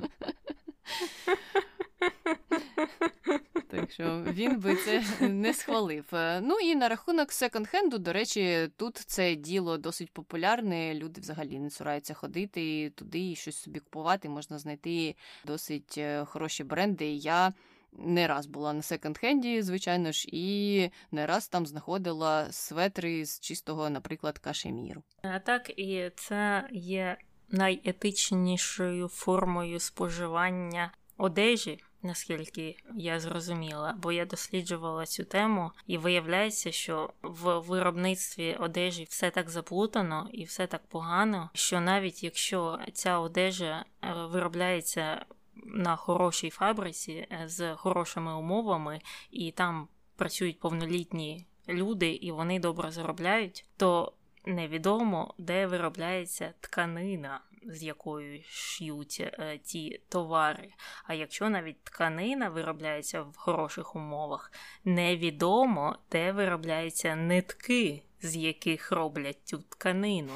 Так 3.70 3.90
що 3.90 4.24
він 4.26 4.60
би 4.60 4.76
це 4.76 5.02
не 5.28 5.54
схвалив. 5.54 6.04
Е, 6.12 6.40
ну 6.40 6.58
і 6.58 6.74
на 6.74 6.88
рахунок 6.88 7.28
секонд-хенду, 7.28 7.98
до 7.98 8.12
речі, 8.12 8.68
тут 8.76 8.96
це 8.96 9.34
діло 9.34 9.78
досить 9.78 10.10
популярне. 10.10 10.94
Люди 10.94 11.20
взагалі 11.20 11.58
не 11.58 11.70
цураються 11.70 12.14
ходити 12.14 12.90
туди 12.90 13.30
і 13.30 13.36
щось 13.36 13.56
собі 13.56 13.80
купувати. 13.80 14.28
Можна 14.28 14.58
знайти 14.58 15.14
досить 15.44 15.94
е, 15.98 16.24
хороші 16.24 16.64
бренди. 16.64 17.06
Я 17.12 17.52
не 17.92 18.26
раз 18.26 18.46
була 18.46 18.72
на 18.72 18.80
секонд-хенді, 18.80 19.62
звичайно 19.62 20.12
ж, 20.12 20.28
і 20.32 20.90
не 21.10 21.26
раз 21.26 21.48
там 21.48 21.66
знаходила 21.66 22.52
светри 22.52 23.24
з 23.24 23.40
чистого, 23.40 23.90
наприклад, 23.90 24.38
кашеміру. 24.38 25.02
Так 25.44 25.70
і 25.78 26.10
це 26.16 26.68
є 26.72 27.16
найетичнішою 27.48 29.08
формою 29.08 29.80
споживання 29.80 30.92
одежі 31.16 31.78
наскільки 32.02 32.76
я 32.96 33.20
зрозуміла, 33.20 33.94
бо 34.02 34.12
я 34.12 34.26
досліджувала 34.26 35.06
цю 35.06 35.24
тему, 35.24 35.72
і 35.86 35.98
виявляється, 35.98 36.72
що 36.72 37.10
в 37.22 37.58
виробництві 37.58 38.56
одежі 38.60 39.06
все 39.10 39.30
так 39.30 39.50
заплутано 39.50 40.28
і 40.32 40.44
все 40.44 40.66
так 40.66 40.82
погано, 40.88 41.50
що 41.54 41.80
навіть 41.80 42.24
якщо 42.24 42.78
ця 42.92 43.18
одежа 43.18 43.84
е, 44.02 44.12
виробляється 44.14 45.24
на 45.54 45.96
хорошій 45.96 46.50
фабриці 46.50 47.12
е, 47.12 47.42
з 47.46 47.74
хорошими 47.74 48.34
умовами, 48.34 49.00
і 49.30 49.50
там 49.50 49.88
працюють 50.16 50.60
повнолітні 50.60 51.46
люди, 51.68 52.10
і 52.10 52.32
вони 52.32 52.58
добре 52.58 52.90
заробляють, 52.90 53.64
то 53.76 54.12
невідомо, 54.46 55.34
де 55.38 55.66
виробляється 55.66 56.52
тканина 56.60 57.40
з 57.62 57.82
якою 57.82 58.42
ш'ють 58.42 59.20
е, 59.20 59.58
ті 59.58 60.00
товари. 60.08 60.72
А 61.04 61.14
якщо 61.14 61.50
навіть 61.50 61.84
тканина 61.84 62.48
виробляється 62.48 63.22
в 63.22 63.36
хороших 63.36 63.96
умовах, 63.96 64.52
невідомо, 64.84 65.98
де 66.12 66.32
виробляються 66.32 67.16
нитки. 67.16 68.02
З 68.22 68.36
яких 68.36 68.92
роблять 68.92 69.38
цю 69.44 69.58
тканину. 69.58 70.32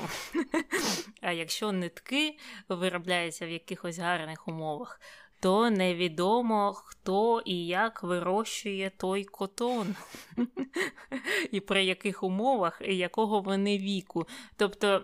А 1.21 1.33
якщо 1.33 1.73
нитки 1.73 2.39
виробляються 2.69 3.47
в 3.47 3.51
якихось 3.51 3.99
гарних 3.99 4.49
умовах, 4.49 5.01
то 5.45 5.71
невідомо, 5.71 6.73
хто 6.73 7.43
і 7.45 7.67
як 7.67 8.03
вирощує 8.03 8.91
той 8.97 9.25
котон, 9.25 9.95
і 11.51 11.61
при 11.61 11.85
яких 11.85 12.23
умовах, 12.23 12.83
і 12.85 12.97
якого 12.97 13.41
вони 13.41 13.79
віку. 13.79 14.27
Тобто 14.57 15.03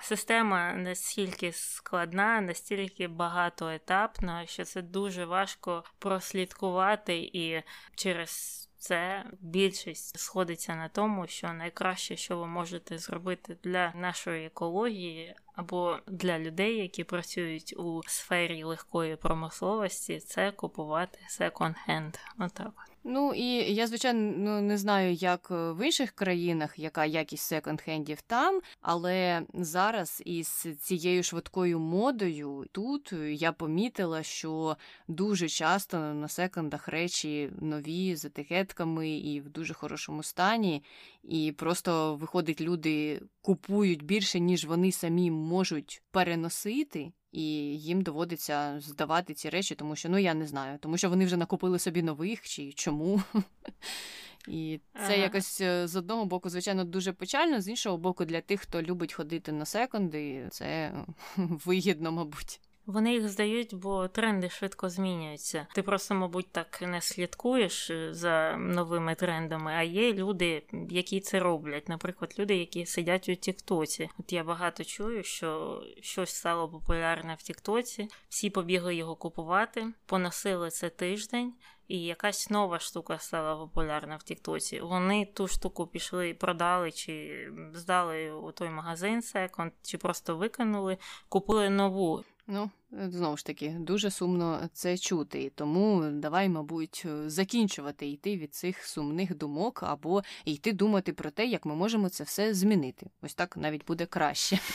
Система 0.00 0.72
настільки 0.72 1.52
складна, 1.52 2.40
настільки 2.40 3.08
багатоетапна, 3.08 4.46
що 4.46 4.64
це 4.64 4.82
дуже 4.82 5.24
важко 5.24 5.84
прослідкувати 5.98 7.30
і 7.32 7.62
через 7.94 8.64
це 8.78 9.24
більшість 9.40 10.18
сходиться 10.18 10.74
на 10.74 10.88
тому, 10.88 11.26
що 11.26 11.52
найкраще, 11.52 12.16
що 12.16 12.38
ви 12.38 12.46
можете 12.46 12.98
зробити 12.98 13.56
для 13.62 13.92
нашої 13.94 14.46
екології. 14.46 15.34
Або 15.54 15.98
для 16.06 16.38
людей, 16.38 16.76
які 16.76 17.04
працюють 17.04 17.74
у 17.76 18.02
сфері 18.06 18.64
легкої 18.64 19.16
промисловості, 19.16 20.20
це 20.20 20.52
купувати 20.52 21.18
секонд-хенд. 21.28 22.14
Отак. 22.38 22.87
Ну 23.04 23.34
і 23.34 23.74
я, 23.74 23.86
звичайно, 23.86 24.34
ну, 24.36 24.60
не 24.60 24.78
знаю, 24.78 25.12
як 25.12 25.48
е, 25.50 25.72
в 25.72 25.86
інших 25.86 26.10
країнах, 26.10 26.78
яка 26.78 27.04
якість 27.04 27.52
секонд-хендів 27.52 28.18
там, 28.26 28.60
але 28.80 29.42
зараз 29.54 30.22
із 30.24 30.66
цією 30.80 31.22
швидкою 31.22 31.78
модою 31.78 32.66
тут 32.72 33.12
я 33.28 33.52
помітила, 33.52 34.22
що 34.22 34.76
дуже 35.08 35.48
часто 35.48 35.98
на 35.98 36.28
секондах 36.28 36.88
речі 36.88 37.50
нові 37.60 38.16
з 38.16 38.24
етикетками 38.24 39.10
і 39.10 39.40
в 39.40 39.48
дуже 39.48 39.74
хорошому 39.74 40.22
стані. 40.22 40.82
І 41.22 41.52
просто 41.52 42.14
виходить, 42.14 42.60
люди 42.60 43.22
купують 43.42 44.02
більше, 44.02 44.40
ніж 44.40 44.64
вони 44.64 44.92
самі 44.92 45.30
можуть 45.30 46.02
переносити 46.10 47.12
і 47.32 47.42
їм 47.78 48.02
доводиться 48.02 48.80
здавати 48.80 49.34
ці 49.34 49.50
речі, 49.50 49.74
тому 49.74 49.96
що 49.96 50.08
ну 50.08 50.18
я 50.18 50.34
не 50.34 50.46
знаю, 50.46 50.78
тому 50.78 50.98
що 50.98 51.10
вони 51.10 51.24
вже 51.24 51.36
накупили 51.36 51.78
собі 51.78 52.02
нових 52.02 52.42
чи 52.42 52.72
чому. 52.72 53.22
І 54.48 54.80
це 54.94 55.00
ага. 55.04 55.14
якось 55.14 55.60
е, 55.60 55.88
з 55.88 55.96
одного 55.96 56.24
боку, 56.24 56.50
звичайно, 56.50 56.84
дуже 56.84 57.12
печально, 57.12 57.60
з 57.60 57.68
іншого 57.68 57.98
боку, 57.98 58.24
для 58.24 58.40
тих, 58.40 58.60
хто 58.60 58.82
любить 58.82 59.12
ходити 59.12 59.52
на 59.52 59.64
секонди, 59.64 60.48
це 60.50 60.92
вигідно, 61.36 62.12
мабуть. 62.12 62.60
Вони 62.88 63.12
їх 63.12 63.28
здають, 63.28 63.74
бо 63.74 64.08
тренди 64.08 64.48
швидко 64.48 64.88
змінюються. 64.88 65.66
Ти 65.74 65.82
просто, 65.82 66.14
мабуть, 66.14 66.52
так 66.52 66.82
не 66.82 67.00
слідкуєш 67.00 67.90
е, 67.90 68.14
за 68.14 68.56
новими 68.56 69.14
трендами. 69.14 69.72
А 69.72 69.82
є 69.82 70.12
люди, 70.12 70.62
які 70.90 71.20
це 71.20 71.40
роблять. 71.40 71.88
Наприклад, 71.88 72.34
люди, 72.38 72.56
які 72.56 72.86
сидять 72.86 73.28
у 73.28 73.34
Тіктоці. 73.34 74.10
От 74.18 74.32
я 74.32 74.44
багато 74.44 74.84
чую, 74.84 75.22
що 75.22 75.82
щось 76.00 76.34
стало 76.34 76.68
популярне 76.68 77.34
в 77.38 77.42
Тіктоці. 77.42 78.08
Всі 78.28 78.50
побігли 78.50 78.94
його 78.94 79.16
купувати, 79.16 79.86
поносили 80.06 80.70
це 80.70 80.90
тиждень. 80.90 81.54
І 81.88 82.02
якась 82.02 82.50
нова 82.50 82.78
штука 82.78 83.18
стала 83.18 83.56
популярна 83.56 84.16
в 84.16 84.22
Тіктоці. 84.22 84.80
Вони 84.80 85.26
ту 85.26 85.48
штуку 85.48 85.86
пішли, 85.86 86.34
продали, 86.34 86.92
чи 86.92 87.44
здали 87.74 88.30
у 88.30 88.52
той 88.52 88.70
магазин 88.70 89.22
секонд, 89.22 89.72
чи 89.82 89.98
просто 89.98 90.36
викинули, 90.36 90.98
купили 91.28 91.70
нову. 91.70 92.24
Ну, 92.50 92.70
знову 92.92 93.36
ж 93.36 93.46
таки, 93.46 93.76
дуже 93.78 94.10
сумно 94.10 94.68
це 94.72 94.98
чути. 94.98 95.52
Тому 95.54 96.04
давай, 96.12 96.48
мабуть, 96.48 97.06
закінчувати 97.26 98.08
йти 98.08 98.36
від 98.36 98.54
цих 98.54 98.84
сумних 98.84 99.36
думок 99.36 99.82
або 99.82 100.22
йти 100.44 100.72
думати 100.72 101.12
про 101.12 101.30
те, 101.30 101.46
як 101.46 101.66
ми 101.66 101.74
можемо 101.74 102.08
це 102.08 102.24
все 102.24 102.54
змінити. 102.54 103.06
Ось 103.22 103.34
так 103.34 103.56
навіть 103.56 103.86
буде 103.86 104.06
краще. 104.06 104.58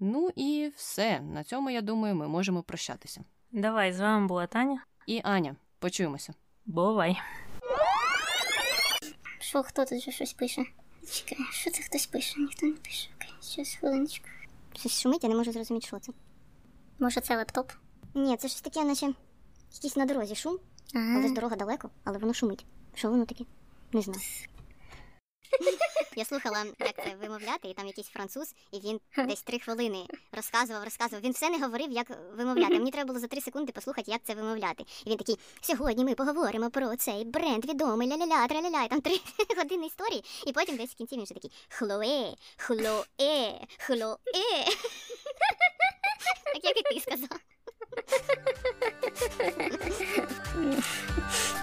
Ну 0.00 0.30
і 0.36 0.72
все. 0.76 1.20
На 1.20 1.44
цьому, 1.44 1.70
я 1.70 1.80
думаю, 1.80 2.14
ми 2.14 2.28
можемо 2.28 2.62
прощатися. 2.62 3.24
Давай, 3.52 3.92
з 3.92 4.00
вами 4.00 4.26
була 4.26 4.46
Таня 4.46 4.84
і 5.06 5.20
Аня. 5.24 5.56
Почуємося. 5.78 6.34
Бувай. 6.66 7.18
Що, 9.40 9.62
хто 9.62 9.84
тут 9.84 9.98
вже 9.98 10.10
щось 10.10 10.32
пише? 10.32 10.64
Чекай, 11.12 11.38
що 11.50 11.70
це 11.70 11.82
хтось 11.82 12.06
пише? 12.06 12.40
Ніхто 12.40 12.66
не 12.66 12.72
пише. 12.72 13.08
Окей, 13.16 13.34
щось 13.42 13.74
хвилиночку. 13.74 14.26
Щось 14.76 15.00
шумить, 15.00 15.22
я 15.22 15.28
не 15.28 15.34
можу 15.34 15.52
зрозуміти, 15.52 15.86
що 15.86 15.98
це. 15.98 16.12
Може, 16.98 17.20
це 17.20 17.36
лептоп? 17.36 17.72
Ні, 18.14 18.36
це 18.36 18.48
щось 18.48 18.60
таке, 18.60 18.84
наче 18.84 19.12
якийсь 19.74 19.96
на 19.96 20.06
дорозі 20.06 20.34
шум, 20.34 20.58
ага. 20.94 21.14
але 21.18 21.28
з 21.28 21.32
дорога 21.32 21.56
далеко, 21.56 21.90
але 22.04 22.18
воно 22.18 22.34
шумить. 22.34 22.66
Що 22.94 23.10
воно 23.10 23.26
таке? 23.26 23.44
Не 23.92 24.02
знаю. 24.02 24.20
Я 26.18 26.24
слухала, 26.24 26.64
як 26.80 27.04
це 27.04 27.14
вимовляти, 27.20 27.68
і 27.68 27.74
там 27.74 27.86
якийсь 27.86 28.08
француз, 28.08 28.54
і 28.72 28.80
він 28.80 29.00
десь 29.16 29.42
три 29.42 29.58
хвилини 29.58 30.06
розказував, 30.32 30.84
розказував. 30.84 31.24
Він 31.24 31.32
все 31.32 31.50
не 31.50 31.58
говорив, 31.58 31.90
як 31.90 32.06
вимовляти. 32.36 32.74
Мені 32.74 32.90
треба 32.90 33.06
було 33.06 33.18
за 33.18 33.26
три 33.26 33.40
секунди 33.40 33.72
послухати, 33.72 34.10
як 34.10 34.20
це 34.24 34.34
вимовляти. 34.34 34.84
І 35.06 35.10
він 35.10 35.16
такий: 35.16 35.38
сьогодні 35.60 36.04
ми 36.04 36.14
поговоримо 36.14 36.70
про 36.70 36.96
цей 36.96 37.24
бренд 37.24 37.64
відомий 37.64 38.08
ля-ля-ля, 38.08 38.48
траля-ля, 38.48 38.84
і 38.84 38.88
там 38.88 39.00
три 39.00 39.20
години 39.56 39.86
історії. 39.86 40.24
І 40.46 40.52
потім 40.52 40.76
десь 40.76 40.90
в 40.90 40.94
кінці 40.94 41.16
він 41.16 41.24
вже 41.24 41.34
такий 41.34 41.52
хлое, 41.68 42.34
хлое, 42.56 43.60
хлое. 43.78 44.16
Так 46.54 46.64
як 46.64 46.78
і 46.78 46.82
ти 46.82 47.00
сказав. 47.00 47.38